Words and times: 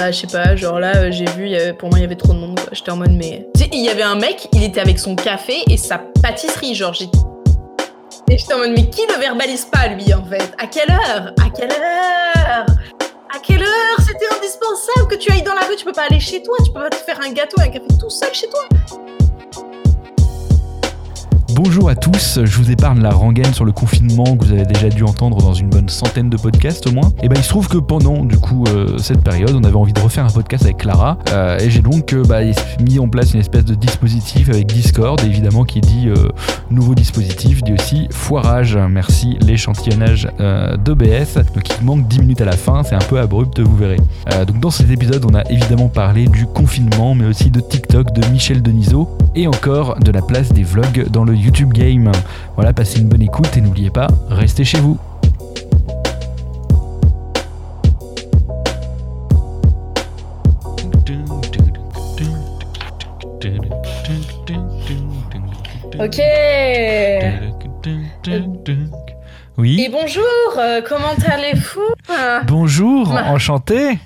Bah, 0.00 0.10
je 0.10 0.20
sais 0.20 0.26
pas, 0.28 0.56
genre 0.56 0.80
là, 0.80 0.96
euh, 0.96 1.10
j'ai 1.10 1.26
vu, 1.26 1.54
pour 1.74 1.90
moi, 1.90 1.98
il 1.98 2.00
y 2.00 2.04
avait 2.06 2.16
trop 2.16 2.32
de 2.32 2.38
monde. 2.38 2.58
J'étais 2.72 2.90
en 2.90 2.96
mode, 2.96 3.12
mais. 3.12 3.46
Il 3.70 3.84
y 3.84 3.90
avait 3.90 4.00
un 4.00 4.14
mec, 4.14 4.48
il 4.54 4.62
était 4.62 4.80
avec 4.80 4.98
son 4.98 5.14
café 5.14 5.62
et 5.68 5.76
sa 5.76 5.98
pâtisserie, 6.22 6.74
genre, 6.74 6.94
j'ai. 6.94 7.04
Et 8.30 8.38
j'étais 8.38 8.54
en 8.54 8.58
mode, 8.60 8.70
mais 8.70 8.88
qui 8.88 9.02
ne 9.02 9.20
verbalise 9.20 9.66
pas, 9.66 9.88
lui, 9.88 10.14
en 10.14 10.24
fait? 10.24 10.54
À 10.56 10.66
quelle 10.68 10.90
heure? 10.90 11.34
À 11.38 11.50
quelle 11.54 11.70
heure? 11.70 12.66
À 13.36 13.38
quelle 13.46 13.60
heure? 13.60 13.96
C'était 13.98 14.24
indispensable 14.34 15.06
que 15.10 15.16
tu 15.16 15.30
ailles 15.32 15.42
dans 15.42 15.52
la 15.52 15.66
rue, 15.66 15.76
tu 15.76 15.84
peux 15.84 15.92
pas 15.92 16.06
aller 16.08 16.18
chez 16.18 16.42
toi, 16.42 16.56
tu 16.64 16.72
peux 16.72 16.80
pas 16.80 16.88
te 16.88 16.96
faire 16.96 17.20
un 17.22 17.32
gâteau 17.32 17.60
et 17.60 17.64
un 17.64 17.68
café 17.68 17.86
tout 18.00 18.08
seul 18.08 18.32
chez 18.32 18.48
toi. 18.48 19.09
Bonjour 21.54 21.88
à 21.88 21.96
tous, 21.96 22.38
je 22.44 22.56
vous 22.56 22.70
épargne 22.70 23.00
la 23.00 23.10
rengaine 23.10 23.52
sur 23.52 23.64
le 23.64 23.72
confinement 23.72 24.36
que 24.36 24.44
vous 24.44 24.52
avez 24.52 24.64
déjà 24.64 24.88
dû 24.88 25.02
entendre 25.02 25.38
dans 25.38 25.52
une 25.52 25.68
bonne 25.68 25.88
centaine 25.88 26.30
de 26.30 26.36
podcasts 26.36 26.86
au 26.86 26.92
moins. 26.92 27.12
Et 27.22 27.28
ben 27.28 27.36
il 27.36 27.42
se 27.42 27.48
trouve 27.48 27.66
que 27.66 27.78
pendant 27.78 28.24
du 28.24 28.38
coup 28.38 28.64
euh, 28.68 28.98
cette 28.98 29.22
période, 29.22 29.50
on 29.54 29.64
avait 29.64 29.76
envie 29.76 29.92
de 29.92 30.00
refaire 30.00 30.24
un 30.24 30.30
podcast 30.30 30.64
avec 30.64 30.76
Clara 30.76 31.18
euh, 31.32 31.58
et 31.58 31.68
j'ai 31.68 31.80
donc 31.80 32.12
euh, 32.12 32.22
bah, 32.24 32.40
mis 32.80 33.00
en 33.00 33.08
place 33.08 33.34
une 33.34 33.40
espèce 33.40 33.64
de 33.64 33.74
dispositif 33.74 34.48
avec 34.48 34.66
Discord, 34.66 35.20
évidemment 35.24 35.64
qui 35.64 35.80
dit 35.80 36.08
nouveau 36.70 36.94
dispositif, 36.94 37.62
dit 37.64 37.72
aussi 37.72 38.06
foirage. 38.12 38.76
Merci 38.76 39.36
l'échantillonnage 39.40 40.28
d'OBS. 40.84 41.34
Donc 41.54 41.68
il 41.80 41.84
manque 41.84 42.06
10 42.06 42.20
minutes 42.20 42.40
à 42.42 42.44
la 42.44 42.56
fin, 42.56 42.82
c'est 42.84 42.94
un 42.94 42.98
peu 42.98 43.18
abrupt, 43.18 43.58
vous 43.58 43.76
verrez. 43.76 43.98
Donc 44.46 44.60
dans 44.60 44.70
cet 44.70 44.90
épisode, 44.90 45.24
on 45.28 45.34
a 45.34 45.42
évidemment 45.50 45.88
parlé 45.88 46.26
du 46.26 46.46
confinement, 46.46 47.14
mais 47.14 47.26
aussi 47.26 47.50
de 47.50 47.60
TikTok 47.60 48.12
de 48.12 48.26
Michel 48.28 48.62
Denisot 48.62 49.08
et 49.34 49.46
encore 49.46 49.98
de 49.98 50.10
la 50.10 50.22
place 50.22 50.52
des 50.52 50.62
vlogs 50.62 51.08
dans 51.10 51.24
le 51.24 51.39
YouTube 51.40 51.72
Game. 51.72 52.10
Voilà, 52.54 52.72
passez 52.72 53.00
une 53.00 53.08
bonne 53.08 53.22
écoute 53.22 53.56
et 53.56 53.60
n'oubliez 53.60 53.90
pas, 53.90 54.06
restez 54.28 54.64
chez 54.64 54.78
vous. 54.80 54.98
Ok. 65.98 66.18
Et 66.18 67.22
Oui. 69.58 69.88
bonjour, 69.92 70.24
euh, 70.58 70.80
comment 70.86 71.14
allez-vous? 71.26 72.14
Bonjour, 72.46 73.12
enchanté. 73.12 73.98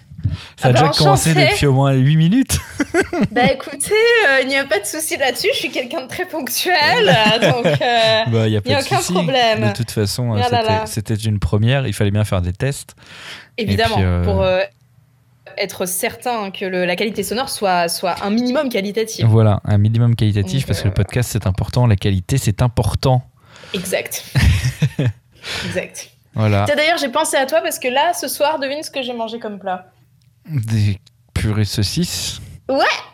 Ça 0.56 0.68
a 0.68 0.70
Ah 0.70 0.72
déjà 0.72 0.84
bah, 0.86 0.92
commencé 0.96 1.34
depuis 1.34 1.66
au 1.66 1.72
moins 1.72 1.92
8 1.92 2.16
minutes. 2.16 2.58
Bah 3.30 3.50
écoutez, 3.52 3.92
euh, 4.28 4.40
il 4.42 4.48
n'y 4.48 4.56
a 4.56 4.64
pas 4.64 4.78
de 4.80 4.84
souci 4.86 5.16
là-dessus, 5.16 5.48
je 5.52 5.58
suis 5.58 5.70
quelqu'un 5.70 6.02
de 6.02 6.08
très 6.08 6.26
ponctuel, 6.26 7.08
euh, 7.08 7.38
donc... 7.52 7.66
euh, 7.66 8.22
Bah, 8.28 8.48
y 8.48 8.56
a 8.56 8.60
pas 8.60 8.70
Y 8.70 8.74
a 8.74 8.80
de 8.80 8.86
aucun 8.86 8.96
souci. 8.98 9.12
problème. 9.12 9.68
De 9.68 9.72
toute 9.72 9.90
façon, 9.90 10.32
Ah 10.34 10.86
c'était- 10.86 11.14
une 11.14 11.38
première. 11.38 11.86
Il 11.86 11.92
fallait 11.92 12.10
bien 12.10 12.24
faire 12.24 12.42
des 12.42 12.52
tests. 12.52 12.94
Évidemment, 13.58 13.96
puis, 13.96 14.04
euh, 14.04 14.24
pour 14.24 14.44
être 15.56 15.86
certain 15.86 16.50
que 16.50 16.64
le- 16.64 16.84
la 16.84 16.96
qualité 16.96 17.22
sonore 17.22 17.48
soit, 17.48 17.88
soit 17.88 18.16
un 18.24 18.30
minimum 18.30 18.68
qualitative. 18.68 19.26
Voilà, 19.26 19.60
un 19.64 19.78
minimum 19.78 20.16
qualitatif 20.16 20.60
Donc, 20.62 20.66
parce 20.66 20.80
que 20.82 20.88
le 20.88 20.94
podcast 20.94 21.30
c'est 21.32 21.46
important, 21.46 21.86
la 21.86 21.96
qualité 21.96 22.38
c'est 22.38 22.60
important. 22.62 23.22
Exact. 23.72 24.24
exact. 25.66 26.10
Voilà, 26.34 26.64
D'ailleurs, 26.66 26.98
j'ai 26.98 27.08
pensé 27.10 27.36
à 27.36 27.46
toi 27.46 27.60
parce 27.60 27.78
que 27.78 27.86
là, 27.86 28.12
ce 28.12 28.26
soir, 28.26 28.58
devine 28.58 28.82
ce 28.82 28.90
que 28.90 29.02
j'ai 29.02 29.12
mangé 29.12 29.38
comme 29.38 29.60
plat. 29.60 29.86
Des 30.48 30.98
purées 31.34 31.64
saucisses. 31.64 32.40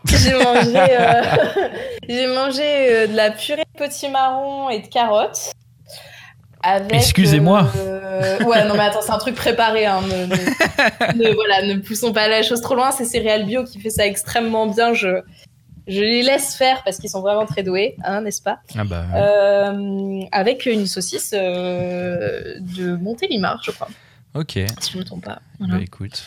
J'ai 0.06 0.32
mangé, 0.32 0.76
euh, 0.76 1.22
j'ai 2.08 2.26
mangé 2.28 2.62
euh, 2.62 3.06
de 3.08 3.16
la 3.16 3.30
purée 3.30 3.64
de 3.74 3.78
potimarron 3.78 4.70
et 4.70 4.80
de 4.80 4.86
carottes. 4.86 5.52
Avec, 6.62 6.92
Excusez-moi. 6.94 7.70
euh, 7.76 8.38
ouais, 8.44 8.64
non, 8.68 8.74
mais 8.74 8.80
attends, 8.84 9.00
c'est 9.02 9.10
un 9.12 9.18
truc 9.18 9.34
préparé. 9.34 9.86
Hein, 9.86 10.02
ne, 10.02 10.26
ne- 10.26 11.14
ne- 11.30 11.34
voilà, 11.34 11.62
ne 11.66 11.80
poussons 11.80 12.12
pas 12.12 12.28
la 12.28 12.42
chose 12.42 12.60
trop 12.60 12.74
loin. 12.74 12.90
C'est 12.92 13.06
Céréales 13.06 13.46
Bio 13.46 13.64
qui 13.64 13.80
fait 13.80 13.90
ça 13.90 14.06
extrêmement 14.06 14.66
bien. 14.66 14.92
Je, 14.92 15.22
je 15.88 16.00
les 16.00 16.22
laisse 16.22 16.54
faire 16.54 16.82
parce 16.84 16.98
qu'ils 16.98 17.08
sont 17.10 17.22
vraiment 17.22 17.46
très 17.46 17.62
doués, 17.62 17.96
hein, 18.04 18.20
n'est-ce 18.20 18.42
pas? 18.42 18.58
Ah 18.76 18.84
bah. 18.84 19.04
Euh, 19.16 20.20
Avec 20.32 20.66
une 20.66 20.86
saucisse 20.86 21.32
de 21.32 22.94
Montélimar, 22.96 23.60
je 23.64 23.70
crois, 23.70 23.88
ok, 24.34 24.58
si 24.80 24.92
je 24.92 24.96
ne 24.96 25.00
me 25.02 25.06
trompe 25.06 25.24
pas. 25.24 25.40
Voilà. 25.58 25.76
bah 25.76 25.80
écoute. 25.82 26.22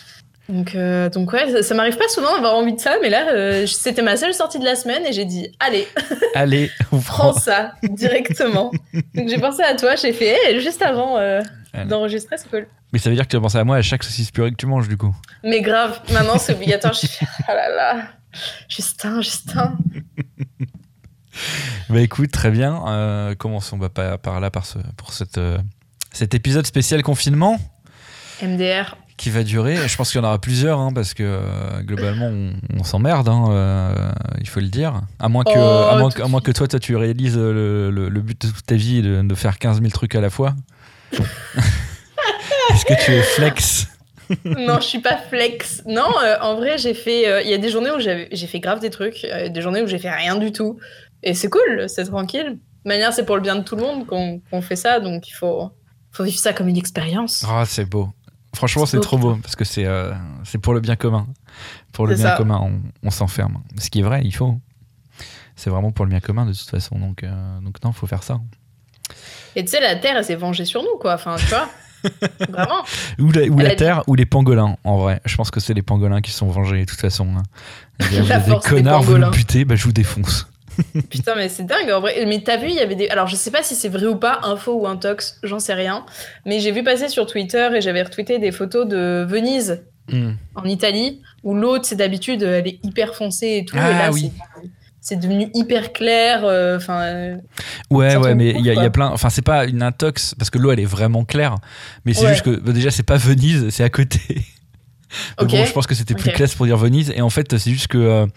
Donc, 0.50 0.76
euh, 0.76 1.10
donc 1.10 1.32
ouais, 1.32 1.50
ça, 1.50 1.64
ça 1.64 1.74
m'arrive 1.74 1.96
pas 1.96 2.10
souvent 2.10 2.34
d'avoir 2.34 2.56
envie 2.56 2.74
de 2.74 2.80
ça, 2.80 2.96
mais 3.02 3.10
là, 3.10 3.30
euh, 3.32 3.66
c'était 3.66 4.02
ma 4.02 4.18
seule 4.18 4.34
sortie 4.34 4.60
de 4.60 4.66
la 4.66 4.76
semaine 4.76 5.06
et 5.06 5.14
j'ai 5.14 5.24
dit, 5.24 5.48
allez, 5.60 5.88
Allez, 6.36 6.70
on 6.92 7.00
prend. 7.00 7.32
prends 7.32 7.40
ça 7.40 7.74
directement. 7.84 8.72
donc 9.16 9.30
j'ai 9.30 9.38
pensé 9.38 9.64
à 9.64 9.76
toi, 9.76 9.96
j'ai 9.96 10.12
fait, 10.12 10.60
juste 10.60 10.82
avant 10.82 11.18
euh, 11.18 11.42
d'enregistrer, 11.88 12.38
c'est 12.38 12.50
cool. 12.50 12.68
Mais 12.92 13.00
ça 13.00 13.10
veut 13.10 13.16
dire 13.16 13.24
que 13.24 13.30
tu 13.30 13.38
as 13.38 13.40
pensé 13.40 13.58
à 13.58 13.64
moi 13.64 13.78
à 13.78 13.82
chaque 13.82 14.04
saucisse 14.04 14.32
purée 14.32 14.52
que 14.52 14.58
tu 14.58 14.66
manges 14.66 14.90
du 14.90 14.98
coup. 14.98 15.16
Mais 15.44 15.62
grave, 15.62 16.02
maintenant 16.12 16.38
c'est 16.38 16.54
obligatoire. 16.54 16.94
Je 16.94 17.08
fais, 17.08 17.26
ah 17.48 17.56
là 17.56 17.70
là, 17.70 18.08
Justin, 18.68 19.22
Justin. 19.22 19.78
Bah 21.90 22.00
écoute, 22.00 22.32
très 22.32 22.52
bien. 22.52 23.34
Commençons 23.40 23.78
bah, 23.78 23.90
par, 23.90 24.20
par 24.20 24.40
là 24.40 24.52
par 24.52 24.68
ce, 24.68 24.78
pour 24.98 25.14
cette, 25.14 25.40
cet 26.12 26.36
épisode 26.36 26.68
spécial 26.68 27.02
confinement 27.02 27.58
MDR. 28.44 28.98
Qui 29.18 29.30
va 29.30 29.44
durer. 29.44 29.76
Je 29.88 29.96
pense 29.96 30.12
qu'il 30.12 30.20
y 30.20 30.24
en 30.24 30.28
aura 30.28 30.40
plusieurs 30.40 30.80
hein, 30.80 30.92
parce 30.94 31.14
que 31.14 31.24
euh, 31.24 31.82
globalement 31.82 32.28
on, 32.28 32.54
on 32.80 32.84
s'emmerde, 32.84 33.30
hein, 33.30 33.46
euh, 33.52 34.12
il 34.42 34.48
faut 34.48 34.60
le 34.60 34.68
dire. 34.68 35.02
À 35.20 35.30
moins 35.30 35.44
que, 35.44 35.52
Oh, 35.56 35.90
à 35.90 35.96
moins, 35.98 36.10
à 36.24 36.28
moins 36.28 36.42
que 36.42 36.52
toi, 36.52 36.68
toi 36.68 36.80
tu 36.80 36.96
réalises 36.96 37.38
le, 37.38 37.90
le- 37.92 38.10
le 38.10 38.22
but 38.22 38.42
de 38.42 38.48
toute 38.52 38.66
ta 38.66 38.76
vie 38.76 39.02
de, 39.02 39.22
de 39.22 39.36
faire 39.36 39.60
15 39.60 39.80
000 39.80 39.90
trucs 39.92 40.16
à 40.16 40.22
la 40.22 40.30
fois. 40.30 40.56
Est-ce 42.74 42.86
que 42.86 43.04
tu 43.06 43.12
es 43.12 43.22
flex? 43.22 43.88
Non, 44.46 44.78
je 44.80 44.86
suis 44.88 45.02
pas 45.02 45.18
flex. 45.18 45.84
Non, 45.86 46.08
euh, 46.24 46.36
en 46.42 46.56
vrai, 46.56 46.78
j'ai 46.78 46.94
fait. 46.94 47.28
euh, 47.28 47.42
Il 47.42 47.50
y 47.50 47.54
a 47.54 47.58
des 47.58 47.70
journées 47.70 47.92
où 47.92 48.00
j'ai 48.00 48.48
fait 48.48 48.60
grave 48.60 48.80
des 48.80 48.90
trucs, 48.90 49.24
euh, 49.26 49.50
des 49.50 49.62
journées 49.62 49.82
où 49.82 49.88
j'ai 49.88 50.00
fait 50.00 50.10
rien 50.10 50.36
du 50.38 50.52
tout. 50.52 50.80
Et 51.22 51.34
c'est 51.34 51.50
cool, 51.50 51.86
c'est 51.88 52.06
tranquille. 52.06 52.44
De 52.46 52.50
toute 52.52 52.86
manière, 52.86 53.14
c'est 53.14 53.26
pour 53.26 53.36
le 53.36 53.42
bien 53.42 53.56
de 53.56 53.64
tout 53.64 53.76
le 53.76 53.82
monde 53.84 54.06
qu'on 54.08 54.62
fait 54.62 54.76
ça, 54.76 55.00
donc 55.00 55.28
il 55.30 55.34
faut, 55.34 55.70
faut 56.12 56.24
vivre 56.24 56.40
ça 56.40 56.52
comme 56.54 56.68
une 56.68 56.78
expérience. 56.78 57.46
Ah, 57.48 57.64
c'est 57.68 57.86
beau. 57.86 58.10
Franchement, 58.56 58.86
C'est 58.86 59.00
trop 59.00 59.18
beau 59.18 59.36
parce 59.42 59.56
que 59.56 59.66
c'est 59.66 59.86
euh, 59.86 60.14
c'est 60.44 60.58
pour 60.60 60.74
le 60.74 60.80
bien 60.80 60.96
commun. 60.96 61.28
Pour 61.92 62.06
le 62.08 62.16
bien 62.16 62.30
ça. 62.32 62.38
commun, 62.38 62.60
on, 62.62 62.82
on 63.08 63.10
s'enferme. 63.12 63.60
Ce 63.80 63.90
qui 63.90 64.00
est 64.00 64.04
vrai, 64.04 64.22
il 64.24 64.34
faut. 64.34 64.60
C'est 65.56 65.70
vraiment 65.70 65.92
pour 65.92 66.06
le 66.06 66.10
bien 66.10 66.20
commun 66.20 66.46
de 66.46 66.54
toute 66.54 66.70
façon. 66.70 66.98
Donc, 67.00 67.24
euh, 67.24 67.60
donc 67.62 67.84
non, 67.84 67.92
faut 67.92 68.08
faire 68.08 68.24
ça. 68.24 68.40
Et 69.56 69.64
tu 69.64 69.72
sais, 69.72 69.82
la 69.82 69.96
Terre, 69.96 70.18
elle 70.18 70.24
s'est 70.26 70.36
vengée 70.36 70.66
sur 70.66 70.82
nous, 70.84 70.98
quoi. 71.00 71.14
Enfin, 71.16 71.36
tu 71.38 71.46
vois. 71.46 71.70
Vraiment. 72.50 72.84
Ou 73.20 73.32
la, 73.32 73.42
ou 73.44 73.60
Elle 73.60 73.64
la 73.66 73.66
a 73.66 73.70
dit- 73.70 73.76
terre 73.78 74.04
ou 74.08 74.16
les 74.16 74.26
pangolins, 74.26 74.76
en 74.84 74.98
vrai. 74.98 75.22
Je 75.26 75.36
pense 75.38 75.52
que 75.52 75.60
c'est 75.60 75.74
les 75.74 75.82
pangolins 75.82 76.22
qui 76.22 76.32
sont 76.32 76.48
vengés, 76.48 76.82
de 76.86 76.90
toute 76.90 77.00
façon. 77.00 77.28
hein. 77.38 77.44
Êtes 78.12 78.46
des 78.46 78.60
connards, 78.70 79.04
vous 79.04 79.18
me 79.18 79.30
butez, 79.32 79.64
bah 79.66 79.76
je 79.76 79.84
vous 79.86 79.94
défonce. 79.94 80.48
Putain, 81.10 81.36
mais 81.36 81.50
c'est 81.50 81.64
dingue 81.66 81.90
en 81.92 82.00
vrai. 82.02 82.26
Mais 82.26 82.42
t'as 82.44 82.58
vu, 82.58 82.68
il 82.70 82.76
y 82.76 82.80
avait 82.80 82.96
des. 82.96 83.08
Alors, 83.10 83.28
je 83.28 83.36
sais 83.36 83.52
pas 83.52 83.64
si 83.64 83.76
c'est 83.76 83.90
vrai 83.90 84.06
ou 84.08 84.16
pas, 84.16 84.40
info 84.44 84.74
ou 84.74 84.88
intox, 84.88 85.40
j'en 85.44 85.60
sais 85.60 85.74
rien. 85.74 86.06
Mais 86.46 86.60
j'ai 86.60 86.72
vu 86.72 86.84
passer 86.84 87.08
sur 87.10 87.26
Twitter 87.28 87.70
et 87.76 87.82
j'avais 87.82 88.02
retweeté 88.04 88.40
des 88.40 88.52
photos 88.52 88.88
de 88.88 89.26
Venise 89.28 89.84
Hmm. 90.12 90.32
en 90.56 90.66
Italie, 90.66 91.22
où 91.44 91.54
l'eau, 91.56 91.82
c'est 91.82 91.96
d'habitude, 91.96 92.44
elle 92.44 92.68
est 92.68 92.80
hyper 92.84 93.16
foncée 93.16 93.60
et 93.62 93.66
tout. 93.66 93.78
Ah 93.80 93.90
et 93.90 93.94
là, 93.94 94.12
oui. 94.12 94.34
c'est- 95.00 95.16
devenu 95.16 95.50
hyper 95.54 95.94
clair. 95.94 96.42
euh, 96.44 96.76
Enfin, 96.76 97.02
euh, 97.04 97.38
Ouais, 97.90 98.18
ouais, 98.18 98.36
mais 98.36 98.50
il 98.50 98.66
y, 98.66 98.70
a- 98.70 98.74
y 98.86 98.90
plein. 98.90 99.08
Enfin, 99.08 99.30
c'est 99.30 99.42
pas 99.42 99.64
une 99.64 99.82
intox, 99.82 100.36
parce 100.36 100.50
que 100.50 100.58
l'eau, 100.58 100.72
elle 100.74 100.82
est 100.82 100.86
vraiment 100.86 101.24
claire. 101.24 101.56
Mais 102.04 102.14
c'est 102.14 102.26
Ouais. 102.26 102.34
juste 102.34 102.44
que, 102.44 102.50
bah, 102.60 102.74
déjà, 102.74 102.92
c'est 102.92 103.04
pas 103.04 103.16
Venise, 103.16 103.70
c'est 103.70 103.84
à 103.86 103.90
côté. 103.90 104.20
Bon, 105.40 105.66
je 105.66 105.72
pense 105.72 105.88
que 105.88 105.96
c'était 105.96 106.14
plus 106.16 106.32
classe 106.32 106.56
pour 106.56 106.66
dire 106.66 106.78
Venise. 106.78 107.12
Et 107.16 107.22
en 107.22 107.30
fait, 107.30 107.58
c'est 107.58 107.72
juste 107.72 107.88
que 107.88 107.98
euh, 107.98 108.26
bah, 108.26 108.32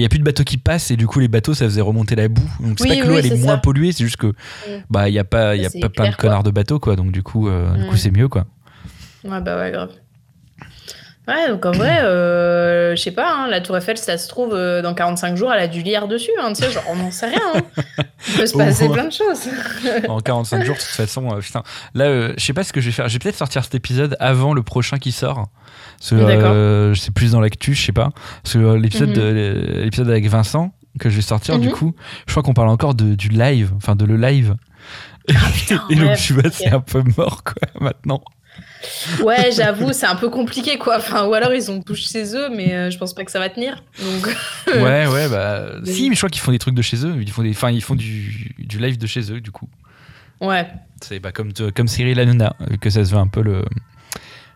il 0.00 0.02
y 0.02 0.06
a 0.06 0.08
plus 0.08 0.18
de 0.18 0.24
bateaux 0.24 0.44
qui 0.44 0.56
passent 0.56 0.90
et 0.90 0.96
du 0.96 1.06
coup, 1.06 1.20
les 1.20 1.28
bateaux, 1.28 1.54
ça 1.54 1.64
faisait 1.66 1.80
remonter 1.80 2.14
la 2.16 2.28
boue. 2.28 2.42
Donc, 2.60 2.78
c'est 2.78 2.88
Oui, 2.88 2.96
pas 2.96 3.02
que 3.02 3.08
l'eau, 3.08 3.14
oui, 3.14 3.20
elle 3.24 3.32
est, 3.32 3.36
moins 3.42 3.54
ça. 3.54 3.60
polluée, 3.60 3.92
c'est 3.92 4.04
juste 4.04 4.16
que 4.16 4.32
bah 4.90 5.08
il 5.08 5.14
y 5.14 5.18
a 5.18 5.24
pas, 5.24 5.56
il 5.56 5.62
y 5.62 5.66
a 5.66 5.70
pas 5.70 5.88
plein 5.88 6.10
de 6.10 6.14
quoi. 6.14 6.22
connards 6.28 6.42
de 6.42 6.50
bateaux, 6.50 6.78
quoi. 6.78 6.96
Donc, 6.96 7.12
du 7.12 7.22
coup, 7.22 7.48
euh, 7.48 7.74
du 7.76 7.86
coup, 7.86 7.94
Mm. 7.94 7.98
c'est 7.98 8.10
mieux, 8.10 8.28
quoi. 8.28 8.46
ouais, 9.24 9.40
bah 9.40 9.56
ouais, 9.58 9.70
grave. 9.70 9.90
Ouais, 11.26 11.48
donc 11.48 11.64
en 11.64 11.72
vrai, 11.72 12.00
euh, 12.02 12.94
je 12.94 13.00
sais 13.00 13.10
pas, 13.10 13.34
hein, 13.34 13.48
la 13.48 13.62
Tour 13.62 13.76
Eiffel, 13.78 13.96
ça 13.96 14.18
se 14.18 14.28
trouve, 14.28 14.52
euh, 14.54 14.82
dans 14.82 14.92
45 14.92 15.36
jours, 15.38 15.50
elle 15.52 15.60
a 15.62 15.68
du 15.68 15.80
lierre 15.82 16.06
dessus, 16.06 16.30
hein, 16.38 16.52
tu 16.52 16.62
sais, 16.62 16.70
genre, 16.70 16.82
on 16.90 16.96
n'en 16.96 17.10
sait 17.10 17.28
rien. 17.28 17.40
hein. 17.54 17.62
Il 18.28 18.34
peut 18.40 18.46
se 18.46 18.56
passer 18.56 18.88
plein 18.90 19.04
de 19.06 19.12
choses. 19.12 19.48
en 20.08 20.20
45 20.20 20.64
jours, 20.64 20.74
de 20.74 20.80
toute 20.80 20.88
façon, 20.90 21.30
euh, 21.34 21.38
putain. 21.40 21.62
Là, 21.94 22.04
euh, 22.06 22.34
je 22.36 22.44
sais 22.44 22.52
pas 22.52 22.62
ce 22.62 22.74
que 22.74 22.80
je 22.82 22.86
vais 22.86 22.92
faire. 22.92 23.08
Je 23.08 23.14
vais 23.14 23.18
peut-être 23.20 23.36
sortir 23.38 23.64
cet 23.64 23.74
épisode 23.74 24.16
avant 24.20 24.52
le 24.52 24.62
prochain 24.62 24.98
qui 24.98 25.12
sort. 25.12 25.48
Euh, 26.12 26.94
c'est 26.94 27.12
plus 27.14 27.32
dans 27.32 27.40
l'actu, 27.40 27.74
je 27.74 27.86
sais 27.86 27.92
pas. 27.92 28.10
Parce 28.42 28.54
que 28.54 28.58
euh, 28.58 28.78
l'épisode 28.78 29.12
de- 29.12 29.80
l'épisode 29.82 30.10
avec 30.10 30.26
Vincent 30.28 30.72
que 31.00 31.08
je 31.08 31.16
vais 31.16 31.22
sortir, 31.22 31.58
du 31.58 31.68
Mhm. 31.68 31.74
coup, 31.74 31.94
je 32.26 32.32
crois 32.32 32.42
qu'on 32.42 32.52
parle 32.54 32.68
encore 32.68 32.94
de, 32.94 33.14
du 33.14 33.28
live, 33.28 33.72
enfin 33.76 33.96
de 33.96 34.04
le 34.04 34.16
live. 34.18 34.54
putain, 35.26 35.82
Et 35.90 35.96
donc, 35.96 36.16
c'est 36.52 36.68
un 36.70 36.80
peu 36.80 37.02
mort, 37.16 37.42
quoi, 37.44 37.54
maintenant. 37.80 38.22
Ouais, 39.22 39.50
j'avoue, 39.52 39.92
c'est 39.92 40.06
un 40.06 40.16
peu 40.16 40.28
compliqué, 40.30 40.78
quoi. 40.78 40.96
Enfin, 40.98 41.26
ou 41.26 41.34
alors 41.34 41.52
ils 41.52 41.70
ont 41.70 41.80
touché 41.82 42.06
chez 42.06 42.36
eux, 42.36 42.48
mais 42.50 42.72
euh, 42.74 42.90
je 42.90 42.98
pense 42.98 43.14
pas 43.14 43.24
que 43.24 43.30
ça 43.30 43.38
va 43.38 43.48
tenir. 43.50 43.82
Donc, 44.00 44.36
Ouais, 44.74 45.06
ouais, 45.06 45.28
bah. 45.28 45.66
Oui. 45.84 45.92
Si, 45.94 46.08
mais 46.08 46.14
je 46.14 46.20
crois 46.20 46.30
qu'ils 46.30 46.40
font 46.42 46.52
des 46.52 46.58
trucs 46.58 46.74
de 46.74 46.82
chez 46.82 47.04
eux. 47.04 47.14
Ils 47.20 47.30
font, 47.30 47.42
des, 47.42 47.50
enfin, 47.50 47.70
ils 47.70 47.82
font 47.82 47.94
du, 47.94 48.54
du 48.58 48.78
live 48.78 48.98
de 48.98 49.06
chez 49.06 49.32
eux, 49.32 49.40
du 49.40 49.50
coup. 49.50 49.68
ouais. 50.40 50.66
C'est 51.02 51.18
bah, 51.18 51.32
comme, 51.32 51.52
comme 51.74 51.86
Cyril 51.88 52.18
Hanouna, 52.18 52.56
que 52.80 52.88
ça 52.88 53.04
se 53.04 53.10
veut 53.10 53.18
un 53.18 53.26
peu 53.26 53.42
le, 53.42 53.64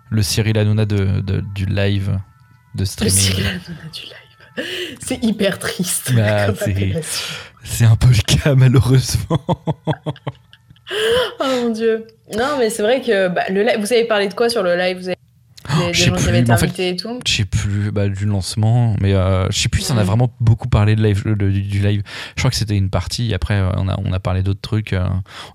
le 0.09 0.23
Cyril 0.23 0.57
Hanouna 0.57 0.87
de, 0.87 1.21
de- 1.21 1.43
du 1.55 1.67
live. 1.67 2.19
de 2.75 2.85
streamer. 2.87 3.11
Le 3.11 3.17
cycle 3.19 3.41
Hanouna 3.43 3.91
du 3.93 4.03
live. 4.03 4.67
C'est 5.01 5.23
hyper 5.23 5.59
triste. 5.59 6.13
Bah. 6.15 6.47
C'est 7.65 7.85
un 7.85 7.97
peu 7.97 8.09
le 8.09 8.23
cas 8.23 8.55
malheureusement. 8.55 9.45
Oh 11.40 11.44
mon 11.44 11.70
dieu. 11.70 12.06
Non, 12.37 12.56
mais 12.58 12.70
c'est 12.70 12.82
vrai 12.82 13.00
que 13.00 13.29
bah, 13.29 13.43
le 13.50 13.62
live, 13.62 13.79
vous 13.81 13.93
avez 13.93 14.05
parlé 14.05 14.29
de 14.29 14.35
quoi 14.35 14.49
sur 14.49 14.62
le 14.62 14.76
live? 14.76 14.99
Vous 14.99 15.08
avez 15.08 15.17
des 15.87 15.93
je 15.93 16.05
sais 16.05 16.11
plus, 16.11 16.50
en 16.52 16.56
fait- 16.56 16.79
et 16.93 16.96
tout? 16.96 17.20
Je 17.26 17.32
sais 17.32 17.44
plus 17.44 17.90
bah, 17.93 18.08
du 18.08 18.25
lancement, 18.25 18.94
mais 19.00 19.12
euh, 19.12 19.46
je 19.50 19.58
sais 19.58 19.69
plus 19.69 19.82
si 19.82 19.93
on 19.93 19.96
a 19.99 20.00
Mhm. 20.00 20.06
vraiment 20.06 20.32
beaucoup 20.40 20.69
parlé 20.69 20.96
de 20.96 21.02
live, 21.02 21.25
de- 21.26 21.50
du, 21.50 21.79
live. 21.81 22.02
Je 22.37 22.40
crois 22.40 22.50
que 22.50 22.56
c'était 22.56 22.76
une 22.76 22.88
partie. 22.90 23.35
Après, 23.35 23.55
euh, 23.55 23.70
on 23.76 23.88
a, 23.88 23.96
on 24.02 24.12
a 24.12 24.19
parlé 24.20 24.43
d'autres 24.43 24.61
trucs. 24.62 24.93
euh, 24.94 25.06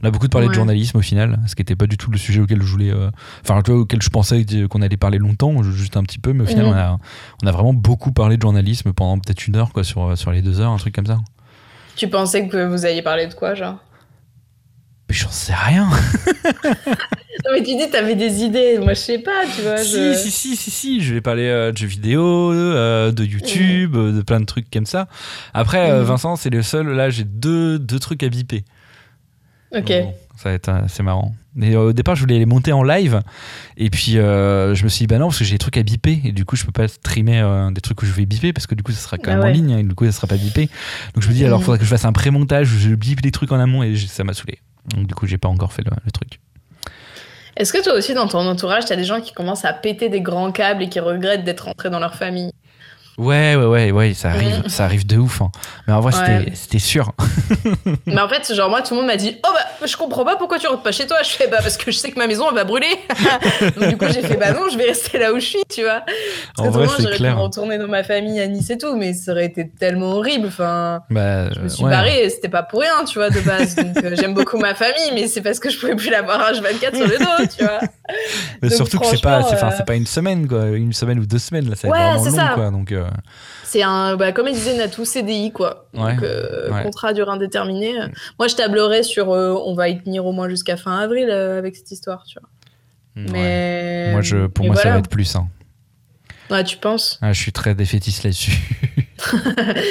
on 0.02 0.08
a 0.08 0.12
beaucoup 0.12 0.28
parlé 0.28 0.48
de 0.48 0.54
journalisme 0.54 0.98
au 0.98 1.02
final, 1.02 1.40
ce 1.48 1.56
qui 1.56 1.62
n'était 1.62 1.76
pas 1.76 1.88
du 1.88 1.98
tout 1.98 2.12
le 2.12 2.18
sujet 2.18 2.42
auquel 2.42 2.62
je 2.62 2.68
voulais. 2.68 2.92
euh, 2.92 3.10
Enfin, 3.48 3.60
auquel 3.74 4.02
je 4.02 4.10
pensais 4.10 4.46
qu'on 4.70 4.82
allait 4.82 4.98
parler 4.98 5.18
longtemps, 5.18 5.62
juste 5.64 5.98
un 5.98 6.04
petit 6.04 6.20
peu, 6.20 6.34
mais 6.34 6.44
au 6.44 6.48
final, 6.48 6.66
Mhm. 6.66 6.72
on, 6.72 6.76
a, 6.76 6.98
on 7.44 7.48
a 7.48 7.52
vraiment 7.52 7.74
beaucoup 7.74 8.12
parlé 8.12 8.38
de 8.38 8.42
journalisme 8.42 8.94
pendant 8.94 9.18
peut-être 9.20 9.48
une 9.48 9.56
heure, 9.56 9.74
quoi, 9.74 9.84
sur, 9.84 10.16
sur 10.18 10.32
les 10.32 10.42
deux 10.42 10.60
heures, 10.62 10.72
un 10.72 10.78
truc 10.78 10.94
comme 10.94 11.08
ça. 11.08 11.18
Tu 11.96 12.08
pensais 12.08 12.48
que 12.48 12.66
vous 12.66 12.86
alliez 12.86 13.02
parler 13.02 13.28
de 13.28 13.34
quoi, 13.34 13.56
genre? 13.56 13.78
Mais 15.14 15.20
j'en 15.20 15.30
sais 15.30 15.54
rien. 15.54 15.88
Non, 17.46 17.52
mais 17.52 17.64
tu 17.64 17.76
dis, 17.76 17.90
t'avais 17.92 18.16
des 18.16 18.44
idées. 18.44 18.78
Moi, 18.80 18.94
je 18.94 19.00
sais 19.00 19.18
pas, 19.20 19.42
tu 19.54 19.62
vois. 19.64 19.76
je- 19.78 20.14
Si, 20.14 20.32
si, 20.32 20.32
si, 20.32 20.56
si, 20.56 20.72
si, 20.72 21.02
je 21.02 21.14
vais 21.16 21.20
parler 21.22 21.48
euh, 21.48 21.72
de 21.72 21.78
jeux 21.78 21.88
vidéo, 21.88 22.54
euh, 22.54 23.12
de 23.12 23.26
YouTube, 23.26 23.96
euh, 23.96 24.12
de 24.14 24.22
plein 24.22 24.40
de 24.40 24.46
trucs 24.46 24.70
comme 24.72 24.86
ça. 24.86 25.08
Après, 25.54 25.92
Mhm. 25.92 26.04
Vincent, 26.04 26.36
c'est 26.38 26.50
le 26.52 26.62
seul, 26.62 26.88
là, 26.88 27.10
j'ai 27.10 27.26
deux, 27.26 27.80
deux 27.80 28.00
trucs 28.00 28.24
à 28.24 28.30
biper. 28.30 28.64
Ok. 29.76 29.80
Donc 29.88 30.04
bon, 30.04 30.14
ça 30.38 30.50
va 30.50 30.56
être 30.56 30.70
assez 30.70 31.04
marrant. 31.04 31.36
Mais 31.56 31.76
euh, 31.76 31.90
au 31.90 31.94
départ, 31.94 32.16
je 32.16 32.22
voulais 32.22 32.38
les 32.40 32.46
monter 32.46 32.72
en 32.72 32.84
live. 32.84 33.22
Et 33.78 33.90
puis, 33.90 34.18
euh, 34.20 34.74
je 34.76 34.84
me 34.86 34.90
suis 34.90 35.00
dit, 35.00 35.08
bah 35.08 35.18
non, 35.18 35.28
parce 35.28 35.40
que 35.40 35.44
j'ai 35.44 35.56
des 35.56 35.60
trucs 35.60 35.78
à 35.78 35.84
biper. 35.84 36.22
Et 36.24 36.32
du 36.32 36.46
coup, 36.46 36.56
je 36.56 36.64
peux 36.66 36.72
pas 36.72 36.88
streamer 36.88 37.42
euh, 37.42 37.72
des 37.72 37.82
trucs 37.82 37.98
que 37.98 38.06
je 38.06 38.12
vais 38.14 38.26
biper 38.26 38.54
parce 38.54 38.68
que 38.68 38.76
du 38.76 38.84
coup, 38.84 38.92
ça 38.94 39.00
sera 39.02 39.18
quand 39.18 39.32
Ah 39.32 39.36
même 39.38 39.44
en 39.46 39.50
ligne. 39.50 39.74
hein, 39.74 39.78
et 39.80 39.84
du 39.84 39.96
coup, 39.96 40.06
ça 40.06 40.12
sera 40.14 40.28
pas 40.28 40.38
bipé. 40.38 40.70
Donc, 41.14 41.24
je 41.24 41.28
me 41.30 41.34
dis, 41.34 41.44
alors, 41.44 41.60
il 41.60 41.62
Mhm. 41.62 41.66
faudrait 41.66 41.80
que 41.80 41.84
je 41.86 41.90
fasse 41.90 42.06
un 42.06 42.14
pré-montage 42.14 42.72
où 42.72 42.78
je 42.80 42.90
bip 42.96 43.20
les 43.22 43.32
trucs 43.32 43.52
en 43.52 43.60
amont. 43.60 43.84
Et 43.84 43.98
ça 43.98 44.24
m'a 44.24 44.34
saoulé. 44.34 44.60
Donc, 44.88 45.08
du 45.08 45.16
coup, 45.16 45.28
j'ai 45.28 45.38
pas 45.38 45.48
encore 45.48 45.74
fait 45.74 45.84
le, 45.84 46.12
truc. 46.12 46.40
Est-ce 47.56 47.72
que 47.72 47.84
toi 47.84 47.94
aussi, 47.94 48.14
dans 48.14 48.28
ton 48.28 48.40
entourage, 48.40 48.86
t'as 48.86 48.96
des 48.96 49.04
gens 49.04 49.22
qui 49.22 49.34
commencent 49.34 49.66
à 49.66 49.74
péter 49.74 50.10
des 50.10 50.22
grands 50.22 50.52
câbles 50.52 50.84
et 50.84 50.90
qui 50.90 51.00
regrettent 51.00 51.44
d'être 51.44 51.66
rentrés 51.66 51.90
dans 51.90 52.00
leur 52.00 52.16
famille? 52.16 52.52
Ouais, 53.18 53.56
ouais, 53.56 53.66
ouais, 53.66 53.92
ouais, 53.92 54.14
ça 54.14 54.30
arrive, 54.30 54.58
Mhm. 54.64 54.70
ça 54.70 54.86
arrive 54.86 55.06
de 55.06 55.18
ouf. 55.18 55.42
hein. 55.42 55.52
Mais 55.88 55.94
en 55.94 56.00
vrai, 56.00 56.14
Ouais. 56.16 56.52
c'était- 56.56 56.80
sûr. 56.80 57.12
Mais 58.08 58.20
en 58.20 58.28
fait, 58.28 58.54
genre, 58.56 58.70
moi, 58.70 58.82
tout 58.82 58.94
le 58.96 59.02
monde 59.02 59.08
m'a 59.08 59.18
dit 59.18 59.38
Oh 59.46 59.50
bah, 59.54 59.88
je 59.88 59.96
comprends 59.96 60.26
pas 60.26 60.36
pourquoi 60.36 60.58
tu 60.60 60.68
rentres 60.68 60.82
pas 60.84 60.92
chez 60.92 61.06
toi. 61.06 61.18
Je 61.24 61.30
fais 61.30 61.48
Bah, 61.48 61.58
parce 61.62 61.78
que 61.78 61.92
je 61.92 61.98
sais 61.98 62.10
que 62.12 62.18
ma 62.18 62.26
maison, 62.28 62.46
elle 62.50 62.56
va 62.56 62.64
brûler. 62.64 62.88
Donc, 63.80 63.90
du 63.90 63.98
coup, 63.98 64.06
j'ai 64.12 64.22
fait 64.22 64.36
Bah 64.38 64.52
non, 64.54 64.62
je 64.72 64.78
vais 64.78 64.86
rester 64.86 65.20
là 65.20 65.32
où 65.32 65.36
je 65.40 65.46
suis, 65.46 65.64
tu 65.74 65.84
vois. 65.84 66.02
Parce 66.56 66.68
En 66.68 66.72
que 66.72 66.78
vrai, 66.78 66.88
j'aurais 67.00 67.18
pu 67.18 67.30
retourner 67.30 67.78
dans 67.78 67.88
ma 67.88 68.04
famille 68.04 68.40
à 68.42 68.48
Nice 68.48 68.70
et 68.72 68.78
tout, 68.78 68.96
mais 68.96 69.14
ça 69.14 69.32
aurait 69.34 69.46
été 69.46 69.70
tellement 69.70 70.14
horrible. 70.14 70.48
Enfin, 70.48 71.02
Bah, 71.12 71.52
je 71.54 71.60
me 71.60 71.68
suis 71.70 71.84
ouais. 71.84 71.92
barrée 71.92 72.24
et 72.26 72.30
c'était 72.30 72.50
pas 72.50 72.64
pour 72.64 72.82
rien, 72.82 73.06
tu 73.06 73.20
vois, 73.20 73.30
de 73.30 73.40
base. 73.42 73.76
Donc, 73.76 74.04
euh, 74.04 74.16
j'aime 74.20 74.34
beaucoup 74.34 74.58
ma 74.58 74.74
famille, 74.74 75.12
mais 75.14 75.28
c'est 75.28 75.42
parce 75.42 75.60
que 75.60 75.70
je 75.70 75.78
pouvais 75.78 75.96
plus 75.96 76.10
la 76.10 76.24
voir 76.24 76.40
H24 76.52 76.96
sur 76.96 77.08
le 77.08 77.18
dos, 77.20 77.48
tu 77.56 77.64
vois. 77.64 77.80
Mais 78.62 78.70
Donc, 78.70 78.78
surtout 78.78 79.00
que 79.00 79.06
c'est 79.06 79.22
pas, 79.22 79.44
c'est 79.44 79.86
pas 79.86 79.96
une 79.96 80.08
semaine, 80.08 80.48
quoi. 80.48 80.66
Une 80.70 80.94
semaine 80.94 81.20
ou 81.20 81.26
deux 81.26 81.38
semaines, 81.40 81.70
là, 81.70 81.76
ça 81.76 81.88
va 81.88 81.94
Ouais, 81.94 82.00
être 82.00 82.20
vraiment 82.22 82.38
long, 82.38 82.48
ça. 82.48 82.54
quoi. 82.56 82.72
Donc, 82.72 82.92
euh, 82.92 83.03
C'est 83.64 83.82
un, 83.84 84.16
bah, 84.18 84.32
comme 84.32 84.48
il 84.48 84.54
disait 84.54 84.78
Natou, 84.78 85.06
CDI, 85.06 85.52
quoi. 85.52 85.88
Ouais, 85.94 86.14
Donc, 86.16 86.24
euh, 86.24 86.72
ouais. 86.72 86.84
contrat 86.84 87.10
à 87.10 87.14
durée 87.14 87.32
indéterminée. 87.32 87.94
Moi, 88.40 88.48
je 88.48 88.56
tablerais 88.56 89.04
sur 89.04 89.32
euh, 89.32 89.56
on 89.66 89.74
va 89.74 89.90
y 89.90 90.02
tenir 90.02 90.26
au 90.26 90.32
moins 90.32 90.48
jusqu'à 90.50 90.78
fin 90.78 90.98
avril 91.00 91.28
euh, 91.30 91.58
avec 91.58 91.76
cette 91.76 91.90
histoire, 91.92 92.24
tu 92.26 92.38
vois. 92.40 92.50
ouais. 93.24 93.30
Mais. 93.32 94.12
Moi, 94.12 94.22
je, 94.22 94.48
pour 94.48 94.66
moi, 94.68 94.76
ça 94.76 94.90
va 94.92 94.98
être 95.00 95.10
plus. 95.10 95.36
hein. 95.36 95.48
Ouais, 96.52 96.64
tu 96.64 96.78
penses? 96.78 97.18
Ah, 97.22 97.32
je 97.34 97.42
suis 97.42 97.52
très 97.54 97.74
défaitiste 97.74 98.24
là-dessus. 98.24 98.52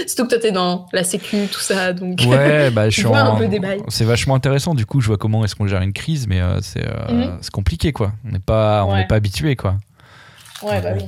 Surtout 0.07 0.25
que 0.25 0.29
toi, 0.29 0.39
t'es 0.39 0.53
dans 0.53 0.87
la 0.93 1.03
sécu, 1.03 1.47
tout 1.51 1.61
ça, 1.61 1.93
donc. 1.93 2.21
Ouais, 2.27 2.71
bah, 2.71 2.89
je 2.91 2.97
suis 2.99 3.07
en- 3.07 3.15
un 3.15 3.37
peu 3.37 3.49
des 3.49 3.59
bails. 3.59 3.81
C'est 3.89 4.05
vachement 4.05 4.35
intéressant. 4.35 4.75
Du 4.75 4.85
coup, 4.87 5.01
je 5.01 5.07
vois 5.09 5.17
comment 5.17 5.45
est-ce 5.45 5.55
qu'on 5.57 5.67
gère 5.67 5.81
une 5.83 5.95
crise, 5.95 6.27
mais 6.29 6.41
euh, 6.41 6.61
c'est, 6.61 6.87
euh, 6.87 7.11
Mhm. 7.11 7.39
c'est 7.41 7.51
compliqué, 7.51 7.93
quoi. 7.93 8.13
On 8.29 8.33
n'est 8.33 8.39
pas, 8.39 8.85
on 8.85 8.93
Ouais. 8.93 8.99
n'est 8.99 9.07
pas 9.07 9.17
habitué, 9.17 9.57
quoi. 9.57 9.77
ouais, 10.63 10.81
bah 10.83 10.91
oui. 10.95 11.05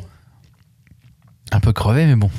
Un 1.55 1.61
peu 1.61 1.73
crevé, 1.73 2.05
mais 2.07 2.17
bon. 2.17 2.31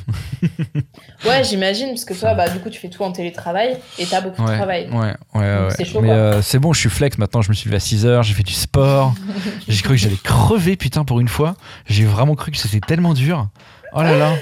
Ouais, 1.25 1.43
j'imagine, 1.43 1.87
parce 1.89 2.05
que 2.05 2.13
toi, 2.13 2.33
bah, 2.35 2.49
du 2.49 2.59
coup, 2.59 2.69
tu 2.69 2.79
fais 2.79 2.89
tout 2.89 3.01
en 3.03 3.11
télétravail 3.11 3.77
et 3.97 4.05
t'as 4.05 4.21
beaucoup 4.21 4.43
de 4.43 4.47
travail. 4.47 4.87
ouais, 4.91 5.13
ouais, 5.33 5.41
ouais. 5.41 5.67
c'est 5.75 5.85
chaud, 5.85 6.01
Mais 6.01 6.09
quoi. 6.09 6.17
euh, 6.17 6.41
c'est 6.43 6.59
bon, 6.59 6.71
je 6.73 6.79
suis 6.81 6.89
flex 6.89 7.17
maintenant. 7.17 7.41
Je 7.41 7.49
me 7.49 7.53
suis 7.55 7.67
levé 7.67 7.77
à 7.77 7.79
6 7.79 8.05
heures, 8.05 8.21
j'ai 8.23 8.33
fait 8.33 8.43
du 8.43 8.53
sport. 8.53 9.15
j'ai 9.67 9.81
cru 9.81 9.93
que 9.95 9.99
j'allais 9.99 10.17
crever, 10.21 10.75
putain, 10.75 11.03
pour 11.03 11.19
une 11.19 11.27
fois. 11.27 11.55
J'ai 11.87 12.03
vraiment 12.05 12.35
cru 12.35 12.51
que 12.51 12.57
c'était 12.57 12.79
tellement 12.85 13.13
dur. 13.13 13.47
Oh 13.93 14.03
là 14.03 14.15
là. 14.17 14.35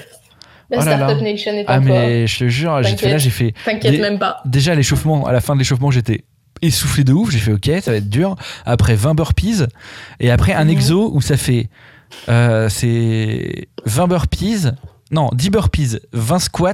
La 0.70 0.78
Oh 0.80 0.84
là 0.84 0.96
là. 0.96 0.96
Startup 1.06 1.22
Nation 1.22 1.52
est 1.52 1.64
Ah, 1.68 1.80
mais 1.80 2.26
je 2.26 2.38
te 2.40 2.48
jure, 2.48 2.82
j'ai 2.82 2.90
fait 2.90 2.96
T'inquiète. 2.96 3.12
là, 3.12 3.18
j'ai 3.18 3.30
fait. 3.30 3.54
T'inquiète 3.64 4.00
même 4.00 4.18
pas. 4.18 4.40
Déjà, 4.44 4.74
l'échauffement, 4.74 5.26
à 5.26 5.32
la 5.32 5.40
fin 5.40 5.54
de 5.54 5.60
l'échauffement, 5.60 5.90
j'étais 5.90 6.24
essoufflé 6.60 7.04
de 7.04 7.12
ouf. 7.12 7.30
J'ai 7.30 7.38
fait 7.38 7.52
OK, 7.52 7.70
ça 7.82 7.92
va 7.92 7.96
être 7.98 8.10
dur. 8.10 8.36
Après 8.66 8.94
20 8.94 9.14
burpees. 9.14 9.62
Et 10.20 10.30
après 10.30 10.52
un 10.52 10.64
Mhm. 10.64 10.70
exo 10.70 11.10
où 11.14 11.20
ça 11.22 11.36
fait. 11.36 11.68
Euh, 12.28 12.68
c'est 12.68 13.68
20 13.86 14.06
burpees. 14.08 14.66
Non, 15.10 15.28
10 15.32 15.50
burpees, 15.50 16.00
20 16.12 16.38
squats, 16.40 16.72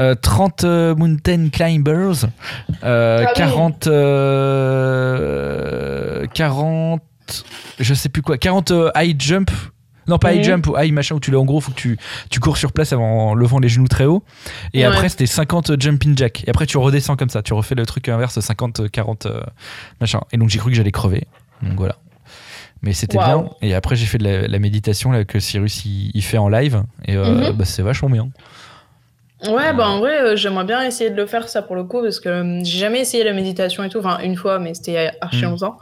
euh, 0.00 0.14
30 0.14 0.64
euh, 0.64 0.94
mountain 0.96 1.48
climbers, 1.50 2.24
euh, 2.82 3.24
Ah 3.26 3.28
oui. 3.28 3.34
40. 3.36 3.86
euh, 5.32 6.26
40. 6.34 7.02
Je 7.78 7.94
sais 7.94 8.08
plus 8.08 8.22
quoi. 8.22 8.38
40 8.38 8.70
euh, 8.70 8.90
high 8.96 9.20
jump. 9.20 9.50
Non, 10.08 10.18
pas 10.18 10.32
high 10.34 10.42
jump 10.42 10.66
ou 10.66 10.74
high 10.76 10.92
machin 10.92 11.14
où 11.14 11.20
tu 11.20 11.30
l'as 11.30 11.38
en 11.38 11.44
gros, 11.44 11.60
faut 11.60 11.70
que 11.70 11.76
tu, 11.76 11.96
tu 12.28 12.40
cours 12.40 12.56
sur 12.56 12.72
place 12.72 12.92
avant 12.92 13.28
en 13.30 13.34
levant 13.34 13.60
les 13.60 13.68
genoux 13.68 13.86
très 13.86 14.04
haut. 14.06 14.24
Et 14.74 14.80
Ouais. 14.80 14.84
après, 14.92 15.08
c'était 15.08 15.26
50 15.26 15.80
jumping 15.80 16.18
jack. 16.18 16.42
Et 16.46 16.50
après, 16.50 16.66
tu 16.66 16.76
redescends 16.78 17.14
comme 17.14 17.30
ça. 17.30 17.42
Tu 17.42 17.54
refais 17.54 17.76
le 17.76 17.86
truc 17.86 18.08
inverse 18.08 18.40
50, 18.40 18.90
40 18.90 19.26
euh, 19.26 19.40
machin. 20.00 20.20
Et 20.32 20.36
donc, 20.38 20.48
j'ai 20.48 20.58
cru 20.58 20.70
que 20.70 20.76
j'allais 20.76 20.90
crever. 20.90 21.28
Donc 21.62 21.76
voilà. 21.76 21.94
Mais 22.82 22.92
c'était 22.92 23.18
bien. 23.18 23.48
Et 23.62 23.74
après, 23.74 23.94
j'ai 23.96 24.06
fait 24.06 24.18
de 24.18 24.24
la, 24.24 24.48
la 24.48 24.58
méditation 24.58 25.12
là, 25.12 25.24
que 25.24 25.38
Cyrus 25.38 25.84
il, 25.84 26.10
il 26.14 26.22
fait 26.22 26.38
en 26.38 26.48
live. 26.48 26.82
Et 27.06 27.16
euh, 27.16 27.24
Mhm. 27.50 27.52
bah, 27.52 27.64
c'est 27.64 27.82
vachement 27.82 28.10
bien. 28.10 28.28
Ouais, 29.48 29.72
bah 29.74 29.88
en 29.88 29.98
vrai, 29.98 30.20
euh, 30.20 30.36
j'aimerais 30.36 30.64
bien 30.64 30.82
essayer 30.82 31.10
de 31.10 31.16
le 31.16 31.26
faire 31.26 31.48
ça 31.48 31.62
pour 31.62 31.74
le 31.74 31.82
coup, 31.84 32.00
parce 32.00 32.20
que 32.20 32.28
euh, 32.28 32.60
j'ai 32.64 32.78
jamais 32.78 33.00
essayé 33.00 33.24
la 33.24 33.32
méditation 33.32 33.82
et 33.82 33.88
tout, 33.88 33.98
enfin 33.98 34.18
une 34.20 34.36
fois, 34.36 34.58
mais 34.60 34.72
c'était 34.74 34.90
il 34.92 34.94
y 34.94 34.98
a 34.98 35.12
archi 35.20 35.38
Mm. 35.44 35.50
longtemps. 35.50 35.78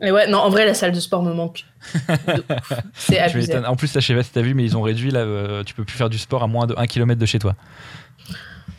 Et 0.00 0.10
ouais, 0.10 0.26
non, 0.26 0.38
en 0.38 0.48
vrai, 0.50 0.66
la 0.66 0.74
salle 0.74 0.90
de 0.90 0.98
sport 0.98 1.22
me 1.22 1.32
manque. 1.32 1.64
C'est 2.96 3.20
abusé. 3.20 3.56
en 3.56 3.76
plus, 3.76 3.94
là, 3.94 4.00
je 4.00 4.06
sais 4.08 4.14
pas 4.14 4.22
si 4.24 4.32
t'as 4.32 4.40
vu, 4.42 4.54
mais 4.54 4.64
ils 4.64 4.76
ont 4.76 4.82
réduit. 4.82 5.12
Là, 5.12 5.20
euh, 5.20 5.62
tu 5.62 5.74
peux 5.74 5.84
plus 5.84 5.96
faire 5.96 6.10
du 6.10 6.18
sport 6.18 6.42
à 6.42 6.48
moins 6.48 6.66
de 6.66 6.74
1 6.76 6.86
km 6.86 7.20
de 7.20 7.26
chez 7.26 7.38
toi. 7.38 7.54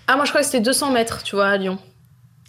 Ah, 0.08 0.18
moi 0.18 0.26
je 0.26 0.32
crois 0.32 0.42
que 0.42 0.48
c'était 0.48 0.60
200 0.60 0.92
mètres, 0.92 1.24
tu 1.24 1.36
vois, 1.36 1.48
à 1.48 1.56
Lyon. 1.58 1.78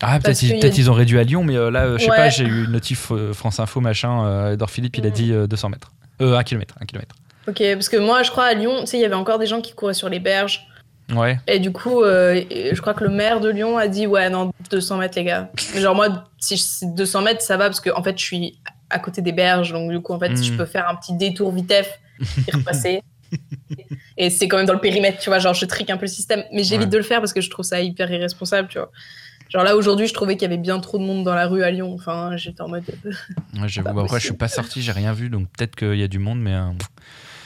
Ah, 0.01 0.19
peut-être 0.19 0.43
ils, 0.43 0.59
des- 0.61 0.79
ils 0.81 0.91
ont 0.91 0.95
réduit 0.95 1.19
à 1.19 1.23
Lyon, 1.25 1.45
mais 1.45 1.57
euh, 1.57 1.71
là, 1.71 1.85
euh, 1.85 1.99
je 1.99 2.05
sais 2.05 2.11
Ouais. 2.11 2.17
pas, 2.17 2.29
j'ai 2.29 2.45
eu 2.45 2.65
une 2.65 2.73
notif 2.73 3.11
euh, 3.13 3.33
France 3.33 3.61
Info, 3.61 3.81
machin. 3.81 4.27
Euh, 4.27 4.53
Edouard 4.55 4.71
Philippe, 4.71 4.97
il 4.97 5.07
a 5.07 5.11
Mm. 5.11 5.13
dit 5.13 5.33
euh, 5.33 5.47
200 5.47 5.69
mètres. 5.71 5.93
Euh, 6.21 6.37
1 6.37 6.43
km. 6.45 6.75
1 6.81 6.85
km. 6.87 7.15
Ok, 7.49 7.63
parce 7.75 7.89
que 7.89 7.97
moi 7.99 8.23
je 8.23 8.31
crois 8.31 8.45
à 8.45 8.55
Lyon, 8.55 8.81
tu 8.81 8.87
sais, 8.87 8.99
il 8.99 9.01
y 9.03 9.05
avait 9.05 9.15
encore 9.15 9.39
des 9.39 9.47
gens 9.47 9.61
qui 9.61 9.73
couraient 9.75 9.95
sur 9.95 10.09
les 10.09 10.19
berges. 10.21 10.67
Ouais. 11.15 11.39
Et 11.47 11.59
du 11.59 11.71
coup, 11.73 12.03
je 12.03 12.81
crois 12.81 12.95
que 12.95 13.05
le 13.05 13.11
maire 13.11 13.41
de 13.41 13.51
Lyon 13.51 13.77
a 13.77 13.87
dit 13.89 14.07
Ouais, 14.07 14.31
non, 14.31 14.53
200 14.71 14.97
mètres, 14.97 15.17
les 15.19 15.25
gars. 15.25 15.51
Genre, 15.77 15.95
moi, 15.95 16.25
si 16.39 16.57
c'est 16.57 16.87
200 16.95 17.21
mètres, 17.23 17.43
ça 17.43 17.57
va 17.59 17.67
parce 17.67 17.81
que 17.81 17.91
en 17.91 18.03
fait, 18.03 18.19
je 18.19 18.25
suis 18.25 18.59
à 18.91 18.99
côté 18.99 19.21
des 19.21 19.33
berges. 19.33 19.73
Donc, 19.73 19.91
du 19.91 20.01
coup, 20.01 20.15
en 20.15 20.19
fait, 20.19 20.31
Mm. 20.31 20.43
je 20.43 20.53
peux 20.55 20.65
faire 20.65 20.89
un 20.89 20.95
petit 20.97 21.15
détour 21.17 21.53
vitef 21.53 21.99
et 22.49 22.53
repasser. 22.53 23.03
et 24.17 24.31
c'est 24.31 24.49
quand 24.49 24.57
même 24.57 24.67
dans 24.67 24.73
le 24.73 24.81
périmètre, 24.81 25.19
tu 25.19 25.29
vois. 25.29 25.39
Genre, 25.39 25.55
je 25.55 25.67
trique 25.67 25.91
un 25.91 25.97
peu 25.97 26.03
le 26.07 26.11
système. 26.11 26.45
Mais 26.53 26.63
j'évite 26.65 26.87
Ouais. 26.87 26.93
de 26.93 26.97
le 26.97 27.03
faire 27.03 27.21
parce 27.21 27.33
que 27.33 27.41
je 27.41 27.51
trouve 27.51 27.65
ça 27.65 27.81
hyper 27.81 28.11
irresponsable, 28.11 28.69
tu 28.69 28.79
vois. 28.79 28.91
Genre 29.55 29.63
là, 29.63 29.77
aujourd'hui, 29.77 30.09
je 30.09 30.15
trouvais 30.15 30.35
qu'il 30.35 30.43
y 30.43 30.53
avait 30.53 30.61
bien 30.61 30.81
trop 30.81 30.99
de 30.99 31.05
monde 31.05 31.23
dans 31.25 31.35
la 31.35 31.47
rue 31.47 31.63
à 31.63 31.71
Lyon. 31.71 31.95
Enfin, 31.95 32.37
j'étais 32.37 32.61
en 32.61 32.69
mode. 32.69 32.83
Ouais, 33.05 33.13
j'avoue. 33.69 34.01
Après, 34.01 34.19
je 34.19 34.25
suis 34.27 34.35
pas 34.35 34.49
sorti, 34.49 34.83
j'ai 34.83 34.91
rien 34.93 35.13
vu, 35.13 35.29
donc 35.31 35.47
peut-être 35.57 35.77
qu'il 35.77 35.95
y 35.95 36.03
a 36.03 36.09
du 36.09 36.19
monde, 36.19 36.41
mais. 36.41 36.55
euh, 36.55 36.71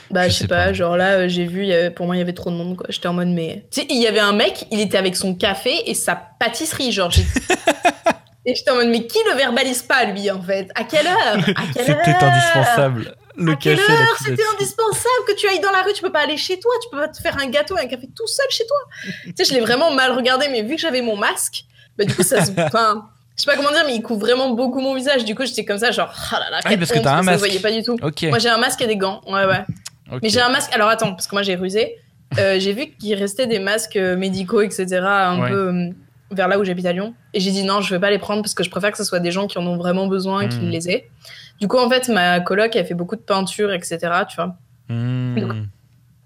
Bah, 0.09 0.27
Je 0.27 0.33
sais 0.33 0.41
sais 0.41 0.47
pas, 0.47 0.65
pas. 0.65 0.73
genre 0.73 0.97
là, 0.97 1.19
euh, 1.19 1.27
j'ai 1.27 1.45
vu, 1.45 1.61
il 1.61 1.67
y 1.69 1.73
avait- 1.73 1.91
pour 1.91 2.07
moi, 2.07 2.15
il 2.15 2.19
y 2.19 2.21
avait 2.23 2.33
trop 2.33 2.49
de 2.49 2.55
monde, 2.55 2.75
quoi. 2.77 2.87
J'étais 2.89 3.07
en 3.07 3.13
mode, 3.13 3.27
mais. 3.27 3.67
Tu 3.71 3.81
sais, 3.81 3.87
il 3.91 4.01
y 4.01 4.07
avait 4.07 4.19
un 4.19 4.33
mec, 4.33 4.65
il 4.71 4.79
était 4.79 4.97
avec 4.97 5.15
son 5.15 5.35
café 5.35 5.71
et 5.87 5.93
sa 5.93 6.15
pâtisserie, 6.15 6.91
genre. 6.91 7.11
et 8.45 8.55
j'étais 8.55 8.71
en 8.71 8.75
mode, 8.75 8.87
mais 8.87 9.05
qui 9.05 9.19
le 9.29 9.35
verbalise 9.37 9.83
pas, 9.83 10.05
lui, 10.05 10.31
en 10.31 10.41
fait? 10.41 10.67
À 10.73 10.83
quelle 10.85 11.05
heure? 11.05 11.37
À 11.55 11.61
quelle 11.73 11.85
C'était 11.85 12.15
indispensable. 12.25 13.15
Le 13.35 13.51
à 13.51 13.55
quelle 13.55 13.77
café, 13.77 13.91
heure 13.91 14.17
C'était 14.17 14.43
indispensable 14.55 15.23
que 15.27 15.35
tu 15.35 15.47
ailles 15.47 15.59
dans 15.61 15.71
la 15.71 15.83
rue, 15.83 15.93
tu 15.93 16.01
peux 16.01 16.11
pas 16.11 16.21
aller 16.23 16.35
chez 16.37 16.59
toi, 16.59 16.71
tu 16.81 16.89
peux 16.89 16.97
pas 16.97 17.07
te 17.07 17.21
faire 17.21 17.37
un 17.39 17.47
gâteau 17.47 17.77
et 17.77 17.81
un 17.81 17.87
café 17.87 18.09
tout 18.13 18.27
seul 18.27 18.47
chez 18.49 18.65
toi. 18.65 18.77
tu 19.25 19.33
sais, 19.37 19.45
je 19.45 19.53
l'ai 19.53 19.61
vraiment 19.61 19.93
mal 19.93 20.11
regardé, 20.11 20.47
mais 20.49 20.63
vu 20.63 20.75
que 20.75 20.81
j'avais 20.81 21.01
mon 21.01 21.15
masque, 21.15 21.63
bah 21.99 22.05
du 22.05 22.15
coup, 22.15 22.23
ça 22.23 22.43
se. 22.43 22.51
Enfin, 22.59 23.05
je 23.37 23.43
sais 23.43 23.51
pas 23.51 23.55
comment 23.55 23.69
dire, 23.71 23.83
mais 23.85 23.95
il 23.95 24.01
couvre 24.01 24.21
vraiment 24.21 24.49
beaucoup 24.49 24.79
mon 24.81 24.95
visage. 24.95 25.23
Du 25.25 25.35
coup, 25.35 25.45
j'étais 25.45 25.63
comme 25.65 25.77
ça, 25.77 25.91
genre, 25.91 26.11
ah 26.31 26.39
là 26.39 26.49
là, 26.49 26.59
Ah 26.63 26.69
oui, 26.71 26.77
parce 26.77 26.91
que 26.91 26.97
t'as 26.99 27.15
un 27.17 27.21
masque. 27.21 27.39
voyait 27.39 27.59
pas 27.59 27.71
du 27.71 27.83
tout. 27.83 27.97
Moi, 28.01 28.39
j'ai 28.39 28.49
un 28.49 28.57
masque 28.57 28.81
et 28.81 28.87
des 28.87 28.97
gants, 28.97 29.21
ouais, 29.27 29.45
ouais. 29.45 29.65
Mais 30.23 30.29
j'ai 30.29 30.41
un 30.41 30.49
masque. 30.49 30.73
Alors 30.73 30.89
attends, 30.89 31.11
parce 31.13 31.27
que 31.27 31.35
moi 31.35 31.43
j'ai 31.43 31.55
rusé. 31.55 31.95
Euh, 32.39 32.57
j'ai 32.59 32.73
vu 32.73 32.87
qu'il 32.99 33.13
restait 33.15 33.45
des 33.47 33.59
masques 33.59 33.95
euh, 33.95 34.17
médicaux, 34.17 34.61
etc. 34.61 34.85
un 35.03 35.39
Ouais. 35.41 35.49
peu 35.49 35.67
euh, 35.69 35.89
vers 36.31 36.47
là 36.47 36.57
où 36.59 36.63
j'habite 36.63 36.85
à 36.87 36.93
Lyon. 36.93 37.13
Et 37.33 37.39
j'ai 37.39 37.51
dit 37.51 37.63
non, 37.63 37.79
je 37.81 37.93
vais 37.93 37.99
pas 37.99 38.09
les 38.09 38.17
prendre 38.19 38.41
parce 38.41 38.53
que 38.55 38.63
je 38.63 38.69
préfère 38.71 38.91
que 38.91 38.97
ce 38.97 39.03
soit 39.03 39.19
des 39.19 39.31
gens 39.31 39.45
qui 39.47 39.57
en 39.59 39.65
ont 39.67 39.77
vraiment 39.77 40.07
besoin, 40.07 40.47
qui 40.47 40.57
Mhm. 40.59 40.69
les 40.69 40.89
aient. 40.89 41.09
Du 41.61 41.67
coup, 41.67 41.77
en 41.77 41.89
fait, 41.89 42.07
ma 42.09 42.39
coloc, 42.39 42.75
elle 42.75 42.85
fait 42.85 42.93
beaucoup 42.93 43.15
de 43.15 43.21
peinture, 43.21 43.71
etc. 43.71 43.97
Tu 44.29 44.35
vois. 44.35 44.55
Hmm. 44.89 45.65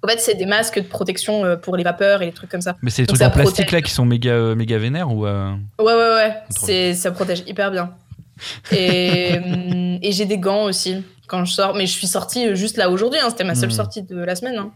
En 0.04 0.08
fait, 0.08 0.20
c'est 0.20 0.36
des 0.36 0.46
masques 0.46 0.80
de 0.80 0.86
protection 0.88 1.46
euh, 1.46 1.56
pour 1.56 1.78
les 1.78 1.84
vapeurs 1.84 2.22
et 2.22 2.26
les 2.26 2.32
trucs 2.34 2.50
comme 2.50 2.62
ça. 2.62 2.76
Mais 2.82 2.90
c'est 2.90 3.04
Donc 3.06 3.16
trucs 3.18 3.28
en 3.28 3.32
plastique 3.32 3.72
là 3.72 3.82
qui 3.82 3.92
sont 3.92 4.06
méga, 4.06 4.32
euh, 4.32 4.56
méga 4.56 4.78
vénères 4.78 5.10
ou. 5.12 5.26
euh, 5.26 5.54
Ouais, 5.80 5.94
ouais, 5.94 6.14
ouais. 6.16 6.34
C'est, 6.50 6.94
ça 6.94 7.12
protège 7.12 7.44
hyper 7.48 7.72
bien. 7.72 7.94
Et, 8.72 9.36
et 10.02 10.12
j'ai 10.12 10.26
des 10.26 10.38
gants 10.38 10.64
aussi 10.64 11.04
quand 11.28 11.46
je 11.46 11.54
sors. 11.54 11.74
Mais 11.74 11.86
je 11.86 11.92
suis 11.94 12.08
sortie 12.08 12.48
euh, 12.50 12.56
juste 12.56 12.76
là 12.78 12.90
aujourd'hui. 12.90 13.20
hein. 13.24 13.30
C'était 13.30 13.46
ma 13.46 13.56
seule 13.56 13.70
Mhm. 13.70 13.76
sortie 13.76 14.04
de 14.04 14.18
la 14.18 14.36
semaine. 14.36 14.58
hein. 14.58 14.72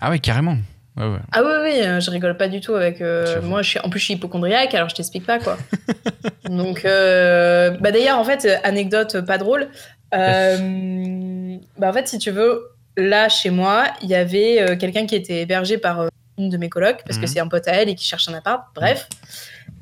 Ah 0.00 0.10
ouais, 0.10 0.18
carrément. 0.18 0.56
Ouais, 0.96 1.04
ouais. 1.06 1.18
Ah 1.32 1.42
oui, 1.44 1.52
oui, 1.62 2.00
je 2.00 2.10
rigole 2.10 2.36
pas 2.36 2.48
du 2.48 2.60
tout 2.60 2.74
avec. 2.74 3.00
euh, 3.00 3.40
moi, 3.42 3.62
je 3.62 3.68
suis, 3.70 3.78
en 3.80 3.88
plus, 3.90 4.00
je 4.00 4.04
suis 4.06 4.14
hypochondriaque, 4.14 4.74
alors 4.74 4.88
je 4.88 4.94
t'explique 4.94 5.26
pas 5.26 5.38
quoi. 5.38 5.58
Donc, 6.48 6.84
euh, 6.84 7.70
bah 7.80 7.92
d'ailleurs, 7.92 8.18
en 8.18 8.24
fait, 8.24 8.48
anecdote 8.64 9.20
pas 9.26 9.36
drôle. 9.38 9.68
euh, 10.14 11.56
bah 11.78 11.90
en 11.90 11.92
fait, 11.92 12.08
si 12.08 12.18
tu 12.18 12.30
veux, 12.30 12.62
là 12.96 13.28
chez 13.28 13.50
moi, 13.50 13.84
il 14.02 14.08
y 14.08 14.14
avait 14.14 14.60
euh, 14.60 14.76
quelqu'un 14.76 15.06
qui 15.06 15.14
était 15.14 15.42
hébergé 15.42 15.78
par 15.78 16.00
euh, 16.00 16.08
une 16.38 16.50
de 16.50 16.56
mes 16.56 16.68
colocs 16.68 17.02
parce 17.06 17.18
que 17.18 17.22
Mhm. 17.22 17.28
c'est 17.28 17.40
un 17.40 17.48
pote 17.48 17.66
à 17.68 17.72
elle 17.72 17.88
et 17.88 17.94
qui 17.94 18.04
cherche 18.04 18.28
un 18.28 18.34
appart. 18.34 18.64
Bref. 18.74 19.08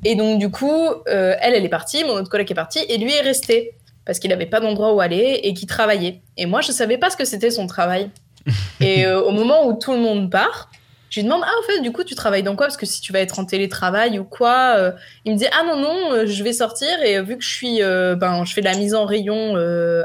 Et 0.03 0.15
donc, 0.15 0.39
du 0.39 0.49
coup, 0.49 0.85
euh, 1.07 1.35
elle, 1.41 1.53
elle 1.53 1.65
est 1.65 1.69
partie, 1.69 2.03
mon 2.03 2.13
autre 2.13 2.29
coloc 2.29 2.49
est 2.49 2.55
parti 2.55 2.79
et 2.87 2.97
lui 2.97 3.11
est 3.11 3.21
resté 3.21 3.73
parce 4.05 4.19
qu'il 4.19 4.31
avait 4.31 4.45
pas 4.45 4.59
d'endroit 4.59 4.93
où 4.93 5.01
aller 5.01 5.39
et 5.43 5.53
qu'il 5.53 5.67
travaillait. 5.67 6.21
Et 6.37 6.45
moi, 6.45 6.61
je 6.61 6.71
savais 6.71 6.97
pas 6.97 7.09
ce 7.09 7.17
que 7.17 7.25
c'était 7.25 7.49
son 7.49 7.67
travail. 7.67 8.09
et 8.79 9.07
au 9.07 9.31
moment 9.31 9.65
où 9.67 9.73
tout 9.73 9.91
le 9.91 9.97
monde 9.97 10.29
part, 10.29 10.69
je 11.09 11.21
lui 11.21 11.23
demande 11.23 11.41
ah 11.45 11.51
en 11.59 11.65
fait 11.65 11.81
du 11.81 11.91
coup 11.91 12.03
tu 12.03 12.13
travailles 12.13 12.43
dans 12.43 12.55
quoi? 12.55 12.67
Parce 12.67 12.77
que 12.77 12.85
si 12.85 12.99
tu 12.99 13.13
vas 13.13 13.19
être 13.19 13.39
en 13.39 13.45
télétravail 13.45 14.19
ou 14.19 14.25
quoi 14.25 14.75
euh, 14.77 14.91
il 15.23 15.33
me 15.33 15.37
dit 15.37 15.45
ah 15.51 15.63
non 15.65 15.77
non 15.77 16.11
euh, 16.11 16.25
je 16.25 16.43
vais 16.43 16.51
sortir 16.51 16.89
et 17.03 17.17
euh, 17.17 17.21
vu 17.21 17.37
que 17.37 17.43
je 17.43 17.49
suis 17.49 17.79
ben 17.79 18.43
je 18.43 18.53
fais 18.53 18.61
de 18.61 18.65
la 18.65 18.75
mise 18.75 18.93
en 18.93 19.05
rayon 19.05 19.55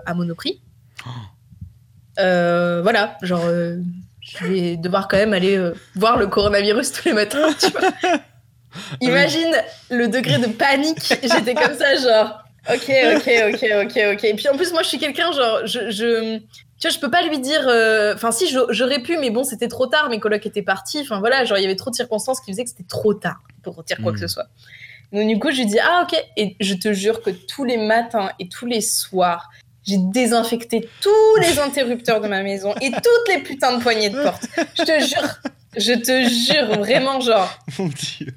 à 0.06 0.14
Monoprix 0.14 0.60
voilà 2.82 3.16
genre 3.22 3.44
euh, 3.44 3.76
je 4.20 4.44
vais 4.46 4.76
devoir 4.76 5.08
quand 5.08 5.16
même 5.16 5.32
aller 5.32 5.56
euh, 5.56 5.74
voir 5.96 6.16
le 6.18 6.26
coronavirus 6.26 6.92
tous 6.92 7.08
les 7.08 7.14
matins 7.14 7.48
tu 7.58 7.70
vois 7.70 7.90
imagine 9.00 9.52
le 9.90 10.08
degré 10.08 10.38
de 10.38 10.46
panique 10.46 11.14
j'étais 11.22 11.54
comme 11.54 11.74
ça 11.74 11.94
genre 11.96 12.44
ok 12.70 12.92
ok 13.16 13.30
ok 13.54 13.64
ok 13.84 13.98
ok 14.14 14.24
et 14.24 14.34
puis 14.34 14.48
en 14.48 14.56
plus 14.56 14.72
moi 14.72 14.82
je 14.82 14.88
suis 14.88 14.98
quelqu'un 14.98 15.32
genre 15.32 15.66
je, 15.66 15.90
je 15.90 16.40
tu 16.78 16.88
vois, 16.88 16.94
je 16.94 16.98
peux 16.98 17.10
pas 17.10 17.20
lui 17.20 17.38
dire. 17.40 17.68
euh, 17.68 18.14
Enfin, 18.14 18.32
si, 18.32 18.48
j'aurais 18.70 19.00
pu, 19.02 19.18
mais 19.18 19.28
bon, 19.28 19.44
c'était 19.44 19.68
trop 19.68 19.86
tard. 19.86 20.08
Mes 20.08 20.18
colocs 20.18 20.46
étaient 20.46 20.62
partis. 20.62 21.00
Enfin, 21.00 21.18
voilà, 21.20 21.44
genre, 21.44 21.58
il 21.58 21.60
y 21.60 21.66
avait 21.66 21.76
trop 21.76 21.90
de 21.90 21.94
circonstances 21.94 22.40
qui 22.40 22.50
faisaient 22.52 22.64
que 22.64 22.70
c'était 22.70 22.88
trop 22.88 23.12
tard 23.12 23.42
pour 23.62 23.84
dire 23.84 23.98
quoi 24.02 24.12
que 24.14 24.18
ce 24.18 24.26
soit. 24.28 24.46
Donc, 25.12 25.28
du 25.28 25.38
coup, 25.38 25.50
je 25.50 25.58
lui 25.58 25.66
dis 25.66 25.78
Ah, 25.78 26.06
ok. 26.08 26.18
Et 26.38 26.56
je 26.58 26.72
te 26.72 26.94
jure 26.94 27.20
que 27.20 27.28
tous 27.28 27.64
les 27.64 27.76
matins 27.76 28.30
et 28.38 28.48
tous 28.48 28.64
les 28.64 28.80
soirs, 28.80 29.50
j'ai 29.86 29.96
désinfecté 29.98 30.88
tous 31.00 31.40
les 31.40 31.58
interrupteurs 31.58 32.20
de 32.20 32.28
ma 32.28 32.42
maison 32.42 32.74
et 32.80 32.90
toutes 32.90 33.28
les 33.34 33.38
putains 33.42 33.76
de 33.76 33.82
poignées 33.82 34.10
de 34.10 34.22
porte. 34.22 34.42
Je 34.78 34.82
te 34.82 35.00
jure. 35.00 35.40
Je 35.76 35.92
te 35.92 36.28
jure, 36.28 36.78
vraiment, 36.78 37.20
genre. 37.20 37.48
Mon 37.78 37.86
dieu. 37.86 38.28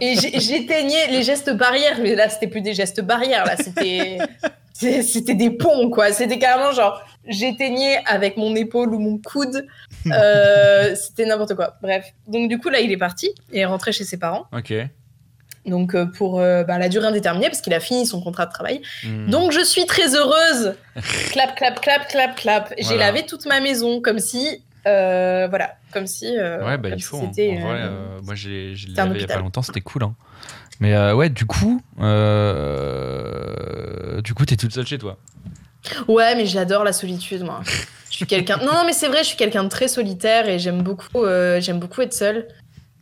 Et 0.00 0.14
j'éteignais 0.16 1.08
les 1.08 1.22
gestes 1.22 1.50
barrières, 1.50 1.98
mais 2.00 2.14
là, 2.14 2.28
c'était 2.28 2.48
plus 2.48 2.60
des 2.60 2.74
gestes 2.74 3.00
barrières, 3.00 3.44
là, 3.44 3.56
c'était. 3.56 4.18
C'était 4.74 5.34
des 5.34 5.50
ponts, 5.50 5.88
quoi. 5.88 6.12
C'était 6.12 6.38
carrément 6.38 6.72
genre, 6.72 7.00
j'éteignais 7.26 8.02
avec 8.06 8.36
mon 8.36 8.56
épaule 8.56 8.92
ou 8.92 8.98
mon 8.98 9.18
coude. 9.18 9.66
Euh, 10.06 10.94
c'était 10.96 11.26
n'importe 11.26 11.54
quoi. 11.54 11.76
Bref. 11.80 12.12
Donc, 12.26 12.48
du 12.48 12.58
coup, 12.58 12.68
là, 12.70 12.80
il 12.80 12.90
est 12.90 12.96
parti. 12.96 13.30
Il 13.52 13.60
est 13.60 13.64
rentré 13.64 13.92
chez 13.92 14.04
ses 14.04 14.18
parents. 14.18 14.46
Ok. 14.52 14.74
Donc, 15.66 15.94
euh, 15.94 16.04
pour 16.06 16.40
euh, 16.40 16.62
bah, 16.64 16.78
la 16.78 16.88
durée 16.88 17.06
indéterminée, 17.06 17.48
parce 17.48 17.60
qu'il 17.62 17.72
a 17.72 17.80
fini 17.80 18.06
son 18.06 18.20
contrat 18.20 18.44
de 18.46 18.52
travail. 18.52 18.82
Hmm. 19.02 19.30
Donc, 19.30 19.50
je 19.52 19.64
suis 19.64 19.86
très 19.86 20.14
heureuse. 20.14 20.74
clap, 21.32 21.56
clap, 21.56 21.80
clap, 21.80 22.06
clap, 22.08 22.36
clap. 22.36 22.74
J'ai 22.76 22.84
Voilà. 22.84 23.06
lavé 23.06 23.24
toute 23.26 23.46
ma 23.46 23.60
maison 23.60 24.00
comme 24.02 24.18
si. 24.18 24.62
euh, 24.86 25.46
voilà. 25.48 25.76
Comme 25.92 26.06
si. 26.06 26.36
euh, 26.36 26.62
Ouais, 26.64 26.76
bah 26.76 26.90
il 26.94 27.02
faut. 27.02 27.16
hein. 27.16 27.30
c'était, 27.32 27.56
En 27.62 27.66
vrai, 27.68 27.80
euh, 27.82 28.20
moi 28.22 28.34
j'ai 28.34 28.74
lavé 28.94 29.12
il 29.14 29.20
y 29.22 29.24
a 29.24 29.26
pas 29.26 29.38
longtemps, 29.38 29.62
c'était 29.62 29.80
cool. 29.80 30.02
Hein. 30.02 30.14
Mais 30.80 30.94
ouais, 31.12 31.30
du 31.30 31.46
coup, 31.46 31.80
du 34.22 34.34
coup, 34.34 34.44
t'es 34.44 34.56
toute 34.56 34.72
seule 34.72 34.86
chez 34.86 34.98
toi. 34.98 35.16
Ouais, 36.08 36.34
mais 36.34 36.46
j'adore 36.46 36.84
la 36.84 36.92
solitude, 36.92 37.42
moi. 37.44 37.60
Je 38.10 38.16
suis 38.18 38.26
quelqu'un. 38.26 38.58
Non, 38.58 38.72
non, 38.72 38.84
mais 38.86 38.92
c'est 38.92 39.08
vrai, 39.08 39.18
je 39.24 39.28
suis 39.28 39.36
quelqu'un 39.36 39.64
de 39.64 39.68
très 39.68 39.88
solitaire 39.88 40.48
et 40.48 40.60
j'aime 40.60 40.82
beaucoup, 40.82 41.24
j'aime 41.58 41.80
beaucoup 41.80 42.00
être 42.00 42.12
seule. 42.14 42.46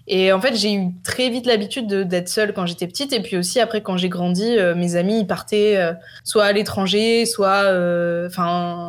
Et 0.09 0.33
en 0.33 0.41
fait, 0.41 0.55
j'ai 0.57 0.75
eu 0.75 0.89
très 1.05 1.29
vite 1.31 1.47
l'habitude 1.47 1.87
de- 1.87 2.03
d'être 2.03 2.29
seule 2.29 2.53
quand 2.53 2.67
j'étais 2.67 2.87
petite. 2.89 3.13
Et 3.13 3.21
puis 3.21 3.37
aussi, 3.37 3.61
après, 3.61 3.83
quand 3.83 3.97
j'ai 3.97 4.09
grandi, 4.09 4.59
euh, 4.59 4.75
mes 4.75 4.97
amis, 4.97 5.21
ils 5.21 5.27
partaient 5.27 5.77
euh, 5.77 5.93
soit 6.25 6.45
à 6.45 6.53
l'étranger, 6.53 7.25
soit. 7.27 7.63
euh, 7.65 8.27
Enfin. 8.27 8.89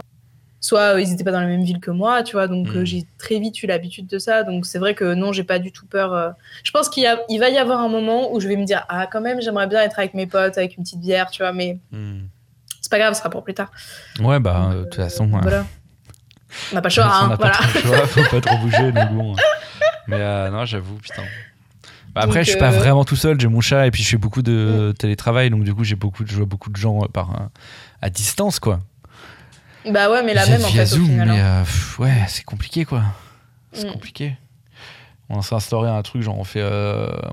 soit 0.60 1.02
ils 1.02 1.10
n'étaient 1.10 1.26
pas 1.26 1.34
dans 1.34 1.42
la 1.42 1.46
même 1.48 1.64
ville 1.66 1.82
que 1.82 1.92
moi, 1.92 2.24
tu 2.24 2.38
vois. 2.38 2.48
Donc, 2.48 2.70
Mm. 2.74 2.78
euh, 2.78 2.86
j'ai 2.86 3.04
très 3.18 3.38
vite 3.38 3.62
eu 3.62 3.68
l'habitude 3.68 4.08
de 4.08 4.18
ça. 4.18 4.44
Donc, 4.44 4.66
c'est 4.66 4.80
vrai 4.80 4.96
que 4.96 5.14
non, 5.14 5.34
j'ai 5.34 5.44
pas 5.44 5.60
du 5.60 5.74
tout 5.74 5.86
peur. 5.86 6.34
Je 6.64 6.72
pense 6.72 6.88
qu'il 6.88 7.06
a- 7.06 7.20
il 7.28 7.38
va 7.40 7.50
y 7.50 7.58
avoir 7.58 7.82
un 7.82 7.90
moment 7.90 8.32
où 8.34 8.40
je 8.40 8.48
vais 8.48 8.56
me 8.56 8.64
dire 8.64 8.86
Ah, 8.88 9.06
quand 9.12 9.20
même, 9.20 9.42
j'aimerais 9.42 9.68
bien 9.68 9.82
être 9.82 10.00
avec 10.00 10.14
mes 10.14 10.26
potes, 10.26 10.58
avec 10.58 10.78
une 10.78 10.84
petite 10.84 11.02
bière, 11.02 11.30
tu 11.32 11.44
vois. 11.44 11.52
Mais 11.52 11.80
Hmm. 11.92 12.22
c'est 12.82 12.90
pas 12.90 12.98
grave, 12.98 13.14
ce 13.14 13.20
sera 13.20 13.30
pour 13.30 13.44
plus 13.44 13.54
tard. 13.54 13.72
Ouais, 14.22 14.40
bah, 14.40 14.70
Donc, 14.70 14.78
de 14.78 14.84
toute 14.86 14.96
façon, 14.96 15.26
ouais. 15.32 15.42
Voilà. 15.42 15.66
On 16.72 16.76
n'a 16.76 16.82
pas 16.82 16.88
le 16.88 16.94
choix, 16.94 17.04
façon, 17.10 17.18
on 17.24 17.26
hein. 17.26 17.30
n'a 17.30 17.38
pas 17.38 17.50
trop 17.50 17.64
le 17.66 17.80
choix, 17.82 18.08
faut 18.08 18.40
pas 18.40 18.42
trop 18.42 18.58
bouger, 18.60 18.92
mais 18.94 19.06
bon. 19.08 19.36
Mais 20.08 20.18
euh, 20.20 20.50
non, 20.50 20.66
j'avoue, 20.66 20.96
putain. 20.96 21.24
Bah, 22.14 22.22
après, 22.22 22.40
Donc, 22.40 22.46
je 22.46 22.50
suis 22.52 22.60
pas 22.60 22.72
euh, 22.74 22.78
vraiment 22.78 23.06
tout 23.06 23.16
seul, 23.16 23.40
j'ai 23.40 23.48
mon 23.48 23.62
chat 23.62 23.88
et 23.88 23.92
puis 23.92 24.04
je 24.04 24.10
fais 24.10 24.18
beaucoup 24.18 24.42
de 24.42 24.94
télétravail, 25.00 25.50
donc 25.50 25.64
du 25.64 25.74
coup, 25.74 25.84
j'ai 25.84 25.96
beaucoup, 25.96 26.24
je 26.26 26.36
vois 26.36 26.46
beaucoup 26.46 26.70
de 26.70 26.76
gens 26.76 27.02
euh, 27.04 27.08
par, 27.08 27.50
à 28.02 28.10
distance, 28.10 28.60
quoi. 28.60 28.82
Bah 29.90 30.10
ouais, 30.12 30.24
mais 30.24 30.34
la 30.34 30.46
même 30.46 30.64
en 30.64 30.68
fait 30.70 30.84
au 30.84 30.86
Zoom, 30.86 31.06
final. 31.08 31.28
mais 31.28 31.40
hein. 31.40 31.64
pff, 31.64 32.00
ouais, 32.00 32.24
c'est 32.28 32.44
compliqué, 32.46 32.86
quoi. 32.86 33.04
C'est 33.74 33.88
Mm. 33.88 33.92
compliqué. 33.94 34.38
On 35.30 35.42
s'est 35.42 35.56
instauré 35.56 35.90
un 35.90 36.02
truc, 36.04 36.22
genre 36.22 36.38
on 36.38 36.44
fait, 36.44 36.64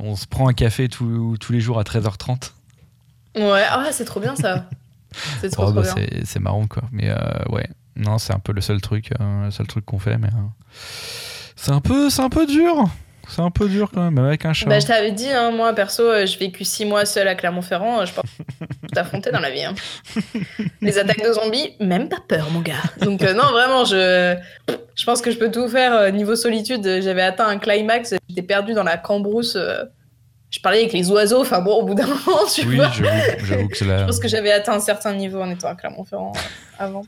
on 0.03 0.17
se 0.17 0.27
prend 0.27 0.49
un 0.49 0.53
café 0.55 0.89
tous 0.89 1.37
tous 1.39 1.53
les 1.53 1.61
jours 1.61 1.79
à 1.79 1.83
13h30. 1.83 2.53
Ouais, 3.37 3.63
ah 3.69 3.81
ouais, 3.83 3.93
c'est 3.93 4.05
trop 4.07 4.21
bien 4.21 4.35
ça. 4.37 4.69
C'est 5.41 5.51
trop, 5.51 5.65
Oh, 5.65 5.67
trop 5.67 5.75
bah, 5.75 5.83
bien. 5.83 5.95
c'est 5.97 6.25
c'est 6.25 6.39
marrant, 6.39 6.67
quoi. 6.69 6.85
Mais 6.93 7.11
euh, 7.11 7.17
ouais, 7.51 7.69
non, 7.97 8.19
c'est 8.19 8.33
un 8.33 8.39
peu 8.39 8.53
le 8.53 8.61
seul 8.61 8.81
truc, 8.81 9.11
euh, 9.21 9.47
le 9.47 9.51
seul 9.51 9.67
truc 9.67 9.85
qu'on 9.85 9.99
fait, 9.99 10.17
mais 10.19 10.29
euh, 10.29 10.77
c'est 11.61 11.73
un 11.73 11.81
peu, 11.81 12.11
c'est 12.11 12.23
un 12.23 12.29
peu 12.31 12.47
dur. 12.47 12.85
C'est 13.29 13.43
un 13.43 13.51
peu 13.53 13.69
dur 13.69 13.91
quand 13.95 14.03
même, 14.03 14.19
avec 14.25 14.45
un 14.45 14.53
chat. 14.53 14.69
Bah, 14.69 14.81
je 14.81 14.87
t'avais 14.87 15.13
dit, 15.13 15.29
hein, 15.31 15.53
moi 15.53 15.73
perso, 15.73 16.03
euh, 16.03 16.27
j'ai 16.27 16.37
vécu 16.37 16.65
six 16.65 16.85
mois 16.85 17.05
seule 17.07 17.29
à 17.29 17.37
Clermont-Ferrand. 17.37 18.01
euh, 18.01 18.07
Je 18.07 18.13
pense 18.13 18.25
affronter 18.97 19.31
dans 19.31 19.39
la 19.39 19.51
vie. 19.53 19.63
hein. 19.65 19.75
Les 20.81 20.99
attaques 20.99 21.23
de 21.25 21.33
zombies, 21.33 21.77
même 21.79 22.09
pas 22.09 22.19
peur, 22.27 22.51
mon 22.51 22.61
gars. 22.61 22.73
Donc, 23.03 23.23
euh, 23.23 23.33
non, 23.33 23.53
vraiment, 23.53 23.85
je, 23.85 24.37
je 24.97 25.05
pense 25.05 25.21
que 25.21 25.31
je 25.31 25.39
peux 25.39 25.51
tout 25.51 25.69
faire. 25.69 26.13
niveau 26.13 26.35
solitude, 26.35 26.83
j'avais 27.03 27.23
atteint 27.23 27.47
un 27.47 27.59
climax. 27.59 28.15
J'étais 28.29 28.43
perdue 28.43 28.73
dans 28.73 28.83
la 28.83 28.97
cambrousse. 28.97 29.57
Je 30.51 30.59
parlais 30.59 30.79
avec 30.81 30.93
les 30.93 31.09
oiseaux. 31.13 31.43
Enfin 31.43 31.61
bon, 31.61 31.75
au 31.75 31.85
bout 31.85 31.95
d'un 31.95 32.07
moment, 32.09 32.41
tu 32.53 32.67
oui, 32.67 32.77
vois. 32.77 32.91
j'avoue, 32.91 33.47
j'avoue 33.47 33.69
que 33.69 33.77
c'est 33.77 33.85
la. 33.85 33.99
Je 33.99 34.05
pense 34.07 34.19
que 34.19 34.27
j'avais 34.27 34.51
atteint 34.51 34.73
un 34.73 34.81
certain 34.81 35.13
niveau 35.15 35.41
en 35.41 35.49
étant 35.51 35.69
à 35.69 35.77
Clermont-Ferrand 35.77 36.33
avant. 36.81 37.03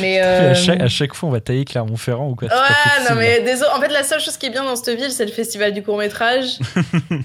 Mais. 0.00 0.18
à, 0.20 0.26
euh, 0.26 0.54
chaque, 0.54 0.80
à 0.80 0.88
chaque 0.88 1.14
fois, 1.14 1.28
on 1.28 1.32
va 1.32 1.40
tailler 1.40 1.64
Clermont-Ferrand 1.64 2.28
ou 2.30 2.34
quoi 2.34 2.48
Ouais, 2.48 3.08
non 3.10 3.16
mais 3.16 3.40
désolé. 3.42 3.70
En 3.76 3.80
fait, 3.80 3.88
la 3.88 4.02
seule 4.02 4.20
chose 4.20 4.36
qui 4.36 4.46
est 4.46 4.50
bien 4.50 4.64
dans 4.64 4.76
cette 4.76 4.98
ville, 4.98 5.10
c'est 5.10 5.24
le 5.26 5.32
festival 5.32 5.72
du 5.72 5.82
court 5.82 5.98
métrage 5.98 6.58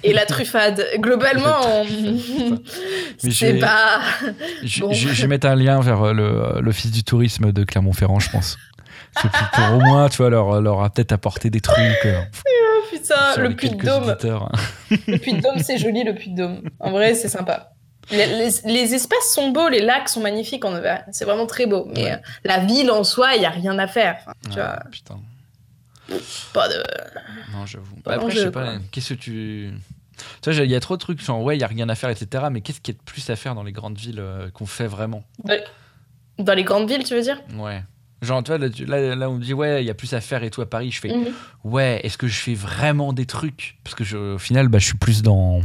et 0.04 0.14
la 0.14 0.26
truffade. 0.26 0.86
Globalement, 0.98 1.56
on... 1.66 1.86
C'est 3.18 3.60
pas. 3.60 4.00
Je, 4.64 4.82
Bon. 4.82 4.92
je- 4.94 5.10
je 5.10 5.22
vais 5.22 5.28
mettre 5.28 5.48
un 5.48 5.56
lien 5.56 5.80
vers 5.82 6.02
euh, 6.04 6.14
le- 6.14 6.62
l'office 6.62 6.92
du 6.92 7.04
tourisme 7.04 7.52
de 7.52 7.64
Clermont-Ferrand, 7.64 8.20
je 8.20 8.30
pense. 8.30 8.58
C'est 9.22 9.30
pour, 9.32 9.50
pour 9.54 9.76
au 9.76 9.80
moins, 9.80 10.08
tu 10.10 10.18
vois, 10.18 10.30
leur, 10.30 10.62
leur 10.62 10.84
a 10.84 10.90
peut-être 10.90 11.12
apporter 11.12 11.50
des 11.50 11.62
trucs. 11.62 11.78
euh, 12.06 12.20
Putain, 12.92 13.34
sur 13.34 13.42
le 13.42 13.56
puits 13.56 13.70
de 13.70 13.76
Dôme. 13.84 14.16
Le 15.08 15.18
puits 15.18 15.34
de 15.34 15.42
Dôme, 15.42 15.60
c'est 15.60 15.78
joli, 15.78 16.04
le 16.04 16.14
puits 16.14 16.32
de 16.32 16.38
Dôme. 16.38 16.62
En 16.80 16.92
vrai, 16.92 17.14
c'est 17.16 17.28
sympa. 17.28 17.72
Les, 18.12 18.26
les- 18.26 18.52
les 18.74 18.96
espaces 18.96 19.32
sont 19.34 19.52
beaux, 19.52 19.70
les 19.70 19.82
lacs 19.82 20.10
sont 20.10 20.22
magnifiques 20.22 20.66
en 20.66 20.76
Auvergne. 20.76 21.04
C'est 21.12 21.26
vraiment 21.26 21.46
très 21.46 21.66
beau. 21.68 21.86
Mais 21.94 22.04
Ouais. 22.06 22.12
euh, 22.14 22.18
la 22.44 22.60
ville 22.60 22.90
en 22.92 23.04
soi, 23.04 23.36
il 23.36 23.42
y 23.42 23.46
a 23.46 23.50
rien 23.52 23.78
à 23.80 23.88
faire. 23.88 24.18
Enfin, 24.22 24.34
tu 24.44 24.50
Ouais, 24.50 24.56
vois, 24.56 24.80
putain. 24.92 25.20
pas 26.54 26.68
de. 26.70 26.84
Non, 27.54 27.66
j'avoue. 27.66 27.96
Pas 27.98 28.14
Après, 28.16 28.32
je 28.32 28.40
sais 28.40 28.52
pas, 28.52 28.78
qu'est-ce 28.92 29.10
que 29.14 29.20
tu. 29.20 29.72
Tu 30.42 30.52
il 30.52 30.66
y 30.70 30.76
a 30.76 30.80
trop 30.80 30.96
de 30.98 31.02
trucs, 31.02 31.22
genre, 31.24 31.42
ouais, 31.44 31.56
il 31.56 31.62
y 31.62 31.64
a 31.64 31.68
rien 31.68 31.88
à 31.88 31.96
faire, 31.96 32.10
etc. 32.10 32.46
Mais 32.52 32.62
qu'est-ce 32.62 32.82
qu'il 32.82 32.94
y 32.94 32.98
a 32.98 33.00
de 33.00 33.04
plus 33.06 33.30
à 33.30 33.36
faire 33.36 33.56
dans 33.56 33.64
les 33.64 33.72
grandes 33.72 33.98
villes 33.98 34.20
euh, 34.20 34.50
qu'on 34.52 34.66
fait 34.66 34.88
vraiment? 34.88 35.24
Dans 36.40 36.54
les 36.54 36.64
grandes 36.64 36.90
villes, 36.90 37.04
tu 37.04 37.14
veux 37.16 37.22
dire? 37.22 37.40
Ouais. 37.56 37.84
Genre, 38.22 38.44
tu 38.44 38.50
vois, 38.52 38.58
là, 38.58 38.70
tu- 38.70 38.84
là, 38.86 39.16
là, 39.16 39.30
on 39.30 39.36
me 39.36 39.42
dit, 39.44 39.54
ouais, 39.54 39.82
il 39.82 39.88
y 39.88 39.90
a 39.90 39.94
plus 39.94 40.14
à 40.14 40.20
faire 40.20 40.44
et 40.44 40.50
tout 40.50 40.62
à 40.62 40.66
Paris. 40.70 40.92
Je 40.92 41.00
fais, 41.00 41.08
Mhm. 41.10 41.28
ouais, 41.64 42.02
est-ce 42.04 42.18
que 42.18 42.28
je 42.28 42.38
fais 42.38 42.54
vraiment 42.54 43.14
des 43.14 43.26
trucs? 43.26 43.78
Parce 43.86 43.96
que 43.96 44.04
je, 44.04 44.18
au 44.18 44.38
final, 44.38 44.68
bah, 44.68 44.80
je 44.80 44.86
suis 44.88 44.98
plus 44.98 45.22
dans. 45.22 45.62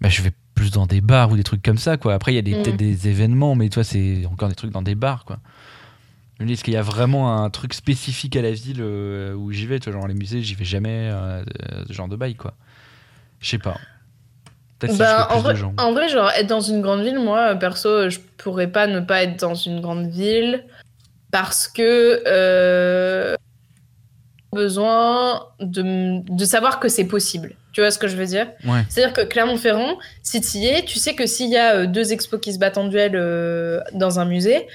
Bah, 0.00 0.08
je 0.08 0.22
vais 0.22 0.32
plus 0.58 0.70
dans 0.72 0.86
des 0.86 1.00
bars 1.00 1.30
ou 1.30 1.36
des 1.36 1.44
trucs 1.44 1.62
comme 1.62 1.78
ça, 1.78 1.96
quoi. 1.96 2.14
Après, 2.14 2.32
il 2.32 2.36
y 2.36 2.38
a 2.38 2.42
des- 2.42 2.54
Mhm. 2.54 2.62
peut-être 2.62 2.76
des 2.76 3.08
événements, 3.08 3.54
mais 3.54 3.68
toi, 3.68 3.84
c'est 3.84 4.26
encore 4.26 4.48
des 4.48 4.54
trucs 4.56 4.72
dans 4.72 4.82
des 4.82 4.96
bars, 4.96 5.24
quoi. 5.24 5.38
Je 6.38 6.42
me 6.44 6.48
dis, 6.48 6.54
est-ce 6.54 6.64
qu'il 6.64 6.74
y 6.74 6.76
a 6.76 6.82
vraiment 6.82 7.42
un 7.42 7.50
truc 7.50 7.74
spécifique 7.74 8.34
à 8.36 8.42
la 8.42 8.50
ville 8.52 8.80
euh, 8.80 9.34
où 9.34 9.52
j'y 9.52 9.66
vais 9.66 9.78
Tu 9.78 9.90
vois, 9.90 9.98
genre 10.00 10.08
les 10.08 10.14
musées, 10.14 10.42
j'y 10.42 10.54
vais 10.54 10.64
jamais, 10.64 11.10
euh, 11.12 11.44
ce 11.86 11.92
genre 11.92 12.08
de 12.08 12.16
bail, 12.16 12.34
quoi. 12.34 12.54
Je 13.40 13.48
sais 13.48 13.58
pas. 13.58 13.76
Bah, 14.98 15.26
en, 15.30 15.40
vrai, 15.40 15.54
en 15.76 15.92
vrai, 15.92 16.08
genre, 16.08 16.30
être 16.30 16.46
dans 16.46 16.60
une 16.60 16.80
grande 16.80 17.02
ville, 17.02 17.18
moi, 17.18 17.54
perso, 17.56 18.08
je 18.10 18.18
pourrais 18.36 18.68
pas 18.70 18.86
ne 18.86 19.00
pas 19.00 19.22
être 19.24 19.38
dans 19.40 19.54
une 19.54 19.80
grande 19.80 20.06
ville 20.08 20.64
parce 21.30 21.68
que. 21.68 22.22
euh, 22.26 23.34
besoin 24.54 25.46
de, 25.60 26.22
de 26.34 26.44
savoir 26.44 26.80
que 26.80 26.88
c'est 26.88 27.04
possible. 27.04 27.54
Tu 27.72 27.80
vois 27.82 27.90
ce 27.90 27.98
que 27.98 28.08
je 28.08 28.16
veux 28.16 28.26
dire 28.26 28.48
Ouais. 28.64 28.80
C'est-à-dire 28.88 29.12
que 29.12 29.20
Clermont-Ferrand, 29.20 29.98
si 30.22 30.40
tu 30.40 30.58
y 30.58 30.66
es, 30.66 30.82
tu 30.82 30.98
sais 30.98 31.14
que 31.14 31.26
s'il 31.26 31.50
y 31.50 31.56
a 31.56 31.74
euh, 31.76 31.86
deux 31.86 32.12
expos 32.12 32.40
qui 32.40 32.52
se 32.52 32.58
battent 32.58 32.78
en 32.78 32.88
duel 32.88 33.12
euh, 33.14 33.80
dans 33.92 34.18
un 34.18 34.24
musée, 34.24 34.66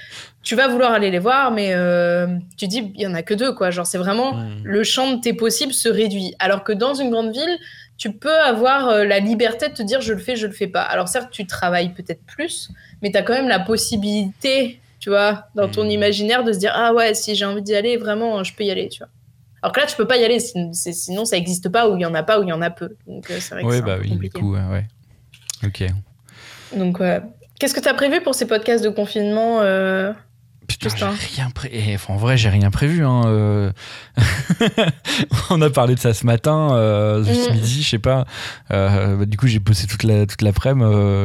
tu 0.42 0.54
vas 0.56 0.68
vouloir 0.68 0.92
aller 0.92 1.10
les 1.10 1.18
voir, 1.18 1.50
mais 1.50 1.72
euh, 1.74 2.26
tu 2.56 2.66
dis, 2.68 2.92
il 2.94 3.00
y 3.00 3.06
en 3.06 3.14
a 3.14 3.22
que 3.22 3.34
deux, 3.34 3.52
quoi. 3.54 3.70
Genre, 3.70 3.86
c'est 3.86 3.98
vraiment 3.98 4.44
le 4.62 4.84
champ 4.84 5.12
de 5.12 5.20
tes 5.20 5.32
possibles 5.32 5.72
se 5.72 5.88
réduit. 5.88 6.34
Alors 6.38 6.64
que 6.64 6.72
dans 6.72 6.94
une 6.94 7.10
grande 7.10 7.32
ville, 7.32 7.58
tu 7.96 8.12
peux 8.12 8.38
avoir 8.40 8.88
euh, 8.88 9.04
la 9.04 9.18
liberté 9.20 9.68
de 9.68 9.74
te 9.74 9.82
dire, 9.82 10.00
je 10.00 10.12
le 10.12 10.18
fais, 10.18 10.36
je 10.36 10.46
le 10.46 10.52
fais 10.52 10.66
pas. 10.66 10.82
Alors 10.82 11.08
certes, 11.08 11.30
tu 11.30 11.46
travailles 11.46 11.90
peut-être 11.94 12.22
plus, 12.26 12.70
mais 13.02 13.10
tu 13.10 13.16
as 13.16 13.22
quand 13.22 13.32
même 13.34 13.48
la 13.48 13.60
possibilité, 13.60 14.80
tu 15.00 15.10
vois, 15.10 15.46
dans 15.54 15.68
ton 15.68 15.84
Mm. 15.84 15.90
imaginaire, 15.90 16.44
de 16.44 16.52
se 16.52 16.58
dire, 16.58 16.72
ah 16.74 16.92
ouais, 16.92 17.14
si 17.14 17.34
j'ai 17.34 17.44
envie 17.44 17.62
d'y 17.62 17.74
aller, 17.74 17.96
vraiment, 17.96 18.42
je 18.44 18.54
peux 18.54 18.64
y 18.64 18.70
aller, 18.70 18.88
tu 18.88 18.98
vois. 18.98 19.08
Alors 19.64 19.72
que 19.72 19.80
là, 19.80 19.86
tu 19.86 19.96
peux 19.96 20.06
pas 20.06 20.18
y 20.18 20.24
aller, 20.24 20.38
sinon 20.40 21.24
ça 21.24 21.38
existe 21.38 21.70
pas, 21.70 21.88
ou 21.88 21.96
il 21.96 22.02
y 22.02 22.04
en 22.04 22.12
a 22.14 22.22
pas, 22.22 22.38
ou 22.38 22.42
il 22.42 22.50
y 22.50 22.52
en 22.52 22.60
a 22.60 22.68
peu. 22.68 22.96
Donc 23.06 23.30
euh, 23.30 23.38
c'est 23.40 23.54
vrai 23.54 23.62
que 23.62 23.66
Ouais, 23.66 23.76
c'est 23.78 23.82
un 23.82 23.86
bah 23.86 23.96
peu 23.96 24.02
oui, 24.02 24.18
du 24.18 24.30
coup, 24.30 24.52
ouais. 24.52 24.60
ouais. 24.70 24.86
Ok. 25.64 25.84
Donc. 26.76 27.00
Qu'est-ce 27.58 27.72
que 27.72 27.80
tu 27.80 27.88
as 27.88 27.94
prévu 27.94 28.20
pour 28.20 28.34
ces 28.34 28.46
podcasts 28.46 28.84
de 28.84 28.90
confinement 28.90 29.62
euh? 29.62 30.12
Putain, 30.66 30.88
j'ai 30.96 31.06
rien 31.36 31.50
prévu. 31.50 31.98
En 32.08 32.16
vrai, 32.16 32.36
j'ai 32.36 32.48
rien 32.48 32.70
prévu. 32.70 33.04
Hein. 33.04 33.22
euh. 33.26 33.72
On 35.50 35.60
a 35.62 35.70
parlé 35.70 35.94
de 35.94 36.00
ça 36.00 36.14
ce 36.14 36.24
matin, 36.26 36.74
euh, 36.74 37.24
ce 37.24 37.50
Mm. 37.50 37.54
midi, 37.54 37.82
je 37.82 37.88
sais 37.88 37.98
pas. 37.98 38.24
Euh, 38.70 39.16
bah, 39.16 39.26
du 39.26 39.36
coup, 39.36 39.46
j'ai 39.46 39.58
bossé 39.58 39.86
toute 39.86 40.02
la 40.04 40.26
toute 40.26 40.42
l'après-midi. 40.42 40.84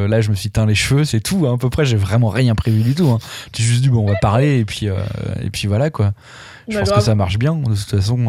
là, 0.10 0.22
je 0.22 0.29
me 0.29 0.36
suis 0.36 0.50
teint 0.51 0.65
les 0.65 0.75
cheveux, 0.75 1.05
c'est 1.05 1.19
tout. 1.22 1.46
hein. 1.48 1.55
À 1.55 1.58
peu 1.58 1.69
près, 1.69 1.86
j'ai 1.86 1.98
vraiment 1.98 2.29
rien 2.29 2.55
prévu 2.55 2.81
du 2.84 2.96
tout. 2.96 3.08
Hein. 3.10 3.19
J'ai 3.55 3.63
juste 3.63 3.81
dit 3.81 3.89
bon, 3.89 4.03
on 4.03 4.12
va 4.12 4.17
parler 4.19 4.60
et 4.60 4.65
puis 4.65 4.88
et 4.88 5.50
puis 5.51 5.67
voilà 5.67 5.89
quoi. 5.89 6.13
Je 6.67 6.74
Bah, 6.74 6.79
pense 6.81 6.89
grave. 6.89 7.00
que 7.00 7.05
ça 7.05 7.15
marche 7.15 7.38
bien 7.39 7.55
de 7.55 7.65
toute 7.75 7.77
façon. 7.89 8.27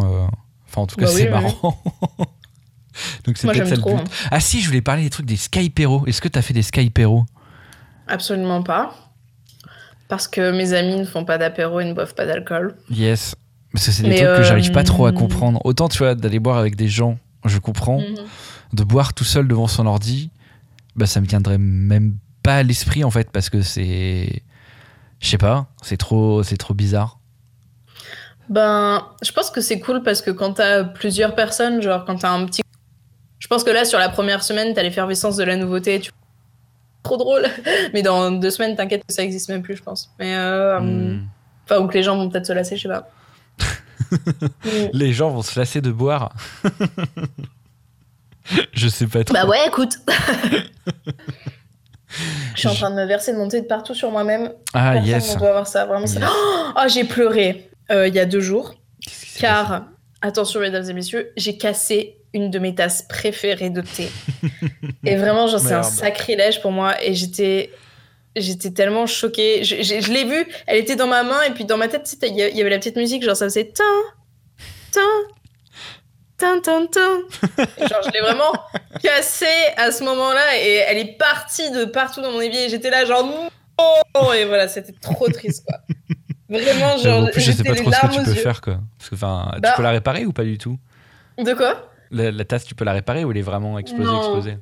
Enfin, 0.69 0.83
en 0.83 0.87
tout 0.87 0.97
cas, 0.97 1.07
Bah 1.07 1.12
c'est 1.14 1.25
oui, 1.25 1.31
marrant. 1.31 1.83
Donc 3.25 3.37
c'est 3.37 3.47
peut-être 3.49 3.69
ça 3.69 3.76
le 3.76 3.83
but. 3.83 3.90
hein. 3.90 4.05
Ah 4.31 4.40
si, 4.40 4.61
je 4.61 4.67
voulais 4.67 4.81
parler 4.83 5.02
des 5.05 5.11
trucs 5.11 5.26
des 5.26 5.37
Skypero. 5.37 6.07
Est-ce 6.07 6.21
que 6.21 6.29
t'as 6.29 6.43
fait 6.43 6.55
des 6.55 6.62
Skypero 6.62 7.25
Absolument 8.09 8.62
pas. 8.62 8.95
Parce 10.11 10.29
que 10.29 10.50
mes 10.50 10.73
amis 10.75 10.97
ne 10.97 11.05
font 11.05 11.25
pas 11.25 11.38
d'apéro 11.38 11.81
et 11.81 11.85
ne 11.85 11.95
boivent 11.95 12.14
pas 12.14 12.26
d'alcool. 12.26 12.75
Yes. 12.90 13.37
Parce 13.73 13.87
que 13.87 13.93
c'est 13.93 14.02
des 14.02 14.09
Mais, 14.09 14.17
trucs 14.17 14.38
que 14.38 14.43
j'arrive 14.43 14.73
pas 14.73 14.83
trop 14.83 15.07
à 15.07 15.11
euh, 15.11 15.12
comprendre. 15.12 15.61
Autant, 15.64 15.88
tu 15.88 15.99
vois, 15.99 16.17
d'aller 16.17 16.40
boire 16.40 16.59
avec 16.59 16.75
des 16.75 16.88
gens, 16.88 17.17
je 17.45 17.59
comprends. 17.59 18.00
Mhm. 18.00 18.17
De 18.73 18.85
boire 18.85 19.14
tout 19.14 19.25
seul 19.25 19.47
devant 19.47 19.69
son 19.69 19.87
ordi, 19.87 20.31
bah 20.97 21.07
ça 21.07 21.21
me 21.21 21.26
viendrait 21.26 21.59
même 21.59 22.17
pas 22.43 22.57
à 22.57 22.62
l'esprit 22.62 23.05
en 23.05 23.11
fait, 23.11 23.31
parce 23.31 23.50
que 23.50 23.62
c'est. 23.62 24.43
Je 25.21 25.29
sais 25.29 25.38
pas, 25.38 25.67
c'est 25.83 25.97
trop, 25.97 26.43
c'est 26.43 26.57
trop 26.57 26.75
bizarre. 26.75 27.19
Ben, 28.49 29.07
je 29.23 29.31
pense 29.31 29.50
que 29.50 29.61
c'est 29.61 29.79
cool 29.79 30.02
parce 30.02 30.23
que 30.23 30.33
quand 30.33 30.55
t'as 30.55 30.83
plusieurs 30.83 31.37
personnes, 31.37 31.83
genre 31.83 32.05
quand 32.05 32.17
t'as 32.17 32.31
un 32.31 32.47
petit. 32.47 32.62
Je 33.38 33.47
pense 33.47 33.62
que 33.62 33.71
là, 33.71 33.85
sur 33.85 33.99
la 33.99 34.09
première 34.09 34.43
semaine, 34.43 34.75
t'as 34.75 34.83
l'effervescence 34.83 35.37
de 35.37 35.45
la 35.45 35.57
nouveauté. 35.57 36.00
Tu... 36.00 36.11
Trop 37.02 37.16
drôle. 37.16 37.47
Mais 37.95 38.02
dans 38.02 38.30
deux 38.30 38.50
semaines, 38.50 38.76
t'inquiète 38.76 39.02
que 39.07 39.14
ça 39.14 39.23
existe 39.23 39.49
même 39.49 39.62
plus, 39.62 39.76
je 39.76 39.83
pense. 39.83 40.11
Mais. 40.19 40.35
euh, 40.37 40.78
Hmm. 40.80 41.26
Enfin, 41.64 41.80
ou 41.80 41.87
que 41.87 41.95
les 41.95 42.02
gens 42.02 42.16
vont 42.16 42.28
peut-être 42.28 42.47
se 42.47 42.52
lasser, 42.52 42.76
je 42.76 42.83
sais 42.83 42.88
pas. 42.88 43.09
Mm. 44.64 44.88
Les 44.92 45.12
gens 45.12 45.30
vont 45.30 45.42
se 45.42 45.57
lasser 45.59 45.80
de 45.80 45.92
boire. 45.92 46.33
je 48.73 48.88
sais 48.88 49.07
pas 49.07 49.23
trop. 49.23 49.35
Bah 49.35 49.47
ouais, 49.47 49.64
écoute. 49.69 49.92
Je 52.54 52.59
suis 52.59 52.69
en 52.69 52.75
train 52.75 52.90
de 52.90 52.97
me 52.97 53.04
verser 53.07 53.33
de 53.33 53.38
monter 53.38 53.61
de 53.61 53.66
partout 53.66 53.95
sur 53.95 54.11
moi-même. 54.11 54.52
ah 54.75 54.92
Personne 54.95 55.07
yes. 55.07 55.35
ne 55.35 55.38
doit 55.38 55.49
avoir 55.50 55.66
ça. 55.69 55.87
Vraiment, 55.87 56.07
Yes. 56.07 56.19
Oh, 56.76 56.89
j'ai 56.89 57.04
pleuré 57.04 57.71
euh, 57.91 58.08
il 58.08 58.15
y 58.15 58.19
a 58.19 58.26
deux 58.26 58.41
jours. 58.41 58.75
Car, 59.39 59.84
attention 60.23 60.60
mesdames 60.60 60.89
et 60.89 60.93
messieurs, 60.93 61.32
j'ai 61.36 61.56
cassé 61.56 62.17
une 62.32 62.50
de 62.50 62.58
mes 62.58 62.75
tasses 62.75 63.02
préférées 63.02 63.71
de 63.71 63.80
thé. 63.80 64.08
et 65.04 65.16
vraiment, 65.16 65.47
genre, 65.47 65.60
c'est 65.60 65.75
un 65.75 65.82
sacrilège 65.82 66.60
pour 66.62 66.71
moi. 66.73 67.02
Et 67.04 67.14
j'étais, 67.14 67.71
j'étais 68.36 68.71
tellement 68.71 69.06
choquée. 69.06 69.64
Je, 69.64 69.76
je- 69.82 70.00
je 70.00 70.12
l'ai 70.12 70.25
vue, 70.25 70.47
elle 70.66 70.78
était 70.78 70.97
dans 70.97 71.06
ma 71.08 71.23
main, 71.23 71.43
et 71.43 71.50
puis 71.50 71.64
dans 71.64 71.76
ma 71.76 71.88
tête, 71.88 72.16
il 72.23 72.36
y 72.36 72.60
avait 72.60 72.71
la 72.71 72.78
petite 72.78 72.97
musique, 72.97 73.25
genre 73.25 73.36
ça 73.36 73.47
faisait 73.47 73.64
tin, 73.73 73.84
tin, 74.93 75.00
tin, 76.38 76.60
tin, 76.60 76.86
tin. 76.86 77.19
Genre, 77.86 78.02
je 78.04 78.10
l'ai 78.12 78.21
vraiment 78.21 78.52
cassée 79.02 79.47
à 79.76 79.90
ce 79.93 80.02
moment-là, 80.04 80.56
et 80.58 80.75
elle 80.88 80.99
est 80.99 81.16
partie 81.19 81.71
de 81.71 81.84
partout 81.84 82.21
dans 82.23 82.30
mon 82.32 82.40
évier. 82.40 82.64
Et 82.66 82.69
j'étais 82.69 82.90
là, 82.90 83.04
genre, 83.04 83.25
non 83.25 83.49
Et 84.34 84.45
voilà, 84.45 84.69
c'était 84.69 84.93
trop 84.93 85.28
triste, 85.28 85.64
quoi. 85.66 85.78
Vraiment, 86.49 86.97
genre, 86.99 87.23
en 87.23 87.26
plus, 87.26 87.40
je 87.43 87.52
sais 87.52 87.62
pas 87.64 87.75
trop 87.75 87.93
ce 87.93 88.00
que 88.00 88.06
tu 88.19 88.23
peux 88.25 88.30
yeux. 88.34 88.43
faire 88.43 88.60
quoi. 88.60 88.80
Parce 88.99 89.10
que, 89.10 89.14
enfin, 89.14 89.52
Bah- 89.58 89.71
tu 89.71 89.76
peux 89.76 89.82
la 89.82 89.90
réparer 89.90 90.26
ou 90.26 90.32
pas 90.32 90.43
du 90.45 90.58
tout? 90.58 90.78
De 91.38 91.52
quoi? 91.54 91.90
La, 92.10 92.30
la 92.30 92.44
tasse, 92.44 92.64
tu 92.64 92.75
peux 92.75 92.84
la 92.84 92.92
réparer 92.92 93.25
ou 93.25 93.30
elle 93.30 93.36
est 93.38 93.42
vraiment 93.42 93.78
explosée, 93.78 94.10
Non. 94.10 94.18
explosée 94.18 94.58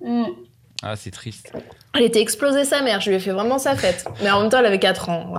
Mm. 0.00 0.24
Ah, 0.82 0.96
c'est 0.96 1.10
triste. 1.10 1.52
Elle 1.94 2.02
était 2.02 2.20
explosée 2.20 2.64
sa 2.64 2.82
mère, 2.82 3.00
je 3.00 3.08
lui 3.08 3.16
ai 3.16 3.20
fait 3.20 3.30
vraiment 3.32 3.58
sa 3.58 3.74
fête. 3.74 4.04
Mais 4.22 4.30
en 4.30 4.40
même 4.42 4.50
temps, 4.50 4.58
elle 4.58 4.66
avait 4.66 4.78
4 4.78 5.08
ans. 5.08 5.34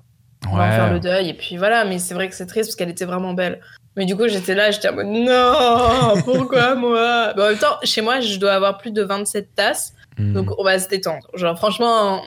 On 0.52 0.56
va 0.58 0.68
en 0.68 0.72
faire 0.72 0.94
le 0.94 1.00
deuil, 1.00 1.30
et 1.30 1.34
puis 1.34 1.58
voilà, 1.58 1.86
mais 1.86 2.00
c'est 2.00 2.14
vrai 2.14 2.30
que 2.30 2.36
c'est 2.36 2.46
triste 2.46 2.70
parce 2.70 2.76
qu'elle 2.76 2.90
était 2.90 3.06
vraiment 3.06 3.34
belle. 3.34 3.60
Mais 3.98 4.06
du 4.06 4.16
coup, 4.16 4.28
j'étais 4.28 4.56
là, 4.56 4.72
j'étais 4.72 4.90
en 4.90 4.94
mode 4.94 5.08
non, 5.08 6.14
pourquoi 6.26 6.76
moi? 6.76 7.34
Mais 7.36 7.44
en 7.44 7.48
même 7.50 7.58
temps, 7.58 7.78
chez 7.84 8.02
moi, 8.02 8.20
je 8.22 8.38
dois 8.38 8.54
avoir 8.54 8.78
plus 8.78 8.92
de 8.92 9.04
27 9.04 9.54
tasses, 9.56 9.94
Hmm. 10.18 10.32
donc 10.34 10.50
on 10.58 10.64
va 10.64 10.80
se 10.80 10.88
détendre. 10.88 11.28
Genre, 11.34 11.58
franchement, 11.58 12.22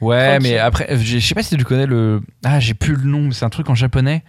Ouais, 0.00 0.28
Tranquille. 0.38 0.52
mais 0.52 0.58
après, 0.58 0.86
je 0.90 1.18
je 1.18 1.26
sais 1.26 1.34
pas 1.34 1.42
si 1.42 1.56
tu 1.56 1.64
connais 1.64 1.86
le. 1.86 2.20
Ah, 2.44 2.60
j'ai 2.60 2.74
plus 2.74 2.94
le 2.96 3.04
nom, 3.04 3.20
mais 3.22 3.32
c'est 3.32 3.44
un 3.44 3.48
truc 3.50 3.68
en 3.70 3.74
japonais 3.74 4.22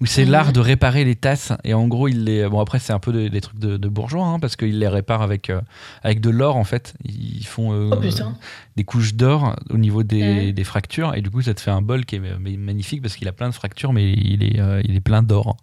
où 0.00 0.06
c'est 0.06 0.24
Mhm. 0.26 0.30
l'art 0.30 0.52
de 0.52 0.60
réparer 0.60 1.04
les 1.04 1.14
tasses. 1.16 1.52
Et 1.64 1.72
en 1.74 1.88
gros, 1.88 2.06
il 2.08 2.24
les. 2.24 2.46
Bon, 2.48 2.60
après, 2.60 2.78
c'est 2.78 2.92
un 2.92 2.98
peu 2.98 3.12
des, 3.12 3.30
des 3.30 3.40
trucs 3.40 3.58
de, 3.58 3.76
de 3.76 3.88
bourgeois, 3.88 4.26
hein, 4.26 4.38
parce 4.38 4.54
qu'ils 4.56 4.78
les 4.78 4.88
réparent 4.88 5.22
avec, 5.22 5.48
euh, 5.50 5.60
avec 6.02 6.20
de 6.20 6.28
l'or, 6.30 6.56
en 6.56 6.64
fait. 6.64 6.94
Ils 7.04 7.46
font 7.46 7.72
euh, 7.72 7.90
oh 7.92 8.32
des 8.76 8.84
couches 8.84 9.14
d'or 9.14 9.56
au 9.70 9.78
niveau 9.78 10.02
des, 10.02 10.46
Mhm. 10.48 10.52
des 10.52 10.64
fractures. 10.64 11.14
Et 11.14 11.22
du 11.22 11.30
coup, 11.30 11.40
ça 11.42 11.54
te 11.54 11.60
fait 11.60 11.70
un 11.70 11.80
bol 11.82 12.04
qui 12.04 12.16
est 12.16 12.38
magnifique 12.58 13.00
parce 13.02 13.16
qu'il 13.16 13.26
a 13.28 13.32
plein 13.32 13.48
de 13.48 13.54
fractures, 13.54 13.92
mais 13.92 14.12
il 14.12 14.44
est, 14.44 14.60
euh, 14.60 14.82
il 14.84 14.94
est 14.96 15.00
plein 15.00 15.22
d'or. 15.22 15.56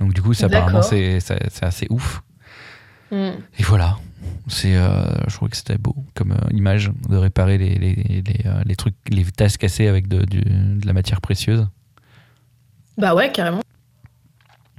Donc, 0.00 0.14
du 0.14 0.22
coup, 0.22 0.32
ça, 0.34 0.46
apparemment, 0.46 0.82
c'est 0.82 1.18
assez 1.60 1.86
ouf. 1.90 2.22
Mm. 3.12 3.16
Et 3.58 3.62
voilà. 3.62 3.98
C'est, 4.48 4.72
je 4.74 5.34
trouvais 5.34 5.50
que 5.50 5.56
c'était 5.56 5.78
beau 5.78 5.94
comme 6.14 6.34
image 6.52 6.90
de 7.08 7.16
réparer 7.16 7.58
les, 7.58 7.74
les, 7.74 7.94
les, 7.94 8.22
les 8.64 8.76
trucs, 8.76 8.94
les 9.08 9.24
tasses 9.24 9.56
cassées 9.56 9.86
avec 9.86 10.08
de, 10.08 10.24
du- 10.24 10.40
de 10.40 10.86
la 10.86 10.92
matière 10.92 11.20
précieuse. 11.20 11.66
Bah 12.98 13.14
ouais, 13.14 13.30
carrément. 13.32 13.60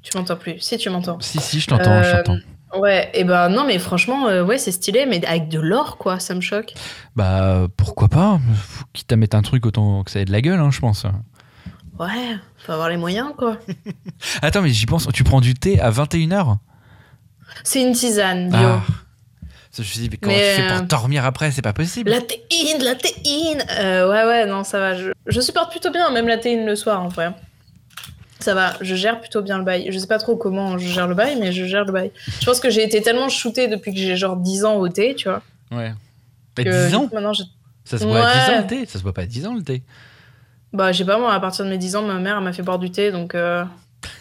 Tu 0.04 0.18
m'entends 0.18 0.38
plus 0.38 0.60
Si, 0.60 0.78
tu 0.78 0.90
m'entends. 0.90 1.20
Si, 1.20 1.40
si, 1.40 1.60
je 1.60 1.68
t'entends, 1.68 2.02
je 2.04 2.10
Euh, 2.10 2.24
t'entends. 2.24 2.40
Ouais, 2.80 3.10
et 3.14 3.24
ben 3.24 3.48
non, 3.50 3.66
mais 3.66 3.80
franchement, 3.80 4.28
euh, 4.28 4.44
ouais, 4.44 4.58
c'est 4.58 4.72
stylé, 4.74 5.06
mais 5.06 5.26
avec 5.26 5.48
de 5.48 5.60
l'or, 5.60 5.98
quoi, 5.98 6.20
ça 6.20 6.34
me 6.36 6.42
choque. 6.42 6.74
Bah, 7.16 7.42
euh, 7.44 7.68
pourquoi 7.78 8.10
pas? 8.10 8.40
Faut 8.56 8.84
Quitte 8.94 9.12
à 9.12 9.16
mettre 9.16 9.38
un 9.38 9.42
truc, 9.42 9.66
autant 9.66 10.04
que 10.04 10.12
ça 10.12 10.20
ait 10.20 10.26
de 10.26 10.32
la 10.32 10.42
gueule, 10.42 10.60
hein, 10.60 10.70
je 10.72 10.80
pense. 10.80 11.06
Ouais, 12.00 12.38
faut 12.58 12.72
avoir 12.74 12.90
les 12.90 12.98
moyens, 12.98 13.30
quoi. 13.38 13.58
Attends, 14.42 14.62
mais 14.62 14.70
j'y 14.70 14.86
pense, 14.86 15.08
tu 15.14 15.24
prends 15.24 15.42
du 15.42 15.54
thé 15.54 15.80
à 15.80 15.90
21h 15.92 16.58
C'est 17.64 17.82
une 17.82 17.94
tisane, 17.94 18.50
bio. 18.50 18.60
Ah 18.60 18.82
Je 19.74 19.82
me 19.82 19.86
suis 19.86 20.00
dit, 20.02 20.10
mais 20.12 20.18
comment 20.18 20.36
Mais, 20.36 20.56
tu 20.56 20.62
fais 20.62 20.72
euh, 20.72 20.78
pour 20.80 20.88
dormir 20.88 21.26
après? 21.26 21.52
C'est 21.52 21.62
pas 21.62 21.74
possible. 21.74 22.10
La 22.12 22.22
théine, 22.22 22.84
la 22.84 22.96
théine 22.96 23.64
Euh, 23.80 24.10
Ouais, 24.10 24.26
ouais, 24.26 24.46
non, 24.46 24.64
ça 24.64 24.80
va. 24.80 24.96
Je, 24.96 25.12
je 25.26 25.42
supporte 25.42 25.72
plutôt 25.72 25.90
bien, 25.92 26.12
même 26.12 26.28
la 26.28 26.38
théine 26.38 26.66
le 26.66 26.76
soir, 26.76 27.02
en 27.02 27.08
vrai. 27.08 27.32
Ça 28.40 28.54
va, 28.54 28.74
je 28.82 28.96
gère 28.96 29.20
plutôt 29.20 29.42
bien 29.42 29.58
le 29.58 29.64
bail. 29.64 29.88
Je 29.92 29.98
sais 29.98 30.08
pas 30.08 30.20
trop 30.20 30.36
comment 30.36 30.78
je 30.78 30.88
gère 30.88 31.08
le 31.08 31.16
bail, 31.16 31.38
mais 31.40 31.52
je 31.52 31.66
gère 31.66 31.86
le 31.86 31.92
bail. 31.92 32.12
Je 32.40 32.46
pense 32.46 32.60
que 32.60 32.70
j'ai 32.70 32.84
été 32.84 33.02
tellement 33.02 33.30
shootée 33.30 33.68
depuis 33.68 33.94
que 33.94 34.00
j'ai 34.00 34.16
genre 34.16 34.36
10 34.38 34.64
ans 34.66 34.76
au 34.76 34.88
thé, 34.90 35.16
tu 35.16 35.28
vois. 35.28 35.42
Ouais. 35.72 35.94
Bah, 36.56 36.64
que 36.64 36.88
10 36.88 36.96
ans 36.96 37.10
Maintenant, 37.12 37.34
j'ai- 37.34 37.44
Ça 37.84 37.98
se 37.98 38.04
boit 38.06 38.26
à 38.28 38.34
10 38.34 38.50
Ouais. 38.52 38.58
ans 38.58 38.62
le 38.62 38.68
thé 38.68 38.86
Ça 38.86 39.00
se 39.00 39.04
boit 39.04 39.14
pas 39.14 39.22
à 39.24 39.26
10 39.26 39.46
ans 39.48 39.56
le 39.56 39.64
thé 39.64 39.82
Bah, 40.74 40.92
je 40.92 40.98
sais 41.00 41.06
pas, 41.06 41.18
moi, 41.18 41.34
à 41.34 41.40
partir 41.40 41.66
de 41.66 41.70
mes 41.70 41.78
10 41.78 41.96
ans, 41.96 42.04
ma 42.04 42.16
mère 42.20 42.40
m'a 42.42 42.54
fait 42.54 42.62
boire 42.64 42.80
du 42.80 42.92
thé, 42.92 43.12
donc. 43.12 43.34
euh, 43.36 43.64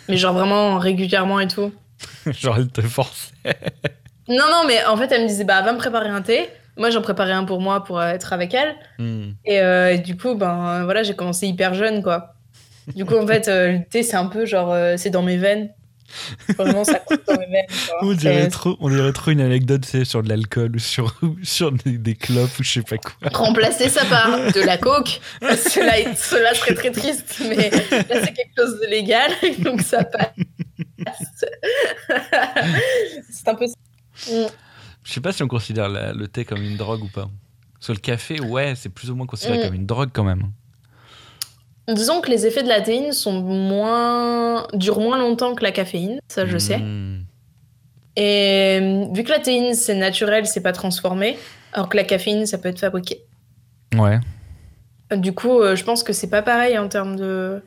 Mais 0.08 0.16
genre 0.16 0.32
vraiment 0.34 0.78
régulièrement 0.78 1.40
et 1.40 1.48
tout. 1.48 1.72
Genre, 2.26 2.56
elle 2.58 2.68
te 2.68 2.80
force. 2.82 3.32
Non, 4.28 4.44
non, 4.50 4.62
mais 4.66 4.84
en 4.86 4.96
fait, 4.96 5.10
elle 5.12 5.22
me 5.22 5.28
disait, 5.28 5.44
bah, 5.44 5.62
va 5.62 5.72
me 5.72 5.78
préparer 5.78 6.08
un 6.08 6.20
thé. 6.22 6.48
Moi, 6.76 6.90
j'en 6.90 7.00
préparais 7.00 7.32
un 7.32 7.44
pour 7.44 7.60
moi 7.60 7.84
pour 7.84 7.98
euh, 7.98 8.08
être 8.08 8.32
avec 8.32 8.52
elle. 8.52 8.74
Hmm. 8.98 9.30
Et, 9.44 9.60
euh, 9.60 9.92
et 9.94 9.98
du 9.98 10.16
coup, 10.16 10.34
ben 10.34 10.84
voilà, 10.84 11.02
j'ai 11.02 11.14
commencé 11.14 11.46
hyper 11.46 11.72
jeune, 11.74 12.02
quoi. 12.02 12.34
Du 12.94 13.04
coup, 13.04 13.16
en 13.16 13.26
fait, 13.26 13.48
euh, 13.48 13.72
le 13.72 13.84
thé, 13.84 14.02
c'est 14.02 14.16
un 14.16 14.26
peu 14.26 14.46
genre, 14.46 14.72
euh, 14.72 14.94
c'est 14.96 15.10
dans 15.10 15.22
mes 15.22 15.36
veines. 15.36 15.70
Vraiment, 16.56 16.84
ça 16.84 17.00
coule 17.00 17.18
dans 17.26 17.36
mes 17.36 17.46
veines. 17.46 17.66
quoi. 17.88 17.98
On 18.02 18.12
dirait, 18.14 18.46
trop, 18.48 18.76
on 18.78 18.88
dirait 18.88 19.12
trop 19.12 19.32
une 19.32 19.40
anecdote 19.40 19.80
tu 19.82 19.88
sais, 19.88 20.04
sur 20.04 20.22
de 20.22 20.28
l'alcool 20.28 20.76
ou 20.76 20.78
sur, 20.78 21.12
ou 21.22 21.36
sur 21.42 21.72
des, 21.72 21.98
des 21.98 22.14
clopes 22.14 22.56
ou 22.60 22.62
je 22.62 22.74
sais 22.74 22.82
pas 22.82 22.96
quoi. 22.98 23.12
Remplacer 23.32 23.88
ça 23.88 24.04
par 24.04 24.30
de 24.52 24.60
la 24.64 24.78
coke, 24.78 25.20
cela, 25.40 25.98
est- 25.98 26.14
cela 26.16 26.54
serait 26.54 26.74
très 26.74 26.92
triste, 26.92 27.42
mais 27.48 27.70
là, 27.70 28.24
c'est 28.24 28.32
quelque 28.32 28.52
chose 28.56 28.78
de 28.80 28.86
légal, 28.86 29.32
donc 29.58 29.80
ça 29.82 30.04
passe. 30.04 30.30
c'est 33.30 33.48
un 33.48 33.54
peu 33.56 33.66
ça. 33.66 33.74
Mm. 34.32 34.46
Je 35.02 35.12
sais 35.12 35.20
pas 35.20 35.32
si 35.32 35.42
on 35.42 35.48
considère 35.48 35.88
la- 35.88 36.12
le 36.12 36.28
thé 36.28 36.44
comme 36.44 36.62
une 36.62 36.76
drogue 36.76 37.02
ou 37.02 37.08
pas. 37.08 37.28
Que 37.84 37.92
le 37.92 37.98
café, 37.98 38.40
ouais, 38.40 38.74
c'est 38.74 38.88
plus 38.88 39.10
ou 39.10 39.14
moins 39.16 39.26
considéré 39.26 39.58
Mm. 39.58 39.62
comme 39.62 39.74
une 39.74 39.86
drogue 39.86 40.10
quand 40.12 40.24
même. 40.24 40.50
Disons 41.88 42.20
que 42.20 42.30
les 42.30 42.46
effets 42.46 42.62
de 42.62 42.68
la 42.68 42.80
théine 42.80 43.12
sont 43.12 43.40
moins... 43.40 44.66
durent 44.72 45.00
moins 45.00 45.18
longtemps 45.18 45.54
que 45.54 45.62
la 45.62 45.72
caféine, 45.72 46.18
ça 46.28 46.44
je 46.46 46.58
sais. 46.58 46.78
Hmm. 46.78 47.24
Et 48.16 48.78
euh, 48.80 49.04
vu 49.12 49.22
que 49.24 49.30
la 49.30 49.38
théine 49.38 49.74
c'est 49.74 49.94
naturel, 49.94 50.46
c'est 50.46 50.62
pas 50.62 50.72
transformé, 50.72 51.38
alors 51.72 51.88
que 51.88 51.96
la 51.96 52.04
caféine 52.04 52.46
ça 52.46 52.58
peut 52.58 52.68
être 52.68 52.80
fabriqué. 52.80 53.22
Ouais. 53.96 54.18
Du 55.16 55.32
coup, 55.32 55.60
euh, 55.60 55.76
je 55.76 55.84
pense 55.84 56.02
que 56.02 56.12
c'est 56.12 56.30
pas 56.30 56.42
pareil 56.42 56.76
en 56.78 56.88
termes 56.88 57.14
de. 57.16 57.62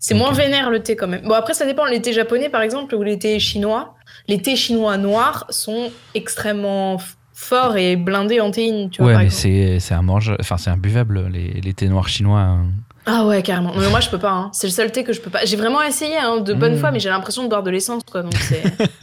C'est 0.00 0.14
moins 0.14 0.32
vénère 0.32 0.68
le 0.70 0.82
thé 0.82 0.96
quand 0.96 1.06
même. 1.06 1.22
Bon, 1.22 1.34
après, 1.34 1.54
ça 1.54 1.64
dépend. 1.64 1.84
Les 1.84 2.02
thés 2.02 2.12
japonais, 2.12 2.48
par 2.48 2.62
exemple, 2.62 2.96
ou 2.96 3.04
les 3.04 3.20
thés 3.20 3.38
chinois, 3.38 3.94
les 4.26 4.42
thés 4.42 4.56
chinois 4.56 4.98
noirs 4.98 5.46
sont 5.50 5.92
extrêmement 6.16 6.96
forts 7.32 7.76
et 7.76 7.94
blindés 7.94 8.40
en 8.40 8.50
théine, 8.50 8.90
tu 8.90 9.00
vois. 9.00 9.12
Ouais, 9.14 9.24
mais 9.24 9.30
c'est 9.30 9.94
un 9.94 10.02
mange, 10.02 10.34
enfin 10.40 10.56
c'est 10.56 10.70
imbuvable 10.70 11.28
les, 11.28 11.60
les 11.60 11.74
thés 11.74 11.88
noirs 11.88 12.08
chinois. 12.08 12.40
hein. 12.40 12.66
Ah 13.04 13.26
ouais, 13.26 13.42
carrément. 13.42 13.72
Mais 13.76 13.88
moi, 13.90 13.98
je 14.00 14.08
peux 14.08 14.18
pas. 14.18 14.30
hein. 14.30 14.50
C'est 14.52 14.66
le 14.68 14.72
seul 14.72 14.92
thé 14.92 15.02
que 15.02 15.12
je 15.12 15.20
peux 15.20 15.30
pas. 15.30 15.44
J'ai 15.44 15.56
vraiment 15.56 15.82
essayé 15.82 16.16
hein, 16.18 16.38
de 16.40 16.54
bonne 16.54 16.74
Mm. 16.74 16.78
foi, 16.78 16.90
mais 16.92 17.00
j'ai 17.00 17.08
l'impression 17.08 17.42
de 17.42 17.48
boire 17.48 17.62
de 17.64 17.70
l'essence, 17.70 18.02
quoi. 18.10 18.22
Donc 18.22 18.34
c'est. 18.34 18.62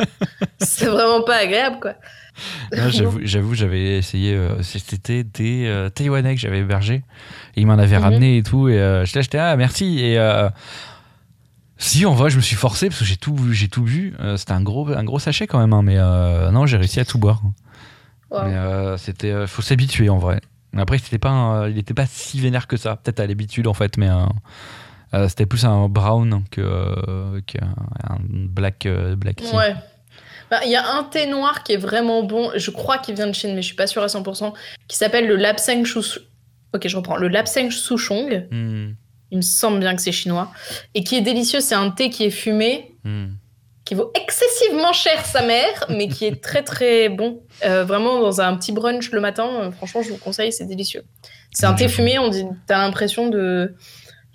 c'est 0.59 0.85
vraiment 0.85 1.21
pas 1.21 1.35
agréable, 1.38 1.77
quoi. 1.81 1.95
Là, 2.71 2.89
J'avoue, 2.89 3.19
j'avoue, 3.23 3.55
j'avais 3.55 3.97
essayé. 3.97 4.33
euh, 4.35 4.62
C'était 4.63 5.23
des 5.25 5.65
euh, 5.67 5.89
Taïwanais 5.89 6.35
que 6.35 6.39
j'avais 6.41 6.59
hébergés. 6.59 7.03
Et 7.55 7.62
ils 7.62 7.67
m'en 7.67 7.73
avaient 7.77 7.97
Mhm. 7.97 8.03
ramené 8.03 8.38
et 8.38 8.43
tout. 8.43 8.69
Et 8.69 8.79
euh, 8.79 9.03
j'étais 9.03 9.21
j'étais, 9.21 9.38
ah 9.38 9.55
merci. 9.57 9.99
Et 9.99 10.17
euh, 10.17 10.49
si, 11.77 12.05
en 12.05 12.13
vrai, 12.13 12.29
je 12.29 12.38
me 12.38 12.41
suis 12.41 12.55
forcé 12.55 12.88
parce 12.88 12.99
que 12.99 13.05
j'ai 13.05 13.17
tout, 13.17 13.35
j'ai 13.51 13.67
tout 13.67 13.81
bu. 13.83 14.13
Euh, 14.21 14.38
C'était 14.38 14.53
un 14.53 14.62
gros, 14.62 14.89
un 14.89 15.03
gros 15.03 15.19
sachet 15.19 15.45
quand 15.47 15.59
même. 15.59 15.73
hein, 15.73 15.81
mais 15.83 15.95
euh, 15.97 16.51
non, 16.51 16.65
j'ai 16.65 16.77
réussi 16.77 17.01
à 17.01 17.05
tout 17.05 17.17
boire. 17.17 17.41
Wow. 18.31 18.41
Mais 18.45 18.97
c'était, 18.97 19.47
faut 19.47 19.62
s'habituer 19.62 20.07
en 20.09 20.19
vrai. 20.19 20.39
Après, 20.77 20.97
c'était 20.99 21.17
pas, 21.19 21.29
un- 21.29 21.69
il 21.69 21.77
était 21.77 21.93
pas 21.93 22.05
si 22.05 22.39
vénère 22.39 22.67
que 22.67 22.77
ça. 22.77 22.95
Peut-être 22.95 23.19
à 23.19 23.27
l'habitude 23.27 23.67
en 23.67 23.73
fait, 23.73 23.97
mais 23.97 24.10
euh, 24.10 24.25
euh, 25.15 25.27
c'était 25.27 25.45
plus 25.47 25.65
un 25.65 25.88
brown 25.89 26.43
que 26.51 26.62
euh, 26.62 27.41
qu'un 27.47 27.73
un 28.08 28.17
black, 28.21 28.86
euh, 28.86 29.15
black 29.15 29.38
tea. 29.38 29.55
Ouais. 29.55 29.73
Bah, 30.51 30.60
Il 30.65 30.71
y 30.71 30.75
a 30.75 30.93
un 30.95 31.03
thé 31.03 31.27
noir 31.27 31.63
qui 31.63 31.73
est 31.73 31.77
vraiment 31.77 32.23
bon, 32.23 32.51
je 32.55 32.71
crois 32.71 32.97
qu'il 32.97 33.15
vient 33.15 33.27
de 33.27 33.34
Chine, 33.34 33.53
mais 33.55 33.62
je 33.62 33.67
suis 33.67 33.75
pas 33.75 33.88
sûre 33.88 34.01
à 34.03 34.08
100%, 34.08 34.53
qui 34.88 34.97
s'appelle 34.97 35.27
le 35.27 35.36
Lapsang 35.36 35.84
Shu... 35.86 35.99
Ok, 36.73 36.88
je 36.88 36.95
reprends. 36.97 37.17
Le 37.17 37.27
Lapsang 37.27 37.69
Souchong, 37.71 38.47
Hmm, 38.51 38.93
il 39.32 39.38
me 39.38 39.41
semble 39.43 39.79
bien 39.79 39.95
que 39.95 40.01
c'est 40.01 40.12
chinois, 40.12 40.51
et 40.95 41.03
qui 41.03 41.15
est 41.15 41.21
délicieux. 41.21 41.62
C'est 41.62 41.75
un 41.75 41.89
thé 41.91 42.10
qui 42.10 42.23
est 42.25 42.29
fumé, 42.32 42.95
hmm. 43.03 43.27
Qui 43.89 43.95
vaut 43.95 44.12
excessivement 44.13 44.93
cher 44.93 45.25
sa 45.25 45.41
mère, 45.41 45.86
mais 45.89 46.08
qui 46.08 46.25
est 46.25 46.43
très 46.43 46.62
très 46.62 47.10
bon. 47.10 47.41
Euh, 47.65 47.84
vraiment, 47.86 48.19
dans 48.21 48.39
un 48.39 48.56
petit 48.56 48.71
brunch 48.71 49.10
le 49.12 49.19
matin, 49.19 49.47
euh, 49.49 49.71
franchement, 49.71 50.04
je 50.04 50.10
vous 50.12 50.17
conseille, 50.17 50.54
c'est 50.54 50.65
délicieux. 50.67 51.04
C'est 51.52 51.65
un 51.65 51.73
thé 51.73 51.88
fumé, 51.88 52.19
on 52.19 52.28
dit, 52.30 52.45
t'as 52.67 52.78
l'impression 52.78 53.30
de, 53.30 53.73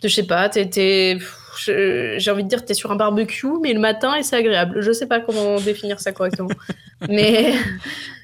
de, 0.02 0.08
je 0.08 0.12
sais 0.12 0.26
pas, 0.26 0.48
t'es, 0.48 0.68
j'ai 2.18 2.30
envie 2.32 2.42
de 2.42 2.48
dire, 2.48 2.64
t'es 2.64 2.74
sur 2.74 2.90
un 2.90 2.96
barbecue, 2.96 3.46
mais 3.62 3.72
le 3.72 3.78
matin 3.78 4.16
et 4.16 4.24
c'est 4.24 4.34
agréable. 4.34 4.80
Je 4.80 4.90
sais 4.90 5.06
pas 5.06 5.20
comment 5.20 5.60
définir 5.60 6.00
ça 6.00 6.10
correctement, 6.10 6.48
mais, 7.08 7.52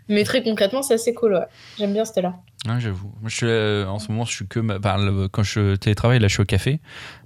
mais 0.08 0.24
très 0.24 0.42
concrètement, 0.42 0.82
c'est 0.82 0.94
assez 0.94 1.14
cool. 1.14 1.34
Ouais. 1.34 1.46
J'aime 1.78 1.92
bien 1.92 2.04
ce 2.04 2.12
thé-là. 2.12 2.34
Ouais, 2.66 2.80
j'avoue. 2.80 3.12
Moi, 3.20 3.28
je 3.30 3.36
suis, 3.36 3.46
euh, 3.46 3.86
en 3.86 4.00
ce 4.00 4.10
moment, 4.10 4.24
je 4.24 4.32
suis 4.34 4.48
que. 4.48 4.58
le- 4.58 5.28
quand 5.28 5.44
je 5.44 5.76
télétravaille, 5.76 6.18
là, 6.18 6.26
je 6.26 6.32
suis 6.32 6.42
au 6.42 6.44
café. 6.44 6.80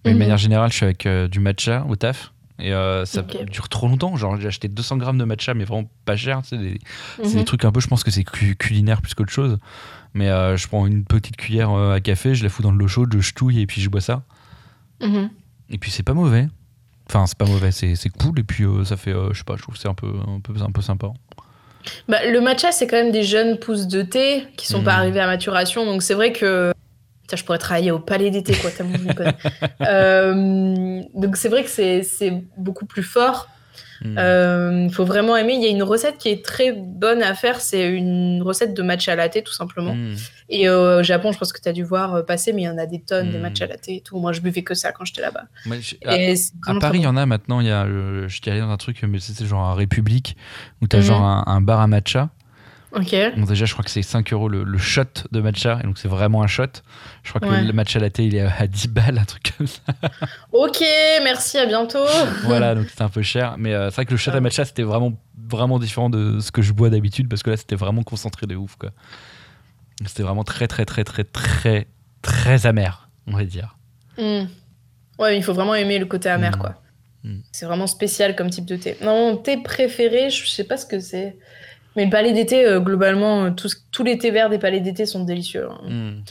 Mais 0.05 0.11
de 0.11 0.17
Mhm. 0.17 0.19
manière 0.19 0.37
générale, 0.37 0.71
je 0.71 0.77
suis 0.77 0.85
avec 0.85 1.09
du 1.31 1.41
matcha 1.41 1.87
au 1.89 1.97
taf. 1.97 2.34
Et 2.61 2.73
euh, 2.73 3.05
ça 3.05 3.23
dure 3.23 3.69
trop 3.69 3.89
longtemps. 3.89 4.15
Genre, 4.17 4.41
j'ai 4.41 4.47
acheté 4.47 4.69
200 4.69 4.97
grammes 4.99 5.19
de 5.19 5.25
matcha, 5.25 5.55
mais 5.55 5.65
vraiment 5.65 5.91
pas 6.05 6.17
cher. 6.17 6.41
sais, 6.45 6.57
des- 6.57 6.79
C'est 7.17 7.33
Mhm. 7.33 7.39
des 7.41 7.45
trucs 7.45 7.65
un 7.65 7.73
peu, 7.73 7.81
je 7.81 7.89
pense 7.89 8.05
que 8.05 8.11
c'est 8.13 8.23
cu- 8.25 8.55
culinaire 8.57 9.03
plus 9.03 9.15
qu'autre 9.15 9.33
chose. 9.33 9.59
Mais 10.15 10.29
euh, 10.31 10.57
je 10.57 10.69
prends 10.69 10.87
une 10.87 11.05
petite 11.05 11.37
cuillère 11.37 11.71
euh, 11.73 11.95
à 11.95 12.01
café, 12.01 12.35
je 12.37 12.45
la 12.45 12.49
fous 12.49 12.63
dans 12.63 12.73
de 12.73 12.79
l'eau 12.79 12.87
chaude, 12.87 13.13
je 13.19 13.33
touille 13.35 13.61
et 13.61 13.67
puis 13.67 13.81
je 13.81 13.89
bois 13.91 14.01
ça. 14.01 14.23
Mhm. 15.03 15.31
Et 15.71 15.79
puis 15.79 15.91
c'est 15.91 16.05
pas 16.05 16.15
mauvais. 16.15 16.47
Enfin, 17.11 17.27
c'est 17.27 17.37
pas 17.37 17.45
mauvais, 17.47 17.73
c'est 17.73 17.97
c'est 17.97 18.09
cool. 18.11 18.39
Et 18.39 18.45
puis 18.45 18.65
euh, 18.65 18.85
ça 18.85 18.97
fait, 18.97 19.13
je 19.33 19.37
sais 19.39 19.45
pas, 19.45 19.57
je 19.57 19.63
trouve 19.63 19.77
c'est 19.77 19.89
un 19.89 19.95
peu, 19.95 20.13
un, 20.29 20.39
peu, 20.41 20.55
un 20.63 20.71
peu 20.71 20.81
sympa. 20.83 21.09
Bah, 22.09 22.19
le 22.25 22.41
matcha, 22.41 22.71
c'est 22.73 22.87
quand 22.87 22.97
même 22.97 23.13
des 23.13 23.25
jeunes 23.25 23.59
pousses 23.59 23.87
de 23.89 24.03
thé 24.03 24.47
qui 24.57 24.67
sont 24.69 24.79
Mhm. 24.79 24.85
pas 24.85 24.95
arrivés 24.95 25.21
à 25.21 25.27
maturation. 25.27 25.85
Donc 25.85 26.03
c'est 26.03 26.15
vrai 26.15 26.33
que 26.33 26.73
Putain, 27.25 27.37
je 27.37 27.45
pourrais 27.45 27.59
travailler 27.59 27.91
au 27.91 27.99
palais 27.99 28.31
d'été, 28.31 28.55
quoi, 28.55 28.71
tellement 28.71 28.99
je. 29.05 29.35
Euh, 29.81 31.01
donc 31.15 31.37
c'est 31.37 31.49
vrai 31.49 31.65
que 31.65 31.71
c'est 31.71 32.03
c'est 32.03 32.43
beaucoup 32.57 32.87
plus 32.87 33.03
fort. 33.03 33.49
Hmm. 34.05 34.87
Il 34.89 34.91
faut 34.93 35.07
vraiment 35.07 35.35
aimer. 35.37 35.55
Il 35.55 35.63
y 35.63 35.67
a 35.67 35.71
une 35.71 35.83
recette 35.83 36.19
qui 36.19 36.29
est 36.29 36.45
très 36.45 36.73
bonne 36.73 37.23
à 37.23 37.35
faire. 37.35 37.61
C'est 37.61 37.89
une 37.89 38.43
recette 38.43 38.75
de 38.75 38.83
matcha 38.83 39.15
latte, 39.17 39.43
tout 39.45 39.53
simplement. 39.53 39.95
Hmm. 39.95 40.15
Et 40.51 40.69
euh, 40.69 41.01
au 41.01 41.03
Japon, 41.03 41.33
je 41.33 41.39
pense 41.39 41.53
que 41.55 41.61
tu 41.63 41.69
as 41.69 41.73
dû 41.73 41.85
voir 41.85 42.15
euh, 42.17 42.23
passer, 42.23 42.53
mais 42.53 42.63
il 42.63 42.65
y 42.67 42.69
en 42.69 42.77
a 42.77 42.85
des 42.87 43.01
tonnes 43.01 43.31
des 43.31 43.37
Mhm. 43.39 43.43
matcha 43.43 43.67
latte 43.67 43.89
et 43.89 44.01
tout. 44.03 44.19
Moi, 44.19 44.33
je 44.33 44.41
buvais 44.43 44.63
que 44.63 44.75
ça 44.75 44.93
quand 44.93 45.07
j'étais 45.07 45.23
là-bas. 45.23 45.45
À, 46.05 46.17
à 46.67 46.75
Paris, 46.81 46.99
il 46.99 47.05
y 47.05 47.07
en 47.07 47.17
a 47.17 47.25
maintenant. 47.25 47.61
Il 47.61 47.69
y 47.69 47.71
a, 47.71 47.85
euh, 47.85 48.29
je 48.29 48.35
suis 48.43 48.51
allé 48.51 48.61
dans 48.61 48.69
un 48.69 48.77
truc, 48.77 49.03
mais 49.09 49.19
c'est 49.21 49.43
genre 49.47 49.65
un 49.65 49.75
République 49.75 50.37
où 50.83 50.87
t'as 50.87 50.99
Mhm. 50.99 51.05
genre 51.05 51.23
un, 51.23 51.45
un 51.47 51.61
bar 51.63 51.81
à 51.81 51.87
matcha. 51.87 52.29
Ok. 52.95 53.15
Bon, 53.37 53.45
déjà, 53.45 53.65
je 53.65 53.73
crois 53.73 53.85
que 53.85 53.91
c'est 53.91 54.03
5 54.03 54.33
euros 54.33 54.49
le, 54.49 54.63
le 54.63 54.79
shot 54.79 55.03
de 55.33 55.41
matcha, 55.41 55.79
et 55.83 55.87
donc 55.87 55.99
c'est 55.99 56.07
vraiment 56.09 56.43
un 56.43 56.47
shot. 56.47 56.65
Je 57.25 57.31
crois 57.33 57.41
que 57.41 57.53
le 57.53 57.73
matcha 57.73 57.99
latte, 57.99 58.19
il 58.21 58.35
est 58.37 58.41
à 58.43 58.67
10 58.67 58.89
balles, 58.89 59.19
un 59.19 59.25
truc 59.25 59.53
comme 59.59 59.67
ça. 59.67 59.81
Ok, 60.53 60.81
merci, 61.25 61.59
à 61.59 61.67
bientôt. 61.67 62.05
voilà, 62.45 62.75
donc 62.77 62.89
c'était 62.89 63.03
un 63.03 63.09
peu 63.09 63.23
cher. 63.23 63.57
Mais 63.59 63.75
euh, 63.75 63.91
c'est 63.91 63.97
vrai 63.97 64.05
que 64.07 64.13
le 64.13 64.17
shot 64.17 64.31
Ouais. 64.31 64.37
à 64.37 64.41
matcha, 64.41 64.65
c'était 64.65 64.85
vraiment, 64.85 65.13
vraiment 65.49 65.79
différent 65.79 66.09
de 66.11 66.39
ce 66.41 66.53
que 66.53 66.63
je 66.63 66.73
bois 66.73 66.89
d'habitude, 66.91 67.29
parce 67.29 67.43
que 67.43 67.51
là, 67.51 67.57
c'était 67.57 67.75
vraiment 67.77 68.03
concentré 68.05 68.47
de 68.47 68.55
ouf, 68.55 68.77
quoi. 68.77 68.91
C'était 70.07 70.23
vraiment 70.23 70.45
très, 70.45 70.67
très, 70.69 70.85
très, 70.85 71.03
très, 71.05 71.25
très, 71.25 71.87
très 72.23 72.67
amer, 72.67 73.09
on 73.27 73.37
va 73.37 73.45
dire. 73.45 73.77
Hmm. 74.19 74.45
Ouais, 75.19 75.37
il 75.37 75.43
faut 75.43 75.53
vraiment 75.55 75.75
aimer 75.75 75.99
le 75.99 76.07
côté 76.07 76.29
amer, 76.29 76.53
Mm. 76.57 76.61
quoi. 76.61 76.75
Mm. 77.25 77.39
C'est 77.53 77.67
vraiment 77.67 77.87
spécial 77.87 78.37
comme 78.37 78.51
type 78.51 78.67
de 78.67 78.77
thé. 78.77 78.97
Non, 79.03 79.31
mon 79.33 79.37
thé 79.37 79.57
préféré, 79.63 80.31
je 80.31 80.47
sais 80.47 80.65
pas 80.65 80.77
ce 80.77 80.85
que 80.87 80.99
c'est. 81.01 81.37
Mais 81.97 82.05
le 82.05 82.11
palais 82.11 82.33
d'été, 82.33 82.67
euh, 82.67 82.81
globalement, 82.81 83.45
euh, 83.45 83.51
tous, 83.51 83.85
tous 83.93 84.03
les 84.03 84.19
thés 84.19 84.31
verts 84.31 84.51
des 84.51 84.59
palais 84.59 84.81
d'été 84.81 85.07
sont 85.07 85.25
délicieux. 85.25 85.69
hein. 85.71 85.81
Hmm. 85.89 86.23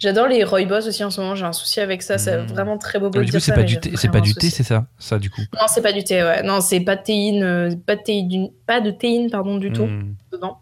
J'adore 0.00 0.28
les 0.28 0.44
rooibos 0.44 0.86
aussi 0.86 1.02
en 1.02 1.10
ce 1.10 1.20
moment, 1.20 1.34
j'ai 1.34 1.44
un 1.44 1.52
souci 1.52 1.80
avec 1.80 2.02
ça. 2.02 2.18
C'est 2.18 2.40
Mm. 2.40 2.46
vraiment 2.46 2.78
très 2.78 3.00
beau 3.00 3.10
Ah, 3.12 3.18
mais 3.18 3.24
du 3.24 3.32
coup, 3.32 3.40
c'est 3.40 3.52
pas 3.52 3.64
du 3.64 3.80
thé, 3.80 3.90
c'est 3.96 4.12
pas 4.12 4.20
du 4.20 4.32
thé, 4.32 4.48
c'est 4.48 4.62
ça, 4.62 4.86
ça 4.96 5.18
du 5.18 5.28
coup? 5.28 5.40
Non, 5.54 5.62
c'est 5.66 5.82
pas 5.82 5.92
du 5.92 6.04
thé, 6.04 6.22
ouais. 6.22 6.44
Non, 6.44 6.60
c'est 6.60 6.78
pas 6.78 6.94
de 6.94 7.02
théine, 7.02 7.42
euh, 7.42 7.74
pas 7.84 7.96
de 7.96 8.02
théine, 8.02 8.48
pas 8.64 8.80
de 8.80 8.92
théine, 8.92 9.28
pardon, 9.28 9.56
du 9.58 9.72
tout 9.72 9.86
Hmm. 9.86 10.14
dedans. 10.30 10.60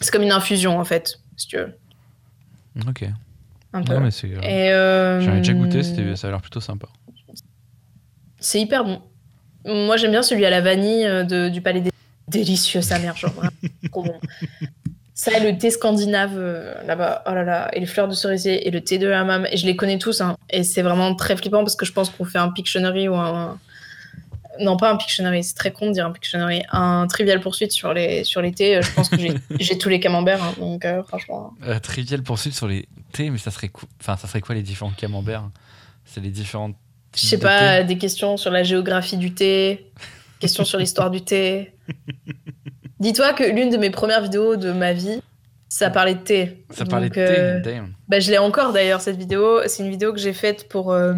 C'est 0.00 0.10
comme 0.10 0.22
une 0.22 0.32
infusion 0.32 0.80
en 0.80 0.84
fait, 0.84 1.20
si 1.36 1.46
tu 1.46 1.58
veux. 1.58 1.76
Ok. 2.88 3.04
Un 3.72 3.82
peu. 3.82 3.94
Non, 3.94 4.00
mais 4.00 4.10
c'est. 4.10 4.26
Et 4.26 4.72
euh, 4.72 5.20
J'en 5.20 5.34
ai 5.34 5.38
déjà 5.38 5.52
goûté, 5.52 5.84
c'était- 5.84 6.16
ça 6.16 6.26
a 6.26 6.30
l'air 6.32 6.40
plutôt 6.40 6.58
sympa. 6.60 6.88
C'est 8.40 8.60
hyper 8.60 8.84
bon. 8.84 9.00
Moi, 9.64 9.96
j'aime 9.96 10.10
bien 10.10 10.22
celui 10.22 10.44
à 10.44 10.50
la 10.50 10.60
vanille 10.60 11.04
de- 11.04 11.50
du 11.50 11.60
palais 11.60 11.80
des 11.82 11.92
délicieux, 12.30 12.82
sa 12.82 12.98
mère, 12.98 13.16
genre 13.16 13.32
vraiment 13.32 13.52
trop 13.90 14.02
bon. 14.04 14.20
Ça, 15.14 15.38
le 15.38 15.58
thé 15.58 15.70
scandinave 15.70 16.32
euh, 16.36 16.72
là-bas, 16.86 17.24
oh 17.26 17.34
là 17.34 17.44
là, 17.44 17.68
et 17.74 17.80
les 17.80 17.84
fleurs 17.86 18.08
de 18.08 18.14
cerisier 18.14 18.66
et 18.66 18.70
le 18.70 18.80
thé 18.80 18.96
de 18.96 19.10
hammam, 19.10 19.46
et 19.50 19.56
je 19.58 19.66
les 19.66 19.76
connais 19.76 19.98
tous, 19.98 20.22
hein, 20.22 20.36
et 20.48 20.64
c'est 20.64 20.80
vraiment 20.80 21.14
très 21.14 21.36
flippant 21.36 21.58
parce 21.62 21.76
que 21.76 21.84
je 21.84 21.92
pense 21.92 22.08
qu'on 22.08 22.24
fait 22.24 22.38
un 22.38 22.50
Pictionary 22.50 23.08
ou 23.08 23.14
un. 23.16 23.58
Non, 24.58 24.76
pas 24.76 24.90
un 24.92 24.96
Pictionary, 24.96 25.44
c'est 25.44 25.54
très 25.54 25.72
con 25.72 25.88
de 25.88 25.92
dire 25.92 26.06
un 26.06 26.10
Pictionary, 26.10 26.62
un 26.72 27.06
Trivial 27.06 27.40
Poursuite 27.40 27.72
sur 27.72 27.92
les, 27.94 28.24
sur 28.24 28.42
les 28.42 28.52
thés. 28.52 28.80
Je 28.82 28.90
pense 28.92 29.08
que 29.10 29.16
j'ai- 29.60 29.78
tous 29.78 29.88
les 29.90 30.00
camemberts, 30.00 30.42
hein, 30.42 30.54
donc 30.58 30.84
euh, 30.84 31.02
franchement. 31.02 31.52
Euh, 31.66 31.78
trivial 31.78 32.22
poursuite 32.22 32.54
sur 32.54 32.66
les 32.66 32.88
thés, 33.12 33.30
mais 33.30 33.38
ça 33.38 33.50
serait, 33.50 33.70
enfin, 34.00 34.16
ça 34.16 34.26
serait 34.26 34.40
quoi 34.40 34.54
les 34.54 34.62
différents 34.62 34.90
camemberts 34.90 35.48
C'est 36.06 36.20
les 36.20 36.30
différentes. 36.30 36.76
Je 37.14 37.26
sais 37.26 37.38
pas, 37.38 37.82
des 37.82 37.98
questions 37.98 38.36
sur 38.36 38.50
la 38.50 38.62
géographie 38.62 39.16
du 39.16 39.32
thé, 39.34 39.90
questions 40.40 40.64
sur 40.64 40.78
l'histoire 40.78 41.10
du 41.10 41.22
thé. 41.22 41.74
Dis-toi 42.98 43.32
que 43.32 43.44
l'une 43.44 43.70
de 43.70 43.76
mes 43.76 43.90
premières 43.90 44.22
vidéos 44.22 44.56
de 44.56 44.72
ma 44.72 44.92
vie, 44.92 45.22
ça 45.68 45.88
parlait 45.90 46.14
de 46.14 46.20
thé. 46.20 46.64
Ça 46.70 46.84
parlait 46.84 47.08
de 47.08 47.14
Donc, 47.14 47.64
thé, 47.64 47.78
euh, 47.78 47.82
bah, 48.08 48.20
je 48.20 48.30
l'ai 48.30 48.38
encore 48.38 48.72
d'ailleurs, 48.72 49.00
cette 49.00 49.16
vidéo. 49.16 49.60
C'est 49.66 49.82
une 49.84 49.90
vidéo 49.90 50.12
que 50.12 50.18
j'ai 50.18 50.32
faite 50.32 50.68
pour. 50.68 50.92
euh, 50.92 51.14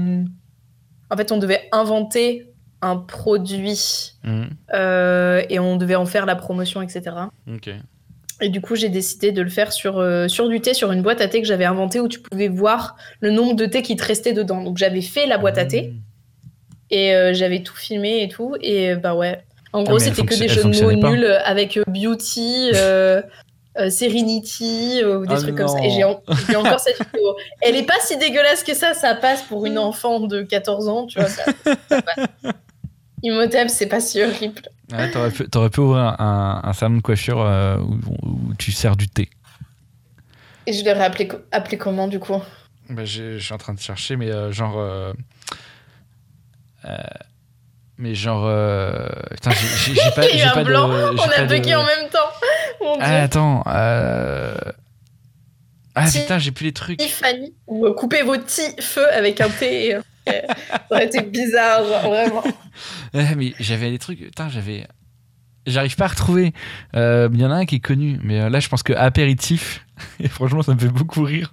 En 1.11 1.17
fait, 1.17 1.33
on 1.33 1.39
devait 1.39 1.69
inventer 1.73 2.49
un 2.83 2.97
produit 2.97 4.13
Mhm. 4.25 4.49
euh, 4.75 5.43
et 5.49 5.59
on 5.59 5.77
devait 5.77 5.95
en 5.95 6.07
faire 6.07 6.27
la 6.27 6.37
promotion, 6.37 6.83
etc. 6.83 7.03
Ok. 7.53 7.71
Et 8.41 8.49
du 8.49 8.61
coup, 8.61 8.75
j'ai 8.75 8.89
décidé 8.89 9.31
de 9.31 9.41
le 9.41 9.49
faire 9.51 9.73
sur, 9.73 10.05
sur 10.29 10.49
du 10.49 10.61
thé, 10.61 10.75
sur 10.75 10.91
une 10.91 11.01
boîte 11.03 11.21
à 11.21 11.29
thé 11.29 11.41
que 11.41 11.47
j'avais 11.47 11.65
inventée 11.65 12.01
où 12.01 12.09
tu 12.09 12.19
pouvais 12.21 12.49
voir 12.49 12.97
le 13.21 13.31
nombre 13.31 13.55
de 13.55 13.67
thé 13.67 13.83
qui 13.83 13.95
te 13.95 14.05
restait 14.05 14.33
dedans. 14.33 14.63
Donc, 14.65 14.79
j'avais 14.79 15.01
fait 15.03 15.27
la 15.27 15.39
boîte 15.39 15.59
à 15.59 15.65
thé. 15.65 15.89
Mhm. 15.89 16.01
Et 16.93 17.15
euh, 17.15 17.33
j'avais 17.35 17.63
tout 17.65 17.75
filmé 17.75 18.23
et 18.23 18.29
tout. 18.29 18.55
Et 18.61 18.95
bah 18.95 19.15
ouais. 19.15 19.43
En 19.73 19.83
gros, 19.83 19.95
mais 19.99 20.05
elle 20.05 20.15
c'était 20.15 20.27
que 20.27 20.39
des 20.39 20.49
jeux 20.49 20.63
de 20.63 20.81
mots 20.85 20.93
nuls 20.93 21.25
euh, 21.25 21.41
avec 21.45 21.77
euh, 21.79 21.83
Beauty, 21.89 22.71
euh, 22.75 23.23
euh, 23.79 23.89
Serenity, 23.89 25.01
euh, 25.03 25.21
ou 25.21 25.27
des 25.27 25.35
Ah 25.35 25.39
trucs 25.39 25.57
comme 25.57 25.69
ça. 25.69 25.83
Et 25.83 25.91
j'ai 25.91 26.05
en- 26.05 26.23
j'ai 26.51 26.57
encore 26.57 26.79
cette 26.79 26.99
vidéo. 27.13 27.35
Elle 27.63 27.77
est 27.77 27.87
pas 27.87 27.99
si 28.03 28.19
dégueulasse 28.19 28.63
que 28.63 28.75
ça, 28.75 28.93
ça 28.93 29.15
passe 29.15 29.43
pour 29.45 29.65
une 29.67 29.79
enfant 29.79 30.21
de 30.21 30.43
14 30.43 30.89
ans, 30.89 31.07
tu 31.07 31.19
vois. 31.19 31.29
Ça, 31.29 31.45
ça 31.89 32.03
passe. 32.03 32.27
Imhotep, 33.23 33.71
c'est 33.71 33.87
pas 33.87 34.01
si 34.01 34.23
horrible. 34.23 34.61
Ouais, 34.93 35.11
t'aurais 35.11 35.31
pu, 35.31 35.49
t'aurais 35.49 35.71
pu 35.71 35.81
ouvrir 35.81 36.21
un, 36.21 36.61
un 36.65 36.73
salon 36.75 36.97
de 36.97 37.03
coiffure 37.03 37.41
euh, 37.41 37.79
où, 37.79 37.99
où 38.27 38.55
tu 38.59 38.73
sers 38.73 38.97
du 38.97 39.09
thé. 39.09 39.31
Et 40.67 40.73
je 40.73 40.85
l'aurais 40.85 41.05
appelé, 41.05 41.29
co- 41.29 41.39
appelé 41.53 41.79
comment 41.79 42.09
du 42.09 42.19
coup? 42.19 42.35
Bah, 42.91 43.05
je 43.05 43.39
suis 43.39 43.55
en 43.55 43.59
train 43.59 43.73
de 43.75 43.81
chercher, 43.81 44.17
mais 44.17 44.31
euh, 44.31 44.53
genre. 44.53 44.79
Euh, 46.85 46.89
euh, 46.89 46.97
mais 47.99 48.15
genre. 48.15 48.51
Putain, 49.31 49.51
j'ai 49.51 49.95
pas. 50.15 50.29
Il 50.33 50.39
y 50.39 50.43
a 50.43 50.57
un 50.57 50.65
blanc, 50.65 50.91
on 50.91 51.19
a 51.19 51.45
bugué 51.45 51.75
en 51.75 51.85
même 51.85 52.09
temps. 52.11 52.19
Mon 52.81 52.95
ah, 52.95 53.07
Dieu. 53.07 53.15
Ah, 53.15 53.23
attends. 53.23 53.63
Ah 55.95 56.07
putain, 56.11 56.39
j'ai 56.39 56.53
plus 56.53 56.65
les 56.65 56.73
trucs. 56.73 56.99
Tiffany, 56.99 57.53
ou 57.67 57.93
coupez 57.93 58.23
vos 58.23 58.39
petits 58.39 58.81
feux 58.81 59.13
avec 59.13 59.41
un 59.41 59.51
T. 59.51 59.99
ça 60.27 60.43
aurait 60.91 61.05
été 61.07 61.21
bizarre, 61.21 61.83
vraiment. 61.83 62.43
mais 63.13 63.53
j'avais 63.61 63.91
les 63.91 63.99
trucs. 63.99 64.21
Putain, 64.21 64.49
j'avais. 64.49 64.87
J'arrive 65.67 65.95
pas 65.95 66.07
à 66.07 66.09
retrouver. 66.09 66.55
Il 66.95 67.39
y 67.41 67.45
en 67.45 67.51
a 67.51 67.57
un 67.57 67.67
qui 67.67 67.77
est 67.77 67.81
connu, 67.81 68.19
mais 68.23 68.49
là, 68.49 68.59
je 68.59 68.69
pense 68.69 68.83
que 68.83 68.95
apéritif. 68.95 69.85
Et 70.19 70.29
franchement, 70.29 70.63
ça 70.63 70.75
me 70.75 70.79
fait 70.79 70.89
beaucoup 70.89 71.23
rire. 71.23 71.53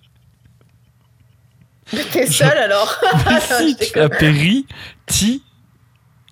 T'es 2.12 2.28
seul 2.28 2.58
alors 2.58 3.00
si, 3.60 3.76
tu 3.76 4.00
apéri, 4.00 4.66
Ti 5.06 5.44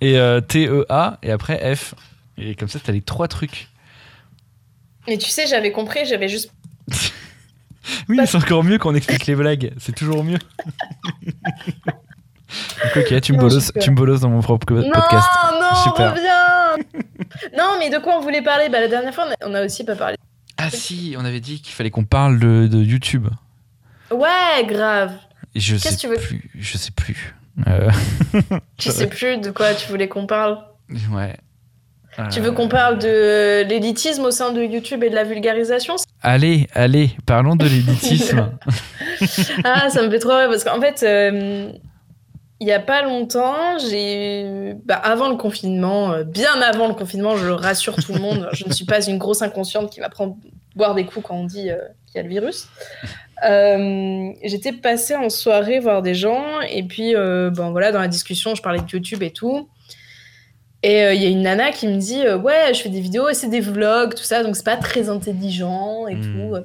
et 0.02 0.18
euh, 0.20 0.42
T-E-A 0.42 1.18
et 1.24 1.32
après 1.32 1.76
F. 1.76 1.96
Et 2.38 2.56
comme 2.56 2.68
ça, 2.68 2.80
t'as 2.84 2.92
les 2.92 3.02
trois 3.02 3.28
trucs. 3.28 3.70
Mais 5.08 5.18
tu 5.18 5.30
sais, 5.30 5.48
j'avais 5.48 5.72
compris, 5.72 6.06
j'avais 6.06 6.28
juste. 6.28 6.52
oui, 8.10 8.20
c'est 8.26 8.38
encore 8.38 8.64
mieux 8.64 8.78
qu'on 8.78 8.94
explique 8.94 9.26
les 9.26 9.36
blagues. 9.36 9.74
C'est 9.80 9.96
toujours 9.96 10.24
mieux. 10.24 10.38
Donc, 11.24 12.96
ok, 12.98 13.22
tu 13.22 13.34
me, 13.34 13.40
bolosses, 13.40 13.72
tu 13.80 13.90
me 13.90 13.96
bolosses 13.96 14.22
dans 14.22 14.30
mon 14.30 14.42
propre 14.42 14.66
podcast. 14.68 15.28
Non, 15.54 15.60
non, 15.60 15.76
Super. 15.84 16.12
reviens 16.12 16.78
Non, 17.58 17.78
mais 17.80 17.90
de 17.90 17.98
quoi 17.98 18.18
on 18.18 18.22
voulait 18.22 18.44
parler? 18.44 18.70
Bah, 18.70 18.82
La 18.82 18.88
dernière 18.88 19.16
fois, 19.16 19.26
on 19.42 19.54
a 19.54 19.66
aussi 19.66 19.84
pas 19.84 19.96
parlé. 19.96 20.18
Ah 20.58 20.70
si, 20.70 21.16
on 21.18 21.26
avait 21.26 21.40
dit 21.40 21.62
qu'il 21.62 21.74
fallait 21.74 21.92
qu'on 21.92 22.04
parle 22.04 22.40
de, 22.40 22.68
de 22.68 22.80
YouTube. 22.84 23.28
Ouais, 24.12 24.66
grave. 24.66 25.14
Je 25.58 25.76
sais 25.78 25.96
que 25.96 26.00
tu 26.00 26.08
veux 26.08 26.18
plus. 26.18 26.50
Je 26.56 26.78
sais 26.78 26.92
plus. 26.92 27.36
Euh... 27.68 27.90
je 28.80 28.92
sais 28.92 29.08
plus 29.08 29.38
de 29.38 29.52
quoi 29.52 29.74
tu 29.74 29.88
voulais 29.90 30.08
qu'on 30.08 30.28
parle. 30.28 30.60
Ouais. 31.12 31.36
Tu 32.32 32.40
veux 32.40 32.52
qu'on 32.52 32.68
parle 32.68 32.98
de 32.98 33.64
l'élitisme 33.68 34.24
au 34.24 34.32
sein 34.32 34.52
de 34.52 34.64
YouTube 34.64 35.04
et 35.04 35.10
de 35.10 35.16
la 35.16 35.24
vulgarisation? 35.24 35.96
Allez, 36.24 36.68
allez, 36.74 37.12
parlons 37.28 37.56
de 37.56 37.66
l'élitisme. 37.66 38.58
ah, 39.64 39.90
ça 39.90 40.02
me 40.02 40.10
fait 40.10 40.20
trop 40.20 40.36
rire 40.36 40.50
parce 40.50 40.64
qu'en 40.64 40.82
fait, 40.82 41.04
euh, 41.04 41.72
il 42.60 42.66
n'y 42.66 42.74
a 42.74 42.80
pas 42.80 43.04
longtemps, 43.04 43.78
j'ai, 43.78 44.74
bah, 44.86 44.96
avant 44.96 45.30
le 45.30 45.36
confinement, 45.36 46.12
euh, 46.12 46.24
bien 46.24 46.60
avant 46.62 46.88
le 46.88 46.96
confinement, 46.96 47.38
je 47.38 47.50
rassure 47.50 47.96
tout 47.96 48.14
le 48.14 48.20
monde, 48.20 48.50
je 48.52 48.66
ne 48.66 48.74
suis 48.74 48.86
pas 48.86 49.06
une 49.06 49.20
grosse 49.20 49.44
inconsciente 49.44 49.92
qui 49.92 50.00
va 50.00 50.10
prendre 50.10 50.38
boire 50.76 50.96
des 50.96 51.06
coups 51.06 51.26
quand 51.28 51.36
on 51.36 51.46
dit 51.46 51.70
euh, 52.18 52.24
le 52.24 52.30
virus. 52.30 52.68
Euh, 53.46 54.32
j'étais 54.44 54.72
passée 54.72 55.16
en 55.16 55.30
soirée 55.30 55.80
voir 55.80 56.02
des 56.02 56.16
gens 56.16 56.60
et 56.62 56.82
puis 56.82 57.16
euh, 57.16 57.52
bon 57.52 57.70
voilà 57.70 57.92
dans 57.92 58.00
la 58.00 58.08
discussion 58.08 58.56
je 58.56 58.64
parlais 58.64 58.80
de 58.80 58.90
YouTube 58.92 59.22
et 59.22 59.32
tout. 59.32 59.70
Et 60.84 61.02
il 61.14 61.22
y 61.22 61.26
a 61.26 61.30
une 61.30 61.42
nana 61.42 61.72
qui 61.72 61.88
me 61.88 61.98
dit 61.98 62.22
ouais 62.28 62.74
je 62.74 62.82
fais 62.82 62.90
des 62.90 63.02
vidéos 63.02 63.30
et 63.30 63.34
c'est 63.34 63.50
des 63.50 63.60
vlogs 63.60 64.16
tout 64.16 64.24
ça 64.24 64.44
donc 64.44 64.56
c'est 64.56 64.66
pas 64.66 64.78
très 64.78 65.10
intelligent 65.10 66.08
et 66.08 66.16
hmm. 66.16 66.22
tout. 66.22 66.56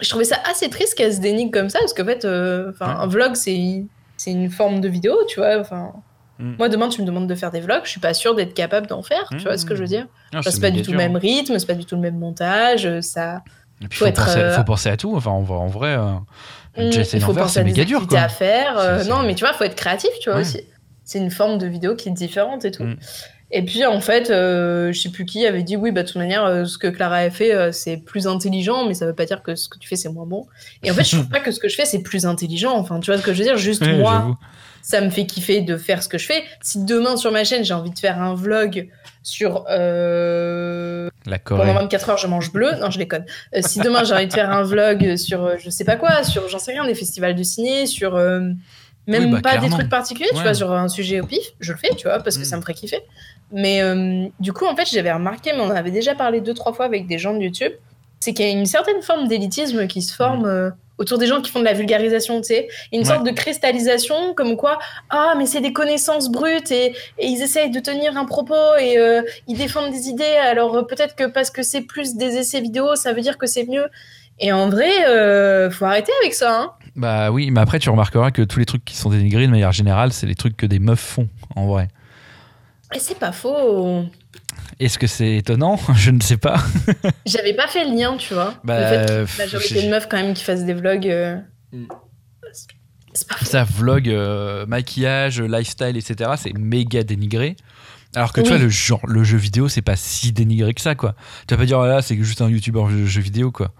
Je 0.00 0.08
trouvais 0.08 0.24
ça 0.24 0.36
assez 0.48 0.70
triste 0.70 0.94
qu'elle 0.96 1.12
se 1.12 1.20
dénigre 1.20 1.50
comme 1.50 1.68
ça 1.68 1.78
parce 1.80 1.94
qu'en 1.94 2.04
fait 2.04 2.24
un 2.24 3.06
vlog 3.06 3.34
c'est 3.34 3.84
c'est 4.16 4.32
une 4.32 4.50
forme 4.50 4.80
de 4.80 4.88
vidéo 4.88 5.14
tu 5.28 5.40
vois 5.40 5.58
enfin. 5.58 5.92
Hmm. 6.38 6.54
moi 6.58 6.68
demain 6.68 6.88
tu 6.88 7.00
me 7.02 7.06
demandes 7.06 7.28
de 7.28 7.34
faire 7.34 7.50
des 7.50 7.60
vlogs 7.60 7.82
je 7.84 7.90
suis 7.90 8.00
pas 8.00 8.14
sûre 8.14 8.34
d'être 8.34 8.54
capable 8.54 8.86
d'en 8.86 9.02
faire 9.02 9.28
tu 9.30 9.38
vois 9.38 9.58
ce 9.58 9.66
que 9.66 9.74
je 9.74 9.80
veux 9.80 9.88
dire. 9.88 10.06
C'est 10.42 10.60
pas 10.60 10.70
du 10.70 10.82
tout 10.82 10.92
le 10.92 10.96
même 10.96 11.16
rythme 11.16 11.58
c'est 11.58 11.66
pas 11.66 11.74
du 11.74 11.84
tout 11.84 11.96
le 11.96 12.00
même 12.00 12.18
montage 12.18 13.00
ça 13.00 13.42
et 13.82 13.88
puis, 13.88 13.98
faut, 13.98 14.06
faut, 14.06 14.12
penser, 14.12 14.38
euh, 14.38 14.56
faut, 14.56 14.64
penser, 14.64 14.88
à 14.90 14.96
tout. 14.96 15.16
Enfin, 15.16 15.30
en, 15.30 15.48
en 15.48 15.66
vrai, 15.66 15.96
euh, 15.96 16.90
il 17.12 17.20
faut 17.20 17.32
penser 17.32 17.60
à 17.60 17.64
méga 17.64 17.84
dur. 17.84 18.06
Quoi. 18.06 18.20
à 18.20 18.28
faire. 18.28 18.78
Euh, 18.78 19.04
non, 19.04 19.22
mais 19.22 19.34
tu 19.34 19.44
vois, 19.44 19.54
faut 19.54 19.64
être 19.64 19.76
créatif, 19.76 20.10
tu 20.20 20.30
vois 20.30 20.40
aussi. 20.40 20.62
C'est 21.04 21.18
une 21.18 21.30
forme 21.30 21.58
de 21.58 21.66
vidéo 21.66 21.96
qui 21.96 22.08
est 22.08 22.12
différente 22.12 22.64
et 22.64 22.70
tout. 22.70 22.84
Mm. 22.84 22.96
Et 23.52 23.64
puis 23.64 23.84
en 23.84 24.00
fait, 24.00 24.30
euh, 24.30 24.92
je 24.92 25.00
sais 25.00 25.08
plus 25.08 25.24
qui 25.24 25.46
avait 25.46 25.62
dit 25.62 25.76
oui, 25.76 25.90
bah 25.90 26.02
de 26.02 26.06
toute 26.06 26.16
manière, 26.16 26.44
euh, 26.44 26.64
ce 26.64 26.78
que 26.78 26.86
Clara 26.86 27.16
a 27.16 27.30
fait, 27.30 27.72
c'est 27.72 27.96
plus 27.96 28.26
intelligent, 28.26 28.86
mais 28.86 28.94
ça 28.94 29.06
veut 29.06 29.14
pas 29.14 29.24
dire 29.26 29.42
que 29.42 29.54
ce 29.54 29.68
que 29.68 29.78
tu 29.78 29.88
fais 29.88 29.96
c'est 29.96 30.08
moins 30.08 30.26
bon. 30.26 30.46
Et 30.82 30.90
en 30.90 30.94
fait, 30.94 31.04
je 31.04 31.10
trouve 31.16 31.28
pas 31.28 31.40
que 31.40 31.50
ce 31.50 31.58
que 31.60 31.68
je 31.68 31.74
fais 31.74 31.84
c'est 31.84 32.02
plus 32.02 32.26
intelligent. 32.26 32.76
Enfin, 32.76 33.00
tu 33.00 33.10
vois 33.10 33.20
ce 33.20 33.24
que 33.24 33.32
je 33.32 33.38
veux 33.38 33.44
dire? 33.44 33.56
Juste 33.56 33.86
moi, 33.86 34.36
ça 34.82 35.00
me 35.00 35.10
fait 35.10 35.26
kiffer 35.26 35.60
de 35.60 35.76
faire 35.76 36.02
ce 36.02 36.08
que 36.08 36.18
je 36.18 36.26
fais. 36.26 36.42
Si 36.62 36.84
demain 36.84 37.16
sur 37.16 37.32
ma 37.32 37.44
chaîne 37.44 37.64
j'ai 37.64 37.74
envie 37.74 37.90
de 37.90 37.98
faire 37.98 38.20
un 38.20 38.34
vlog 38.34 38.88
sur 39.22 39.64
euh, 39.68 41.10
la 41.26 41.38
Corée. 41.38 41.60
pendant 41.60 41.80
24 41.80 42.10
heures 42.10 42.18
je 42.18 42.26
mange 42.26 42.52
bleu, 42.52 42.72
non 42.80 42.90
je 42.90 42.98
déconne. 42.98 43.24
Euh, 43.54 43.60
si 43.62 43.80
demain 43.80 44.04
j'ai 44.04 44.14
envie 44.14 44.26
de 44.26 44.32
faire 44.32 44.50
un 44.50 44.62
vlog 44.62 45.16
sur 45.16 45.44
euh, 45.44 45.56
je 45.58 45.70
sais 45.70 45.84
pas 45.84 45.96
quoi, 45.96 46.24
sur 46.24 46.48
j'en 46.48 46.58
sais 46.58 46.72
rien 46.72 46.86
des 46.86 46.94
festivals 46.94 47.34
de 47.34 47.42
ciné, 47.42 47.86
sur 47.86 48.14
même 49.06 49.30
bah, 49.32 49.40
pas 49.42 49.58
des 49.58 49.68
trucs 49.68 49.88
particuliers, 49.88 50.30
tu 50.34 50.40
vois, 50.40 50.54
sur 50.54 50.72
un 50.72 50.88
sujet 50.88 51.20
au 51.20 51.26
pif, 51.26 51.44
je 51.58 51.72
le 51.72 51.78
fais, 51.78 51.94
tu 51.96 52.06
vois, 52.06 52.20
parce 52.20 52.38
que 52.38 52.44
ça 52.44 52.56
me 52.56 52.62
ferait 52.62 52.74
kiffer. 52.74 53.02
Mais 53.52 53.82
du 54.38 54.52
coup 54.52 54.66
en 54.66 54.76
fait 54.76 54.88
j'avais 54.90 55.12
remarqué, 55.12 55.52
mais 55.52 55.60
on 55.60 55.66
en 55.66 55.70
avait 55.70 55.90
déjà 55.90 56.14
parlé 56.14 56.40
deux 56.40 56.54
trois 56.54 56.72
fois 56.72 56.84
avec 56.84 57.06
des 57.06 57.18
gens 57.18 57.34
de 57.34 57.40
YouTube, 57.40 57.72
c'est 58.20 58.32
qu'il 58.32 58.46
y 58.46 58.48
a 58.48 58.52
une 58.52 58.66
certaine 58.66 59.02
forme 59.02 59.28
d'élitisme 59.28 59.86
qui 59.86 60.02
se 60.02 60.14
forme. 60.14 60.46
Mm 60.46 60.72
autour 61.00 61.18
des 61.18 61.26
gens 61.26 61.40
qui 61.40 61.50
font 61.50 61.60
de 61.60 61.64
la 61.64 61.72
vulgarisation, 61.72 62.40
tu 62.40 62.48
sais. 62.48 62.68
Une 62.92 63.04
sorte 63.04 63.24
de 63.24 63.30
cristallisation, 63.30 64.34
comme 64.34 64.56
quoi, 64.56 64.78
ah, 65.08 65.34
mais 65.36 65.46
c'est 65.46 65.62
des 65.62 65.72
connaissances 65.72 66.30
brutes 66.30 66.70
et, 66.70 66.94
ils 67.18 67.42
essayent 67.42 67.70
de 67.70 67.80
tenir 67.80 68.16
un 68.16 68.26
propos 68.26 68.76
et 68.78 68.98
euh, 68.98 69.22
ils 69.48 69.56
défendent 69.56 69.90
des 69.90 70.08
idées. 70.08 70.36
Alors 70.42 70.76
euh, 70.76 70.82
peut-être 70.82 71.16
que 71.16 71.24
parce 71.24 71.50
que 71.50 71.62
c'est 71.62 71.80
plus 71.80 72.16
des 72.16 72.36
essais 72.36 72.60
vidéo, 72.60 72.94
ça 72.94 73.14
veut 73.14 73.22
dire 73.22 73.38
que 73.38 73.46
c'est 73.46 73.66
mieux. 73.66 73.86
Et 74.38 74.52
en 74.52 74.68
vrai, 74.68 75.06
euh, 75.08 75.70
faut 75.70 75.86
arrêter 75.86 76.12
avec 76.22 76.34
ça. 76.34 76.60
Hein. 76.60 76.72
Bah 76.96 77.30
oui, 77.30 77.50
mais 77.50 77.60
après, 77.60 77.78
tu 77.78 77.88
remarqueras 77.88 78.30
que 78.30 78.42
tous 78.42 78.58
les 78.58 78.66
trucs 78.66 78.84
qui 78.84 78.96
sont 78.96 79.10
dénigrés 79.10 79.46
de 79.46 79.50
manière 79.50 79.72
générale, 79.72 80.12
c'est 80.12 80.26
les 80.26 80.34
trucs 80.34 80.56
que 80.56 80.66
des 80.66 80.78
meufs 80.78 81.00
font, 81.00 81.28
en 81.56 81.66
vrai. 81.66 81.88
Et 82.94 82.98
c'est 82.98 83.18
pas 83.18 83.32
faux. 83.32 84.04
Est-ce 84.78 84.98
que 84.98 85.06
c'est 85.06 85.36
étonnant? 85.36 85.78
Je 85.94 86.10
ne 86.10 86.20
sais 86.20 86.36
pas. 86.36 86.56
J'avais 87.26 87.54
pas 87.54 87.68
fait 87.68 87.84
le 87.84 87.96
lien, 87.96 88.16
tu 88.16 88.34
vois. 88.34 88.54
Bah, 88.64 89.06
le 89.06 89.26
fait 89.26 89.46
que 89.46 89.56
été 89.64 89.84
une 89.84 89.90
meuf 89.90 90.08
quand 90.08 90.16
même 90.16 90.34
qui 90.34 90.42
fasse 90.42 90.64
des 90.64 90.74
vlogs. 90.74 91.06
Euh, 91.06 91.38
mm. 91.72 91.86
Ça, 93.12 93.64
vlog, 93.64 94.08
euh, 94.08 94.66
maquillage, 94.66 95.40
lifestyle, 95.40 95.96
etc. 95.96 96.30
C'est 96.36 96.56
méga 96.56 97.02
dénigré. 97.02 97.56
Alors 98.14 98.32
que 98.32 98.40
tu 98.40 98.48
vois, 98.48 98.58
le, 98.58 98.68
genre, 98.68 99.04
le 99.06 99.22
jeu 99.22 99.36
vidéo, 99.36 99.68
c'est 99.68 99.82
pas 99.82 99.96
si 99.96 100.32
dénigré 100.32 100.74
que 100.74 100.80
ça, 100.80 100.94
quoi. 100.94 101.14
Tu 101.46 101.54
vas 101.54 101.58
pas 101.58 101.66
dire, 101.66 101.78
oh 101.78 101.86
là, 101.86 102.02
c'est 102.02 102.16
juste 102.16 102.40
un 102.40 102.48
youtubeur 102.48 102.88
jeu 102.90 103.20
vidéo, 103.20 103.50
quoi. 103.52 103.72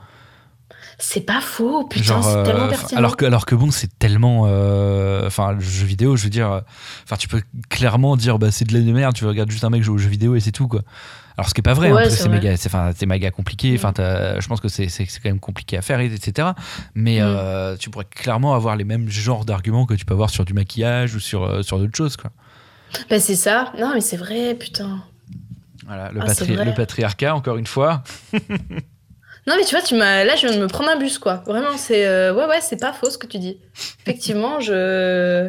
C'est 1.01 1.23
pas 1.23 1.41
faux, 1.41 1.85
putain, 1.85 2.21
c'est 2.23 2.43
tellement 2.45 2.65
euh, 2.65 2.69
pertinent. 2.69 2.99
Alors 2.99 3.17
que, 3.17 3.25
alors 3.25 3.47
que 3.47 3.55
bon, 3.55 3.71
c'est 3.71 3.99
tellement. 3.99 4.45
Euh, 4.47 5.27
enfin, 5.27 5.53
le 5.53 5.61
jeu 5.61 5.87
vidéo, 5.87 6.17
je 6.17 6.25
veux 6.25 6.31
dire. 6.31 6.63
Enfin, 7.05 7.17
tu 7.17 7.27
peux 7.27 7.43
clairement 7.71 8.17
dire, 8.17 8.39
bah, 8.39 8.51
c'est 8.51 8.67
de 8.67 8.79
la 8.79 8.81
merde, 8.93 9.15
tu 9.15 9.25
regardes 9.25 9.51
juste 9.51 9.65
un 9.65 9.71
mec 9.71 9.83
jouer 9.83 9.95
au 9.95 9.99
jeu 9.99 10.11
vidéo 10.11 10.37
et 10.37 10.41
c'est 10.41 10.53
tout, 10.53 10.69
quoi. 10.69 10.83
Alors, 11.39 11.49
ce 11.49 11.55
qui 11.55 11.61
est 11.61 11.63
pas 11.63 11.73
vrai, 11.73 11.91
hein, 11.91 12.11
c'est 12.11 12.29
méga, 12.29 12.55
c'est 12.57 13.07
méga 13.07 13.31
compliqué. 13.31 13.75
Enfin, 13.75 13.93
je 13.97 14.47
pense 14.47 14.61
que 14.61 14.69
c'est 14.69 14.87
quand 14.87 15.31
même 15.31 15.41
compliqué 15.41 15.79
à 15.79 15.83
faire, 15.83 16.01
etc. 16.01 16.49
Mais 16.95 17.21
mm. 17.21 17.25
euh, 17.25 17.77
tu 17.79 17.89
pourrais 17.89 18.05
clairement 18.05 18.55
avoir 18.55 18.77
les 18.77 18.85
mêmes 18.85 19.09
genres 19.09 19.47
d'arguments 19.47 19.87
que 19.87 19.95
tu 19.95 20.05
peux 20.05 20.15
avoir 20.15 20.29
sur 20.29 20.45
du 20.45 20.53
maquillage 20.53 21.15
ou 21.15 21.21
sur, 21.21 21.65
sur 21.65 21.79
d'autres 21.79 21.97
choses, 21.97 22.17
quoi. 22.17 22.31
Bah, 23.09 23.21
c'est 23.21 23.37
ça. 23.37 23.73
Non, 23.79 23.93
mais 23.95 24.01
c'est 24.01 24.17
vrai, 24.17 24.55
putain. 24.55 25.03
Voilà, 25.87 26.13
le, 26.13 26.21
ah, 26.21 26.65
le 26.65 26.75
patriarcat, 26.75 27.35
encore 27.35 27.57
une 27.57 27.67
fois. 27.67 28.03
Non, 29.47 29.55
mais 29.57 29.65
tu 29.65 29.75
vois, 29.75 29.83
tu 29.83 29.95
m'as... 29.95 30.25
là, 30.25 30.37
je 30.37 30.47
viens 30.47 30.57
de 30.57 30.63
me 30.63 30.69
prendre 30.69 30.91
un 30.91 30.97
bus, 30.97 31.19
quoi. 31.19 31.43
Vraiment, 31.47 31.77
c'est. 31.77 32.07
Euh, 32.07 32.33
ouais, 32.35 32.47
ouais, 32.47 32.61
c'est 32.61 32.81
pas 32.81 32.93
faux 32.93 33.11
ce 33.11 33.19
que 33.19 33.27
tu 33.27 33.39
dis. 33.39 33.59
Effectivement, 34.03 34.61
je. 34.61 35.49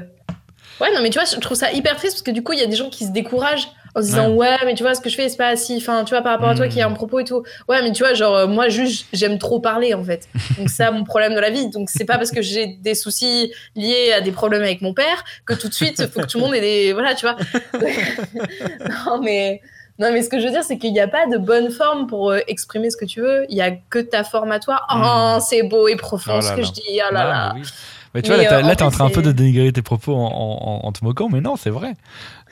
Ouais, 0.79 0.93
non, 0.95 1.01
mais 1.01 1.09
tu 1.09 1.19
vois, 1.19 1.25
je 1.25 1.39
trouve 1.39 1.57
ça 1.57 1.71
hyper 1.71 1.95
triste 1.95 2.15
parce 2.15 2.23
que 2.23 2.31
du 2.31 2.43
coup, 2.43 2.53
il 2.53 2.59
y 2.59 2.63
a 2.63 2.67
des 2.67 2.75
gens 2.75 2.89
qui 2.89 3.05
se 3.05 3.11
découragent 3.11 3.67
en 3.95 4.01
se 4.01 4.07
disant 4.07 4.29
ouais. 4.31 4.57
mais 4.65 4.73
tu 4.73 4.83
vois 4.83 4.95
ce 4.95 5.01
que 5.01 5.09
je 5.09 5.15
fais 5.15 5.29
c'est 5.29 5.37
pas 5.37 5.55
si 5.55 5.77
enfin 5.77 6.03
tu 6.03 6.11
vois 6.11 6.21
par 6.21 6.33
rapport 6.33 6.49
à 6.49 6.55
toi 6.55 6.67
qui 6.67 6.81
a 6.81 6.87
un 6.87 6.89
hmm. 6.89 6.95
propos 6.95 7.19
et 7.19 7.23
tout 7.23 7.43
ouais 7.67 7.81
mais 7.81 7.91
tu 7.91 8.03
vois 8.03 8.13
genre 8.13 8.35
euh, 8.35 8.47
moi 8.47 8.69
juste 8.69 9.07
j'aime 9.13 9.37
trop 9.37 9.59
parler 9.59 9.93
en 9.93 10.03
fait 10.03 10.27
donc 10.57 10.69
ça 10.69 10.91
mon 10.91 11.03
problème 11.03 11.35
de 11.35 11.39
la 11.39 11.49
vie 11.49 11.69
donc 11.69 11.89
c'est 11.89 12.05
pas 12.05 12.17
parce 12.17 12.31
que 12.31 12.41
j'ai 12.41 12.67
des 12.67 12.95
soucis 12.95 13.51
liés 13.75 14.13
à 14.13 14.21
des 14.21 14.31
problèmes 14.31 14.63
avec 14.63 14.81
mon 14.81 14.93
père 14.93 15.23
que 15.45 15.53
tout 15.53 15.67
de 15.67 15.73
suite 15.73 15.99
il 15.99 16.07
faut 16.07 16.21
que 16.21 16.27
tout 16.27 16.37
le 16.37 16.45
monde 16.45 16.55
ait 16.55 16.61
des 16.61 16.93
voilà 16.93 17.15
tu 17.15 17.25
vois 17.25 17.35
non 19.05 19.21
mais 19.21 19.61
non, 20.01 20.11
mais 20.11 20.23
ce 20.23 20.29
que 20.29 20.39
je 20.39 20.45
veux 20.45 20.51
dire, 20.51 20.63
c'est 20.63 20.79
qu'il 20.79 20.93
n'y 20.93 20.99
a 20.99 21.07
pas 21.07 21.27
de 21.27 21.37
bonne 21.37 21.69
forme 21.69 22.07
pour 22.07 22.31
euh, 22.31 22.39
exprimer 22.47 22.89
ce 22.89 22.97
que 22.97 23.05
tu 23.05 23.21
veux. 23.21 23.45
Il 23.49 23.55
n'y 23.55 23.61
a 23.61 23.69
que 23.69 23.99
ta 23.99 24.23
forme 24.23 24.51
à 24.51 24.57
toi. 24.57 24.81
Oh, 24.91 25.35
hmm. 25.37 25.39
c'est 25.41 25.61
beau 25.61 25.87
et 25.87 25.95
profond 25.95 26.39
oh 26.39 26.41
ce 26.41 26.53
que 26.53 26.63
je 26.63 26.71
dis. 26.71 26.81
Oh 27.07 27.13
là 27.13 27.23
là. 27.23 27.55
Mais 28.15 28.23
tu 28.23 28.29
vois, 28.33 28.41
là, 28.41 28.51
euh, 28.51 28.75
t'es 28.75 28.81
en 28.81 28.89
train 28.89 29.05
un 29.05 29.09
peu 29.11 29.21
de 29.21 29.31
dénigrer 29.31 29.71
tes 29.71 29.83
propos 29.83 30.15
en, 30.15 30.91
te 30.91 31.05
moquant, 31.05 31.29
mais 31.31 31.39
non, 31.39 31.55
c'est 31.55 31.69
vrai. 31.69 31.93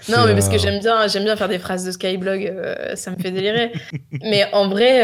Non, 0.08 0.26
mais 0.26 0.34
parce 0.34 0.48
que 0.48 0.56
euh, 0.56 0.60
j'aime 0.60 0.80
bien, 0.80 1.08
j'aime 1.08 1.24
bien 1.24 1.36
faire 1.36 1.50
des 1.50 1.58
phrases 1.58 1.84
de 1.84 1.92
Skyblog, 1.92 2.54
ça 2.94 3.10
me 3.10 3.18
fait 3.18 3.32
délirer. 3.32 3.74
mais 4.22 4.46
en 4.54 4.70
vrai, 4.70 5.04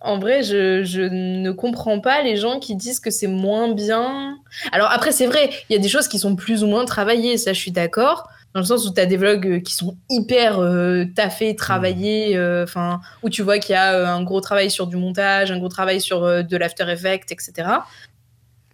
en 0.00 0.18
vrai, 0.18 0.42
je, 0.42 0.82
je, 0.82 1.02
ne 1.02 1.52
comprends 1.52 2.00
pas 2.00 2.20
les 2.22 2.36
gens 2.36 2.58
qui 2.58 2.74
disent 2.74 2.98
que 2.98 3.10
c'est 3.10 3.28
moins 3.28 3.72
bien. 3.72 4.36
Alors 4.72 4.90
après, 4.90 5.12
c'est 5.12 5.26
vrai, 5.26 5.50
il 5.70 5.72
y 5.72 5.78
a 5.78 5.80
des 5.80 5.88
choses 5.88 6.08
qui 6.08 6.18
sont 6.18 6.34
plus 6.34 6.64
ou 6.64 6.66
moins 6.66 6.84
travaillées, 6.84 7.38
ça, 7.38 7.52
je 7.52 7.60
suis 7.60 7.70
d'accord 7.70 8.28
dans 8.54 8.60
le 8.60 8.66
sens 8.66 8.86
où 8.86 8.94
tu 8.94 9.00
as 9.00 9.06
des 9.06 9.16
vlogs 9.16 9.46
euh, 9.46 9.60
qui 9.60 9.74
sont 9.74 9.96
hyper 10.08 10.58
euh, 10.60 11.04
taffés, 11.14 11.56
travaillés, 11.56 12.36
euh, 12.36 12.62
enfin 12.64 13.00
où 13.22 13.28
tu 13.28 13.42
vois 13.42 13.58
qu'il 13.58 13.72
y 13.74 13.76
a 13.76 14.12
un 14.14 14.22
gros 14.22 14.40
travail 14.40 14.70
sur 14.70 14.86
du 14.86 14.96
montage, 14.96 15.50
un 15.50 15.58
gros 15.58 15.68
travail 15.68 16.00
sur 16.00 16.20
de 16.44 16.56
l'after 16.56 16.84
effect, 16.90 17.32
etc. 17.32 17.68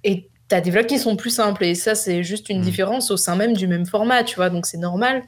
Et 0.05 0.29
t'as 0.49 0.61
des 0.61 0.71
vlogs 0.71 0.87
qui 0.87 0.99
sont 0.99 1.17
plus 1.17 1.31
simples 1.31 1.65
et 1.65 1.75
ça 1.75 1.95
c'est 1.95 2.23
juste 2.23 2.49
une 2.51 2.59
Mm. 2.61 2.63
différence 2.65 3.11
au 3.11 3.17
sein 3.17 3.37
même 3.37 3.55
du 3.57 3.67
même 3.67 3.87
format, 3.87 4.23
tu 4.25 4.37
vois, 4.37 4.51
donc 4.51 4.67
c'est 4.67 4.79
normal. 4.79 5.23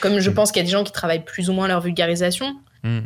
Comme 0.00 0.18
je 0.20 0.30
Mm. 0.30 0.34
pense 0.34 0.52
qu'il 0.52 0.60
y 0.60 0.64
a 0.64 0.66
des 0.66 0.72
gens 0.72 0.84
qui 0.84 0.92
travaillent 0.92 1.24
plus 1.24 1.48
ou 1.50 1.52
moins 1.52 1.66
leur 1.68 1.80
vulgarisation, 1.80 2.56
Hmm. 2.84 3.00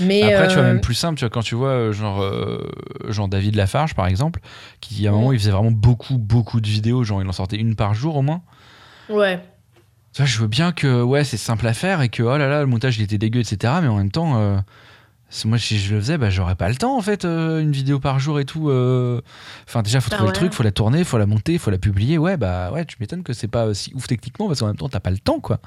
mais 0.00 0.22
Après, 0.32 0.48
tu 0.48 0.54
vois, 0.54 0.62
euh, 0.64 0.72
même 0.72 0.80
plus 0.80 0.94
simple, 0.94 1.18
tu 1.18 1.24
vois, 1.24 1.30
quand 1.30 1.42
tu 1.42 1.54
vois 1.54 1.68
euh, 1.70 1.92
genre, 1.92 2.22
euh, 2.22 2.68
genre 3.08 3.28
David 3.28 3.54
Lafarge, 3.56 3.94
par 3.94 4.06
exemple, 4.06 4.40
qui 4.80 5.06
à 5.06 5.10
un 5.10 5.12
moment, 5.14 5.32
il 5.32 5.38
faisait 5.38 5.50
vraiment 5.50 5.70
beaucoup, 5.70 6.16
beaucoup 6.18 6.60
de 6.60 6.66
vidéos, 6.68 7.04
genre 7.04 7.22
il 7.22 7.28
en 7.28 7.32
sortait 7.32 7.56
une 7.56 7.76
par 7.76 7.94
jour 7.94 8.16
au 8.16 8.22
moins. 8.22 8.42
ouais, 9.08 9.40
Je 10.18 10.38
veux 10.40 10.48
bien 10.48 10.72
que, 10.72 11.02
ouais, 11.02 11.24
c'est 11.24 11.36
simple 11.36 11.66
à 11.66 11.72
faire 11.74 12.02
et 12.02 12.08
que, 12.08 12.22
oh 12.22 12.36
là 12.36 12.48
là, 12.48 12.60
le 12.60 12.66
montage, 12.66 12.98
il 12.98 13.02
était 13.02 13.16
dégueu, 13.18 13.40
etc. 13.40 13.74
Mais 13.80 13.88
en 13.88 13.96
même 13.96 14.10
temps, 14.10 14.38
euh, 14.40 14.58
c'est- 15.30 15.46
moi, 15.46 15.56
si 15.56 15.78
je 15.78 15.94
le 15.94 16.00
faisais, 16.00 16.18
bah, 16.18 16.28
j'aurais 16.30 16.56
pas 16.56 16.68
le 16.68 16.74
temps, 16.74 16.96
en 16.98 17.00
fait, 17.00 17.24
euh, 17.24 17.60
une 17.60 17.70
vidéo 17.72 18.00
par 18.00 18.18
jour 18.18 18.38
et 18.40 18.44
tout. 18.44 18.68
euh. 18.70 19.20
Enfin, 19.68 19.82
déjà, 19.82 20.00
faut 20.00 20.08
Ah 20.12 20.16
trouver 20.16 20.28
ouais. 20.30 20.34
le 20.34 20.38
truc, 20.38 20.52
faut 20.52 20.62
la 20.64 20.72
tourner, 20.72 21.04
faut 21.04 21.16
la 21.16 21.26
monter, 21.26 21.56
faut 21.58 21.70
la 21.70 21.78
publier. 21.78 22.18
Ouais, 22.18 22.36
bah, 22.36 22.70
ouais, 22.72 22.84
tu 22.84 22.96
m'étonnes 23.00 23.22
que 23.22 23.32
c'est 23.32 23.46
pas 23.48 23.72
si 23.72 23.94
ouf 23.94 24.08
techniquement, 24.08 24.48
parce 24.48 24.60
qu'en 24.60 24.66
même 24.66 24.76
temps, 24.76 24.88
t'as 24.88 25.00
pas 25.00 25.10
le 25.10 25.18
temps, 25.18 25.38
quoi. 25.40 25.60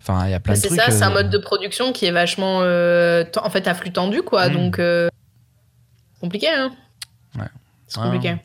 Enfin, 0.00 0.24
il 0.26 0.30
y 0.30 0.34
a 0.34 0.40
plein 0.40 0.54
Bah, 0.54 0.56
de 0.56 0.62
c'est 0.62 0.68
trucs. 0.68 0.80
ça, 0.80 0.90
c'est 0.90 1.02
un 1.04 1.10
euh, 1.10 1.14
mode 1.14 1.30
de 1.30 1.38
production 1.38 1.92
qui 1.92 2.06
est 2.06 2.10
vachement, 2.12 2.58
en 2.60 3.50
fait, 3.50 3.68
à 3.68 3.74
flux 3.74 3.92
tendu, 3.92 4.22
quoi, 4.22 4.48
Mm. 4.48 4.52
donc 4.54 4.80
compliqué, 6.20 6.48
hein. 6.48 6.72
Ouais. 7.38 7.44
C'est 7.86 7.98
Ouais. 8.00 8.06
compliqué. 8.06 8.36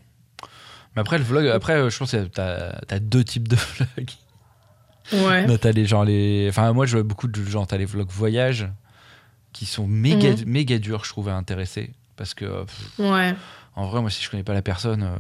Mais 0.96 1.02
après, 1.02 1.18
le 1.18 1.24
vlog, 1.24 1.48
après, 1.48 1.89
je 1.89 1.98
pense 1.98 2.12
que 2.12 2.26
t'as 2.26 2.74
as 2.89 3.00
deux 3.00 3.24
types 3.24 3.48
de 3.48 3.56
vlogs. 3.78 4.10
Ouais. 5.13 5.58
T'as 5.58 5.72
les 5.72 5.86
genre 5.86 6.04
les. 6.06 6.48
Enfin, 6.50 6.72
moi, 6.74 6.86
je 6.86 6.94
vois 6.98 7.04
beaucoup 7.04 7.28
de 7.28 7.44
genre, 7.44 7.68
t'as 7.68 7.78
les 7.78 7.86
vlogs 7.86 8.10
voyage 8.10 8.68
qui 9.54 9.65
sont 9.65 9.88
méga, 9.88 10.32
Mhm. 10.32 10.44
méga 10.48 10.78
durs, 10.80 11.04
je 11.06 11.10
trouve, 11.10 11.30
à 11.30 11.36
intéresser. 11.36 11.91
Parce 12.18 12.34
que, 12.34 12.46
euh, 12.46 12.63
pff, 12.65 13.00
Ouais. 13.00 13.36
en 13.76 13.88
vrai, 13.88 14.02
moi, 14.02 14.10
si 14.10 14.24
je 14.24 14.30
connais 14.30 14.44
pas 14.44 14.54
la 14.54 14.62
personne, 14.62 15.04
euh, 15.04 15.15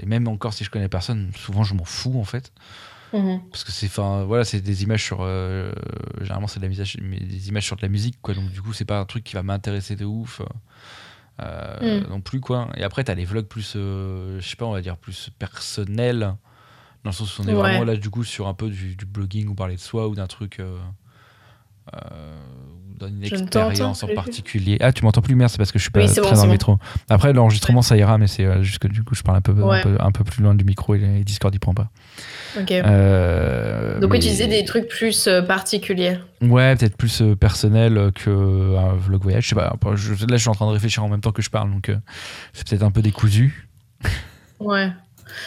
et 0.00 0.06
même 0.06 0.28
encore 0.28 0.52
si 0.52 0.64
je 0.64 0.70
connais 0.70 0.84
la 0.84 0.88
personne, 0.88 1.30
souvent, 1.36 1.64
je 1.64 1.74
m'en 1.74 1.84
fous, 1.84 2.18
en 2.20 2.24
fait. 2.24 2.52
Mhm. 3.12 3.40
Parce 3.50 3.62
que 3.64 3.70
c'est, 3.72 3.86
enfin, 3.86 4.24
voilà, 4.24 4.44
c'est 4.44 4.60
des 4.60 4.82
images 4.82 5.02
sur. 5.04 5.18
euh, 5.20 5.72
généralement, 6.20 6.48
c'est 6.48 6.58
de 6.60 6.64
la 6.64 6.68
musique, 6.68 7.00
des 7.00 7.48
images 7.48 7.64
sur 7.64 7.76
de 7.76 7.82
la 7.82 7.88
musique, 7.88 8.18
quoi. 8.20 8.34
Donc, 8.34 8.50
du 8.50 8.60
coup, 8.60 8.72
c'est 8.72 8.84
pas 8.84 8.98
un 8.98 9.04
truc 9.04 9.22
qui 9.24 9.34
va 9.34 9.42
m'intéresser 9.42 9.96
de 9.96 10.04
ouf. 10.04 10.40
euh, 11.40 12.00
Mm. 12.00 12.08
Non 12.10 12.20
plus, 12.20 12.40
quoi. 12.40 12.68
Et 12.76 12.84
après, 12.84 13.02
t'as 13.04 13.14
les 13.14 13.24
vlogs 13.24 13.46
plus, 13.46 13.74
euh, 13.76 14.38
je 14.40 14.48
sais 14.48 14.56
pas, 14.56 14.66
on 14.66 14.72
va 14.72 14.80
dire 14.82 14.96
plus 14.96 15.30
personnels. 15.38 16.34
Dans 17.04 17.10
le 17.10 17.14
sens 17.14 17.38
où 17.38 17.42
on 17.42 17.44
est 17.44 17.48
Ouais. 17.52 17.54
vraiment 17.54 17.84
là, 17.84 17.96
du 17.96 18.08
coup, 18.10 18.24
sur 18.24 18.48
un 18.48 18.54
peu 18.54 18.68
du, 18.70 18.96
du 18.96 19.04
blogging 19.04 19.46
ou 19.48 19.54
parler 19.54 19.76
de 19.76 19.80
soi 19.80 20.08
ou 20.08 20.14
d'un 20.14 20.26
truc. 20.26 20.58
euh, 20.60 20.76
euh, 21.94 22.38
d'une 23.00 23.24
expérience 23.24 24.02
en 24.04 24.06
particulier. 24.14 24.78
Ah, 24.80 24.92
tu 24.92 25.04
m'entends 25.04 25.20
plus, 25.20 25.34
merde, 25.34 25.50
c'est 25.50 25.58
parce 25.58 25.72
que 25.72 25.78
je 25.78 25.82
suis 25.82 25.90
pas 25.90 26.00
Oui, 26.00 26.06
très 26.06 26.20
bon, 26.22 26.28
dans 26.30 26.34
le 26.36 26.40
bon. 26.46 26.52
métro. 26.52 26.78
Après, 27.10 27.32
l'enregistrement, 27.34 27.82
ça 27.82 27.96
ira, 27.96 28.16
mais 28.18 28.26
c'est 28.28 28.44
euh, 28.46 28.62
juste 28.62 28.78
que 28.78 28.86
du 28.88 29.02
coup, 29.02 29.14
je 29.14 29.22
parle 29.22 29.36
un 29.36 29.40
peu, 29.42 29.52
Ouais. 29.52 29.80
un 29.80 29.82
peu, 29.82 29.96
un 30.00 30.12
peu 30.12 30.24
plus 30.24 30.42
loin 30.42 30.54
du 30.54 30.64
micro 30.64 30.94
et, 30.94 31.02
et 31.02 31.24
Discord, 31.24 31.52
il 31.54 31.58
prend 31.58 31.74
pas. 31.74 31.90
Ok. 32.58 32.70
Euh, 32.70 33.98
donc, 34.00 34.12
mais- 34.12 34.16
utiliser 34.18 34.46
des 34.46 34.64
trucs 34.64 34.86
plus 34.88 35.26
euh, 35.26 35.42
particuliers. 35.42 36.18
Ouais, 36.40 36.76
peut-être 36.76 36.96
plus 36.96 37.20
euh, 37.20 37.34
personnel 37.36 38.12
que 38.14 38.76
un 38.78 38.94
vlog 38.94 39.22
voyage. 39.22 39.42
Je 39.44 39.48
sais 39.50 39.54
pas. 39.56 39.76
je- 39.96 40.12
là, 40.26 40.36
je 40.36 40.36
suis 40.36 40.48
en 40.48 40.54
train 40.54 40.66
de 40.68 40.72
réfléchir 40.72 41.04
en 41.04 41.08
même 41.08 41.20
temps 41.20 41.32
que 41.32 41.42
je 41.42 41.50
parle, 41.50 41.70
donc 41.70 41.90
c'est 42.54 42.66
peut-être 42.66 42.84
un 42.84 42.90
peu 42.92 43.02
décousu. 43.02 43.68
Ouais. 44.60 44.90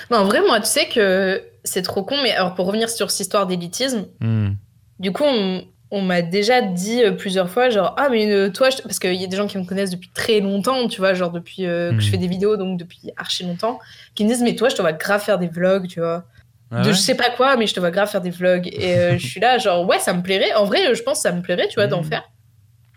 Mais 0.10 0.18
en 0.18 0.26
vrai, 0.26 0.42
moi, 0.42 0.60
tu 0.60 0.68
sais 0.68 0.88
que 0.88 1.44
c'est 1.64 1.82
trop 1.82 2.04
con, 2.04 2.16
mais 2.24 2.32
alors 2.32 2.56
pour 2.56 2.66
revenir 2.66 2.90
sur 2.90 3.12
cette 3.12 3.22
histoire 3.22 3.48
d'élitisme, 3.48 4.08
Hmm. 4.22 4.54
du 5.00 5.12
coup, 5.12 5.24
on, 5.26 5.64
on 5.92 6.02
m'a 6.02 6.22
déjà 6.22 6.62
dit 6.62 7.04
euh, 7.04 7.12
plusieurs 7.12 7.50
fois, 7.50 7.70
genre, 7.70 7.94
ah, 7.98 8.10
mais 8.10 8.30
euh, 8.32 8.50
toi, 8.50 8.70
je- 8.70 8.82
parce 8.82 9.00
qu'il 9.00 9.14
y 9.16 9.24
a 9.24 9.28
des 9.28 9.38
gens 9.38 9.48
qui 9.48 9.58
me 9.58 9.64
connaissent 9.66 9.92
depuis 9.92 10.10
très 10.14 10.40
longtemps, 10.40 10.88
tu 10.88 11.00
vois, 11.00 11.14
genre 11.14 11.32
depuis 11.32 11.66
euh, 11.66 11.94
que 11.94 12.00
je 12.02 12.06
Mhm. 12.08 12.12
fais 12.12 12.18
des 12.18 12.28
vidéos, 12.28 12.58
donc 12.58 12.78
depuis 12.80 13.12
archi 13.18 13.44
longtemps, 13.46 13.80
qui 14.16 14.24
me 14.24 14.30
disent, 14.30 14.42
mais 14.44 14.56
toi, 14.56 14.70
je 14.70 14.76
te 14.76 14.82
vois 14.82 14.94
grave 14.94 15.22
faire 15.24 15.40
des 15.40 15.48
vlogs, 15.48 15.88
tu 15.88 16.00
vois. 16.00 16.26
Ah 16.72 16.82
de 16.82 16.92
je 16.92 16.98
sais 16.98 17.16
pas 17.16 17.30
quoi, 17.30 17.56
mais 17.56 17.66
je 17.68 17.74
te 17.74 17.80
vois 17.80 17.92
grave 17.92 18.10
faire 18.10 18.20
des 18.22 18.30
vlogs. 18.30 18.68
Et 18.74 18.98
euh, 18.98 19.18
je 19.18 19.26
suis 19.26 19.40
là, 19.40 19.58
genre, 19.58 19.88
ouais, 19.88 20.00
ça 20.00 20.14
me 20.14 20.22
plairait. 20.22 20.54
En 20.56 20.66
vrai, 20.66 20.94
je 20.94 21.02
pense 21.04 21.20
que 21.20 21.22
ça 21.22 21.32
me 21.32 21.42
plairait, 21.42 21.68
tu 21.70 21.76
vois, 21.76 21.88
d'en 21.88 22.00
Mhm. 22.02 22.10
faire. 22.10 22.24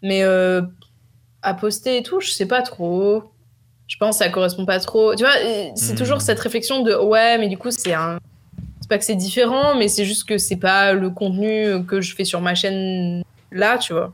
Mais 0.02 0.22
euh, 0.24 0.62
à 1.42 1.54
poster 1.54 1.98
et 1.98 2.02
tout, 2.02 2.20
je 2.20 2.30
sais 2.30 2.46
pas 2.46 2.62
trop. 2.62 3.29
Je 3.90 3.96
pense 3.96 4.18
que 4.18 4.24
ça 4.24 4.30
correspond 4.30 4.64
pas 4.64 4.78
trop. 4.78 5.14
Tu 5.16 5.24
vois, 5.24 5.34
c'est 5.74 5.92
Mhm. 5.92 5.98
toujours 5.98 6.20
cette 6.22 6.38
réflexion 6.38 6.82
de 6.82 6.94
ouais, 6.94 7.38
mais 7.38 7.48
du 7.48 7.58
coup, 7.58 7.70
c'est 7.72 7.92
un. 7.92 8.18
C'est 8.80 8.88
pas 8.88 8.98
que 8.98 9.04
c'est 9.04 9.16
différent, 9.16 9.74
mais 9.76 9.88
c'est 9.88 10.04
juste 10.04 10.24
que 10.28 10.38
c'est 10.38 10.56
pas 10.56 10.92
le 10.92 11.10
contenu 11.10 11.84
que 11.86 12.00
je 12.00 12.14
fais 12.14 12.24
sur 12.24 12.40
ma 12.40 12.54
chaîne 12.54 13.22
là, 13.50 13.78
tu 13.78 13.92
vois. 13.92 14.12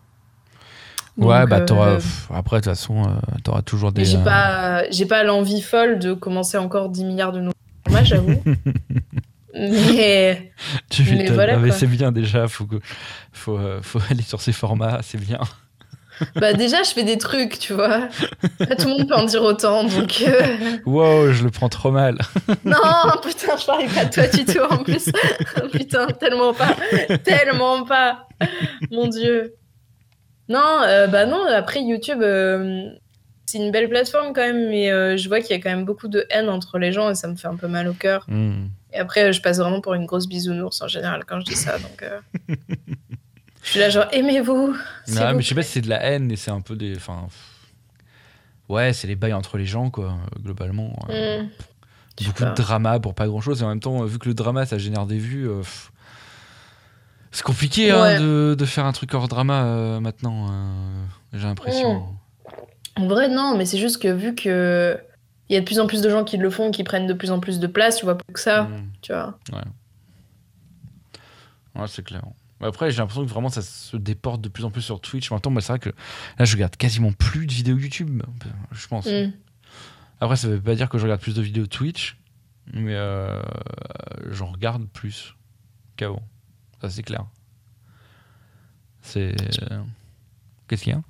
Ouais, 1.19 1.41
Donc, 1.41 1.49
bah 1.51 1.61
t'auras. 1.61 1.91
euh, 1.91 1.97
pff, 1.97 2.29
Après, 2.35 2.57
de 2.57 2.63
toute 2.65 2.73
façon, 2.73 3.03
euh, 3.05 3.11
t'auras 3.45 3.63
toujours 3.63 3.93
des. 3.93 4.05
j'ai 4.05 4.17
euh, 4.17 4.25
pas, 4.25 4.91
j'ai 4.91 5.07
pas 5.07 5.23
l'envie 5.25 5.61
folle 5.63 5.99
de 5.99 6.15
commencer 6.15 6.57
encore 6.59 6.89
10 6.89 7.05
milliards 7.05 7.33
de 7.33 7.41
nouveaux 7.41 7.53
formats, 7.87 8.05
j'avoue. 8.05 8.43
mais 9.55 10.53
Tu 10.91 11.03
mais 11.05 11.31
voilà, 11.31 11.57
mais 11.59 11.71
c'est 11.71 11.87
bien 11.87 12.13
déjà. 12.13 12.49
Faut 12.49 12.67
que, 12.67 12.77
faut, 13.33 13.57
euh, 13.59 13.81
faut 13.83 14.01
aller 14.11 14.23
sur 14.23 14.41
ces 14.41 14.53
formats. 14.53 15.01
C'est 15.03 15.21
bien. 15.21 15.41
Bah 16.35 16.53
déjà, 16.53 16.83
je 16.83 16.91
fais 16.91 17.05
des 17.05 17.19
trucs, 17.19 17.59
tu 17.59 17.73
vois. 17.73 18.09
Pas 18.59 18.77
tout 18.77 18.89
le 18.89 18.99
monde 18.99 19.09
peut 19.09 19.15
en 19.15 19.25
dire 19.25 19.43
autant, 19.43 19.85
donc... 19.85 20.23
euh, 20.27 20.77
Wow, 20.87 21.33
je 21.33 21.45
le 21.45 21.51
prends 21.51 21.69
trop 21.69 21.91
mal. 21.91 22.19
Non, 22.65 22.77
putain, 23.23 23.57
je 23.57 23.67
parlais 23.67 23.87
pas 23.87 24.05
de 24.05 24.11
toi 24.13 24.27
du 24.27 24.45
tout, 24.45 24.61
en 24.61 24.79
plus. 24.79 25.11
putain, 25.73 26.07
tellement 26.09 26.53
pas. 26.53 26.77
Tellement 27.25 27.85
pas. 27.85 28.29
Mon 28.91 29.09
Dieu. 29.09 29.55
Non, 30.49 30.81
euh, 30.83 31.07
bah 31.07 31.27
non, 31.27 31.45
après 31.47 31.83
YouTube, 31.83 32.23
euh, 32.23 32.89
c'est 33.47 33.59
une 33.59 33.71
belle 33.71 33.89
plateforme 33.89 34.33
quand 34.33 34.43
même, 34.43 34.69
mais 34.69 34.91
euh, 34.91 35.17
je 35.17 35.29
vois 35.29 35.41
qu'il 35.41 35.57
y 35.57 35.59
a 35.59 35.63
quand 35.63 35.71
même 35.71 35.85
beaucoup 35.85 36.09
de 36.09 36.25
haine 36.31 36.49
entre 36.49 36.79
les 36.79 36.93
gens 36.93 37.11
et 37.11 37.15
ça 37.15 37.29
me 37.29 37.37
fait 37.37 37.49
un 37.49 37.57
peu 37.57 37.69
mal 37.69 37.89
au 37.89 37.95
cœur. 37.95 38.25
Hmm. 38.29 38.67
Et 38.93 38.99
après, 38.99 39.33
je 39.33 39.43
passe 39.43 39.59
vraiment 39.59 39.81
pour 39.81 39.95
une 39.95 40.07
grosse 40.07 40.29
bisounours 40.29 40.81
en 40.81 40.89
général 40.89 41.25
quand 41.27 41.41
je 41.41 41.47
dis 41.47 41.57
ça, 41.57 41.79
donc... 41.79 42.05
euh, 43.67 43.69
Je 43.69 43.71
suis 43.71 43.81
là 43.81 43.91
genre, 43.91 44.07
aimez-vous. 44.13 44.77
Non, 45.09 45.35
mais 45.35 45.43
je 45.43 45.49
sais 45.49 45.55
pas 45.55 45.63
si 45.63 45.73
c'est 45.73 45.81
de 45.83 45.89
la 45.89 46.03
haine 46.03 46.31
et 46.31 46.37
c'est 46.37 46.51
un 46.51 46.61
peu 46.61 46.77
des. 46.77 46.97
Enfin. 46.97 47.27
Ouais, 48.69 48.93
c'est 48.93 49.07
les 49.07 49.15
bails 49.17 49.33
entre 49.33 49.59
les 49.59 49.67
gens, 49.67 49.91
quoi, 49.91 50.07
euh, 50.07 50.41
globalement. 50.43 50.93
euh. 51.11 51.43
Hmm, 51.43 51.49
sais 52.19 52.25
beaucoup 52.27 52.45
de 52.45 52.55
drama 52.55 52.99
pour 52.99 53.15
pas 53.15 53.27
grand 53.29 53.41
chose 53.41 53.63
et 53.63 53.65
en 53.65 53.69
même 53.69 53.81
temps 53.81 54.03
euh, 54.03 54.07
vu 54.07 54.19
que 54.19 54.29
le 54.29 54.35
drama 54.35 54.65
ça 54.67 54.79
génère 54.79 55.05
des 55.07 55.19
vues 55.19 55.49
euh, 55.49 55.61
c'est 57.31 57.43
compliqué 57.45 57.91
hein, 57.91 58.01
Ouais. 58.03 58.19
de, 58.19 58.57
de 58.59 58.65
faire 58.65 58.87
un 58.87 58.93
truc 58.93 59.13
hors 59.15 59.29
drama 59.29 59.65
euh, 59.67 60.01
maintenant 60.01 60.49
euh, 60.51 61.05
j'ai 61.35 61.47
l'impression 61.47 62.07
En 62.97 63.07
vrai, 63.07 63.29
non, 63.29 63.57
mais 63.59 63.67
c'est 63.67 63.77
juste 63.79 64.01
que 64.03 64.09
vu 64.09 64.35
que 64.35 64.99
il 65.51 65.55
y 65.55 65.57
a 65.57 65.61
de 65.61 65.65
plus 65.67 65.79
en 65.79 65.87
plus 65.87 66.01
de 66.03 66.09
gens 66.09 66.25
qui 66.25 66.39
le 66.39 66.49
font, 66.51 66.71
qui 66.73 66.83
prennent 66.85 67.07
de 67.07 67.13
plus 67.13 67.31
en 67.31 67.39
plus 67.39 67.61
de 67.61 67.67
place, 67.69 67.99
tu 67.99 68.05
vois 68.07 68.17
plus 68.19 68.33
que 68.33 68.41
ça, 68.41 68.63
Mm. 68.65 68.91
tu 69.03 69.13
vois. 69.13 69.39
ouais 69.53 69.61
c'est 71.89 72.03
clair 72.05 72.23
après 72.61 72.91
j'ai 72.91 72.99
l'impression 72.99 73.25
que 73.25 73.31
vraiment 73.31 73.49
ça 73.51 73.63
se 73.63 73.97
déporte 73.97 74.41
de 74.41 74.49
plus 74.49 74.65
en 74.65 74.71
plus 74.71 74.83
sur 74.83 75.01
Twitch 75.01 75.29
temps 75.29 75.51
moi, 75.51 75.61
c'est 75.61 75.73
vrai 75.73 75.79
que 75.79 75.91
là 76.39 76.45
je 76.45 76.55
regarde 76.55 76.77
quasiment 76.77 77.13
plus 77.13 77.47
de 77.47 77.53
vidéos 77.53 77.77
YouTube 77.77 78.23
je 78.73 78.87
pense 78.89 79.07
Mm. 79.07 79.33
après 80.21 80.37
ça 80.37 80.49
veut 80.49 80.61
pas 80.61 80.75
dire 80.75 80.89
que 80.89 80.97
je 80.99 81.03
regarde 81.05 81.21
plus 81.21 81.35
de 81.35 81.43
vidéos 81.43 81.67
Twitch 81.67 82.17
mais 82.73 82.95
euh, 82.95 83.41
j'en 84.31 84.51
regarde 84.53 84.87
plus 84.89 85.35
qu'avant 85.97 86.23
ça 86.81 86.89
c'est 86.91 87.03
clair 87.03 87.25
c'est 89.03 89.35
qu'est-ce 90.69 90.83
qu'il 90.85 90.93
y 90.93 90.97
a? 90.97 91.03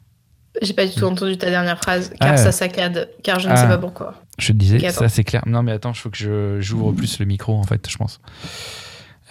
J'ai 0.63 0.73
pas 0.73 0.87
du 0.87 0.95
tout 0.95 1.05
entendu 1.05 1.37
ta 1.37 1.51
dernière 1.51 1.77
phrase, 1.79 2.11
car 2.19 2.31
Ah. 2.33 2.37
ça 2.39 2.51
saccade, 2.51 3.11
car 3.23 3.39
je 3.41 3.47
ne 3.49 3.53
Ah. 3.53 3.57
sais 3.57 3.67
pas 3.69 3.77
pourquoi. 3.77 4.23
Je 4.39 4.49
te 4.49 4.53
disais, 4.53 4.91
ça 4.91 5.09
c'est 5.11 5.25
clair. 5.25 5.43
Non 5.47 5.63
mais 5.63 5.73
attends, 5.73 5.93
il 5.93 5.97
faut 5.99 6.09
que 6.11 6.59
j'ouvre 6.61 6.93
plus 6.93 7.19
le 7.19 7.27
micro 7.27 7.55
en 7.59 7.63
fait, 7.65 7.89
je 7.91 7.97
pense. 7.99 8.21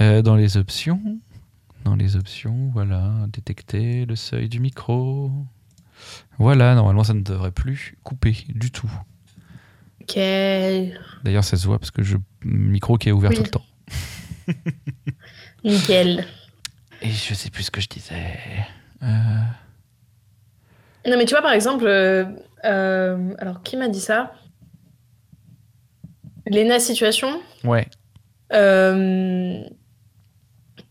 Euh, 0.02 0.22
dans 0.22 0.36
les 0.36 0.58
options, 0.58 1.02
dans 1.86 1.96
les 1.96 2.16
options, 2.18 2.70
voilà, 2.74 3.14
détecter 3.30 4.06
le 4.06 4.16
seuil 4.16 4.50
du 4.50 4.60
micro. 4.60 5.32
Voilà, 6.40 6.76
normalement 6.76 7.04
ça 7.04 7.14
ne 7.14 7.22
devrait 7.22 7.52
plus 7.52 7.96
couper 8.04 8.36
du 8.50 8.72
tout. 8.72 8.92
Ok. 10.02 10.16
D'ailleurs 11.24 11.44
ça 11.44 11.56
se 11.58 11.66
voit 11.66 11.80
parce 11.80 11.92
que 11.92 12.04
je 12.04 12.18
micro 12.44 12.98
qui 12.98 13.10
est 13.10 13.12
ouvert 13.12 13.30
Oui. 13.32 13.38
tout 13.38 13.44
le 13.44 13.50
temps. 13.50 13.66
Nickel. 15.64 16.26
Et 17.02 17.10
je 17.12 17.34
sais 17.34 17.50
plus 17.50 17.64
ce 17.64 17.72
que 17.72 17.82
je 17.82 17.88
disais. 17.88 18.34
Euh, 19.04 19.42
Non, 21.08 21.18
mais 21.18 21.26
tu 21.26 21.34
vois, 21.34 21.42
par 21.42 21.52
exemple, 21.54 21.86
euh, 21.86 22.26
euh, 22.66 23.34
alors 23.38 23.62
qui 23.64 23.78
m'a 23.78 23.88
dit 23.90 24.00
ça? 24.00 24.34
Lena 26.48 26.80
Situation? 26.80 27.42
Ouais. 27.64 27.88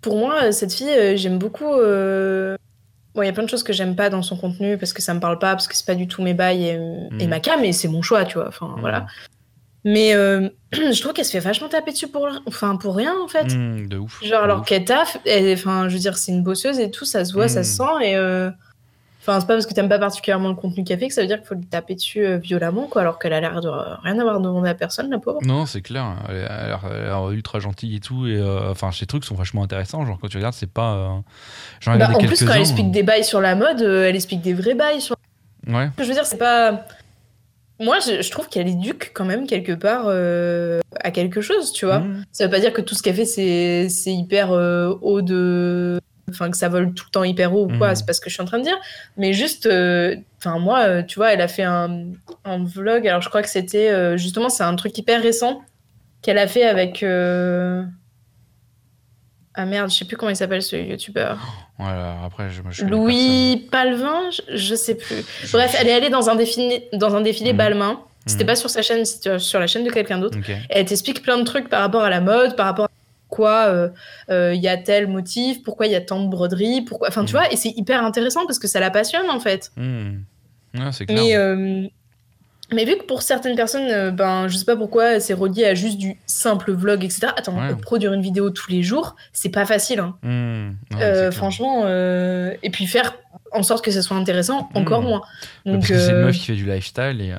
Euh, 0.05 0.11
pour 0.11 0.19
moi, 0.19 0.53
cette 0.53 0.73
fille, 0.73 0.89
euh, 0.91 1.17
j'aime 1.17 1.39
beaucoup. 1.39 1.73
euh, 1.73 2.57
Bon, 3.15 3.23
il 3.23 3.27
y 3.27 3.29
a 3.29 3.33
plein 3.33 3.45
de 3.45 3.49
choses 3.49 3.63
que 3.63 3.73
j'aime 3.73 3.95
pas 3.95 4.11
dans 4.11 4.23
son 4.23 4.37
contenu 4.37 4.77
parce 4.77 4.93
que 4.93 5.01
ça 5.01 5.15
me 5.15 5.21
parle 5.21 5.39
pas, 5.39 5.53
parce 5.53 5.69
que 5.69 5.77
c'est 5.77 5.87
pas 5.87 5.95
du 5.95 6.09
tout 6.09 6.21
mes 6.21 6.35
bails 6.35 6.65
et, 6.67 6.73
et 7.21 7.25
Mhm. 7.25 7.29
ma 7.29 7.39
cam, 7.39 7.63
et 7.65 7.73
c'est 7.73 7.87
mon 7.87 8.03
choix, 8.03 8.25
tu 8.25 8.39
vois. 8.39 8.49
Enfin, 8.49 8.67
Mhm. 8.75 8.81
voilà. 8.81 9.07
Mais 9.85 10.15
euh, 10.15 10.49
je 10.73 11.01
trouve 11.01 11.13
qu'elle 11.13 11.25
se 11.25 11.31
fait 11.31 11.39
vachement 11.39 11.69
taper 11.69 11.93
dessus 11.93 12.09
pour, 12.09 12.27
enfin, 12.49 12.75
pour 12.77 12.97
rien, 12.97 13.15
en 13.25 13.29
fait. 13.29 13.55
Hmm, 13.55 13.87
de 13.87 13.99
ouf. 13.99 14.21
Genre, 14.23 14.41
de 14.41 14.45
alors 14.45 14.65
qu'elle 14.65 14.85
taffe, 14.85 15.17
enfin, 15.27 15.89
je 15.89 15.95
veux 15.95 16.01
dire, 16.01 16.17
c'est 16.19 16.33
une 16.33 16.43
bosseuse 16.43 16.81
et 16.81 16.91
tout, 16.91 17.05
ça 17.05 17.25
se 17.25 17.33
voit, 17.33 17.47
ça 17.49 17.61
Mhm. 17.61 17.65
se 17.65 17.77
sent, 17.77 18.05
et. 18.05 18.17
euh, 18.17 18.51
Enfin, 19.27 19.41
c'est 19.41 19.47
pas 19.47 19.55
parce 19.55 19.65
que 19.65 19.73
t'aimes 19.73 19.89
pas 19.89 19.99
particulièrement 19.99 20.51
le 20.51 20.55
contenu 20.55 20.85
qu'elle 20.85 20.99
fait 20.99 21.09
que 21.09 21.15
ça 21.15 21.23
veut 21.23 21.27
dire 21.27 21.39
qu'il 21.39 21.47
faut 21.47 21.55
lui 21.55 21.65
taper 21.65 21.95
dessus 21.95 22.27
euh, 22.27 22.37
violemment, 22.37 22.89
quoi, 22.89 23.01
alors 23.01 23.19
qu'elle 23.19 23.33
a 23.33 23.41
l'air 23.41 23.63
de 23.63 23.69
rien 24.03 24.19
avoir 24.19 24.39
demandé 24.39 24.69
à 24.69 24.75
personne, 24.75 25.09
la 25.11 25.19
pauvre. 25.19 25.39
Non, 25.43 25.65
c'est 25.65 25.81
clair. 25.81 26.05
Elle 26.29 26.37
a 26.45 26.67
l'air- 26.67 26.81
elle 26.91 26.97
a 27.01 27.05
l'air 27.05 27.31
ultra 27.31 27.59
gentille 27.59 27.97
et 27.97 28.01
tout. 28.01 28.27
Et 28.27 28.37
euh, 28.37 28.71
enfin, 28.71 28.93
ces 28.93 29.07
trucs 29.07 29.25
sont 29.25 29.35
vachement 29.35 29.63
intéressants. 29.63 30.05
Genre, 30.05 30.19
quand 30.21 30.29
tu 30.29 30.37
regardes, 30.37 30.53
c'est 30.53 30.71
pas. 30.71 30.93
euh, 30.95 31.09
J'en 31.81 31.95
ai 31.95 31.99
Bah, 31.99 32.07
regardé 32.09 32.27
en 32.27 32.29
plus, 32.29 32.45
quand 32.45 32.53
elle 32.53 32.61
explique 32.61 32.91
des 32.91 33.03
bails 33.03 33.25
sur 33.25 33.41
la 33.41 33.55
mode, 33.55 33.81
euh, 33.81 34.07
elle 34.09 34.15
explique 34.15 34.43
des 34.43 34.53
vrais 34.53 34.75
bails 34.75 35.01
sur. 35.01 35.17
Ouais. 35.67 35.89
Je 35.99 36.05
veux 36.05 36.13
dire, 36.13 36.27
c'est 36.27 36.37
pas. 36.37 36.85
Moi, 37.81 37.97
je, 38.07 38.23
je 38.23 38.31
trouve 38.31 38.49
qu'elle 38.49 38.69
éduque 38.69 39.11
quand 39.15 39.25
même 39.25 39.47
quelque 39.47 39.73
part 39.73 40.05
euh, 40.07 40.81
à 41.01 41.11
quelque 41.11 41.41
chose, 41.41 41.73
tu 41.73 41.87
vois. 41.87 42.01
Mmh. 42.01 42.25
Ça 42.31 42.45
veut 42.45 42.51
pas 42.51 42.61
dire 42.61 42.73
que 42.73 42.81
tout 42.83 42.95
ce 42.95 43.03
qu'elle 43.03 43.17
fait, 43.17 43.25
c'est 43.25 43.89
c'est 43.89 44.13
hyper 44.13 44.53
euh, 44.53 44.95
haut 45.03 45.23
de. 45.23 45.99
Enfin, 46.31 46.51
que 46.51 46.57
ça 46.57 46.69
vole 46.71 46.95
tout 46.95 47.05
le 47.07 47.11
temps 47.11 47.25
hyper 47.25 47.55
haut 47.55 47.67
ou 47.67 47.79
quoi, 47.79 47.91
Mhm. 47.91 47.95
c'est 47.97 48.07
pas 48.07 48.13
ce 48.15 48.21
que 48.21 48.31
je 48.31 48.35
suis 48.35 48.43
en 48.43 48.47
train 48.47 48.59
de 48.59 48.65
dire. 48.65 48.77
Mais 49.17 49.33
juste. 49.33 49.67
euh, 49.67 50.17
Enfin, 50.39 50.59
moi, 50.59 50.81
euh, 50.81 51.03
tu 51.03 51.15
vois, 51.19 51.33
elle 51.33 51.41
a 51.41 51.49
fait 51.49 51.63
un, 51.63 52.05
un 52.45 52.63
vlog. 52.65 53.07
Alors, 53.09 53.23
je 53.23 53.29
crois 53.31 53.41
que 53.43 53.49
c'était. 53.49 53.91
euh, 53.91 54.17
justement, 54.19 54.49
c'est 54.51 54.63
un 54.63 54.75
truc 54.77 54.97
hyper 54.99 55.23
récent 55.23 55.63
qu'elle 56.23 56.37
a 56.39 56.47
fait 56.47 56.65
avec. 56.65 57.03
Ah 59.57 59.67
merde, 59.67 59.89
je 59.91 59.97
sais 59.97 60.05
plus 60.05 60.17
comment 60.17 60.31
il 60.31 60.37
s'appelle 60.37 60.63
ce 60.63 60.75
youtubeur. 60.75 61.39
Voilà, 61.79 62.17
après, 62.25 62.51
je, 62.51 62.85
Louis 62.85 63.69
Palvin, 63.71 64.31
je, 64.31 64.57
je 64.57 64.75
sais 64.75 64.97
plus. 64.97 65.25
Bref, 65.53 65.77
elle 65.81 65.87
est 65.89 65.93
allée 65.93 66.11
dans 66.11 66.29
un 66.29 66.35
défilé, 66.35 66.89
dans 66.93 67.15
un 67.15 67.21
défilé 67.21 67.53
Mhm. 67.53 67.59
Balmain. 67.59 68.01
C'était 68.27 68.43
Mhm. 68.45 68.49
pas 68.49 68.57
sur 68.57 68.71
sa 68.71 68.83
chaîne, 68.83 69.05
c'était 69.05 69.39
sur 69.39 69.61
la 69.61 69.67
chaîne 69.69 69.85
de 69.85 69.91
quelqu'un 69.91 70.19
d'autre. 70.19 70.39
Elle 70.71 70.85
t'explique 70.87 71.23
plein 71.23 71.39
de 71.39 71.45
trucs 71.45 71.69
par 71.69 71.81
rapport 71.83 72.03
à 72.03 72.11
la 72.11 72.21
mode, 72.21 72.57
par 72.57 72.67
rapport 72.67 72.87
à 72.87 72.89
pourquoi 73.35 73.67
euh, 73.67 73.89
euh, 74.31 74.55
il 74.55 74.63
y 74.63 74.69
a 74.69 74.77
tel 74.77 75.09
motif, 75.09 75.63
pourquoi 75.65 75.87
il 75.87 75.93
y 75.93 75.97
a 75.97 76.01
tant 76.01 76.23
de 76.23 76.29
broderies, 76.29 76.83
pourquoi. 76.83 77.09
Enfin, 77.09 77.25
tu 77.25 77.35
Mhm. 77.35 77.41
vois, 77.41 77.53
et 77.53 77.57
c'est 77.57 77.71
hyper 77.71 78.05
intéressant 78.05 78.47
parce 78.47 78.59
que 78.61 78.69
ça 78.69 78.79
la 78.81 78.91
passionne 78.91 79.29
en 79.29 79.41
fait. 79.41 79.73
Ouais, 79.77 80.91
c'est 80.93 81.07
clair. 81.07 81.19
Mais, 81.23 81.37
euh, 81.37 81.89
mais 82.73 82.85
vu 82.85 82.97
que 82.97 83.05
pour 83.05 83.23
certaines 83.23 83.57
personnes, 83.57 83.89
euh, 83.91 84.11
ben, 84.13 84.47
je 84.49 84.57
sais 84.57 84.65
pas 84.65 84.77
pourquoi, 84.77 85.19
c'est 85.21 85.35
relié 85.35 85.65
à 85.65 85.75
juste 85.75 85.99
du 85.99 86.17
simple 86.27 86.73
vlog, 86.73 87.03
etc. 87.05 87.27
Attends, 87.37 87.57
Ouais. 87.57 87.73
euh, 87.73 87.75
produire 87.75 88.13
une 88.13 88.23
vidéo 88.23 88.51
tous 88.51 88.71
les 88.71 88.83
jours, 88.85 89.17
c'est 89.33 89.51
pas 89.51 89.65
facile. 89.67 89.99
Hein. 89.99 90.17
Mmh. 90.23 90.69
Ouais, 90.97 91.03
Euh, 91.03 91.13
clair. 91.23 91.35
franchement, 91.35 91.83
euh, 91.87 92.53
et 92.63 92.71
puis 92.71 92.87
faire 92.87 93.15
en 93.55 93.63
sorte 93.63 93.85
que 93.85 93.91
ça 93.91 94.03
soit 94.03 94.17
intéressant, 94.17 94.69
encore 94.75 95.01
Mhm. 95.03 95.09
moins. 95.09 95.21
Bah, 95.65 95.73
Donc, 95.73 95.81
Parce 95.81 95.89
que 95.89 95.99
c'est 95.99 96.11
une 96.11 96.17
euh, 96.17 96.25
meuf 96.27 96.37
qui 96.37 96.47
fait 96.47 96.55
du 96.55 96.67
lifestyle 96.67 97.21
et. 97.21 97.33
euh, 97.33 97.39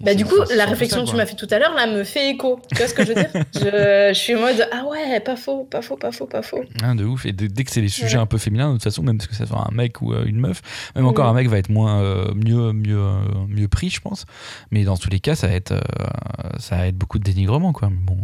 bah, 0.00 0.14
du 0.14 0.24
coup, 0.24 0.34
la 0.56 0.64
réflexion 0.66 1.00
ça, 1.00 1.04
que 1.04 1.10
tu 1.10 1.16
m'as 1.16 1.26
fait 1.26 1.34
tout 1.36 1.46
à 1.50 1.58
l'heure, 1.58 1.74
là, 1.74 1.86
me 1.86 2.02
fait 2.04 2.30
écho. 2.30 2.60
Tu 2.70 2.76
vois 2.76 2.88
ce 2.88 2.94
que 2.94 3.02
je 3.04 3.08
veux 3.08 3.14
dire? 3.14 3.30
Je, 3.54 4.10
je 4.14 4.18
suis 4.18 4.34
en 4.34 4.40
mode, 4.40 4.68
ah 4.72 4.84
ouais, 4.86 5.20
pas 5.20 5.36
faux, 5.36 5.64
pas 5.64 5.82
faux, 5.82 5.96
pas 5.96 6.12
faux, 6.12 6.26
pas 6.26 6.42
faux. 6.42 6.62
Ah, 6.82 6.94
de 6.94 7.04
ouf. 7.04 7.26
Et 7.26 7.32
de- 7.32 7.46
dès 7.46 7.64
que 7.64 7.70
c'est 7.70 7.80
des 7.82 7.88
sujets 7.88 8.16
Ouais. 8.16 8.22
un 8.22 8.26
peu 8.26 8.38
féminins, 8.38 8.68
de 8.68 8.72
toute 8.74 8.84
façon, 8.84 9.02
même 9.02 9.18
que 9.18 9.34
ça 9.34 9.46
soit 9.46 9.66
un 9.70 9.74
mec 9.74 10.00
ou 10.02 10.12
euh, 10.12 10.24
une 10.26 10.38
meuf, 10.40 10.62
même 10.94 11.06
encore 11.06 11.26
Mhm. 11.26 11.30
un 11.30 11.34
mec 11.34 11.48
va 11.48 11.58
être 11.58 11.68
moins 11.70 12.00
euh, 12.02 12.32
mieux 12.34 12.72
mieux 12.72 13.02
mieux 13.48 13.68
pris, 13.68 13.90
je 13.90 14.00
pense. 14.00 14.26
Mais 14.70 14.84
dans 14.84 14.96
tous 14.96 15.10
les 15.10 15.20
cas, 15.20 15.34
ça 15.34 15.46
va 15.48 15.54
être 15.54 15.72
euh, 15.72 15.80
ça 16.58 16.76
va 16.76 16.86
être 16.86 16.96
beaucoup 16.96 17.18
de 17.18 17.24
dénigrement, 17.24 17.72
quoi. 17.72 17.88
Mais 17.90 17.96
bon. 18.00 18.16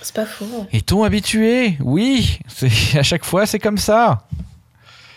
C'est 0.00 0.14
pas 0.16 0.26
faux. 0.26 0.66
Est-on 0.72 1.04
habitué? 1.04 1.76
Oui. 1.80 2.38
À 2.94 3.02
chaque 3.02 3.24
fois, 3.24 3.46
c'est 3.46 3.58
comme 3.60 3.78
ça. 3.78 4.26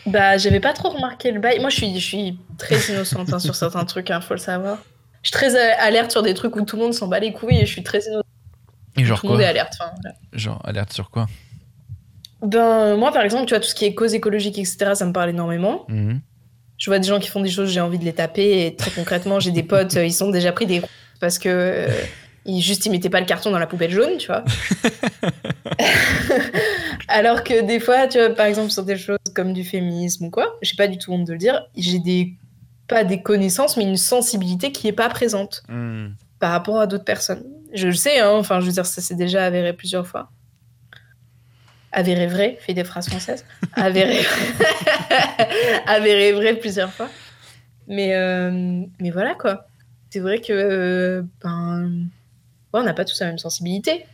Bah, 0.06 0.38
j'avais 0.38 0.60
pas 0.60 0.74
trop 0.74 0.90
remarqué 0.90 1.32
le 1.32 1.40
bail. 1.40 1.60
Moi, 1.60 1.70
je 1.70 1.78
suis, 1.78 2.00
je 2.00 2.06
suis 2.06 2.40
très 2.58 2.80
innocente 2.92 3.34
hein, 3.34 3.40
sur 3.40 3.56
certains 3.56 3.86
trucs, 3.86 4.12
hein, 4.12 4.22
faut 4.22 4.36
le 4.36 4.40
savoir. 4.40 4.78
Je 5.24 5.30
suis 5.30 5.34
très 5.34 5.56
euh, 5.56 5.74
alerte 5.80 6.12
sur 6.12 6.22
des 6.22 6.34
trucs 6.34 6.56
où 6.56 6.62
tout 6.62 6.76
le 6.76 6.84
monde 6.84 6.94
s'en 6.94 7.08
bat 7.08 7.20
les 7.20 7.34
couilles 7.34 7.58
et 7.58 7.66
je 7.66 7.72
suis 7.72 7.84
très 7.84 8.00
innocente. 8.06 8.26
Et 8.98 9.04
genre 9.04 9.20
tout 9.20 9.28
le 9.28 9.34
monde 9.34 9.42
est 9.42 9.46
alerte. 9.46 9.74
enfin, 9.80 9.92
voilà. 10.02 10.16
Genre 10.34 10.62
alerte 10.64 10.94
sur 10.94 11.10
quoi? 11.10 11.28
Ben, 12.42 12.96
moi, 12.96 13.12
par 13.12 13.24
exemple, 13.24 13.46
tu 13.46 13.54
vois, 13.54 13.60
tout 13.60 13.68
ce 13.68 13.76
qui 13.76 13.86
est 13.86 13.96
cause 13.96 14.14
écologique, 14.14 14.60
etc., 14.60 14.92
ça 14.94 15.06
me 15.06 15.14
parle 15.14 15.32
énormément. 15.32 15.86
Mhm. 15.90 16.22
Je 16.78 16.90
vois 16.90 17.00
des 17.00 17.08
gens 17.08 17.20
qui 17.20 17.30
font 17.30 17.42
des 17.42 17.50
choses, 17.50 17.72
j'ai 17.72 17.82
envie 17.82 17.98
de 17.98 18.06
les 18.06 18.14
taper. 18.14 18.66
Et 18.66 18.76
très 18.76 18.92
concrètement, 18.92 19.40
j'ai 19.40 19.52
des 19.52 19.64
potes, 19.64 19.96
euh, 19.98 20.06
ils 20.06 20.14
sont 20.14 20.30
déjà 20.30 20.52
pris 20.52 20.66
des 20.66 20.82
parce 21.20 21.40
que 21.40 21.50
euh, 21.50 21.88
ils 22.46 22.62
juste 22.62 22.86
ils 22.86 22.92
mettaient 22.92 23.10
pas 23.10 23.20
le 23.20 23.26
carton 23.26 23.52
dans 23.52 23.60
la 23.60 23.68
poubelle 23.68 23.92
jaune, 23.92 24.18
tu 24.18 24.28
vois. 24.28 24.44
Alors 27.08 27.44
que 27.44 27.62
des 27.66 27.80
fois, 27.80 28.08
tu 28.08 28.18
vois, 28.20 28.30
par 28.30 28.46
exemple 28.46 28.72
sur 28.72 28.84
des 28.84 28.98
choses 28.98 29.18
comme 29.36 29.54
du 29.54 29.64
féminisme 29.64 30.26
ou 30.26 30.30
quoi, 30.32 30.58
j'ai 30.62 30.76
pas 30.76 30.88
du 30.88 30.98
tout 30.98 31.14
honte 31.14 31.26
de 31.26 31.34
le 31.34 31.38
dire, 31.40 31.62
j'ai 31.76 32.00
des 32.00 32.34
pas 32.88 33.04
des 33.04 33.22
connaissances, 33.24 33.78
mais 33.78 33.84
une 33.84 33.98
sensibilité 33.98 34.72
qui 34.72 34.88
est 34.88 34.92
pas 34.94 35.10
présente 35.10 35.64
Mhm. 35.70 36.16
par 36.40 36.52
rapport 36.52 36.80
à 36.80 36.88
d'autres 36.88 37.04
personnes. 37.04 37.44
Je 37.74 37.88
le 37.88 37.94
sais, 37.94 38.20
hein, 38.20 38.30
enfin, 38.32 38.60
je 38.62 38.68
veux 38.68 38.72
dire, 38.72 38.86
ça 38.86 39.02
s'est 39.02 39.16
déjà 39.16 39.44
avéré 39.44 39.74
plusieurs 39.74 40.06
fois. 40.06 40.30
Avéré 41.92 42.28
vrai, 42.28 42.58
fait 42.60 42.74
des 42.74 42.84
phrases 42.84 43.08
françaises. 43.10 43.44
Avéré, 43.74 44.20
avéré 45.88 46.34
vrai 46.34 46.56
plusieurs 46.56 46.92
fois. 46.92 47.10
Mais, 47.88 48.14
euh, 48.16 48.84
mais 49.00 49.10
voilà, 49.12 49.34
quoi. 49.34 49.66
C'est 50.12 50.20
vrai 50.20 50.40
que, 50.40 50.54
euh, 50.54 51.24
ben, 51.44 51.92
on 52.82 52.84
n'a 52.84 52.94
pas 52.94 53.06
tous 53.06 53.20
la 53.20 53.28
même 53.28 53.38
sensibilité? 53.38 54.06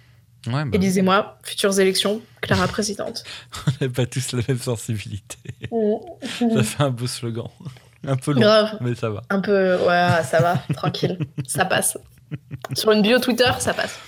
Ouais, 0.47 0.66
bah, 0.66 0.70
Élisez-moi, 0.74 1.38
futures 1.43 1.80
élections, 1.80 2.22
Clara 2.41 2.68
présidente. 2.68 3.24
on 3.68 3.86
n'a 3.86 3.91
pas 3.91 4.05
tous 4.05 4.32
la 4.32 4.41
même 4.47 4.59
sensibilité. 4.59 5.38
Ça 6.39 6.64
fait 6.64 6.84
un 6.84 6.89
beau 6.89 7.07
slogan. 7.07 7.47
Un 8.07 8.16
peu 8.16 8.34
long, 8.34 8.41
Grave. 8.41 8.78
mais 8.82 8.95
ça 8.95 9.12
va. 9.12 9.22
Un 9.30 9.41
peu, 9.41 9.76
ouais, 9.76 10.24
ça 10.24 10.41
va, 10.41 10.55
tranquille, 10.74 11.20
ça 11.45 11.66
passe. 11.66 11.99
Sur 12.74 12.91
une 12.93 13.03
bio 13.03 13.20
Twitter, 13.20 13.51
ça 13.59 13.76
passe. 13.76 13.99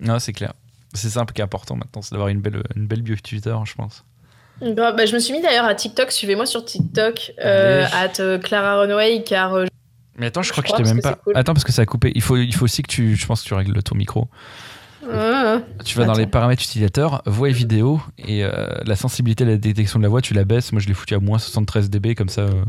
Non, 0.00 0.18
c'est 0.18 0.32
clair. 0.32 0.54
C'est 0.94 1.10
ça 1.10 1.26
qui 1.26 1.42
est 1.42 1.44
important 1.44 1.76
maintenant, 1.76 2.00
c'est 2.00 2.12
d'avoir 2.12 2.28
une 2.28 2.40
belle, 2.40 2.62
une 2.76 2.86
belle 2.86 3.02
bio 3.02 3.14
Twitter, 3.22 3.54
je 3.64 3.74
pense. 3.74 4.04
Grave. 4.62 4.96
Bah, 4.96 5.06
je 5.06 5.14
me 5.14 5.18
suis 5.18 5.32
mis 5.32 5.42
d'ailleurs 5.42 5.64
à 5.64 5.74
TikTok, 5.74 6.12
suivez-moi 6.12 6.46
sur 6.46 6.64
TikTok, 6.64 7.32
euh, 7.44 7.84
at 7.92 8.20
euh, 8.20 8.38
Clara 8.38 8.80
Runway, 8.80 9.22
car 9.24 9.54
euh, 9.54 9.66
Mais 10.18 10.26
attends, 10.26 10.42
je 10.42 10.48
Je 10.48 10.52
crois 10.52 10.62
que 10.62 10.68
je 10.70 10.74
t'ai 10.76 10.82
même 10.94 11.00
pas. 11.02 11.14
cool. 11.14 11.32
Attends, 11.36 11.54
parce 11.54 11.64
que 11.64 11.72
ça 11.72 11.82
a 11.82 11.86
coupé. 11.86 12.12
Il 12.14 12.22
faut, 12.22 12.36
il 12.36 12.54
faut 12.54 12.64
aussi 12.64 12.82
que 12.82 12.90
tu. 12.90 13.16
Je 13.16 13.26
pense 13.26 13.42
que 13.42 13.48
tu 13.48 13.54
règles 13.54 13.82
ton 13.82 13.94
micro. 13.94 14.28
euh, 15.08 15.58
Tu 15.84 15.96
vas 15.98 16.04
dans 16.04 16.12
les 16.14 16.26
paramètres 16.26 16.62
utilisateurs, 16.62 17.22
voix 17.26 17.48
et 17.48 17.52
vidéo, 17.52 18.00
et 18.18 18.44
euh, 18.44 18.66
la 18.84 18.94
sensibilité 18.96 19.44
à 19.44 19.46
la 19.48 19.56
détection 19.56 19.98
de 19.98 20.04
la 20.04 20.08
voix, 20.10 20.20
tu 20.20 20.34
la 20.34 20.44
baisses. 20.44 20.72
Moi, 20.72 20.80
je 20.80 20.88
l'ai 20.88 20.94
foutu 20.94 21.14
à 21.14 21.18
moins 21.18 21.38
73 21.38 21.90
dB, 21.90 22.14
comme 22.14 22.28
ça, 22.28 22.42
euh, 22.42 22.62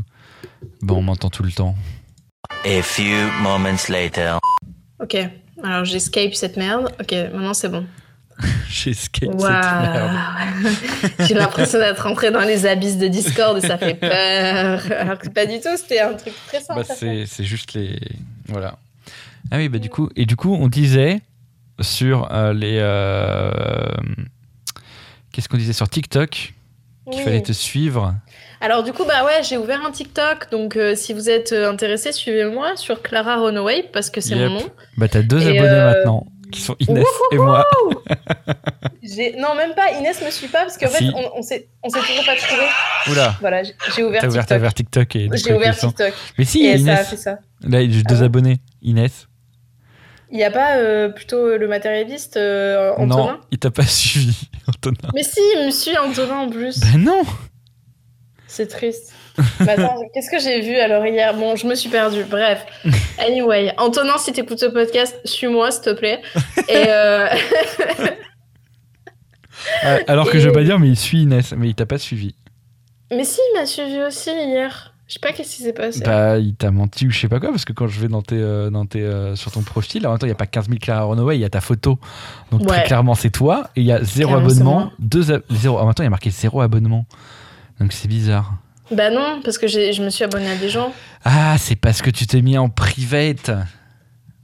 bon, 0.81 0.97
on 0.97 1.01
m'entend 1.01 1.29
tout 1.29 1.43
le 1.43 1.51
temps. 1.51 1.75
A 2.65 2.81
few 2.81 3.03
moments 3.41 3.75
later. 3.89 4.37
ok, 5.01 5.17
alors 5.63 5.85
j'escape 5.85 6.33
cette 6.35 6.55
merde. 6.57 6.89
Ok, 6.99 7.11
maintenant 7.11 7.53
c'est 7.53 7.69
bon. 7.69 7.85
Cette 8.69 9.21
merde. 9.21 9.39
Waouh 9.41 10.67
J'ai 11.27 11.33
l'impression 11.33 11.79
d'être 11.79 12.03
rentré 12.07 12.31
dans 12.31 12.41
les 12.41 12.65
abysses 12.65 12.97
de 12.97 13.07
Discord 13.07 13.57
et 13.57 13.61
ça 13.67 13.77
fait 13.77 13.93
peur. 13.95 14.81
Alors 14.99 15.17
que 15.19 15.29
pas 15.29 15.45
du 15.45 15.59
tout, 15.59 15.75
c'était 15.77 15.99
un 16.01 16.13
truc 16.13 16.33
très 16.47 16.59
simple. 16.61 16.81
Bah, 16.87 16.95
c'est 16.95 17.43
juste 17.43 17.73
les. 17.73 17.99
Voilà. 18.47 18.77
Ah 19.51 19.57
oui, 19.57 19.69
bah 19.69 19.79
du 19.79 19.89
coup. 19.89 20.09
Et 20.15 20.25
du 20.25 20.35
coup, 20.35 20.53
on 20.59 20.67
disait 20.67 21.21
sur 21.81 22.31
euh, 22.31 22.53
les. 22.53 22.77
euh, 22.81 23.51
Qu'est-ce 25.31 25.49
qu'on 25.49 25.57
disait 25.57 25.73
sur 25.73 25.89
TikTok 25.89 26.29
Qu'il 26.29 26.53
Oui. 27.07 27.23
fallait 27.23 27.41
te 27.41 27.51
suivre? 27.51 28.13
Alors 28.61 28.83
du 28.83 28.93
coup, 28.93 29.03
bah 29.05 29.25
ouais, 29.25 29.41
j'ai 29.43 29.57
ouvert 29.57 29.85
un 29.85 29.91
TikTok, 29.91 30.49
donc 30.51 30.77
euh, 30.77 30.95
si 30.95 31.13
vous 31.13 31.29
êtes 31.29 31.51
intéressé, 31.51 32.11
suivez-moi 32.13 32.77
sur 32.77 33.01
Clara 33.01 33.37
Runaway 33.43 33.89
parce 33.91 34.09
que 34.09 34.21
c'est 34.21 34.35
Yep. 34.35 34.49
mon 34.49 34.59
nom. 34.61 34.69
Bah, 34.97 35.07
t'as 35.09 35.21
deux 35.21 35.41
Et, 35.41 35.57
abonnés 35.57 35.73
euh, 35.73 35.91
maintenant, 35.93 36.27
qui 36.53 36.61
sont 36.61 36.75
Inès 36.79 37.05
et 37.31 37.37
moi. 37.37 37.65
Non, 39.37 39.55
même 39.55 39.73
pas. 39.75 39.91
Inès 39.99 40.21
me 40.23 40.29
suit 40.31 40.47
pas 40.47 40.61
parce 40.61 40.77
qu'en 40.77 40.87
Si. 40.87 40.93
fait, 41.07 41.11
on, 41.15 41.39
on 41.39 41.41
s'est 41.41 41.67
toujours 41.83 42.25
pas 42.25 42.35
trouvé. 42.35 42.63
Oula, 43.11 43.35
Voilà, 43.41 43.63
j'ai 43.63 44.03
ouvert 44.03 44.21
TikTok. 44.21 44.57
ouvert 44.57 44.73
TikTok 44.73 45.15
et. 45.15 45.23
du 45.23 45.29
coup, 45.29 45.37
J'ai 45.37 45.53
ouvert 45.53 45.77
TikTok 45.77 46.13
Mais 46.37 46.45
si, 46.45 46.65
et 46.65 46.77
ça 46.77 46.91
a 46.91 46.93
Inès. 46.93 47.09
fait 47.09 47.17
ça. 47.17 47.39
Là, 47.63 47.81
j'ai 47.81 48.03
deux 48.03 48.15
Ah 48.15 48.19
ouais 48.19 48.25
abonnés. 48.25 48.57
Inès. 48.81 49.27
Il 50.31 50.39
y 50.39 50.43
a 50.43 50.51
pas 50.51 50.77
euh, 50.77 51.09
plutôt 51.09 51.57
le 51.57 51.67
matérialiste 51.67 52.37
euh, 52.37 52.91
Antonin 52.93 53.15
Non, 53.33 53.39
il 53.51 53.59
t'a 53.59 53.69
pas 53.71 53.83
suivi, 53.87 54.49
Antonin. 54.67 55.09
Mais 55.13 55.23
si, 55.23 55.39
il 55.57 55.65
me 55.67 55.71
suit 55.71 55.97
Antonin 55.97 56.37
en 56.39 56.49
plus. 56.49 56.79
Ben 56.79 56.97
non 57.03 57.21
C'est 58.47 58.67
triste. 58.67 59.13
Attends, 59.59 59.97
qu'est-ce 60.13 60.29
que 60.29 60.39
j'ai 60.39 60.61
vu 60.61 60.75
alors 60.75 61.05
hier? 61.05 61.33
Bon, 61.35 61.55
je 61.55 61.65
me 61.67 61.75
suis 61.75 61.89
perdue. 61.89 62.23
Bref. 62.29 62.65
Anyway, 63.19 63.73
Antonin, 63.77 64.17
si 64.17 64.33
t'écoutes 64.33 64.59
ce 64.59 64.65
podcast, 64.65 65.15
suis-moi, 65.25 65.71
s'il 65.71 65.81
te 65.83 65.93
plaît. 65.93 66.21
Et 66.67 66.83
euh, 66.87 67.27
Ah, 69.83 69.97
Alors 70.07 70.29
que 70.29 70.39
je 70.39 70.45
veux 70.45 70.51
Et- 70.51 70.55
pas 70.55 70.63
dire, 70.63 70.79
mais 70.79 70.89
il 70.89 70.97
suit 70.97 71.21
Inès, 71.23 71.53
mais 71.57 71.69
il 71.69 71.75
t'a 71.75 71.85
pas 71.85 71.97
suivi. 71.97 72.35
Mais 73.11 73.23
si, 73.23 73.39
il 73.53 73.59
m'a 73.59 73.65
suivi 73.65 74.01
aussi 74.03 74.29
hier. 74.31 74.89
Je 75.07 75.13
sais 75.15 75.19
pas 75.19 75.31
qu'est-ce 75.31 75.57
qui 75.57 75.63
s'est 75.63 75.73
passé. 75.73 76.01
Bah, 76.03 76.39
il 76.39 76.55
t'a 76.55 76.71
menti 76.71 77.05
ou 77.05 77.11
je 77.11 77.19
sais 77.19 77.27
pas 77.27 77.39
quoi, 77.39 77.49
parce 77.49 77.65
que 77.65 77.73
quand 77.73 77.87
je 77.87 77.99
vais 77.99 78.07
dans 78.07 78.21
tes, 78.21 78.37
euh, 78.39 78.69
dans 78.69 78.85
tes, 78.85 79.01
euh, 79.01 79.35
sur 79.35 79.51
ton 79.51 79.61
profil, 79.61 80.07
en 80.07 80.11
même 80.11 80.17
temps, 80.17 80.25
il 80.25 80.29
n'y 80.29 80.33
a 80.33 80.35
pas 80.37 80.47
15 80.47 80.67
000 80.67 80.79
Clara 80.81 81.03
Runaway, 81.03 81.37
il 81.37 81.41
y 81.41 81.45
a 81.45 81.49
ta 81.49 81.61
photo. 81.61 81.99
Donc 82.51 82.65
très 82.65 82.83
clairement, 82.83 83.13
c'est 83.13 83.29
toi. 83.29 83.69
Et 83.75 83.81
il 83.81 83.85
y 83.85 83.91
a 83.91 84.03
zéro 84.03 84.31
Clairement, 84.31 84.47
abonnement, 84.49 84.91
deux 84.99 85.31
ab- 85.31 85.43
zéro. 85.51 85.77
En 85.77 85.85
même 85.85 85.93
temps, 85.93 86.03
il 86.03 86.05
y 86.05 86.07
a 86.07 86.09
marqué 86.09 86.29
zéro 86.31 86.61
abonnement. 86.61 87.05
Donc 87.79 87.91
c'est 87.93 88.07
bizarre. 88.07 88.53
Bah 88.91 89.09
non, 89.09 89.41
parce 89.43 89.57
que 89.57 89.67
je 89.67 90.01
me 90.03 90.09
suis 90.09 90.23
abonnée 90.23 90.51
à 90.51 90.55
des 90.55 90.69
gens. 90.69 90.93
Ah, 91.23 91.55
c'est 91.57 91.75
parce 91.75 92.01
que 92.01 92.09
tu 92.09 92.27
t'es 92.27 92.41
mis 92.41 92.57
en 92.57 92.69
private 92.69 93.49
et 93.49 93.53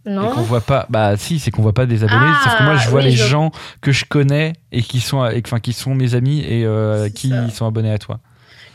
qu'on 0.06 0.12
Non 0.12 0.30
voit 0.42 0.62
pas. 0.62 0.88
Bah 0.90 1.18
si, 1.18 1.40
c'est 1.40 1.52
qu'on 1.52 1.62
voit 1.62 1.74
pas 1.74 1.86
des 1.86 2.04
abonnés. 2.04 2.26
Ah, 2.26 2.42
sauf 2.44 2.58
que 2.58 2.64
moi, 2.64 2.76
je 2.78 2.90
vois 2.90 3.02
oui, 3.02 3.08
les 3.10 3.16
je- 3.16 3.28
gens 3.28 3.52
que 3.82 3.92
je 3.92 4.06
connais 4.06 4.54
et 4.72 4.82
qui 4.82 5.02
sont, 5.02 5.26
et, 5.30 5.42
enfin, 5.46 5.60
qui 5.60 5.74
sont 5.74 5.94
mes 5.94 6.16
amis 6.16 6.40
et 6.48 6.66
euh, 6.66 7.10
qui 7.10 7.30
ça. 7.30 7.50
sont 7.50 7.68
abonnés 7.68 7.92
à 7.92 7.98
toi. 7.98 8.20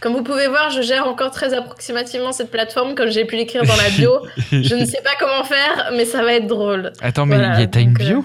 Comme 0.00 0.12
vous 0.12 0.22
pouvez 0.22 0.48
voir, 0.48 0.68
je 0.70 0.82
gère 0.82 1.06
encore 1.08 1.30
très 1.30 1.54
approximativement 1.54 2.30
cette 2.32 2.50
plateforme 2.50 2.94
comme 2.94 3.08
j'ai 3.10 3.24
pu 3.24 3.36
l'écrire 3.36 3.62
dans 3.64 3.74
la 3.76 3.88
bio. 3.96 4.10
je 4.52 4.74
ne 4.74 4.84
sais 4.84 5.00
pas 5.02 5.12
comment 5.18 5.44
faire, 5.44 5.92
mais 5.96 6.04
ça 6.04 6.22
va 6.22 6.34
être 6.34 6.46
drôle. 6.46 6.92
Attends, 7.00 7.24
mais 7.24 7.36
Voilà, 7.36 7.58
y 7.58 7.62
a- 7.62 7.66
t'as 7.66 7.80
une 7.80 7.92
euh, 7.94 8.04
bio? 8.04 8.24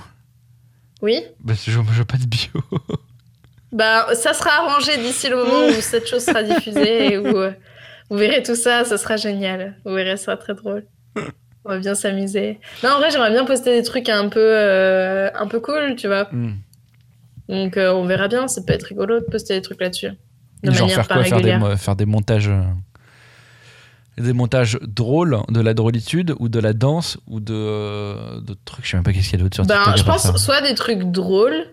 Oui 1.01 1.21
Bah, 1.41 1.53
je 1.55 1.71
je 1.71 1.79
veux 1.79 2.05
pas 2.05 2.17
de 2.17 2.25
bio. 2.25 2.49
Bah, 3.71 4.07
ça 4.15 4.33
sera 4.33 4.49
arrangé 4.51 4.97
d'ici 4.97 5.29
le 5.29 5.35
moment 5.35 5.67
où 5.67 5.81
cette 5.81 6.07
chose 6.07 6.23
sera 6.23 6.41
diffusée 6.41 7.13
et 7.13 7.17
où 7.17 7.27
euh, 7.27 7.51
vous 8.09 8.17
verrez 8.17 8.41
tout 8.41 8.55
ça, 8.55 8.83
ça 8.83 8.97
sera 8.97 9.15
génial. 9.15 9.75
Vous 9.85 9.93
verrez, 9.93 10.17
ça 10.17 10.25
sera 10.25 10.37
très 10.37 10.55
drôle. 10.55 10.85
On 11.65 11.69
va 11.69 11.77
bien 11.77 11.93
s'amuser. 11.93 12.59
Non, 12.83 12.91
en 12.91 12.97
vrai, 12.97 13.11
j'aimerais 13.11 13.31
bien 13.31 13.45
poster 13.45 13.75
des 13.75 13.83
trucs 13.83 14.09
un 14.09 14.29
peu, 14.29 14.39
euh, 14.39 15.29
un 15.35 15.45
peu 15.47 15.59
cool, 15.59 15.95
tu 15.97 16.07
vois. 16.07 16.27
Hmm. 16.31 16.55
Donc, 17.47 17.77
euh, 17.77 17.93
on 17.93 18.05
verra 18.05 18.27
bien. 18.27 18.47
Ça 18.47 18.61
peut 18.65 18.73
être 18.73 18.83
rigolo 18.83 19.19
de 19.19 19.25
poster 19.25 19.55
des 19.55 19.61
trucs 19.61 19.81
là-dessus. 19.81 20.11
De 20.63 20.71
Genre 20.71 20.87
manière 20.87 20.95
faire 20.95 21.07
pas 21.07 21.15
quoi 21.15 21.23
faire 21.25 21.41
des, 21.41 21.77
faire 21.77 22.07
montages. 22.07 22.51
Des 24.17 24.33
montages 24.33 24.79
drôles, 24.81 25.37
de 25.47 25.61
la 25.61 25.73
drôlitude, 25.73 26.33
ou 26.39 26.49
de 26.49 26.59
la 26.59 26.73
danse, 26.73 27.19
ou 27.27 27.39
de 27.39 28.15
trucs. 28.65 28.85
Je 28.85 28.91
sais 28.91 28.97
même 28.97 29.03
pas 29.03 29.13
qu'est-ce 29.13 29.29
qu'il 29.29 29.37
y 29.37 29.41
a 29.41 29.43
d'autre 29.43 29.55
sur 29.55 29.65
Ben, 29.65 29.77
TikTok. 29.77 29.97
je 29.97 30.03
pense 30.03 30.37
soit 30.37 30.61
des 30.61 30.73
trucs 30.75 31.03
drôles, 31.03 31.67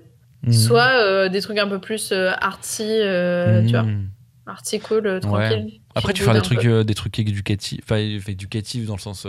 Mhm. 0.47 0.53
soit 0.53 0.91
euh, 1.03 1.29
des 1.29 1.41
trucs 1.41 1.59
un 1.59 1.69
peu 1.69 1.79
plus 1.81 2.11
euh, 2.13 2.31
artsy, 2.41 2.85
euh, 2.87 3.63
tu 3.65 3.71
vois. 3.73 3.83
Mhm. 3.83 4.09
Artsy 4.47 4.79
cool, 4.81 5.07
Ouais. 5.07 5.21
tranquille. 5.21 5.81
Après, 5.95 6.13
tu 6.13 6.23
fais 6.23 6.33
des 6.33 6.41
trucs, 6.43 6.61
peu. 6.63 6.85
des 6.85 6.95
trucs 6.95 7.19
éducatifs, 7.19 7.81
enfin 7.83 7.97
éducatifs 7.97 8.87
dans 8.87 8.95
le 8.95 9.01
sens 9.01 9.27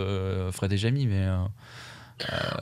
Fred 0.52 0.72
et 0.72 0.76
Jamie, 0.78 1.06
mais. 1.06 1.24
euh, 1.26 1.36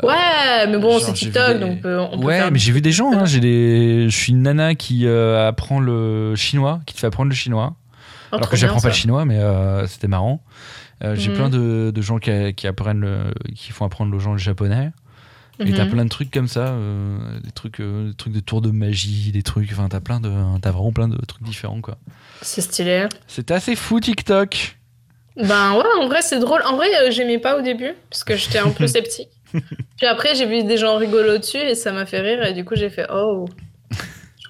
Ouais, 0.02 0.66
mais 0.68 0.78
bon, 0.78 0.98
c'est 0.98 1.12
TikTok, 1.14 1.54
des- 1.54 1.58
donc 1.60 1.84
euh, 1.84 2.06
on 2.12 2.18
peut 2.18 2.26
ouais, 2.26 2.38
faire 2.38 2.50
mais 2.50 2.58
j'ai 2.58 2.72
vu 2.72 2.80
des 2.82 2.92
gens. 2.92 3.12
Hein, 3.12 3.24
j'ai 3.24 3.40
des... 3.40 4.06
Je 4.10 4.14
suis 4.16 4.32
une 4.32 4.42
nana 4.42 4.74
qui 4.74 5.06
euh, 5.06 5.48
apprend 5.48 5.80
le 5.80 6.34
chinois, 6.36 6.80
qui 6.86 6.94
te 6.94 7.00
fait 7.00 7.06
apprendre 7.06 7.30
le 7.30 7.34
chinois. 7.34 7.74
Oh, 8.32 8.36
Alors 8.36 8.50
que 8.50 8.56
j'apprends 8.56 8.80
pas 8.80 8.88
le 8.88 8.94
chinois, 8.94 9.24
mais 9.24 9.40
c'était 9.86 10.08
marrant. 10.08 10.42
J'ai 11.14 11.28
Mhm. 11.30 11.34
plein 11.36 11.48
de, 11.50 11.90
de 11.94 12.02
gens 12.02 12.18
qui, 12.18 12.30
qui 12.54 12.66
apprennent 12.66 13.00
le, 13.00 13.18
qui 13.54 13.72
font 13.72 13.84
apprendre 13.86 14.14
aux 14.14 14.18
gens 14.18 14.32
le 14.32 14.38
japonais. 14.38 14.92
Et 15.58 15.72
t'as 15.72 15.84
Mhm. 15.84 15.90
plein 15.90 16.04
de 16.04 16.10
trucs 16.10 16.30
comme 16.30 16.48
ça, 16.48 16.68
euh, 16.68 17.40
des 17.42 17.50
trucs, 17.50 17.80
euh, 17.80 18.08
des 18.08 18.14
trucs 18.14 18.32
de 18.34 18.40
tour 18.40 18.60
de 18.60 18.70
magie, 18.70 19.32
des 19.32 19.42
trucs. 19.42 19.70
Enfin, 19.72 19.88
t'as 19.88 20.00
plein 20.00 20.20
de, 20.20 20.30
t'as 20.60 20.70
vraiment 20.70 20.92
plein 20.92 21.08
de 21.08 21.16
trucs 21.26 21.42
différents, 21.44 21.80
quoi. 21.80 21.96
C'est 22.42 22.60
stylé. 22.60 23.06
C'était 23.26 23.54
assez 23.54 23.74
fou 23.74 23.98
TikTok. 24.00 24.76
Ben 25.36 25.74
ouais, 25.74 25.84
en 26.00 26.06
vrai, 26.08 26.20
c'est 26.22 26.38
drôle. 26.38 26.62
En 26.66 26.76
vrai, 26.76 26.86
euh, 27.02 27.10
j'aimais 27.10 27.38
pas 27.38 27.58
au 27.58 27.62
début, 27.62 27.92
parce 28.10 28.24
que 28.24 28.36
j'étais 28.36 28.58
un 28.58 28.70
peu 28.70 28.86
sceptique. 28.86 29.28
Puis 29.96 30.06
après, 30.06 30.34
j'ai 30.34 30.44
vu 30.46 30.64
des 30.64 30.76
gens 30.76 30.96
rigoler 30.96 31.38
dessus 31.38 31.56
et 31.58 31.74
ça 31.74 31.92
m'a 31.92 32.04
fait 32.04 32.20
rire. 32.20 32.42
Et 32.44 32.52
du 32.52 32.64
coup, 32.64 32.74
j'ai 32.76 32.90
fait 32.90 33.06
Oh, 33.10 33.46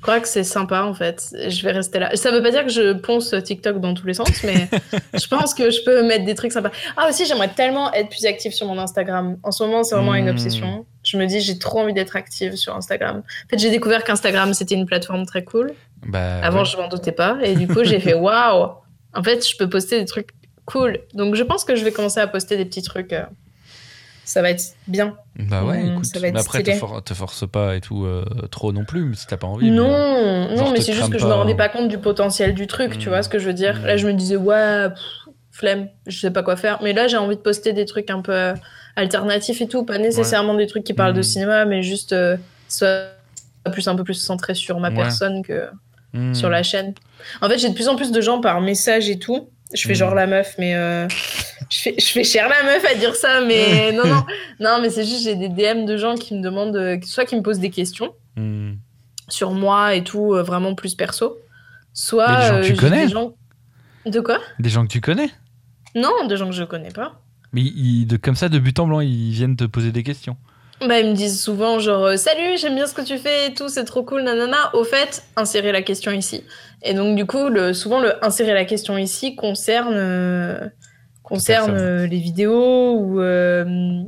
crois 0.07 0.21
que 0.21 0.29
c'est 0.29 0.45
sympa 0.45 0.83
en 0.83 0.95
fait. 0.95 1.35
Je 1.49 1.63
vais 1.65 1.73
rester 1.73 1.99
là. 1.99 2.15
Ça 2.15 2.31
veut 2.31 2.43
pas 2.43 2.51
dire 2.53 2.65
que 2.65 2.71
je 2.71 2.93
ponce 2.93 3.35
TikTok 3.43 3.81
dans 3.81 3.93
tous 3.95 4.07
les 4.07 4.15
sens, 4.15 4.29
mais 4.45 4.69
je 5.15 5.27
pense 5.27 5.53
que 5.53 5.71
je 5.71 5.83
peux 5.85 6.03
mettre 6.07 6.25
des 6.25 6.35
trucs 6.35 6.53
sympas. 6.53 6.71
Ah, 6.97 7.09
aussi, 7.09 7.27
j'aimerais 7.27 7.49
tellement 7.49 7.93
être 7.93 8.09
plus 8.11 8.25
active 8.25 8.53
sur 8.53 8.67
mon 8.67 8.79
Instagram. 8.79 9.37
En 9.43 9.51
ce 9.51 9.65
moment, 9.65 9.83
c'est 9.83 9.95
vraiment 9.97 10.15
une 10.15 10.27
Hmm. 10.27 10.31
obsession. 10.31 10.87
Je 11.03 11.17
me 11.19 11.27
dis, 11.27 11.41
j'ai 11.41 11.59
trop 11.59 11.81
envie 11.81 11.93
d'être 11.93 12.15
active 12.17 12.55
sur 12.57 12.75
Instagram. 12.77 13.19
En 13.19 13.49
fait, 13.51 13.59
j'ai 13.59 13.71
découvert 13.71 14.05
qu'Instagram, 14.05 14.55
c'était 14.55 14.75
une 14.77 14.87
plateforme 14.87 15.27
très 15.27 15.45
cool. 15.45 15.73
Bah, 16.07 16.41
Avant, 16.43 16.61
ouais. 16.61 16.65
je 16.65 16.77
m'en 16.77 16.89
doutais 16.89 17.13
pas. 17.13 17.39
Et 17.43 17.55
du 17.55 17.67
coup, 17.69 17.83
j'ai 17.85 18.01
fait 18.01 18.15
waouh! 18.27 18.71
En 19.15 19.23
fait, 19.23 19.47
je 19.49 19.57
peux 19.57 19.69
poster 19.69 19.99
des 19.99 20.05
trucs 20.05 20.31
cool. 20.67 20.99
Donc, 21.15 21.35
je 21.37 21.43
pense 21.43 21.65
que 21.65 21.75
je 21.77 21.85
vais 21.85 21.93
commencer 21.93 22.21
à 22.21 22.27
poster 22.27 22.57
des 22.57 22.65
petits 22.65 22.83
trucs. 22.83 23.13
euh, 23.13 23.23
Ça 24.27 24.43
va 24.43 24.51
être 24.51 24.75
bien. 24.89 25.17
Bah 25.39 25.63
ouais, 25.65 25.83
Mm, 25.85 25.93
écoute. 25.93 26.05
ça 26.07 26.19
va 26.19 26.27
être 26.27 26.35
mais 26.35 26.41
après, 26.41 26.63
te, 26.65 26.73
for- 26.73 27.03
te 27.03 27.15
force 27.15 27.49
pas 27.49 27.77
et 27.77 27.81
tout 27.81 28.05
euh, 28.05 28.25
trop 28.51 28.73
non 28.73 28.85
plus, 28.85 29.15
si 29.15 29.27
t'as 29.29 29.37
pas 29.37 29.47
envie. 29.47 29.71
mais- 29.71 29.77
non, 29.77 29.87
genre, 30.57 30.67
non, 30.67 30.73
mais 30.73 30.81
c'est 30.81 30.93
juste 30.93 31.11
que 31.13 31.19
je 31.19 31.27
me 31.27 31.33
rendais 31.33 31.55
pas 31.55 31.69
compte 31.69 31.87
du 31.89 31.97
potentiel 31.99 32.53
du 32.53 32.67
truc. 32.67 32.99
Tu 32.99 33.07
Mm. 33.07 33.11
vois 33.11 33.23
ce 33.23 33.29
que 33.29 33.39
je 33.39 33.47
veux 33.47 33.55
dire? 33.55 33.79
Mm. 33.81 33.87
Là, 33.87 33.97
je 33.97 34.07
me 34.09 34.13
disais, 34.13 34.35
ouais, 34.37 34.89
pff, 34.91 34.99
flemme, 35.53 35.89
je 36.09 36.19
sais 36.19 36.31
pas 36.33 36.43
quoi 36.43 36.57
faire. 36.57 36.81
Mais 36.83 36.93
là, 36.93 37.07
j'ai 37.07 37.17
envie 37.17 37.37
de 37.37 37.41
poster 37.41 37.73
des 37.73 37.85
trucs 37.87 38.11
un 38.11 38.21
peu 38.21 38.33
euh, 38.33 38.55
alternatifs 38.97 39.61
et 39.61 39.69
tout. 39.69 39.85
Pas 39.85 39.99
nécessairement 39.99 40.55
des 40.55 40.67
trucs 40.67 40.83
qui 40.85 40.93
parlent 40.93 41.15
de 41.15 41.23
cinéma, 41.23 41.65
mais 41.65 41.83
juste 41.83 42.13
euh, 42.13 42.37
soit 42.69 43.13
plus 43.73 43.87
un 43.89 43.95
peu 43.97 44.03
plus 44.05 44.15
centré 44.15 44.55
sur 44.55 44.81
ma 44.81 44.89
Ouais. 44.91 44.97
personne 44.97 45.43
que. 45.45 45.69
Sur 46.33 46.49
la 46.49 46.63
chaîne. 46.63 46.95
En 47.43 47.49
fait, 47.51 47.59
j'ai 47.59 47.69
de 47.69 47.75
plus 47.75 47.89
en 47.89 47.95
plus 47.97 48.11
de 48.11 48.21
gens 48.23 48.41
par 48.41 48.63
message 48.63 49.11
et 49.11 49.19
tout. 49.19 49.51
Je 49.75 49.83
fais 49.87 49.95
genre 49.95 50.15
la 50.15 50.27
meuf, 50.27 50.55
mais 50.59 50.75
euh, 50.77 51.09
je, 51.71 51.79
fais, 51.81 51.95
je 51.99 52.07
fais 52.07 52.25
cher 52.25 52.49
la 52.49 52.63
meuf 52.63 52.85
à 52.85 52.95
dire 52.95 53.15
ça, 53.17 53.41
mais 53.41 53.93
non, 53.93 54.07
non, 54.07 54.25
non, 54.61 54.79
mais 54.81 54.91
c'est 54.91 55.05
juste 55.05 55.25
j'ai 55.25 55.35
des 55.35 55.49
DM 55.49 55.85
de 55.87 55.97
gens 55.97 56.15
qui 56.15 56.35
me 56.37 56.43
demandent, 56.43 56.77
euh, 56.77 56.99
soit 57.05 57.25
qui 57.25 57.37
me 57.37 57.43
posent 57.43 57.59
des 57.61 57.71
questions 57.71 58.15
Mm. 58.37 58.75
sur 59.29 59.53
moi 59.53 59.95
et 59.95 60.05
tout, 60.05 60.35
euh, 60.35 60.43
vraiment 60.43 60.75
plus 60.75 60.95
perso, 60.95 61.39
soit 61.95 62.29
Mais 62.29 62.37
des 62.37 62.47
gens 62.49 62.61
que 62.61 62.67
tu 62.67 62.77
connais 62.77 63.07
des 63.07 63.13
gens- 63.13 63.33
De 64.05 64.21
quoi? 64.21 64.39
Des 64.61 64.69
gens 64.69 64.83
que 64.87 64.93
tu 64.93 65.01
connais? 65.01 65.31
Non, 65.95 66.27
de 66.29 66.37
gens 66.37 66.47
que 66.47 66.55
je 66.55 66.63
connais 66.65 66.91
pas. 66.91 67.21
Mais 67.53 67.63
ils- 67.63 68.07
de, 68.07 68.17
comme 68.19 68.37
ça, 68.37 68.49
de 68.51 68.59
but 68.59 68.79
en 68.79 68.87
blanc, 68.87 69.01
ils 69.01 69.31
viennent 69.33 69.57
te 69.57 69.65
poser 69.65 69.91
des 69.91 70.03
questions. 70.03 70.37
Bah, 70.81 71.01
ils 71.01 71.09
me 71.09 71.15
disent 71.15 71.43
souvent 71.43 71.79
genre 71.79 72.05
euh, 72.05 72.17
salut, 72.17 72.59
j'aime 72.59 72.75
bien 72.75 72.87
ce 72.87 72.93
que 72.93 73.01
tu 73.01 73.17
fais 73.17 73.49
et 73.49 73.55
tout, 73.55 73.69
c'est 73.69 73.85
trop 73.85 74.03
cool, 74.03 74.23
nanana. 74.23 74.71
Au 74.75 74.85
fait, 74.85 75.23
insérer 75.37 75.73
la 75.73 75.81
question 75.81 76.13
ici. 76.13 76.45
Et 76.83 76.93
donc 76.93 77.17
du 77.17 77.25
coup, 77.25 77.49
le, 77.49 77.73
souvent 77.73 78.01
le 78.01 78.23
insérer 78.25 78.53
la 78.53 78.67
question 78.67 78.99
ici 78.99 79.37
concerne 79.37 79.95
euh, 79.95 80.69
concerne 81.23 81.75
euh, 81.77 82.07
les 82.07 82.19
vidéos 82.19 82.95
ou 82.99 83.21
euh, 83.21 84.03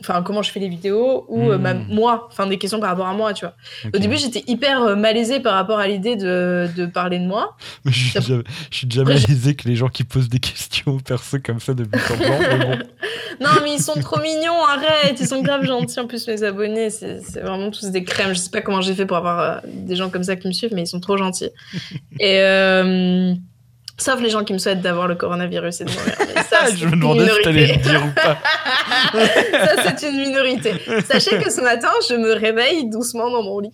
enfin 0.00 0.22
comment 0.22 0.42
je 0.42 0.50
fais 0.50 0.60
les 0.60 0.68
vidéos 0.68 1.24
ou 1.28 1.52
ma- 1.58 1.74
moi, 1.74 2.28
enfin 2.30 2.46
des 2.46 2.58
questions 2.58 2.80
par 2.80 2.90
rapport 2.90 3.06
à 3.06 3.14
moi, 3.14 3.32
tu 3.34 3.44
vois. 3.44 3.54
Au 3.94 3.98
début, 3.98 4.16
j'étais 4.16 4.44
hyper 4.46 4.82
euh, 4.82 4.96
malaisée 4.96 5.40
par 5.40 5.54
rapport 5.54 5.78
à 5.78 5.86
l'idée 5.86 6.16
de, 6.16 6.68
de 6.76 6.86
parler 6.86 7.18
de 7.18 7.26
moi. 7.26 7.56
Mais 7.84 7.92
je 7.92 7.98
suis 7.98 8.10
Ça- 8.10 8.20
déjà, 8.20 8.34
je 8.70 8.76
suis 8.76 8.86
déjà 8.86 9.02
Après, 9.02 9.16
j'ai- 9.16 9.28
malaisé 9.28 9.54
que 9.54 9.68
les 9.68 9.76
gens 9.76 9.88
qui 9.88 10.04
posent 10.04 10.28
des 10.28 10.38
questions 10.40 10.98
perso 10.98 11.38
comme 11.44 11.60
ça 11.60 11.74
de 11.74 11.84
but 11.84 12.00
en 12.10 12.16
blanc. 12.16 12.38
mais 12.40 12.58
bon. 12.66 12.78
Non, 13.40 13.50
mais 13.62 13.74
ils 13.74 13.82
sont 13.82 13.92
trop 14.00 14.18
mignons, 14.20 14.64
arrête, 14.66 15.18
ils 15.20 15.26
sont 15.26 15.42
grave 15.42 15.62
gentils. 15.66 16.00
En 16.00 16.06
plus, 16.06 16.26
mes 16.26 16.42
abonnés, 16.42 16.88
c'est 16.88 17.20
c'est 17.22 17.40
vraiment 17.40 17.70
tous 17.70 17.90
des 17.90 18.02
crèmes. 18.02 18.30
Je 18.30 18.38
sais 18.38 18.48
pas 18.50 18.62
comment 18.62 18.80
j'ai 18.80 18.94
fait 18.94 19.04
pour 19.04 19.18
avoir 19.18 19.40
euh, 19.40 19.58
des 19.66 19.94
gens 19.94 20.08
comme 20.08 20.22
ça 20.24 20.36
qui 20.36 20.48
me 20.48 20.52
suivent, 20.54 20.72
mais 20.74 20.82
ils 20.84 20.86
sont 20.86 21.00
trop 21.00 21.18
gentils. 21.18 21.50
Et 22.18 22.40
euh, 22.40 23.34
sauf 23.98 24.20
les 24.20 24.30
gens 24.30 24.44
qui 24.44 24.52
me 24.52 24.58
souhaitent 24.58 24.80
d'avoir 24.82 25.08
le 25.08 25.14
coronavirus 25.14 25.80
et 25.80 25.84
de 25.84 25.90
mourir. 25.90 26.14
Ça, 26.50 26.66
c'est 26.66 26.76
je 26.76 26.86
me 26.86 26.92
demandais 26.92 27.28
si 27.28 27.42
t'allais 27.42 27.62
minorité. 27.62 27.76
le 27.76 27.98
dire 27.98 28.06
ou 28.06 28.10
pas. 28.14 28.38
ça, 29.84 29.96
c'est 29.96 30.08
une 30.10 30.18
minorité. 30.20 30.72
Sachez 31.04 31.38
que 31.38 31.50
ce 31.50 31.60
matin, 31.60 31.90
je 32.08 32.14
me 32.14 32.32
réveille 32.32 32.88
doucement 32.88 33.30
dans 33.30 33.42
mon 33.42 33.60
lit 33.60 33.72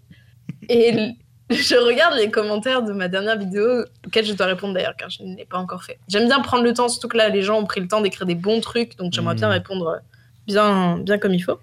et 0.68 1.11
je 1.51 1.75
regarde 1.77 2.14
les 2.16 2.31
commentaires 2.31 2.83
de 2.83 2.93
ma 2.93 3.09
dernière 3.09 3.37
vidéo, 3.37 3.85
auxquels 4.07 4.25
je 4.25 4.33
dois 4.33 4.47
répondre 4.47 4.75
d'ailleurs, 4.75 4.95
car 4.97 5.11
je 5.11 5.23
ne 5.23 5.37
l'ai 5.37 5.45
pas 5.45 5.59
encore 5.59 5.85
fait. 5.85 5.99
J'aime 6.09 6.27
bien 6.27 6.41
prendre 6.41 6.62
le 6.64 6.73
temps, 6.73 6.89
surtout 6.89 7.09
que 7.09 7.16
là, 7.16 7.29
les 7.29 7.43
gens 7.43 7.59
ont 7.61 7.66
pris 7.66 7.81
le 7.81 7.89
temps 7.89 8.01
d'écrire 8.01 8.27
des 8.27 8.35
bons 8.35 8.61
trucs, 8.61 8.97
donc 8.97 9.12
j'aimerais 9.12 9.35
bien 9.35 9.49
Mhm. 9.49 9.53
répondre 9.55 9.99
bien, 10.47 10.99
bien 10.99 11.18
comme 11.18 11.35
il 11.35 11.41
faut. 11.41 11.59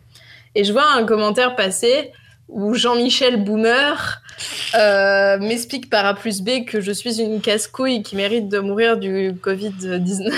Et 0.55 0.63
je 0.63 0.71
vois 0.73 0.91
un 0.93 1.05
commentaire 1.05 1.55
passer 1.55 2.11
où 2.49 2.73
Jean-Michel 2.73 3.43
Boomer 3.43 4.21
euh, 4.75 5.37
m'explique 5.39 5.89
par 5.89 6.05
A 6.05 6.13
plus 6.13 6.41
B 6.41 6.65
que 6.65 6.81
je 6.81 6.91
suis 6.91 7.19
une 7.21 7.41
casse-couille 7.41 8.03
qui 8.03 8.15
mérite 8.15 8.49
de 8.49 8.59
mourir 8.59 8.97
du 8.97 9.31
Covid-19. 9.33 10.31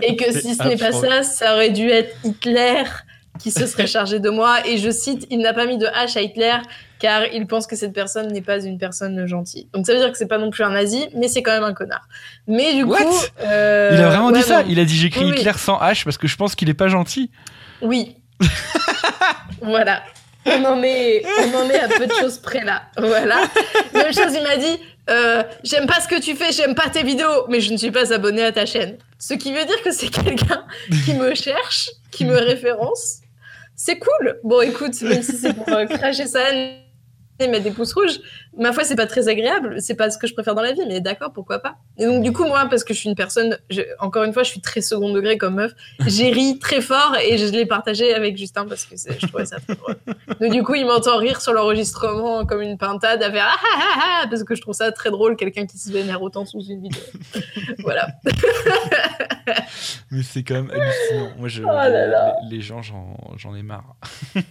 Et 0.02 0.16
que 0.16 0.32
si 0.32 0.54
ce 0.54 0.62
n'est 0.64 0.76
pas 0.76 0.92
ça, 0.92 1.22
ça 1.22 1.54
aurait 1.54 1.70
dû 1.70 1.88
être 1.90 2.14
Hitler 2.24 2.84
qui 3.38 3.50
se 3.50 3.66
serait 3.66 3.86
chargé 3.86 4.18
de 4.18 4.30
moi. 4.30 4.66
Et 4.66 4.78
je 4.78 4.90
cite, 4.90 5.26
il 5.30 5.38
n'a 5.38 5.52
pas 5.54 5.66
mis 5.66 5.78
de 5.78 5.86
H 5.86 6.16
à 6.18 6.22
Hitler 6.22 6.56
car 6.98 7.24
il 7.32 7.46
pense 7.46 7.66
que 7.68 7.76
cette 7.76 7.92
personne 7.92 8.28
n'est 8.32 8.42
pas 8.42 8.64
une 8.64 8.78
personne 8.78 9.24
gentille. 9.26 9.68
Donc 9.72 9.86
ça 9.86 9.92
veut 9.92 10.00
dire 10.00 10.10
que 10.10 10.18
c'est 10.18 10.26
pas 10.26 10.38
non 10.38 10.50
plus 10.50 10.64
un 10.64 10.70
nazi, 10.70 11.06
mais 11.14 11.28
c'est 11.28 11.42
quand 11.42 11.52
même 11.52 11.62
un 11.62 11.72
connard. 11.74 12.08
Mais 12.48 12.74
du 12.74 12.82
What? 12.82 12.98
coup... 13.04 13.14
euh, 13.42 13.90
Il 13.94 14.00
a 14.00 14.08
vraiment 14.08 14.28
ouais, 14.28 14.38
dit 14.38 14.42
ça? 14.42 14.62
non. 14.62 14.68
Il 14.68 14.80
a 14.80 14.84
dit 14.84 14.96
j'écris 14.96 15.24
Oui, 15.24 15.30
oui. 15.32 15.38
Hitler 15.38 15.52
sans 15.56 15.78
H 15.78 16.02
parce 16.04 16.18
que 16.18 16.26
je 16.26 16.36
pense 16.36 16.54
qu'il 16.56 16.68
est 16.68 16.74
pas 16.74 16.88
gentil. 16.88 17.30
Oui. 17.82 18.16
voilà. 19.62 20.02
On 20.48 20.64
en, 20.64 20.82
est, 20.82 21.22
on 21.40 21.56
en 21.58 21.70
est 21.70 21.80
à 21.80 21.88
peu 21.88 22.06
de 22.06 22.12
choses 22.12 22.38
près 22.38 22.64
là. 22.64 22.82
Voilà. 22.96 23.42
Même 23.94 24.12
chose, 24.12 24.34
il 24.34 24.42
m'a 24.42 24.56
dit 24.56 24.80
euh, 25.10 25.42
J'aime 25.62 25.86
pas 25.86 26.00
ce 26.00 26.08
que 26.08 26.20
tu 26.20 26.34
fais, 26.34 26.52
j'aime 26.52 26.74
pas 26.74 26.88
tes 26.88 27.02
vidéos, 27.02 27.46
mais 27.48 27.60
je 27.60 27.72
ne 27.72 27.76
suis 27.76 27.90
pas 27.90 28.12
abonné 28.12 28.44
à 28.44 28.52
ta 28.52 28.66
chaîne. 28.66 28.98
Ce 29.18 29.34
qui 29.34 29.52
veut 29.52 29.64
dire 29.64 29.82
que 29.82 29.90
c'est 29.90 30.08
quelqu'un 30.08 30.64
qui 31.04 31.14
me 31.14 31.34
cherche, 31.34 31.90
qui 32.10 32.24
me 32.24 32.36
référence. 32.36 33.18
C'est 33.76 33.98
cool. 33.98 34.40
Bon, 34.42 34.60
écoute, 34.60 35.00
même 35.02 35.22
si 35.22 35.36
c'est 35.36 35.52
pour 35.54 35.68
euh, 35.68 35.86
cracher 35.86 36.26
sa 36.26 36.50
haine 36.50 36.87
mettre 37.46 37.62
des 37.62 37.70
pouces 37.70 37.92
rouges, 37.92 38.18
ma 38.56 38.72
foi, 38.72 38.82
c'est 38.82 38.96
pas 38.96 39.06
très 39.06 39.28
agréable. 39.28 39.80
C'est 39.80 39.94
pas 39.94 40.10
ce 40.10 40.18
que 40.18 40.26
je 40.26 40.34
préfère 40.34 40.56
dans 40.56 40.62
la 40.62 40.72
vie, 40.72 40.80
mais 40.88 41.00
d'accord, 41.00 41.32
pourquoi 41.32 41.60
pas. 41.60 41.76
Et 41.98 42.04
donc, 42.06 42.22
du 42.24 42.32
coup, 42.32 42.44
moi, 42.44 42.66
parce 42.68 42.82
que 42.82 42.92
je 42.92 42.98
suis 42.98 43.08
une 43.08 43.14
personne, 43.14 43.56
je- 43.70 43.82
encore 44.00 44.24
une 44.24 44.32
fois, 44.32 44.42
je 44.42 44.50
suis 44.50 44.60
très 44.60 44.80
second 44.80 45.12
degré 45.12 45.38
comme 45.38 45.54
meuf, 45.54 45.72
j'ai 46.06 46.30
ri 46.30 46.58
très 46.58 46.80
fort 46.80 47.16
et 47.22 47.38
je 47.38 47.46
l'ai 47.46 47.66
partagé 47.66 48.12
avec 48.14 48.36
Justin 48.36 48.66
parce 48.66 48.84
que 48.84 48.96
je 48.96 49.26
trouvais 49.28 49.46
ça 49.46 49.58
très 49.60 49.76
drôle. 49.76 49.94
Donc, 50.40 50.50
du 50.52 50.62
coup, 50.64 50.74
il 50.74 50.84
m'entend 50.86 51.18
rire 51.18 51.40
sur 51.40 51.52
l'enregistrement 51.52 52.44
comme 52.44 52.62
une 52.62 52.76
pintade 52.78 53.22
à 53.22 53.30
faire 53.30 53.46
ah 53.48 53.56
ah 53.62 53.78
ah 53.80 54.20
ah 54.22 54.26
parce 54.28 54.42
que 54.42 54.54
je 54.56 54.60
trouve 54.60 54.74
ça 54.74 54.90
très 54.90 55.10
drôle, 55.10 55.36
quelqu'un 55.36 55.66
qui 55.66 55.78
se 55.78 55.92
vénère 55.92 56.20
autant 56.22 56.44
sous 56.44 56.60
une 56.62 56.82
vidéo. 56.82 57.02
voilà. 57.84 58.08
Mais 60.10 60.22
c'est 60.22 60.42
quand 60.42 60.54
même 60.54 60.70
hallucinant. 60.70 61.30
Moi, 61.38 61.48
je, 61.48 61.62
Oh 61.62 61.66
là 61.66 62.06
là. 62.06 62.36
Les, 62.50 62.56
les 62.56 62.62
gens, 62.62 62.80
j'en 62.82 63.54
ai 63.54 63.62
marre. 63.62 63.94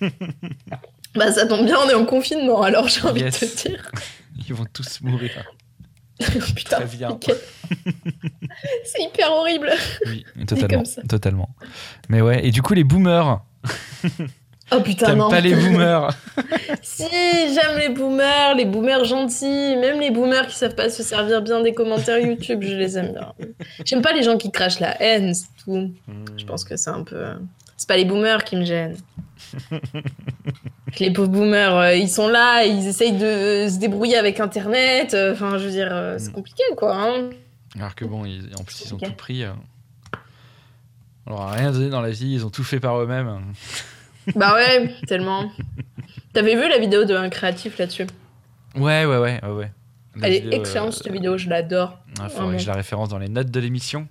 Bah, 1.18 1.32
ça 1.32 1.46
tombe 1.48 1.66
bien, 1.66 1.78
on 1.86 1.90
est 1.90 1.94
en 1.96 2.06
confinement, 2.06 2.62
alors 2.62 2.88
j'ai 2.88 3.02
envie 3.08 3.22
Yes. 3.22 3.40
de 3.42 3.46
te 3.48 3.68
dire. 3.70 3.92
Ils 4.48 4.54
vont 4.54 4.66
tous 4.72 5.02
mourir. 5.02 5.32
Putain, 6.56 6.80
c'est 8.84 9.02
hyper 9.04 9.32
horrible. 9.32 9.72
Oui, 10.08 10.26
totalement, 10.48 10.84
totalement. 11.08 11.50
Mais 12.10 12.22
ouais, 12.22 12.44
et 12.46 12.50
du 12.52 12.62
coup 12.64 12.74
les 12.74 12.84
boomers, 12.84 13.44
Oh 14.72 14.82
putain, 14.82 15.16
non. 15.16 15.30
pas 15.30 15.40
les 15.40 15.54
boomers 15.56 16.10
si, 16.82 17.04
j'aime 17.06 17.78
les 17.80 17.90
boomers, 17.90 18.56
les 18.56 18.66
boomers 18.66 19.06
gentils, 19.06 19.76
même 19.78 20.00
les 20.02 20.10
boomers 20.12 20.48
qui 20.48 20.56
savent 20.56 20.76
pas 20.76 20.90
se 20.90 21.04
servir 21.04 21.42
bien 21.42 21.62
des 21.62 21.74
commentaires 21.74 22.18
YouTube, 22.20 22.64
je 22.64 22.76
les 22.76 22.98
aime 22.98 23.14
bien. 23.14 23.34
J'aime 23.86 24.02
pas 24.02 24.12
les 24.12 24.24
gens 24.24 24.38
qui 24.38 24.52
crachent 24.52 24.80
la 24.80 25.02
haine, 25.02 25.34
c'est 25.34 25.48
tout. 25.64 25.92
Je 26.38 26.46
pense 26.46 26.64
que 26.66 26.76
c'est 26.76 26.90
un 26.90 27.04
peu. 27.04 27.26
C'est 27.78 27.88
pas 27.88 27.96
les 27.98 28.06
boomers 28.06 28.44
qui 28.44 28.56
me 28.56 28.66
gênent. 28.66 28.98
les 31.00 31.12
pauvres 31.12 31.30
boomers, 31.30 31.76
euh, 31.76 31.94
ils 31.96 32.10
sont 32.10 32.28
là, 32.28 32.66
ils 32.66 32.88
essayent 32.88 33.18
de 33.18 33.26
euh, 33.26 33.70
se 33.70 33.78
débrouiller 33.78 34.18
avec 34.18 34.40
Internet. 34.40 35.14
euh, 35.14 35.34
Enfin, 35.34 35.58
je 35.58 35.66
veux 35.66 35.72
dire, 35.72 35.90
euh, 35.92 36.16
c'est 36.18 36.30
Mm. 36.30 36.34
compliqué, 36.34 36.64
quoi. 36.76 36.96
hein. 36.96 37.30
Alors 37.78 37.94
que 37.96 38.06
bon, 38.06 38.26
ils- 38.26 38.50
en 38.60 38.64
plus 38.64 38.84
ils 38.86 38.94
ont 38.94 38.98
tout 38.98 39.12
pris. 39.14 39.44
On 41.26 41.30
leur 41.32 41.42
a 41.42 41.52
rien 41.52 41.72
donné 41.72 41.90
dans 41.90 42.02
la 42.02 42.10
vie, 42.10 42.34
ils 42.34 42.46
ont 42.46 42.50
tout 42.50 42.64
fait 42.64 42.80
par 42.80 43.00
eux-mêmes. 43.00 43.42
Bah 44.36 44.56
ouais, 44.56 44.94
tellement. 45.08 45.50
T'avais 46.34 46.56
vu 46.56 46.68
la 46.68 46.80
vidéo 46.80 47.06
de 47.06 47.16
un 47.16 47.30
créatif 47.30 47.78
là-dessus? 47.78 48.08
Ouais, 48.76 49.06
ouais, 49.06 49.18
ouais, 49.18 49.40
ouais. 49.46 49.72
Elle 50.22 50.34
est 50.34 50.54
excellente, 50.54 50.92
cette 50.94 51.10
vidéo, 51.12 51.38
je 51.38 51.48
l'adore. 51.48 51.92
Ouais, 51.92 52.16
faudrait 52.16 52.30
Vraiment. 52.36 52.52
que 52.54 52.58
j'ai 52.58 52.66
la 52.68 52.74
référence 52.74 53.08
dans 53.08 53.20
les 53.20 53.30
notes 53.30 53.50
de 53.52 53.60
l'émission. 53.62 54.08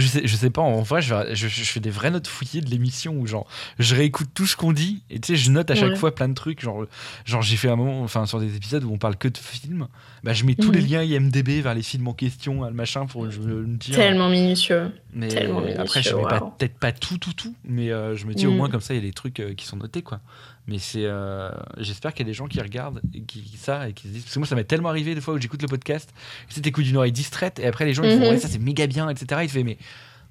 Je 0.00 0.06
sais, 0.06 0.22
je 0.26 0.36
sais 0.36 0.50
pas, 0.50 0.62
en 0.62 0.80
vrai, 0.82 1.02
je, 1.02 1.14
vais- 1.14 1.34
je, 1.34 1.48
je 1.48 1.64
fais 1.64 1.80
des 1.80 1.90
vraies 1.90 2.10
notes 2.10 2.26
fouillées 2.26 2.60
de 2.62 2.70
l'émission 2.70 3.14
où 3.18 3.26
genre, 3.26 3.46
je 3.78 3.94
réécoute 3.94 4.28
tout 4.34 4.46
ce 4.46 4.56
qu'on 4.56 4.72
dit 4.72 5.02
et 5.10 5.20
tu 5.20 5.28
sais, 5.32 5.36
je 5.36 5.50
note 5.50 5.70
à 5.70 5.74
chaque 5.74 5.90
Ouais. 5.90 5.96
fois 5.96 6.14
plein 6.14 6.28
de 6.28 6.34
trucs. 6.34 6.60
Genre, 6.60 6.86
genre 7.24 7.42
j'ai 7.42 7.56
fait 7.56 7.68
un 7.68 7.76
moment, 7.76 8.02
enfin, 8.02 8.24
sur 8.26 8.40
des 8.40 8.56
épisodes 8.56 8.84
où 8.84 8.92
on 8.92 8.98
parle 8.98 9.16
que 9.16 9.28
de 9.28 9.36
films, 9.38 9.88
bah, 10.24 10.32
je 10.32 10.44
mets 10.44 10.54
tous 10.54 10.70
les 10.70 10.80
liens 10.80 11.02
IMDB 11.02 11.60
vers 11.60 11.74
les 11.74 11.82
films 11.82 12.08
en 12.08 12.14
question, 12.14 12.64
le 12.64 12.72
machin, 12.72 13.06
pour 13.06 13.30
je, 13.30 13.40
me 13.40 13.76
dire. 13.76 13.94
Tellement 13.96 14.28
minutieux. 14.30 14.90
Mais 15.12 15.28
tellement 15.28 15.62
après, 15.78 16.02
je 16.02 16.14
mets 16.14 16.22
waouh. 16.22 16.52
peut-être 16.58 16.78
pas 16.78 16.92
tout, 16.92 17.18
tout, 17.18 17.34
tout, 17.34 17.54
mais 17.64 17.90
euh, 17.90 18.16
je 18.16 18.24
me 18.26 18.32
dis 18.34 18.46
au 18.46 18.50
Mhm. 18.50 18.56
moins 18.56 18.70
comme 18.70 18.80
ça, 18.80 18.94
il 18.94 18.96
y 18.96 19.00
a 19.00 19.02
des 19.06 19.12
trucs 19.12 19.40
euh, 19.40 19.52
qui 19.54 19.66
sont 19.66 19.76
notés, 19.76 20.00
quoi. 20.02 20.20
Mais 20.68 20.78
c'est, 20.78 21.04
euh, 21.06 21.50
j'espère 21.78 22.14
qu'il 22.14 22.24
y 22.24 22.28
a 22.28 22.30
des 22.30 22.34
gens 22.34 22.46
qui 22.46 22.60
regardent 22.60 23.00
et 23.12 23.22
qui, 23.22 23.42
qui 23.42 23.56
ça 23.56 23.88
et 23.88 23.92
qui 23.92 24.06
se 24.06 24.12
disent, 24.12 24.22
parce 24.22 24.34
que 24.34 24.38
moi, 24.38 24.46
ça 24.46 24.54
m'est 24.54 24.62
tellement 24.64 24.90
arrivé 24.90 25.14
des 25.14 25.20
fois 25.20 25.34
où 25.34 25.38
j'écoute 25.40 25.60
le 25.62 25.66
podcast, 25.68 26.12
tu 26.48 26.60
t'écoutes 26.60 26.84
d'une 26.84 26.96
oreille 26.96 27.10
distraite 27.12 27.58
et 27.58 27.66
après 27.66 27.84
les 27.84 27.94
gens 27.94 28.04
ils 28.04 28.12
font, 28.16 28.24
Mhm. 28.24 28.28
ouais, 28.30 28.38
ça 28.38 28.48
c'est 28.48 28.60
méga 28.60 28.86
bien, 28.86 29.08
etc. 29.08 29.40
Il 29.42 29.48
te 29.48 29.52
fait, 29.52 29.64
mais 29.64 29.76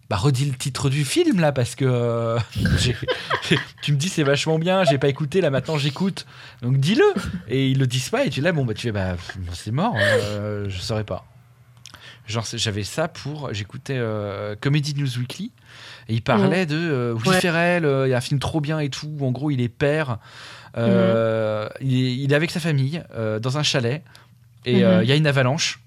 bah 0.10 0.18
redis 0.18 0.46
le 0.46 0.54
titre 0.56 0.90
du 0.90 1.06
film 1.06 1.40
là 1.40 1.52
parce 1.54 1.76
que 1.76 1.86
euh, 1.86 2.38
tu 3.82 3.92
me 3.94 3.98
dis 3.98 4.10
c'est 4.10 4.24
vachement 4.24 4.60
bien, 4.60 4.84
j'ai 4.84 4.98
pas 4.98 5.08
écouté, 5.10 5.42
là 5.42 5.50
maintenant 5.50 5.78
j'écoute, 5.78 6.26
donc 6.62 6.78
dis-le. 6.78 7.04
Et 7.48 7.70
ils 7.70 7.78
le 7.80 7.88
disent 7.88 8.10
pas 8.10 8.26
et 8.26 8.30
tu 8.30 8.40
es 8.40 8.44
là, 8.44 8.52
bon 8.52 8.66
bah 8.66 8.74
tu 8.74 8.84
fais, 8.88 8.92
bah 8.92 9.16
c'est 9.54 9.72
mort, 9.72 9.96
euh, 9.98 10.70
je 10.70 10.80
saurais 10.80 11.04
pas. 11.06 11.26
Genre, 12.28 12.46
j'avais 12.54 12.84
ça 12.84 13.08
pour. 13.10 13.54
J'écoutais 13.54 13.98
euh, 13.98 14.56
Comedy 14.62 14.94
News 14.96 15.18
Weekly 15.18 15.52
et 16.12 16.16
il 16.16 16.22
parlait 16.22 16.66
de 16.66 16.76
euh, 16.76 17.14
Will 17.14 17.28
Ouais. 17.30 17.40
Ferrell, 17.40 17.86
euh, 17.86 18.08
il 18.08 18.12
y 18.12 18.14
a 18.14 18.18
un 18.18 18.22
film 18.22 18.40
trop 18.40 18.60
bien 18.60 18.80
et 18.80 18.90
tout. 18.90 19.08
où 19.20 19.26
en 19.26 19.32
gros, 19.32 19.50
il 19.50 19.62
est 19.62 19.70
père. 19.70 20.18
euh, 20.78 21.68
il, 21.82 21.94
est, 22.06 22.16
il 22.18 22.32
est 22.32 22.36
avec 22.36 22.52
sa 22.52 22.60
famille 22.60 23.02
euh, 23.16 23.40
dans 23.40 23.58
un 23.58 23.64
chalet 23.64 24.04
et 24.66 24.84
Mhm. 24.84 25.00
il 25.04 25.10
y 25.10 25.12
a 25.12 25.16
une 25.16 25.28
avalanche. 25.28 25.80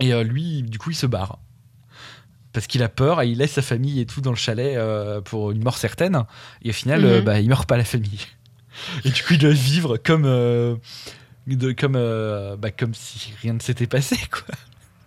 Et 0.00 0.12
lui, 0.24 0.62
du 0.62 0.78
coup, 0.78 0.90
il 0.90 0.94
se 0.96 1.06
barre. 1.06 1.38
Parce 2.52 2.66
qu'il 2.66 2.82
a 2.82 2.88
peur 2.88 3.22
et 3.22 3.28
il 3.28 3.38
laisse 3.38 3.52
sa 3.52 3.62
famille 3.62 4.00
et 4.00 4.06
tout 4.06 4.20
dans 4.20 4.30
le 4.30 4.36
chalet 4.36 4.76
pour 5.24 5.50
une 5.52 5.62
mort 5.62 5.76
certaine. 5.78 6.24
Et 6.62 6.70
au 6.70 6.72
final, 6.72 7.00
Mhm. 7.00 7.06
euh, 7.06 7.20
bah, 7.20 7.38
il 7.40 7.48
meurt 7.48 7.68
pas 7.68 7.76
la 7.76 7.84
famille. 7.84 8.26
Et 9.04 9.10
du 9.10 9.22
coup, 9.22 9.34
il 9.34 9.38
doit 9.38 9.50
vivre 9.52 9.96
comme, 9.98 10.22
de, 10.24 11.72
comme, 11.72 11.92
bah, 12.58 12.70
comme 12.70 12.94
si 12.94 13.32
rien 13.42 13.52
ne 13.54 13.60
s'était 13.60 13.86
passé, 13.86 14.16
quoi. 14.30 14.54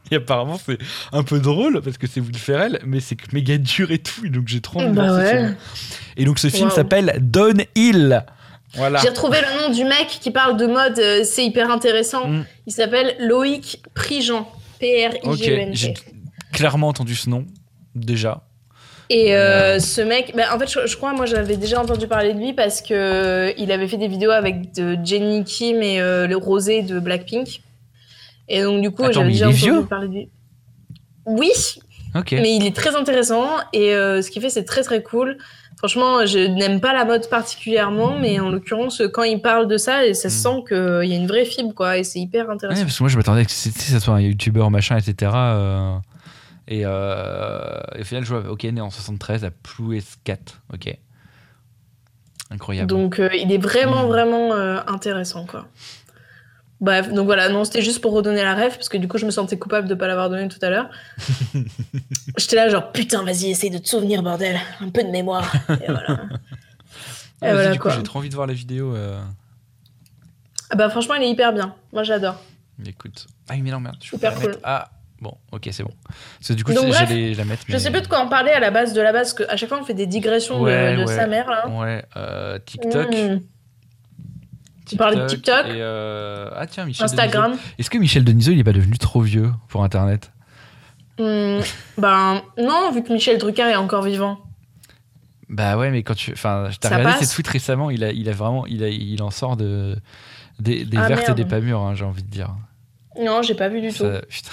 Et 0.11 0.15
apparemment, 0.15 0.59
c'est 0.63 0.77
un 1.11 1.23
peu 1.23 1.39
drôle 1.39 1.81
parce 1.81 1.97
que 1.97 2.07
c'est 2.07 2.19
Will 2.19 2.37
Ferrell, 2.37 2.79
mais 2.85 2.99
c'est 2.99 3.15
méga 3.33 3.57
dur 3.57 3.91
et 3.91 3.99
tout. 3.99 4.27
Donc, 4.27 4.47
j'ai 4.47 4.61
trop 4.61 4.79
envie 4.79 4.89
de 4.89 4.95
Bah 4.95 5.07
voir 5.07 5.21
ce 5.21 5.31
film. 5.31 5.55
Et 6.17 6.25
donc, 6.25 6.39
ce 6.39 6.49
film 6.49 6.69
s'appelle 6.69 7.17
Downhill. 7.21 8.25
Voilà. 8.75 8.99
J'ai 8.99 9.09
retrouvé 9.09 9.37
le 9.39 9.61
nom 9.61 9.73
du 9.73 9.83
mec 9.83 10.07
qui 10.07 10.31
parle 10.31 10.57
de 10.57 10.65
mode, 10.65 10.97
euh, 10.97 11.23
c'est 11.23 11.45
hyper 11.45 11.69
intéressant. 11.69 12.27
Mm. 12.27 12.45
Il 12.65 12.73
s'appelle 12.73 13.15
Loïc 13.19 13.83
Prigent. 13.93 14.51
P-R-I-G-E-N-T. 14.79 15.69
Ok, 15.69 15.75
j'ai 15.75 15.93
clairement 16.51 16.87
entendu 16.87 17.15
ce 17.15 17.29
nom, 17.29 17.45
déjà. 17.95 18.41
Et 19.09 19.35
euh, 19.35 19.79
ce 19.79 20.01
mec, 20.01 20.33
bah, 20.35 20.43
en 20.53 20.59
fait, 20.59 20.67
je, 20.67 20.87
je 20.87 20.97
crois, 20.97 21.13
moi, 21.13 21.25
j'avais 21.25 21.57
déjà 21.57 21.79
entendu 21.79 22.07
parler 22.07 22.33
de 22.33 22.39
lui 22.39 22.53
parce 22.53 22.81
que 22.81 22.93
euh, 22.93 23.53
il 23.57 23.71
avait 23.71 23.87
fait 23.87 23.97
des 23.97 24.07
vidéos 24.07 24.31
avec 24.31 24.73
de 24.73 24.97
Jenny 25.03 25.43
Kim 25.43 25.81
et 25.81 26.01
euh, 26.01 26.25
le 26.27 26.35
Rosé 26.37 26.81
de 26.81 26.99
Blackpink. 26.99 27.61
Et 28.49 28.61
donc, 28.63 28.81
du 28.81 28.91
coup, 28.91 29.03
j'avais 29.11 29.29
déjà 29.29 29.47
entendu 29.49 29.87
parler 29.87 30.07
de 30.07 30.13
lui. 30.13 30.29
Oui, 31.25 31.51
mais 32.33 32.55
il 32.55 32.65
est 32.65 32.75
très 32.75 32.95
intéressant 32.95 33.47
et 33.71 33.93
euh, 33.95 34.21
ce 34.21 34.29
qu'il 34.29 34.41
fait, 34.41 34.49
c'est 34.49 34.65
très 34.65 34.83
très 34.83 35.01
cool. 35.01 35.37
Franchement, 35.77 36.25
je 36.25 36.39
n'aime 36.39 36.79
pas 36.79 36.93
la 36.93 37.03
mode 37.05 37.29
particulièrement, 37.29 38.17
mais 38.19 38.39
en 38.39 38.49
l'occurrence, 38.49 39.01
quand 39.13 39.23
il 39.23 39.41
parle 39.41 39.67
de 39.67 39.77
ça, 39.77 40.01
ça 40.13 40.29
se 40.29 40.35
Mm. 40.47 40.53
sent 40.53 40.63
qu'il 40.69 41.09
y 41.09 41.13
a 41.13 41.17
une 41.17 41.27
vraie 41.27 41.45
fibre, 41.45 41.73
quoi, 41.73 41.97
et 41.97 42.03
c'est 42.03 42.19
hyper 42.19 42.47
Ouais, 42.47 42.53
intéressant. 42.53 42.81
parce 42.83 42.97
que 42.97 43.03
moi, 43.03 43.09
je 43.09 43.17
m'attendais 43.17 43.45
que 43.45 43.51
ça 43.51 43.99
soit 43.99 44.13
un 44.15 44.19
youtubeur, 44.21 44.69
machin, 44.71 44.97
etc. 44.97 45.31
euh, 45.35 45.95
et, 46.67 46.81
euh, 46.85 47.79
et 47.95 48.01
au 48.01 48.03
final, 48.05 48.23
je 48.23 48.33
vois, 48.35 48.49
ok, 48.51 48.63
né 48.63 48.79
en 48.81 48.89
73 48.89 49.43
à 49.45 49.51
Plouescat. 49.51 50.37
Ok. 50.73 50.95
Incroyable. 52.51 52.87
Donc, 52.87 53.19
euh, 53.19 53.29
il 53.33 53.51
est 53.51 53.57
vraiment, 53.57 54.03
Mm. 54.05 54.07
vraiment 54.09 54.53
euh, 54.53 54.79
intéressant, 54.87 55.45
quoi. 55.45 55.65
Bref, 56.81 57.13
donc 57.13 57.25
voilà, 57.25 57.47
non, 57.49 57.63
c'était 57.63 57.81
juste 57.81 58.01
pour 58.01 58.11
redonner 58.13 58.43
la 58.43 58.55
ref, 58.55 58.75
parce 58.75 58.89
que 58.89 58.97
du 58.97 59.07
coup, 59.07 59.17
je 59.17 59.25
me 59.25 59.31
sentais 59.31 59.57
coupable 59.57 59.87
de 59.87 59.95
pas 59.95 60.07
l'avoir 60.07 60.29
donné 60.29 60.47
tout 60.49 60.59
à 60.61 60.69
l'heure. 60.69 60.89
J'étais 62.37 62.55
là, 62.57 62.67
genre, 62.69 62.91
putain, 62.91 63.23
vas-y, 63.23 63.51
essaye 63.51 63.69
de 63.69 63.77
te 63.77 63.87
souvenir, 63.87 64.21
bordel, 64.21 64.59
un 64.81 64.89
peu 64.89 65.03
de 65.03 65.09
mémoire. 65.09 65.51
Et 65.69 65.85
voilà. 65.91 66.19
Ah, 67.45 67.47
et 67.49 67.51
vas-y, 67.51 67.55
voilà, 67.55 67.71
du 67.73 67.79
coup, 67.79 67.83
quoi. 67.89 67.97
j'ai 67.97 68.03
trop 68.03 68.19
envie 68.19 68.29
de 68.29 68.35
voir 68.35 68.47
la 68.47 68.53
vidéo. 68.53 68.95
euh, 68.95 69.21
Ah 70.69 70.75
bah, 70.77 70.89
franchement, 70.89 71.15
il 71.15 71.23
est 71.23 71.29
hyper 71.29 71.51
bien. 71.51 71.75
Moi, 71.91 72.03
j'adore. 72.03 72.41
Écoute. 72.85 73.27
Ah, 73.49 73.55
mais 73.61 73.69
non, 73.69 73.81
merde. 73.81 73.97
Je 74.01 74.15
la 74.21 74.31
cool. 74.31 74.47
mettre. 74.47 74.59
Ah, 74.63 74.89
bon, 75.19 75.35
ok, 75.51 75.67
c'est 75.73 75.83
bon. 75.83 75.91
Parce 76.39 76.47
que 76.47 76.53
du 76.53 76.63
coup, 76.63 76.71
Donc, 76.71 76.87
bref, 76.87 77.09
la 77.09 77.43
mettre. 77.43 77.63
Je 77.67 77.77
sais 77.77 77.91
plus 77.91 77.99
de 78.01 78.07
quoi 78.07 78.19
en 78.19 78.29
parler 78.29 78.51
à 78.51 78.61
la 78.61 78.71
base 78.71 78.93
de 78.93 79.01
la 79.01 79.11
base, 79.11 79.33
parce 79.33 79.45
qu'à 79.45 79.57
chaque 79.57 79.67
fois, 79.67 79.79
on 79.81 79.83
fait 79.83 79.93
des 79.93 80.07
digressions 80.07 80.57
de- 80.59 80.63
Ouais, 80.63 80.95
de, 80.95 81.01
ouais. 81.03 81.15
sa 81.17 81.27
mère, 81.27 81.49
là. 81.49 81.67
Ouais, 81.67 82.05
euh, 82.15 82.59
TikTok. 82.65 83.11
Mm. 83.13 83.41
Tu 84.85 84.95
parlais 84.97 85.15
de 85.15 85.25
TikTok 85.27 85.65
et, 85.67 85.71
euh, 85.81 86.49
Ah, 86.55 86.67
tiens, 86.67 86.85
Michel 86.85 87.05
Instagram. 87.05 87.55
Est-ce 87.79 87.89
que 87.89 87.97
Michel 87.97 88.23
Denisot, 88.23 88.51
il 88.51 88.59
est 88.59 88.63
pas 88.63 88.73
devenu 88.73 88.97
trop 88.97 89.21
vieux 89.21 89.51
pour 89.69 89.83
Internet? 89.83 90.31
Hmm, 91.19 91.59
ben 91.97 92.41
non, 92.57 92.91
vu 92.91 93.03
que 93.03 93.13
Michel 93.13 93.37
Drucker 93.37 93.69
est 93.69 93.75
encore 93.75 94.01
vivant. 94.03 94.39
Bah 95.49 95.77
ouais, 95.77 95.91
mais 95.91 96.01
quand 96.03 96.15
tu. 96.15 96.31
Enfin, 96.31 96.69
je 96.71 96.77
t'ai 96.77 96.87
regardé 96.87 97.05
passe. 97.19 97.29
ses 97.29 97.35
tweets 97.35 97.47
récemment, 97.47 97.89
il 97.91 98.03
a, 98.03 98.11
il 98.11 98.27
a 98.29 98.31
vraiment. 98.33 98.65
Il, 98.65 98.83
a, 98.83 98.89
il 98.89 99.21
en 99.21 99.29
sort 99.29 99.55
de. 99.55 99.95
Des, 100.59 100.85
des 100.85 100.97
Ah, 100.97 101.07
vertes 101.07 101.29
et 101.29 101.33
des 101.33 101.45
pas 101.45 101.59
mûres, 101.59 101.79
hein, 101.81 101.93
j'ai 101.95 102.05
envie 102.05 102.23
de 102.23 102.29
dire. 102.29 102.49
Non, 103.19 103.41
j'ai 103.43 103.53
pas 103.55 103.69
vu 103.69 103.79
du 103.81 103.89
tout. 103.93 104.05
Putain, 104.29 104.51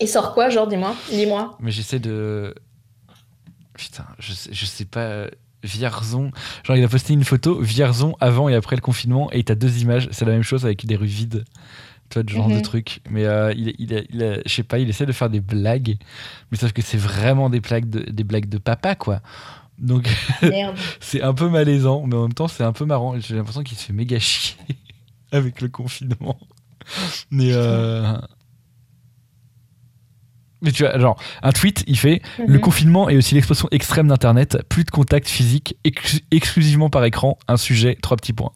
Il 0.00 0.08
sort 0.08 0.34
quoi, 0.34 0.50
genre, 0.50 0.66
dis-moi 0.66 0.94
Dis-moi. 1.10 1.56
mais 1.60 1.70
j'essaie 1.70 1.98
de. 1.98 2.54
Putain, 3.74 4.04
je 4.18 4.32
sais, 4.32 4.50
je 4.52 4.66
sais 4.66 4.84
pas. 4.84 5.26
Euh, 5.66 5.78
Vierzon. 5.78 6.30
Genre, 6.64 6.76
il 6.76 6.84
a 6.84 6.88
posté 6.88 7.12
une 7.12 7.24
photo, 7.24 7.60
Vierzon 7.60 8.16
avant 8.20 8.48
et 8.48 8.54
après 8.54 8.76
le 8.76 8.82
confinement, 8.82 9.30
et 9.32 9.42
t'as 9.44 9.54
deux 9.54 9.78
images. 9.82 10.08
C'est 10.12 10.24
la 10.24 10.32
même 10.32 10.42
chose 10.42 10.64
avec 10.64 10.86
des 10.86 10.96
rues 10.96 11.06
vides. 11.06 11.44
Tu 12.08 12.14
vois, 12.14 12.22
de 12.22 12.28
genre 12.28 12.48
de 12.50 12.54
Mhm. 12.56 12.62
truc. 12.62 13.00
Mais 13.10 13.24
euh, 13.24 13.52
il, 13.56 13.74
il, 13.78 13.92
a- 14.22 14.38
je 14.46 14.52
sais 14.52 14.62
pas, 14.62 14.78
il 14.78 14.88
essaie 14.88 15.06
de 15.06 15.12
faire 15.12 15.28
des 15.28 15.40
blagues, 15.40 15.96
mais 16.52 16.58
sauf 16.58 16.72
que 16.72 16.80
c'est 16.82 16.96
vraiment 16.98 17.50
des 17.50 17.58
blagues 17.60 17.90
de, 17.90 18.00
des 18.10 18.22
blagues 18.24 18.48
de 18.48 18.58
papa, 18.58 18.94
quoi. 18.94 19.20
Donc, 19.78 20.08
c'est 21.00 21.20
un 21.22 21.34
peu 21.34 21.48
malaisant, 21.48 22.04
mais 22.06 22.14
en 22.14 22.22
même 22.22 22.32
temps, 22.32 22.48
c'est 22.48 22.62
un 22.64 22.72
peu 22.72 22.84
marrant. 22.84 23.18
J'ai 23.18 23.34
l'impression 23.34 23.62
qu'il 23.64 23.76
se 23.76 23.84
fait 23.84 23.92
méga 23.92 24.18
chier 24.20 24.56
avec 25.32 25.60
le 25.60 25.68
confinement. 25.68 26.38
Mais, 27.30 27.50
euh... 27.52 28.16
mais 30.66 30.72
tu 30.72 30.82
vois, 30.84 30.98
genre, 30.98 31.18
un 31.42 31.52
tweet, 31.52 31.84
il 31.86 31.96
fait 31.98 32.20
Le 32.38 32.54
Mhm. 32.54 32.60
confinement 32.60 33.08
est 33.08 33.16
aussi 33.16 33.34
l'expression 33.34 33.68
extrême 33.70 34.08
d'Internet, 34.08 34.58
plus 34.68 34.84
de 34.84 34.90
contact 34.90 35.28
physique, 35.28 35.76
ex- 35.84 36.20
exclusivement 36.30 36.90
par 36.90 37.04
écran, 37.04 37.38
un 37.48 37.56
sujet, 37.56 37.96
trois 38.02 38.16
petits 38.16 38.32
points. 38.34 38.52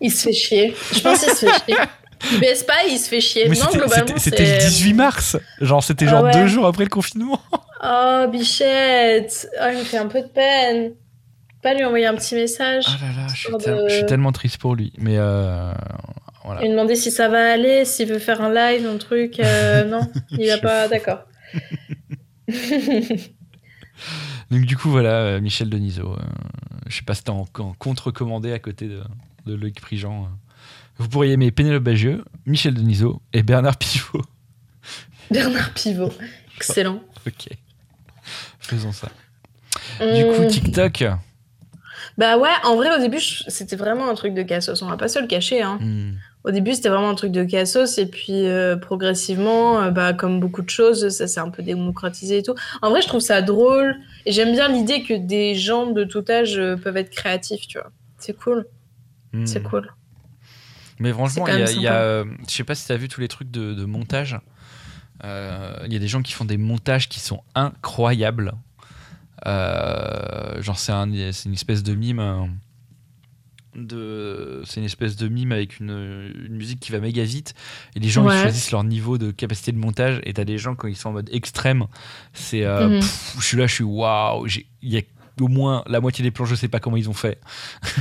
Il 0.00 0.10
se 0.12 0.24
fait 0.28 0.32
chier. 0.32 0.74
Je 0.92 1.00
pense 1.00 1.20
qu'il 1.24 1.32
se 1.32 1.46
fait 1.46 1.64
chier. 1.64 1.76
Il 2.32 2.40
baisse 2.40 2.64
pas, 2.64 2.84
il 2.90 2.98
se 2.98 3.08
fait 3.08 3.20
chier. 3.20 3.48
Mais 3.48 3.56
non, 3.56 3.66
c'était- 3.66 3.78
globalement, 3.78 4.06
c'était 4.18 4.20
c'était 4.36 4.54
le 4.56 4.60
c'est- 4.60 4.68
18 4.68 4.92
mars, 4.94 5.36
genre 5.60 5.82
c'était 5.84 6.06
Ah 6.08 6.10
genre 6.10 6.24
ouais. 6.24 6.32
deux 6.32 6.46
jours 6.48 6.66
après 6.66 6.84
le 6.84 6.90
confinement. 6.90 7.40
Oh, 7.84 8.26
bichette. 8.30 9.48
Oh, 9.60 9.66
il 9.72 9.78
me 9.78 9.84
fait 9.84 9.98
un 9.98 10.06
peu 10.08 10.20
de 10.22 10.26
peine. 10.26 10.92
Pas 11.62 11.74
lui 11.74 11.84
envoyer 11.84 12.06
un 12.06 12.14
petit 12.14 12.34
message. 12.34 12.84
Ah 12.88 12.96
là 13.00 13.22
là, 13.22 13.26
je 13.32 13.36
suis, 13.40 13.52
de- 13.52 13.88
je 13.88 13.94
suis 13.94 14.06
tellement 14.06 14.32
triste 14.32 14.58
pour 14.58 14.74
lui. 14.74 14.92
Mais 14.98 15.14
euh, 15.16 15.72
voilà. 16.48 16.62
Lui 16.62 16.70
demander 16.70 16.96
si 16.96 17.10
ça 17.10 17.28
va 17.28 17.52
aller, 17.52 17.84
s'il 17.84 18.08
veut 18.08 18.18
faire 18.18 18.40
un 18.40 18.52
live, 18.52 18.86
un 18.86 18.96
truc. 18.98 19.38
euh, 19.40 19.84
non, 19.88 20.00
il 20.30 20.48
va 20.48 20.58
pas. 20.58 20.88
D'accord. 20.88 21.20
Donc 24.50 24.62
du 24.62 24.76
coup 24.76 24.88
voilà, 24.90 25.10
euh, 25.22 25.40
Michel 25.40 25.68
Denisot. 25.68 26.12
euh, 26.14 26.16
je 26.86 26.96
sais 26.96 27.02
pas 27.02 27.14
si 27.14 27.18
c'était 27.18 27.30
en, 27.30 27.46
en 27.58 27.72
contre-commandé 27.74 28.52
à 28.52 28.58
côté 28.58 28.86
de, 28.88 29.02
de 29.46 29.54
Loïc 29.54 29.80
Prigent. 29.80 30.28
Vous 30.96 31.08
pourriez 31.08 31.32
aimer 31.34 31.50
Pénélope 31.50 31.82
Bagieux, 31.84 32.24
Michel 32.46 32.74
Denisot 32.74 33.20
et 33.32 33.42
Bernard 33.42 33.76
Pivot. 33.76 34.22
Bernard 35.30 35.72
Pivot. 35.74 36.12
Excellent. 36.56 37.00
ok. 37.26 37.48
Faisons 38.58 38.92
ça. 38.92 39.08
Du 40.00 40.24
coup, 40.26 40.44
TikTok. 40.48 41.04
Bah 42.16 42.36
ouais, 42.36 42.50
en 42.64 42.74
vrai, 42.76 42.94
au 42.94 42.98
début, 42.98 43.20
c'était 43.20 43.76
vraiment 43.76 44.08
un 44.10 44.14
truc 44.14 44.34
de 44.34 44.42
cassos. 44.42 44.82
On 44.82 44.88
va 44.88 44.96
pas 44.96 45.08
se 45.08 45.18
le 45.20 45.26
cacher. 45.26 45.62
Hein. 45.62 45.78
Hmm. 45.80 46.14
Au 46.44 46.50
début, 46.50 46.74
c'était 46.74 46.88
vraiment 46.88 47.10
un 47.10 47.14
truc 47.14 47.32
de 47.32 47.44
cassos. 47.44 47.98
Et 47.98 48.06
puis, 48.06 48.46
euh, 48.46 48.76
progressivement, 48.76 49.82
euh, 49.82 49.90
bah, 49.90 50.12
comme 50.12 50.40
beaucoup 50.40 50.62
de 50.62 50.70
choses, 50.70 51.08
ça 51.08 51.26
s'est 51.26 51.40
un 51.40 51.50
peu 51.50 51.62
démocratisé 51.62 52.38
et 52.38 52.42
tout. 52.42 52.54
En 52.80 52.90
vrai, 52.90 53.02
je 53.02 53.08
trouve 53.08 53.20
ça 53.20 53.42
drôle. 53.42 53.96
Et 54.24 54.32
j'aime 54.32 54.52
bien 54.52 54.68
l'idée 54.68 55.02
que 55.02 55.14
des 55.14 55.54
gens 55.54 55.90
de 55.90 56.04
tout 56.04 56.24
âge 56.30 56.58
euh, 56.58 56.76
peuvent 56.76 56.96
être 56.96 57.10
créatifs, 57.10 57.66
tu 57.66 57.78
vois. 57.78 57.90
C'est 58.18 58.36
cool. 58.36 58.66
Hmm. 59.32 59.46
C'est 59.46 59.62
cool. 59.62 59.92
Mais 61.00 61.12
franchement, 61.12 61.46
il 61.46 61.80
y 61.80 61.86
a, 61.86 62.24
je 62.24 62.52
sais 62.52 62.64
pas 62.64 62.74
si 62.74 62.86
tu 62.86 62.92
as 62.92 62.96
vu 62.96 63.08
tous 63.08 63.20
les 63.20 63.28
trucs 63.28 63.50
de, 63.50 63.74
de 63.74 63.84
montage. 63.84 64.38
Il 65.22 65.92
y 65.92 65.96
a 65.96 65.98
des 65.98 66.08
gens 66.08 66.22
qui 66.22 66.32
font 66.32 66.44
des 66.44 66.56
montages 66.56 67.08
qui 67.08 67.20
sont 67.20 67.42
incroyables. 67.54 68.52
Genre, 69.44 70.78
c'est 70.78 70.92
un, 70.92 71.08
c'est 71.32 71.48
une 71.48 71.54
espèce 71.54 71.82
de 71.84 71.94
mime. 71.94 72.58
Euh, 73.76 73.80
De, 74.60 74.62
c'est 74.64 74.80
une 74.80 74.86
espèce 74.86 75.16
de 75.16 75.28
mime 75.28 75.52
avec 75.52 75.78
une, 75.80 75.90
une 76.46 76.56
musique 76.56 76.80
qui 76.80 76.90
va 76.92 77.00
méga 77.00 77.22
vite 77.22 77.54
et 77.96 78.00
les 78.00 78.08
gens 78.08 78.28
ils 78.28 78.40
choisissent 78.40 78.70
leur 78.72 78.84
niveau 78.84 79.18
de 79.18 79.30
capacité 79.30 79.72
de 79.72 79.78
montage 79.78 80.20
et 80.24 80.32
t'as 80.32 80.44
des 80.44 80.58
gens 80.58 80.74
quand 80.74 80.88
ils 80.88 80.96
sont 80.96 81.10
en 81.10 81.12
mode 81.12 81.28
extrême 81.32 81.86
c'est 82.32 82.64
euh, 82.64 82.88
Mhm. 82.88 83.00
je 83.40 83.44
suis 83.44 83.56
là 83.56 83.66
je 83.66 83.74
suis 83.74 83.84
waouh 83.84 84.46
il 84.46 84.64
y 84.82 84.98
a 84.98 85.02
au 85.40 85.46
moins 85.48 85.84
la 85.86 86.00
moitié 86.00 86.24
des 86.24 86.30
plans 86.32 86.46
je 86.46 86.54
sais 86.56 86.66
pas 86.68 86.80
comment 86.80 86.96
ils 86.96 87.08
ont 87.08 87.12
fait 87.14 87.40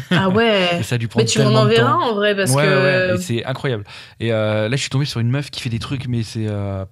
Ah 0.09 0.29
ouais. 0.35 0.79
et 0.79 0.83
ça 0.83 0.95
a 0.95 0.97
dû 0.97 1.07
prendre 1.07 1.25
Mais 1.25 1.29
tu 1.31 1.39
m'en 1.39 1.53
enverras 1.53 1.93
en 1.93 2.15
vrai 2.15 2.35
parce 2.35 2.51
ouais, 2.53 2.63
que. 2.63 3.11
ouais, 3.13 3.17
c'est 3.21 3.45
incroyable. 3.45 3.83
Et 4.19 4.31
euh, 4.33 4.67
là, 4.69 4.75
je 4.75 4.81
suis 4.81 4.89
tombé 4.89 5.05
sur 5.05 5.19
une 5.19 5.29
meuf 5.29 5.51
qui 5.51 5.61
fait 5.61 5.69
des 5.69 5.77
trucs, 5.77 6.07
mais 6.07 6.23
c'est. 6.23 6.47
euh, 6.47 6.83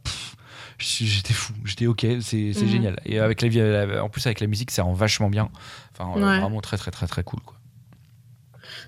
j'étais 0.78 1.34
fou, 1.34 1.54
j'étais 1.64 1.88
ok, 1.88 2.06
c'est 2.22 2.38
Mhm. 2.62 2.68
génial. 2.68 3.00
Et 3.06 3.18
avec 3.20 3.42
la, 3.42 3.86
la- 3.88 4.04
en 4.04 4.10
plus, 4.10 4.26
avec 4.28 4.40
la 4.40 4.46
musique, 4.48 4.70
ça 4.72 4.84
rend 4.84 4.94
vachement 4.94 5.30
bien. 5.32 5.50
Enfin, 5.98 6.12
euh, 6.12 6.24
Ouais. 6.24 6.40
vraiment 6.40 6.62
très, 6.62 6.78
très, 6.78 6.92
très, 6.92 7.08
très 7.08 7.24
cool. 7.24 7.40
Quoi. 7.42 7.55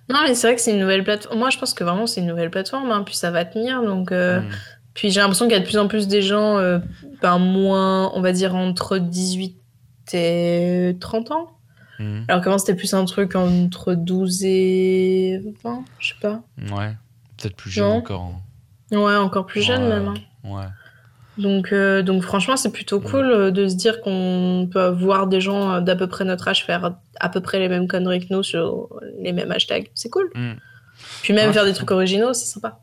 Non, 0.10 0.20
mais 0.24 0.36
c'est 0.36 0.48
vrai 0.48 0.56
que 0.56 0.62
c'est 0.62 0.72
une 0.74 0.80
nouvelle 0.80 1.04
plateforme. 1.04 1.38
Moi, 1.40 1.50
je 1.50 1.58
pense 1.58 1.74
que 1.74 1.84
vraiment, 1.84 2.08
c'est 2.08 2.22
une 2.22 2.28
nouvelle 2.28 2.50
plateforme. 2.50 2.92
Hein. 2.92 3.04
Puis 3.06 3.16
ça 3.16 3.32
va 3.32 3.46
tenir. 3.46 3.84
Donc. 3.84 4.12
euh, 4.12 4.40
Mm. 4.42 4.50
Puis 4.94 5.12
j'ai 5.12 5.20
l'impression 5.20 5.46
qu'il 5.46 5.54
y 5.54 5.58
a 5.58 5.60
de 5.60 5.66
plus 5.66 5.78
en 5.78 5.88
plus 5.88 6.08
des 6.08 6.24
gens, 6.24 6.58
euh, 6.58 6.80
ben, 7.22 7.38
moins, 7.38 8.12
on 8.16 8.22
va 8.22 8.32
dire, 8.32 8.56
entre 8.56 8.98
18 8.98 9.56
et 10.14 10.98
30 11.00 11.30
ans. 11.32 11.52
Mhm. 12.00 12.26
Alors 12.28 12.42
qu'avant, 12.44 12.58
c'était 12.58 12.74
plus 12.76 12.94
un 12.96 13.06
truc 13.06 13.36
entre 13.36 13.94
12 13.94 14.44
et 14.44 15.40
20, 15.64 15.84
je 16.00 16.08
sais 16.10 16.16
pas. 16.20 16.42
Ouais, 16.76 16.96
peut-être 17.38 17.56
plus 17.56 17.70
jeune 17.70 17.86
Non. 17.88 17.96
encore. 17.98 18.22
hein. 18.92 18.98
Ouais, 18.98 19.16
encore 19.18 19.46
plus 19.46 19.62
jeune 19.62 19.84
Ouais. 19.84 19.90
même. 19.90 20.08
hein. 20.08 20.14
Ouais. 20.44 20.66
Donc, 21.38 21.72
euh, 21.72 22.02
donc 22.02 22.24
franchement, 22.24 22.58
c'est 22.58 22.72
plutôt 22.72 23.00
cool 23.00 23.26
euh, 23.26 23.52
de 23.52 23.68
se 23.68 23.76
dire 23.76 24.02
qu'on 24.02 24.68
peut 24.72 24.90
voir 24.90 25.28
des 25.28 25.40
gens 25.40 25.72
euh, 25.72 25.82
d'à 25.82 25.96
peu 25.96 26.08
près 26.08 26.26
notre 26.26 26.48
âge 26.48 26.66
faire 26.66 26.96
à 27.20 27.30
peu 27.30 27.42
près 27.42 27.60
les 27.60 27.70
mêmes 27.70 27.88
conneries 27.88 28.28
que 28.28 28.34
nous 28.34 28.44
sur 28.44 28.90
les 29.20 29.34
mêmes 29.34 29.52
hashtags. 29.52 29.90
C'est 29.94 30.10
cool. 30.10 30.30
Mm. 30.34 30.54
Puis 31.22 31.34
même 31.34 31.48
Ouais, 31.48 31.54
faire 31.54 31.66
des 31.66 31.74
trucs 31.74 31.92
originaux, 31.92 32.34
c'est 32.34 32.46
sympa. 32.46 32.80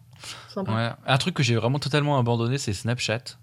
Sympa. 0.48 0.72
Ouais. 0.72 0.90
Un 1.06 1.18
truc 1.18 1.34
que 1.34 1.42
j'ai 1.42 1.56
vraiment 1.56 1.80
totalement 1.80 2.18
abandonné, 2.18 2.58
c'est 2.58 2.72
Snapchat. 2.72 3.36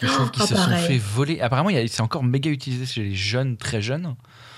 Je 0.00 0.06
trouve 0.06 0.30
qu'ils 0.30 0.42
Ah, 0.42 0.46
se 0.46 0.54
sont 0.54 0.70
fait 0.70 0.98
voler. 0.98 1.40
Apparemment, 1.40 1.70
c'est 1.86 2.02
encore 2.02 2.22
méga 2.22 2.50
utilisé 2.50 2.86
chez 2.86 3.02
les 3.02 3.14
jeunes, 3.14 3.56
très 3.56 3.80
jeunes. 3.80 4.14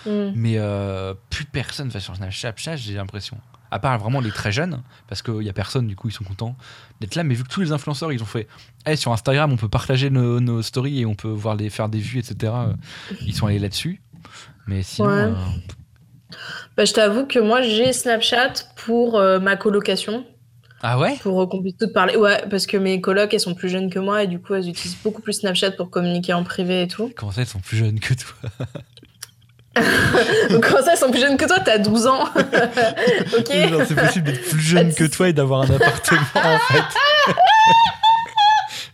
Mm. 0.07 0.33
Mais 0.35 0.55
euh, 0.57 1.15
plus 1.29 1.45
personne 1.45 1.89
va 1.89 2.01
sur 2.01 2.17
Snapchat, 2.17 2.77
j'ai 2.77 2.95
l'impression. 2.95 3.39
À 3.71 3.79
part 3.79 3.99
vraiment 3.99 4.21
les 4.21 4.31
très 4.33 4.51
jeunes, 4.53 4.83
parce 5.09 5.23
qu'il 5.23 5.43
y 5.43 5.49
a 5.49 5.53
personne, 5.53 5.87
du 5.87 5.95
coup, 5.97 6.09
ils 6.09 6.13
sont 6.13 6.25
contents 6.25 6.57
d'être 7.01 7.15
là. 7.15 7.23
Mais 7.23 7.35
vu 7.35 7.45
que 7.45 7.49
tous 7.49 7.61
les 7.61 7.73
influenceurs, 7.73 8.13
ils 8.13 8.23
ont 8.23 8.27
fait 8.27 8.49
Eh, 8.87 8.97
sur 8.97 9.13
Instagram, 9.13 9.53
on 9.53 9.57
peut 9.57 9.69
partager 9.69 10.11
nos, 10.11 10.41
nos 10.41 10.63
stories 10.63 11.01
et 11.01 11.07
on 11.07 11.15
peut 11.15 11.29
voir 11.29 11.55
les 11.55 11.71
faire 11.71 11.89
des 11.89 12.01
vues, 12.01 12.19
etc. 12.19 12.35
euh, 12.43 12.73
Ils 13.27 13.35
sont 13.35 13.47
allés 13.47 13.59
là-dessus. 13.61 14.03
Mais 14.67 14.83
sinon. 14.83 15.09
Ouais. 15.09 15.15
euh, 15.23 15.35
Bah, 16.77 16.85
je 16.85 16.93
t'avoue 16.93 17.27
que 17.27 17.39
moi, 17.39 17.63
j'ai 17.63 17.93
Snapchat 17.93 18.53
pour 18.77 19.17
euh, 19.19 19.39
ma 19.41 19.57
colocation. 19.57 20.25
Ah 20.83 20.99
ouais? 20.99 21.17
Pour 21.21 21.43
euh, 21.43 21.47
qu'on 21.47 21.61
puisse 21.61 21.77
toutes 21.79 21.93
parler. 21.93 22.17
Ouais, 22.17 22.43
parce 22.49 22.67
que 22.67 22.77
mes 22.79 23.01
colocs, 23.01 23.35
elles 23.35 23.41
sont 23.41 23.55
plus 23.55 23.69
jeunes 23.69 23.91
que 23.91 23.99
moi 23.99 24.23
et 24.25 24.27
du 24.27 24.41
coup, 24.41 24.55
elles 24.55 24.69
utilisent 24.69 24.97
beaucoup 25.05 25.21
plus 25.21 25.35
Snapchat 25.35 25.73
pour 25.73 25.91
communiquer 25.91 26.33
en 26.33 26.43
privé 26.43 26.83
et 26.83 26.89
tout. 26.89 27.13
Comment 27.17 27.33
ça, 27.33 27.43
ils 27.43 27.47
sont 27.47 27.59
plus 27.61 27.77
jeunes 27.77 28.01
que 28.01 28.15
toi? 28.15 28.67
comment 30.49 30.83
ça, 30.85 30.93
elles 30.93 30.99
sont 30.99 31.11
plus 31.11 31.21
jeunes 31.21 31.37
que 31.37 31.45
toi 31.47 31.59
T'as 31.61 31.79
12 31.79 32.07
ans. 32.09 32.25
ok 33.39 33.53
C'est 33.87 33.95
possible 33.95 34.27
d'être 34.27 34.49
plus 34.49 34.61
jeune 34.61 34.93
que 34.95 35.05
toi 35.05 35.29
et 35.29 35.33
d'avoir 35.33 35.63
un 35.63 35.75
appartement, 35.75 36.21
en 36.35 36.59
fait. 36.59 37.35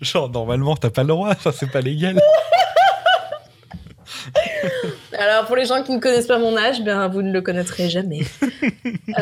Genre, 0.03 0.29
normalement, 0.29 0.77
t'as 0.77 0.91
pas 0.91 1.03
le 1.03 1.09
droit, 1.09 1.35
ça, 1.37 1.53
c'est 1.53 1.71
pas 1.71 1.81
légal. 1.81 2.21
Alors, 5.19 5.47
pour 5.47 5.57
les 5.57 5.65
gens 5.65 5.83
qui 5.83 5.93
ne 5.93 5.99
connaissent 6.01 6.27
pas 6.27 6.39
mon 6.39 6.57
âge, 6.57 6.83
ben, 6.85 7.09
vous 7.09 7.23
ne 7.23 7.33
le 7.33 7.41
connaîtrez 7.41 7.89
jamais. 7.89 8.21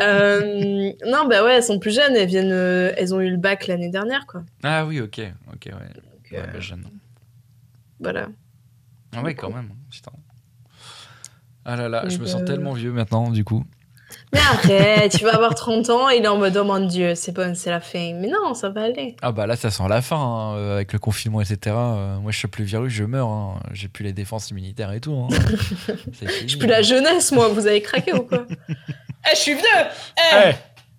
Euh, 0.01 0.91
non, 1.05 1.25
bah 1.29 1.43
ouais, 1.43 1.55
elles 1.55 1.63
sont 1.63 1.79
plus 1.79 1.95
jeunes. 1.95 2.15
Elles, 2.15 2.27
viennent, 2.27 2.51
euh, 2.51 2.91
elles 2.97 3.13
ont 3.15 3.21
eu 3.21 3.29
le 3.29 3.37
bac 3.37 3.67
l'année 3.67 3.89
dernière, 3.89 4.25
quoi. 4.27 4.43
Ah 4.63 4.85
oui, 4.85 4.99
ok. 4.99 5.21
Ok, 5.53 5.65
ouais. 5.67 5.71
Donc, 5.71 6.31
Ouais, 6.31 6.39
euh, 6.39 6.45
bah, 6.53 6.59
jeune. 6.59 6.85
voilà. 7.99 8.27
Ah 9.15 9.21
ouais, 9.21 9.35
quand 9.35 9.49
même. 9.51 9.69
Putain. 9.89 10.11
Ah 11.65 11.75
là 11.75 11.89
là, 11.89 12.03
je 12.07 12.17
me 12.19 12.25
sens 12.25 12.41
euh, 12.41 12.45
tellement 12.45 12.73
vieux 12.73 12.91
maintenant, 12.91 13.29
du 13.31 13.43
coup. 13.43 13.63
Mais 14.33 14.39
arrête, 14.39 15.17
tu 15.17 15.23
vas 15.25 15.33
avoir 15.35 15.55
30 15.55 15.89
ans 15.89 16.09
et 16.09 16.17
il 16.17 16.23
est 16.23 16.27
en 16.27 16.37
mode, 16.37 16.55
oh 16.57 16.63
mon 16.63 16.79
dieu, 16.85 17.15
c'est 17.15 17.31
bon, 17.31 17.55
c'est 17.55 17.71
la 17.71 17.79
fin. 17.81 18.13
Mais 18.13 18.27
non, 18.27 18.53
ça 18.53 18.69
va 18.69 18.83
aller. 18.83 19.15
Ah 19.21 19.31
bah 19.31 19.47
là, 19.47 19.55
ça 19.55 19.71
sent 19.71 19.83
la 19.89 20.01
fin, 20.01 20.15
hein, 20.17 20.55
euh, 20.57 20.75
avec 20.75 20.93
le 20.93 20.99
confinement, 20.99 21.41
etc. 21.41 21.75
Euh, 21.75 22.17
moi, 22.19 22.31
je 22.31 22.37
chope 22.37 22.55
le 22.57 22.65
virus, 22.65 22.93
je 22.93 23.03
meurs. 23.03 23.27
hein. 23.27 23.59
J'ai 23.73 23.87
plus 23.87 24.03
les 24.03 24.13
défenses 24.13 24.51
immunitaires 24.51 24.91
et 24.93 24.99
tout. 25.01 25.13
hein. 25.15 25.27
C'est 26.13 26.29
fini. 26.29 26.41
Je 26.43 26.47
suis 26.49 26.57
plus 26.59 26.67
la 26.67 26.81
jeunesse, 26.83 27.31
moi. 27.31 27.47
Vous 27.47 27.65
avez 27.65 27.81
craqué 27.81 28.13
ou 28.13 28.21
quoi? 28.21 28.45
Eh, 28.69 29.35
je 29.35 29.39
suis 29.39 29.53
vieux 29.53 29.63
Eh, 30.17 30.21
Eh, 30.35 30.49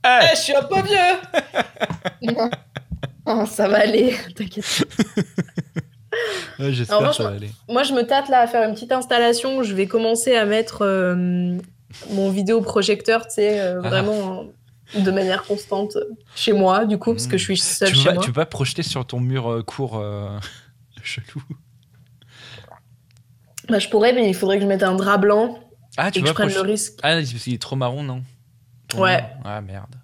eh. 0.05 0.09
eh, 0.25 0.27
je 0.37 0.41
suis 0.41 0.55
un 0.55 0.63
peu 0.65 0.83
vieux 0.83 2.23
Non. 2.35 2.51
Oh, 3.25 3.45
ça 3.47 3.69
va 3.69 3.79
aller, 3.79 4.17
t'inquiète. 4.37 4.85
Ouais, 6.59 6.73
J'espère 6.73 6.97
Alors, 6.99 7.03
moi, 7.03 7.11
que 7.11 7.17
ça 7.17 7.23
je- 7.25 7.29
va 7.29 7.35
aller. 7.35 7.51
Moi, 7.69 7.83
je 7.83 7.93
me 7.93 8.03
tâte 8.03 8.29
là 8.29 8.41
à 8.41 8.47
faire 8.47 8.67
une 8.69 8.75
petite 8.75 8.93
installation. 8.93 9.63
Je 9.63 9.75
vais 9.75 9.87
commencer 9.87 10.35
à 10.37 10.45
mettre 10.47 10.83
euh, 10.83 11.57
mon 12.13 12.31
vidéoprojecteur, 12.31 13.27
tu 13.27 13.35
sais, 13.35 13.61
euh, 13.61 13.81
Ah. 13.85 13.89
vraiment 13.89 14.45
euh, 14.97 15.01
de 15.01 15.11
manière 15.11 15.43
constante 15.45 15.97
chez 16.35 16.53
moi, 16.53 16.85
du 16.87 16.97
coup, 16.99 17.13
parce 17.13 17.27
que 17.27 17.37
je 17.37 17.43
suis 17.45 17.57
seule 17.59 17.89
Tu 17.91 17.97
chez 17.97 18.13
moi. 18.13 18.23
tu 18.23 18.31
peux 18.31 18.41
pas 18.41 18.47
projeter 18.47 18.83
sur 18.83 19.07
ton 19.07 19.21
mur 19.21 19.51
euh, 19.51 19.63
court 19.63 19.99
euh, 19.99 20.39
chelou. 21.03 21.43
Bah, 23.69 23.79
je 23.79 23.89
pourrais, 23.89 24.13
mais 24.13 24.29
il 24.29 24.35
faudrait 24.35 24.57
que 24.59 24.63
je 24.63 24.69
mette 24.69 24.83
un 24.85 24.95
drap 24.95 25.19
blanc 25.19 25.59
Ah, 25.97 26.09
et 26.09 26.13
tu 26.13 26.21
que 26.23 26.29
je 26.29 26.33
prenne 26.33 26.53
le 26.53 26.61
risque. 26.61 26.95
Ah, 27.03 27.15
parce 27.17 27.33
qu'il 27.33 27.55
est 27.55 27.61
trop 27.61 27.75
marron, 27.77 28.03
non? 28.03 28.23
Ton 28.89 29.03
Ouais. 29.03 29.25
Ah, 29.45 29.61
merde. 29.61 29.95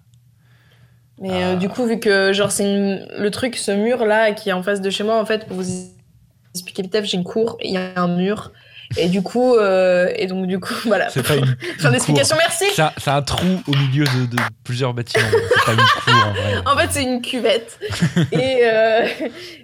Mais 1.21 1.29
Ah. 1.31 1.47
euh, 1.51 1.55
du 1.55 1.69
coup, 1.69 1.85
vu 1.85 1.99
que 1.99 2.33
genre 2.33 2.51
c'est 2.51 2.65
une- 2.65 3.07
le 3.17 3.31
truc, 3.31 3.55
ce 3.55 3.71
mur 3.71 4.05
là 4.05 4.33
qui 4.33 4.49
est 4.49 4.53
en 4.53 4.63
face 4.63 4.81
de 4.81 4.89
chez 4.89 5.03
moi, 5.05 5.17
en 5.21 5.25
fait, 5.25 5.47
pour 5.47 5.55
vous 5.57 5.63
expliquer 6.53 6.83
vite, 6.83 7.05
j'ai 7.05 7.17
une 7.17 7.23
cour, 7.23 7.57
il 7.61 7.73
y 7.73 7.77
a 7.77 7.91
un 7.95 8.07
mur, 8.07 8.51
et 8.97 9.07
du 9.09 9.23
coup, 9.23 9.55
euh, 9.55 10.11
et 10.15 10.27
donc 10.27 10.45
du 10.45 10.59
coup, 10.59 10.73
voilà. 10.85 11.09
C'est 11.09 11.23
pas 11.25 11.35
une, 11.35 11.45
Fin 11.79 11.87
une 11.87 11.91
d'explication, 11.93 12.35
cour. 12.35 12.45
merci. 12.47 12.65
C'est 12.97 13.09
un, 13.09 13.21
trou 13.23 13.61
au 13.67 13.71
milieu 13.71 14.03
de, 14.05 14.25
de 14.35 14.41
plusieurs 14.63 14.93
bâtiments. 14.93 15.25
C'est 15.31 15.65
pas 15.65 15.71
une 15.73 15.77
cour, 15.79 16.13
en 16.27 16.33
vrai. 16.33 16.53
En 16.65 16.77
fait, 16.77 16.87
c'est 16.91 17.03
une 17.03 17.21
cuvette. 17.21 17.79
et, 18.31 18.59
euh, 18.65 19.05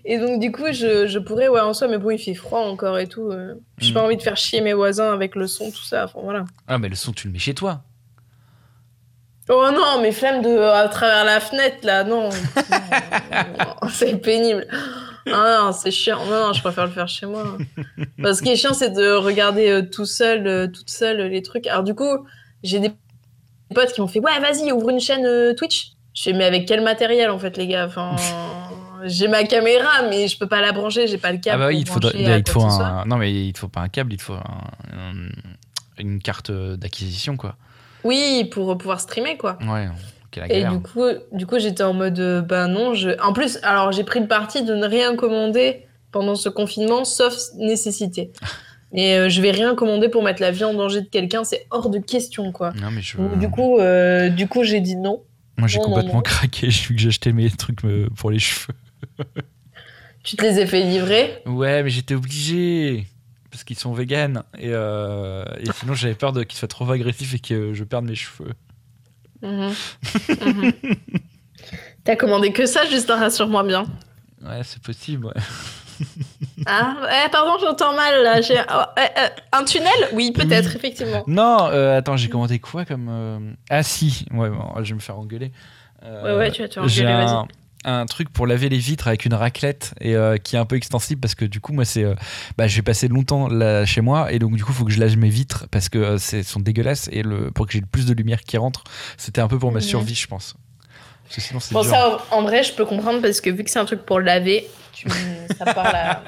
et 0.06 0.18
donc, 0.18 0.40
du 0.40 0.52
coup, 0.52 0.66
je, 0.72 1.06
je 1.08 1.20
pourrais, 1.20 1.48
ouais, 1.48 1.60
en 1.62 1.74
soi, 1.74 1.88
mais 1.88 1.98
bon, 2.00 2.10
il 2.10 2.18
fait 2.20 2.34
froid 2.34 2.62
encore 2.62 2.98
et 2.98 3.08
tout. 3.08 3.30
euh, 3.32 3.54
J'ai 3.78 3.92
Mm. 3.92 3.94
pas 3.94 4.04
envie 4.04 4.18
de 4.18 4.22
faire 4.24 4.38
chier 4.38 4.62
mes 4.62 4.74
voisins 4.74 5.14
avec 5.14 5.36
le 5.36 5.46
son, 5.48 5.70
tout 5.72 5.84
ça. 5.84 6.06
Enfin, 6.06 6.20
voilà. 6.24 6.46
Ah, 6.68 6.78
mais 6.80 6.90
le 6.90 6.96
son, 6.96 7.12
tu 7.12 7.28
le 7.28 7.34
mets 7.34 7.40
chez 7.40 7.54
toi. 7.54 7.82
Oh 9.52 9.68
non, 9.74 10.02
mes 10.02 10.12
flammes 10.12 10.44
de, 10.44 10.58
à 10.60 10.88
travers 10.90 11.26
la 11.26 11.40
fenêtre, 11.40 11.78
là, 11.84 12.04
non. 12.04 12.30
Non, 12.30 13.90
c'est 13.92 14.16
pénible. 14.22 14.68
Ah 15.32 15.62
non, 15.66 15.72
c'est 15.72 15.92
chiant. 15.92 16.26
Non, 16.26 16.48
non, 16.48 16.54
je 16.54 16.62
préfère 16.62 16.86
le 16.86 16.92
faire 16.92 17.08
chez 17.08 17.26
moi. 17.26 17.58
Parce 18.22 18.38
ce 18.40 18.44
qui 18.44 18.50
est 18.50 18.56
chiant, 18.56 18.74
c'est 18.74 18.90
de 18.92 19.12
regarder 19.14 19.70
euh, 19.70 19.82
tout 19.82 20.06
seul, 20.06 20.48
euh, 20.48 20.68
toute 20.68 20.90
seule, 20.90 21.22
les 21.22 21.42
trucs. 21.42 21.68
Alors, 21.68 21.84
du 21.84 21.94
coup, 21.96 22.26
j'ai 22.64 22.80
des 22.80 22.92
potes 23.74 23.94
qui 23.94 24.02
m'ont 24.02 24.08
fait 24.08 24.20
Ouais, 24.20 24.40
vas-y, 24.40 24.72
ouvre 24.72 24.90
une 24.90 25.00
chaîne 25.00 25.26
euh, 25.26 25.54
Twitch. 25.54 25.92
Je 26.14 26.24
fais 26.24 26.34
Mais 26.34 26.46
avec 26.46 26.68
quel 26.68 26.82
matériel, 26.82 27.30
en 27.30 27.40
fait, 27.40 27.56
les 27.58 27.68
gars? 27.68 27.86
Enfin, 27.86 28.16
J'ai 29.06 29.30
ma 29.30 29.44
caméra, 29.46 30.04
mais 30.10 30.28
je 30.28 30.38
peux 30.38 30.48
pas 30.48 30.60
la 30.60 30.74
brancher, 30.74 31.08
j'ai 31.08 31.18
pas 31.18 31.32
le 31.32 31.38
câble. 31.38 31.64
ah, 31.64 31.68
bah 31.68 31.72
oui, 31.72 31.78
il 31.80 31.84
te, 31.86 31.90
faudrait- 31.90 32.14
il 32.40 32.50
faut 32.50 32.62
un. 32.62 33.06
Non, 33.06 33.16
mais 33.16 33.32
il 33.34 33.54
te 33.54 33.60
faut 33.60 33.70
pas 33.70 33.80
un 33.80 33.88
câble, 33.88 34.12
il 34.14 34.18
te 34.18 34.24
faut 34.24 34.34
un- 34.34 34.42
un- 34.94 35.30
une 35.98 36.22
carte 36.22 36.52
d'acquisition, 36.52 37.38
quoi. 37.38 37.56
Oui, 38.04 38.50
pour 38.52 38.78
pouvoir 38.78 39.00
streamer, 39.00 39.38
quoi. 39.38 39.58
Ouais, 39.62 39.88
quelle 40.32 40.46
Et 40.46 40.48
galère. 40.62 40.72
du 40.74 40.80
coup, 40.82 41.06
du 41.32 41.46
coup 41.46 41.60
j'étais 41.60 41.84
en 41.84 41.94
mode, 41.94 42.20
euh, 42.20 42.42
bah 42.42 42.68
non, 42.68 42.94
je... 42.94 43.10
En 43.22 43.34
plus, 43.34 43.60
alors 43.64 43.92
j'ai 43.92 44.04
pris 44.04 44.20
le 44.20 44.28
parti 44.28 44.64
de 44.64 44.74
ne 44.76 44.86
rien 44.88 45.16
commander 45.16 45.86
pendant 46.12 46.36
ce 46.36 46.50
confinement, 46.50 47.06
sauf 47.06 47.34
nécessité. 47.58 48.32
Et 48.92 49.14
euh, 49.14 49.30
je 49.30 49.40
vais 49.42 49.52
rien 49.52 49.76
commander 49.76 50.10
pour 50.10 50.24
mettre 50.24 50.42
la 50.42 50.50
vie 50.50 50.64
en 50.64 50.74
danger 50.74 51.02
de 51.02 51.08
quelqu'un, 51.08 51.44
c'est 51.44 51.68
hors 51.70 51.92
de 51.92 52.00
question, 52.00 52.52
quoi. 52.52 52.72
Non, 52.74 52.90
mais 52.90 53.02
je. 53.04 53.18
Donc, 53.18 53.38
du 53.38 53.48
coup, 53.50 53.78
euh, 53.78 54.30
du 54.30 54.48
coup 54.48 54.64
j'ai 54.64 54.82
dit 54.82 54.96
non. 54.96 55.22
Moi, 55.58 55.68
j'ai 55.68 55.78
non, 55.78 55.86
complètement 55.86 56.14
non. 56.16 56.22
craqué. 56.22 56.72
J'ai 56.72 56.88
vu 56.88 56.96
que 56.96 57.02
j'achetais 57.02 57.34
mes 57.34 57.50
trucs 57.52 57.84
euh, 57.84 58.08
pour 58.16 58.32
les 58.32 58.40
cheveux. 58.40 58.74
Tu 60.24 60.36
te 60.36 60.44
les 60.44 60.60
ai 60.60 60.68
fait 60.68 60.84
livrer? 60.84 61.42
Ouais, 61.46 61.82
mais 61.82 61.90
j'étais 61.90 62.14
obligé. 62.14 63.08
Parce 63.50 63.64
qu'ils 63.64 63.80
sont 63.80 63.94
véganes. 63.94 64.44
Et, 64.60 64.68
euh, 64.68 65.44
et 65.60 65.72
sinon, 65.74 65.94
j'avais 65.94 66.14
peur 66.14 66.34
qu'ils 66.34 66.58
soient 66.58 66.68
trop 66.68 66.90
agressifs 66.92 67.34
et 67.34 67.40
que 67.40 67.74
je 67.74 67.84
perde 67.84 68.06
mes 68.06 68.16
cheveux. 68.16 68.52
Mhm. 69.42 69.74
Mhm. 70.46 70.72
T'as 72.04 72.16
commandé 72.16 72.52
que 72.54 72.66
ça, 72.66 72.86
Justin, 72.86 73.18
rassure-moi 73.18 73.64
bien. 73.64 73.86
Ouais, 74.42 74.62
c'est 74.64 74.82
possible. 74.82 75.28
ouais. 75.28 75.34
Ah, 76.66 76.96
eh, 77.26 77.30
pardon, 77.30 77.58
j'entends 77.60 77.94
mal 77.94 78.24
là. 78.24 78.40
J'ai- 78.40 78.58
oh, 78.74 78.84
eh, 78.98 79.02
eh, 79.18 79.28
un 79.52 79.66
tunnel? 79.66 79.92
Oui, 80.14 80.32
peut-être, 80.32 80.74
effectivement. 80.74 81.24
Non, 81.28 81.68
euh, 81.72 81.98
attends, 81.98 82.16
j'ai 82.16 82.30
commandé 82.30 82.58
quoi 82.60 82.86
comme. 82.86 83.08
euh, 83.10 83.40
Ah, 83.70 83.84
si. 83.84 84.26
Ouais, 84.32 84.50
bon, 84.50 84.64
je 84.82 84.90
vais 84.90 84.96
me 84.96 85.00
faire 85.02 85.20
engueuler. 85.20 85.52
Euh, 86.04 86.24
Ouais, 86.24 86.38
ouais, 86.40 86.52
tu 86.52 86.62
vas 86.62 86.70
te 86.70 86.76
faire 86.76 86.84
engueuler, 86.84 87.12
un, 87.12 87.48
un 87.90 88.06
truc 88.06 88.30
pour 88.32 88.48
laver 88.48 88.70
les 88.70 88.78
vitres 88.78 89.08
avec 89.08 89.26
une 89.26 89.34
raclette 89.34 89.94
et 90.02 90.16
euh, 90.16 90.38
qui 90.38 90.56
est 90.56 90.60
un 90.60 90.66
peu 90.66 90.76
extensible 90.76 91.20
parce 91.22 91.36
que 91.36 91.46
du 91.46 91.60
coup 91.62 91.74
moi 91.74 91.86
c'est 91.86 92.04
euh, 92.04 92.16
bah, 92.58 92.68
je 92.68 92.76
vais 92.76 92.82
passer 92.82 93.08
longtemps 93.08 93.48
là 93.48 93.86
chez 93.86 94.02
moi 94.02 94.32
et 94.32 94.40
donc 94.40 94.56
du 94.56 94.64
coup 94.64 94.74
faut 94.74 94.86
que 94.86 94.92
je 94.92 95.00
lave 95.00 95.18
mes 95.18 95.30
vitres 95.30 95.68
parce 95.72 95.90
que 95.90 95.98
euh, 95.98 96.18
c'est 96.18 96.44
sont 96.44 96.60
dégueulasses 96.60 97.10
et 97.12 97.24
le 97.24 97.52
pour 97.52 97.66
que 97.68 97.74
j'ai 97.74 97.80
le 97.82 97.86
plus 97.86 98.06
de 98.06 98.14
lumière 98.14 98.42
qui 98.42 98.58
rentre 98.58 98.84
c'était 99.18 99.42
un 99.42 99.48
peu 99.48 99.60
pour 99.60 99.72
ma 99.72 99.82
survie 99.82 100.16
je 100.16 100.28
pense 100.28 100.56
parce 101.24 101.36
que 101.36 101.42
sinon 101.42 101.60
c'est 101.60 101.74
Bon, 101.74 101.84
ça, 101.84 102.18
en 102.32 102.42
vrai, 102.42 102.64
je 102.64 102.74
peux 102.74 102.86
comprendre 102.86 103.22
parce 103.22 103.40
que 103.40 103.52
vu 103.52 103.64
que 103.64 103.70
c'est 103.70 103.78
un 103.78 103.86
truc 103.86 104.04
pour 104.04 104.20
laver, 104.20 104.68
tu 104.94 105.08
ça 105.58 105.66
parle 105.74 105.96
à- 105.96 106.24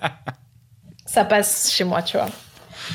Ça 1.07 1.25
passe 1.25 1.71
chez 1.73 1.83
moi, 1.83 2.01
tu 2.03 2.15
vois. 2.17 2.29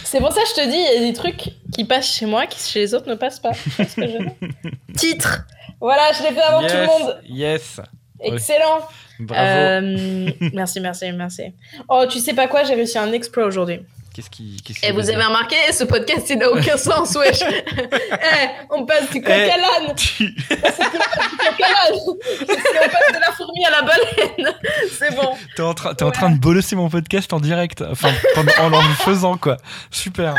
C'est 0.04 0.20
pour 0.20 0.32
ça 0.32 0.40
que 0.42 0.48
je 0.48 0.54
te 0.54 0.70
dis, 0.70 0.76
il 0.76 1.02
y 1.02 1.04
a 1.04 1.10
des 1.10 1.12
trucs 1.12 1.50
qui 1.74 1.84
passent 1.84 2.14
chez 2.14 2.24
moi 2.26 2.46
qui 2.46 2.58
chez 2.60 2.78
les 2.78 2.94
autres 2.94 3.08
ne 3.08 3.14
passent 3.16 3.40
pas. 3.40 3.52
Ce 3.54 3.94
que 3.96 4.06
je 4.06 4.68
Titre 4.96 5.46
Voilà, 5.80 6.12
je 6.12 6.22
l'ai 6.22 6.30
fait 6.32 6.40
avant 6.42 6.60
yes, 6.62 6.72
tout 6.72 6.78
le 6.78 6.86
monde. 6.86 7.20
yes 7.28 7.80
Ouais. 8.20 8.32
Excellent. 8.34 8.80
bravo 9.20 9.40
Euh, 9.42 10.30
merci, 10.52 10.80
merci, 10.80 11.12
merci. 11.12 11.42
Oh, 11.88 12.04
tu 12.10 12.18
sais 12.20 12.34
pas 12.34 12.48
quoi, 12.48 12.64
j'ai 12.64 12.74
réussi 12.74 12.98
un 12.98 13.12
exploit 13.12 13.44
aujourd'hui. 13.44 13.80
qu'est-ce 14.14 14.30
qui 14.30 14.56
qu'est-ce 14.64 14.80
qui 14.80 14.86
Et 14.86 14.92
va 14.92 15.00
vous 15.00 15.10
avez 15.10 15.22
remarqué, 15.22 15.56
ce 15.72 15.84
podcast, 15.84 16.28
il 16.30 16.38
n'a 16.38 16.50
aucun 16.50 16.76
sens, 16.78 17.14
wesh. 17.16 17.40
Eh, 17.78 18.48
on 18.70 18.84
passe 18.86 19.10
du 19.10 19.20
coq 19.20 19.30
Eh. 19.34 19.50
à 19.50 19.56
l'âne. 19.58 19.94
Tu- 19.96 20.34
on 20.50 20.56
passe 20.56 20.78
de 23.14 23.20
la 23.20 23.32
fourmi 23.36 23.64
à 23.66 23.70
la 23.70 23.82
baleine. 23.82 24.54
C'est 24.98 25.14
bon. 25.14 25.34
T'es 25.54 25.62
en, 25.62 25.74
train- 25.74 25.94
t'es 25.94 26.04
en 26.04 26.10
train 26.10 26.30
de 26.30 26.38
bolosser 26.38 26.76
mon 26.76 26.88
podcast 26.88 27.32
en 27.32 27.40
direct, 27.40 27.82
enfin 27.82 28.10
pendant- 28.34 28.52
en 28.76 28.82
le 28.88 28.94
faisant 28.94 29.36
quoi. 29.36 29.56
Super. 29.90 30.34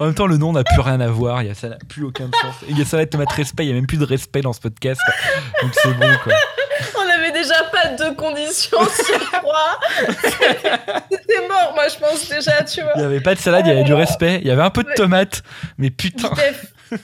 En 0.00 0.06
même 0.06 0.14
temps, 0.14 0.26
le 0.26 0.36
nom 0.36 0.52
n'a 0.52 0.62
plus 0.64 0.80
rien 0.80 1.00
à 1.00 1.08
voir, 1.08 1.42
il 1.42 1.48
y 1.48 1.50
a, 1.50 1.54
ça 1.54 1.68
n'a 1.68 1.76
plus 1.88 2.04
aucun 2.04 2.30
sens. 2.40 2.54
Il 2.68 2.78
y 2.78 2.82
a 2.82 2.84
ça 2.84 2.96
va 2.96 3.02
être 3.02 3.10
tomate 3.10 3.32
respect, 3.32 3.64
il 3.64 3.68
y 3.68 3.72
a 3.72 3.74
même 3.74 3.86
plus 3.86 3.98
de 3.98 4.04
respect 4.04 4.42
dans 4.42 4.52
ce 4.52 4.60
podcast. 4.60 5.00
Donc 5.62 5.72
c'est 5.74 5.92
bon 5.94 6.08
quoi. 6.22 6.34
On 6.96 7.08
avait 7.08 7.32
déjà 7.32 7.64
pas 7.72 7.88
deux 7.96 8.14
conditions 8.14 8.78
sur 8.78 9.30
trois. 9.32 9.80
C'était 11.10 11.48
mort, 11.48 11.72
moi, 11.74 11.88
je 11.88 11.98
pense 11.98 12.28
déjà, 12.28 12.62
tu 12.62 12.82
vois. 12.82 12.92
Il 12.96 13.02
y 13.02 13.04
avait 13.04 13.20
pas 13.20 13.34
de 13.34 13.40
salade, 13.40 13.66
il 13.66 13.70
y 13.70 13.72
avait 13.72 13.84
du 13.84 13.94
respect, 13.94 14.38
il 14.40 14.46
y 14.46 14.50
avait 14.50 14.62
un 14.62 14.70
peu 14.70 14.84
de 14.84 14.92
tomate, 14.94 15.42
mais 15.76 15.90
putain. 15.90 16.30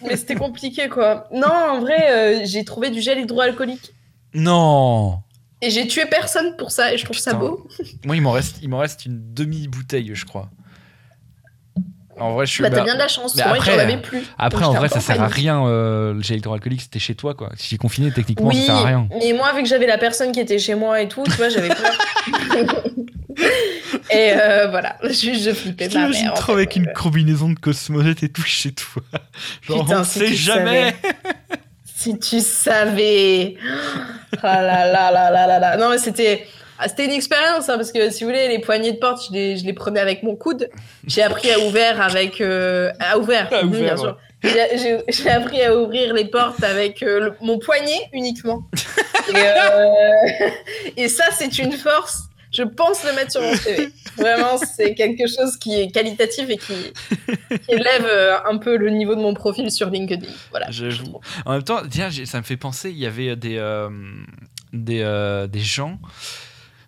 Mais 0.02 0.16
c'était 0.16 0.36
compliqué, 0.36 0.88
quoi. 0.88 1.28
Non, 1.32 1.48
en 1.48 1.80
vrai, 1.80 2.10
euh, 2.10 2.40
j'ai 2.44 2.64
trouvé 2.64 2.90
du 2.90 3.00
gel 3.00 3.18
hydroalcoolique. 3.18 3.92
Non. 4.32 5.18
Et 5.60 5.70
j'ai 5.70 5.88
tué 5.88 6.06
personne 6.06 6.56
pour 6.56 6.70
ça, 6.70 6.92
et 6.92 6.98
je 6.98 7.04
trouve 7.04 7.18
ça 7.18 7.34
beau. 7.34 7.66
Moi, 8.04 8.16
il 8.16 8.22
m'en 8.22 8.32
reste, 8.32 8.58
il 8.62 8.68
m'en 8.68 8.78
reste 8.78 9.06
une 9.06 9.34
demi 9.34 9.66
bouteille, 9.66 10.12
je 10.14 10.24
crois. 10.24 10.50
En 12.18 12.32
vrai, 12.34 12.46
je 12.46 12.52
suis. 12.52 12.62
Bah, 12.62 12.70
t'as 12.70 12.76
bah, 12.78 12.84
bien 12.84 12.94
de 12.94 12.98
la 12.98 13.08
chance. 13.08 13.34
mais 13.36 13.42
Moi, 13.44 13.54
après, 13.54 13.72
j'en 13.72 13.78
avais 13.78 13.96
plus. 13.96 14.22
Après, 14.38 14.64
en 14.64 14.72
vrai, 14.74 14.88
ça 14.88 15.00
sert 15.00 15.20
à 15.20 15.26
rien. 15.26 15.66
euh, 15.66 16.14
le 16.14 16.22
gel 16.22 16.38
hydroalcoolique, 16.38 16.82
c'était 16.82 16.98
chez 16.98 17.14
toi, 17.14 17.34
quoi. 17.34 17.50
Si 17.56 17.68
j'ai 17.70 17.78
confiné, 17.78 18.10
techniquement, 18.12 18.48
Oui, 18.48 18.56
ça 18.60 18.66
sert 18.66 18.76
à 18.76 18.84
rien. 18.84 19.08
mais 19.18 19.32
moi, 19.32 19.52
vu 19.54 19.62
que 19.62 19.68
j'avais 19.68 19.86
la 19.86 19.98
personne 19.98 20.30
qui 20.32 20.40
était 20.40 20.58
chez 20.58 20.74
moi 20.74 21.00
et 21.00 21.08
tout, 21.08 21.24
tu 21.24 21.32
vois, 21.32 21.48
j'avais 21.48 21.68
peur. 21.68 21.92
et 24.10 24.32
euh, 24.34 24.68
voilà, 24.68 24.96
je, 25.02 25.10
je 25.34 25.52
flippais 25.52 25.88
ma 25.88 26.08
mère. 26.08 26.32
en 26.32 26.34
trop 26.34 26.46
fait. 26.52 26.52
avec 26.52 26.76
une 26.76 26.92
combinaison 26.92 27.48
de 27.50 27.58
cosmonautes 27.58 28.22
et 28.22 28.28
tout 28.28 28.42
chez 28.42 28.72
toi. 28.72 29.02
Genre, 29.62 29.84
Putain, 29.84 30.00
on 30.00 30.04
si 30.04 30.18
sait 30.20 30.34
jamais. 30.34 30.94
Si 31.96 32.18
tu 32.18 32.40
savais. 32.40 33.56
Ah 34.42 34.60
là 34.62 34.86
là 34.90 35.10
là 35.10 35.30
là 35.30 35.46
là 35.46 35.58
là. 35.58 35.76
Non, 35.76 35.88
mais 35.90 35.98
c'était. 35.98 36.46
Ah, 36.78 36.88
C'était 36.88 37.04
une 37.06 37.12
expérience, 37.12 37.68
hein, 37.68 37.76
parce 37.76 37.92
que 37.92 38.10
si 38.10 38.24
vous 38.24 38.30
voulez, 38.30 38.48
les 38.48 38.58
poignées 38.58 38.92
de 38.92 38.98
porte, 38.98 39.26
je 39.28 39.32
les, 39.32 39.56
je 39.56 39.64
les 39.64 39.72
prenais 39.72 40.00
avec 40.00 40.22
mon 40.22 40.36
coude. 40.36 40.68
J'ai 41.06 41.22
appris 41.22 41.50
à 41.50 41.58
ouvrir 41.60 42.00
avec. 42.00 42.40
euh, 42.40 42.90
à 43.00 43.18
ouvert, 43.18 43.48
À 43.52 43.62
mhm, 43.62 43.68
ouvert, 43.70 43.94
bien 43.94 43.96
sûr. 43.96 44.18
J'ai- 45.08 45.30
appris 45.30 45.62
à 45.62 45.74
ouvrir 45.76 46.12
les 46.12 46.26
portes 46.26 46.62
avec 46.62 47.02
euh, 47.02 47.20
le- 47.20 47.34
mon 47.40 47.58
poignet 47.58 48.00
uniquement. 48.12 48.68
Et, 49.30 49.36
euh, 49.36 50.50
et 50.98 51.08
ça, 51.08 51.24
c'est 51.32 51.58
une 51.58 51.72
force. 51.72 52.24
Je 52.52 52.62
pense 52.62 53.02
le 53.04 53.14
mettre 53.14 53.32
sur 53.32 53.40
mon 53.40 53.54
CV. 53.54 53.88
Vraiment, 54.18 54.58
c'est 54.58 54.94
quelque 54.94 55.26
chose 55.26 55.56
qui 55.56 55.80
est 55.80 55.90
qualitatif 55.90 56.44
et 56.50 56.58
qui, 56.58 56.74
qui 57.58 57.70
élève 57.72 58.06
un 58.46 58.58
peu 58.58 58.76
le 58.76 58.90
niveau 58.90 59.14
de 59.16 59.20
mon 59.20 59.32
profil 59.34 59.70
sur 59.72 59.88
LinkedIn. 59.90 60.26
Voilà. 60.50 60.66
je. 60.70 60.86
En 61.46 61.52
même 61.52 61.62
temps, 61.64 61.80
tiens, 61.90 62.10
ça 62.26 62.38
me 62.38 62.42
fait 62.44 62.58
penser, 62.58 62.90
il 62.90 62.98
y 62.98 63.06
avait 63.06 63.34
des, 63.34 63.58
des, 64.72 65.46
des 65.50 65.60
gens. 65.60 65.98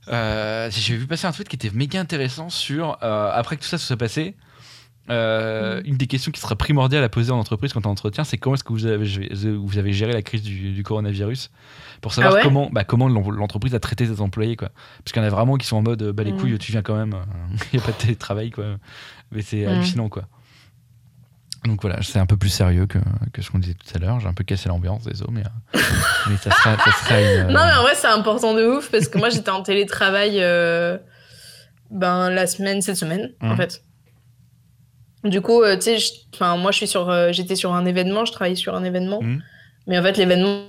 Euh, 0.09 0.71
j'ai 0.71 0.97
vu 0.97 1.07
passer 1.07 1.27
un 1.27 1.33
tweet 1.33 1.49
qui 1.49 1.57
était 1.57 1.71
méga 1.71 2.01
intéressant 2.01 2.49
sur 2.51 2.99
euh, 3.03 3.31
après 3.33 3.57
que 3.57 3.63
tout 3.63 3.69
ça 3.69 3.79
se 3.79 3.87
soit 3.87 3.97
passé. 3.97 4.35
euh, 5.11 5.81
Une 5.85 5.97
des 5.97 6.07
questions 6.07 6.33
qui 6.33 6.41
sera 6.41 6.57
primordiale 6.57 7.05
à 7.05 7.09
poser 7.09 7.31
en 7.33 7.39
entreprise 7.39 7.73
quand 7.73 7.87
on 7.87 7.91
entretien, 7.91 8.25
c'est 8.25 8.39
comment 8.39 8.55
est-ce 8.55 8.65
que 8.65 8.73
vous 8.73 8.87
avez, 8.87 9.07
vous 9.57 9.79
avez 9.79 9.93
géré 9.93 10.13
la 10.13 10.23
crise 10.23 10.43
du, 10.43 10.73
du 10.73 10.83
coronavirus 10.83 11.51
pour 12.01 12.13
savoir 12.13 12.33
Ah 12.35 12.37
ouais 12.37 12.43
comment, 12.43 12.69
bah, 12.73 12.85
comment 12.85 13.09
l'en- 13.09 13.31
l'entreprise 13.31 13.75
a 13.75 13.81
traité 13.81 14.07
ses 14.07 14.21
employés. 14.21 14.57
Quoi. 14.57 14.71
Parce 15.05 15.13
qu'il 15.13 15.23
y 15.23 15.25
en 15.25 15.29
a 15.29 15.31
vraiment 15.31 15.57
qui 15.57 15.67
sont 15.67 15.77
en 15.77 15.83
mode 15.83 16.03
bah, 16.11 16.23
les 16.25 16.33
Mm. 16.33 16.37
couilles, 16.39 16.59
tu 16.59 16.73
viens 16.73 16.83
quand 16.83 16.97
même, 16.97 17.15
il 17.73 17.79
n'y 17.79 17.83
a 17.83 17.87
pas 17.87 17.93
de 17.93 17.97
télétravail. 17.99 18.51
Quoi. 18.51 18.65
Mais 19.33 19.43
c'est 19.43 19.65
Mm. 19.65 19.69
hallucinant. 19.69 20.09
quoi. 20.09 20.25
Donc 21.67 21.81
voilà, 21.83 22.01
c'est 22.03 22.19
un 22.19 22.27
peu 22.27 22.37
plus 22.37 22.49
sérieux 22.51 22.87
que, 22.87 22.99
que 23.33 23.43
ce 23.43 23.51
qu'on 23.51 23.59
disait 23.59 23.75
tout 23.75 23.87
à 23.95 23.99
l'heure. 23.99 24.21
J'ai 24.21 24.29
un 24.29 24.35
peu 24.35 24.45
cassé 24.45 24.69
l'ambiance, 24.69 25.05
désolé, 25.05 25.31
mais, 25.33 25.43
euh, 25.43 25.81
mais 26.31 26.37
ça 26.37 26.51
sera, 26.51 26.77
ça 26.77 26.93
sera 26.93 27.21
une. 27.21 27.27
euh, 27.27 27.45
Non, 27.45 27.61
mais 27.67 27.73
en 27.79 27.83
vrai, 27.83 27.95
c'est 27.95 28.07
important 28.07 28.55
de 28.55 28.65
ouf 28.67 28.91
parce 28.91 29.09
que 29.09 29.19
moi, 29.19 29.29
j'étais 29.31 29.51
en 29.51 29.63
télétravail 29.63 30.37
euh, 30.41 30.99
ben, 31.91 32.31
la 32.31 32.47
semaine, 32.47 32.83
cette 32.83 32.97
semaine, 32.97 33.33
en 33.41 33.51
Mhm. 33.51 33.57
fait. 33.57 33.83
Du 35.25 35.41
coup, 35.41 35.63
euh, 35.63 35.77
tu 35.77 35.99
sais, 35.99 36.57
moi, 36.57 36.71
je 36.71 36.77
suis 36.77 36.87
sur, 36.87 37.11
euh, 37.11 37.33
j'étais 37.33 37.57
sur 37.57 37.75
un 37.75 37.85
événement, 37.85 38.25
je 38.25 38.33
travaillais 38.33 38.55
sur 38.55 38.75
un 38.77 38.85
événement. 38.85 39.21
Mhm. 39.23 39.43
Mais 39.89 39.99
en 39.99 40.03
fait, 40.03 40.17
l'événement, 40.17 40.63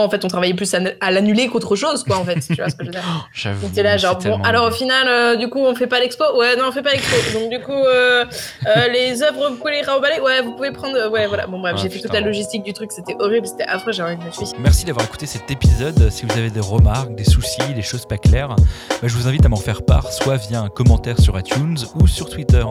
en 0.00 0.08
fait, 0.08 0.24
on 0.24 0.28
travaillait 0.28 0.54
plus 0.54 0.74
à, 0.74 1.10
l'annuler 1.10 1.48
qu'autre 1.48 1.76
chose, 1.76 2.04
quoi, 2.04 2.16
en 2.16 2.24
fait. 2.24 2.40
tu 2.40 2.54
vois 2.54 2.70
ce 2.70 2.76
que 2.76 2.84
je 2.84 2.86
veux 2.86 2.92
dire 2.92 3.28
J'avoue. 3.32 3.68
T'es 3.68 3.82
là, 3.82 3.96
genre, 3.98 4.18
bon, 4.18 4.42
alors 4.42 4.68
au 4.68 4.70
final, 4.70 5.06
euh, 5.06 5.36
du 5.36 5.48
coup, 5.48 5.60
on 5.60 5.74
fait 5.74 5.86
pas 5.86 6.00
l'expo? 6.00 6.24
Ouais, 6.36 6.56
non, 6.56 6.66
on 6.68 6.72
fait 6.72 6.82
pas 6.82 6.92
l'expo. 6.92 7.38
Donc, 7.38 7.50
du 7.50 7.60
coup, 7.60 7.72
euh, 7.72 8.24
euh, 8.66 8.88
les 8.92 9.22
œuvres, 9.22 9.50
vous 9.50 9.56
pouvez 9.56 9.72
les 9.72 9.82
remballer 9.82 10.20
Ouais, 10.20 10.40
vous 10.42 10.52
pouvez 10.52 10.72
prendre. 10.72 11.10
Ouais, 11.10 11.26
voilà. 11.26 11.46
Bon, 11.46 11.60
bref, 11.60 11.74
Ah, 11.76 11.80
j'ai 11.82 11.90
fait 11.90 12.00
toute 12.00 12.12
la 12.12 12.20
logistique 12.20 12.62
du 12.62 12.72
truc, 12.72 12.90
c'était 12.92 13.16
horrible, 13.18 13.46
c'était 13.46 13.64
affreux, 13.64 13.92
j'ai 13.92 14.02
envie 14.02 14.16
de. 14.16 14.22
Merci 14.60 14.84
d'avoir 14.86 15.04
écouté 15.04 15.26
cet 15.26 15.50
épisode. 15.50 16.10
Si 16.10 16.24
vous 16.24 16.38
avez 16.38 16.50
des 16.50 16.60
remarques, 16.60 17.14
des 17.14 17.24
soucis, 17.24 17.74
des 17.74 17.82
choses 17.82 18.06
pas 18.06 18.18
claires, 18.18 18.56
bah, 18.56 19.08
je 19.08 19.14
vous 19.14 19.28
invite 19.28 19.44
à 19.44 19.48
m'en 19.48 19.56
faire 19.56 19.82
part, 19.82 20.10
soit 20.12 20.36
via 20.36 20.60
un 20.60 20.68
commentaire 20.68 21.18
sur 21.20 21.38
iTunes 21.38 21.76
ou 21.96 22.06
sur 22.06 22.30
Twitter. 22.30 22.64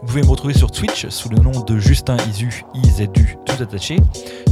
Vous 0.00 0.06
pouvez 0.06 0.22
me 0.22 0.28
retrouver 0.28 0.54
sur 0.54 0.70
Twitch 0.70 1.08
sous 1.08 1.28
le 1.28 1.38
nom 1.38 1.60
de 1.60 1.78
Justin 1.78 2.16
Isu, 2.30 2.62
IZU, 2.74 3.36
tout 3.44 3.62
attaché, 3.62 3.96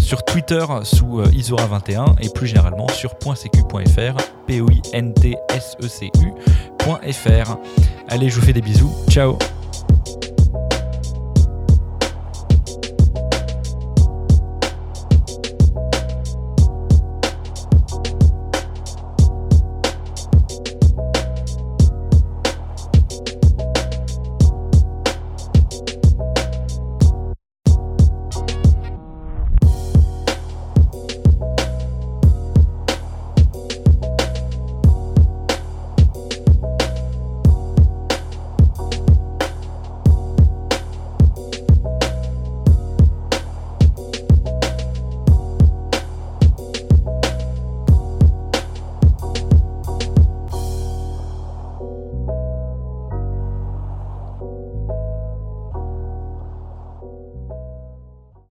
sur 0.00 0.24
Twitter 0.24 0.64
sous 0.82 1.20
euh, 1.20 1.26
Isora21 1.26 2.16
et 2.20 2.28
plus 2.28 2.48
généralement 2.48 2.88
sur 2.88 3.10
.secu.fr, 3.20 4.16
p 4.46 4.60
o 4.60 4.68
i 4.70 4.82
n 4.92 5.14
t 5.14 5.36
s 5.50 5.76
e. 5.80 5.86
Allez, 8.08 8.28
je 8.28 8.40
vous 8.40 8.46
fais 8.46 8.52
des 8.52 8.60
bisous. 8.60 8.92
Ciao 9.08 9.38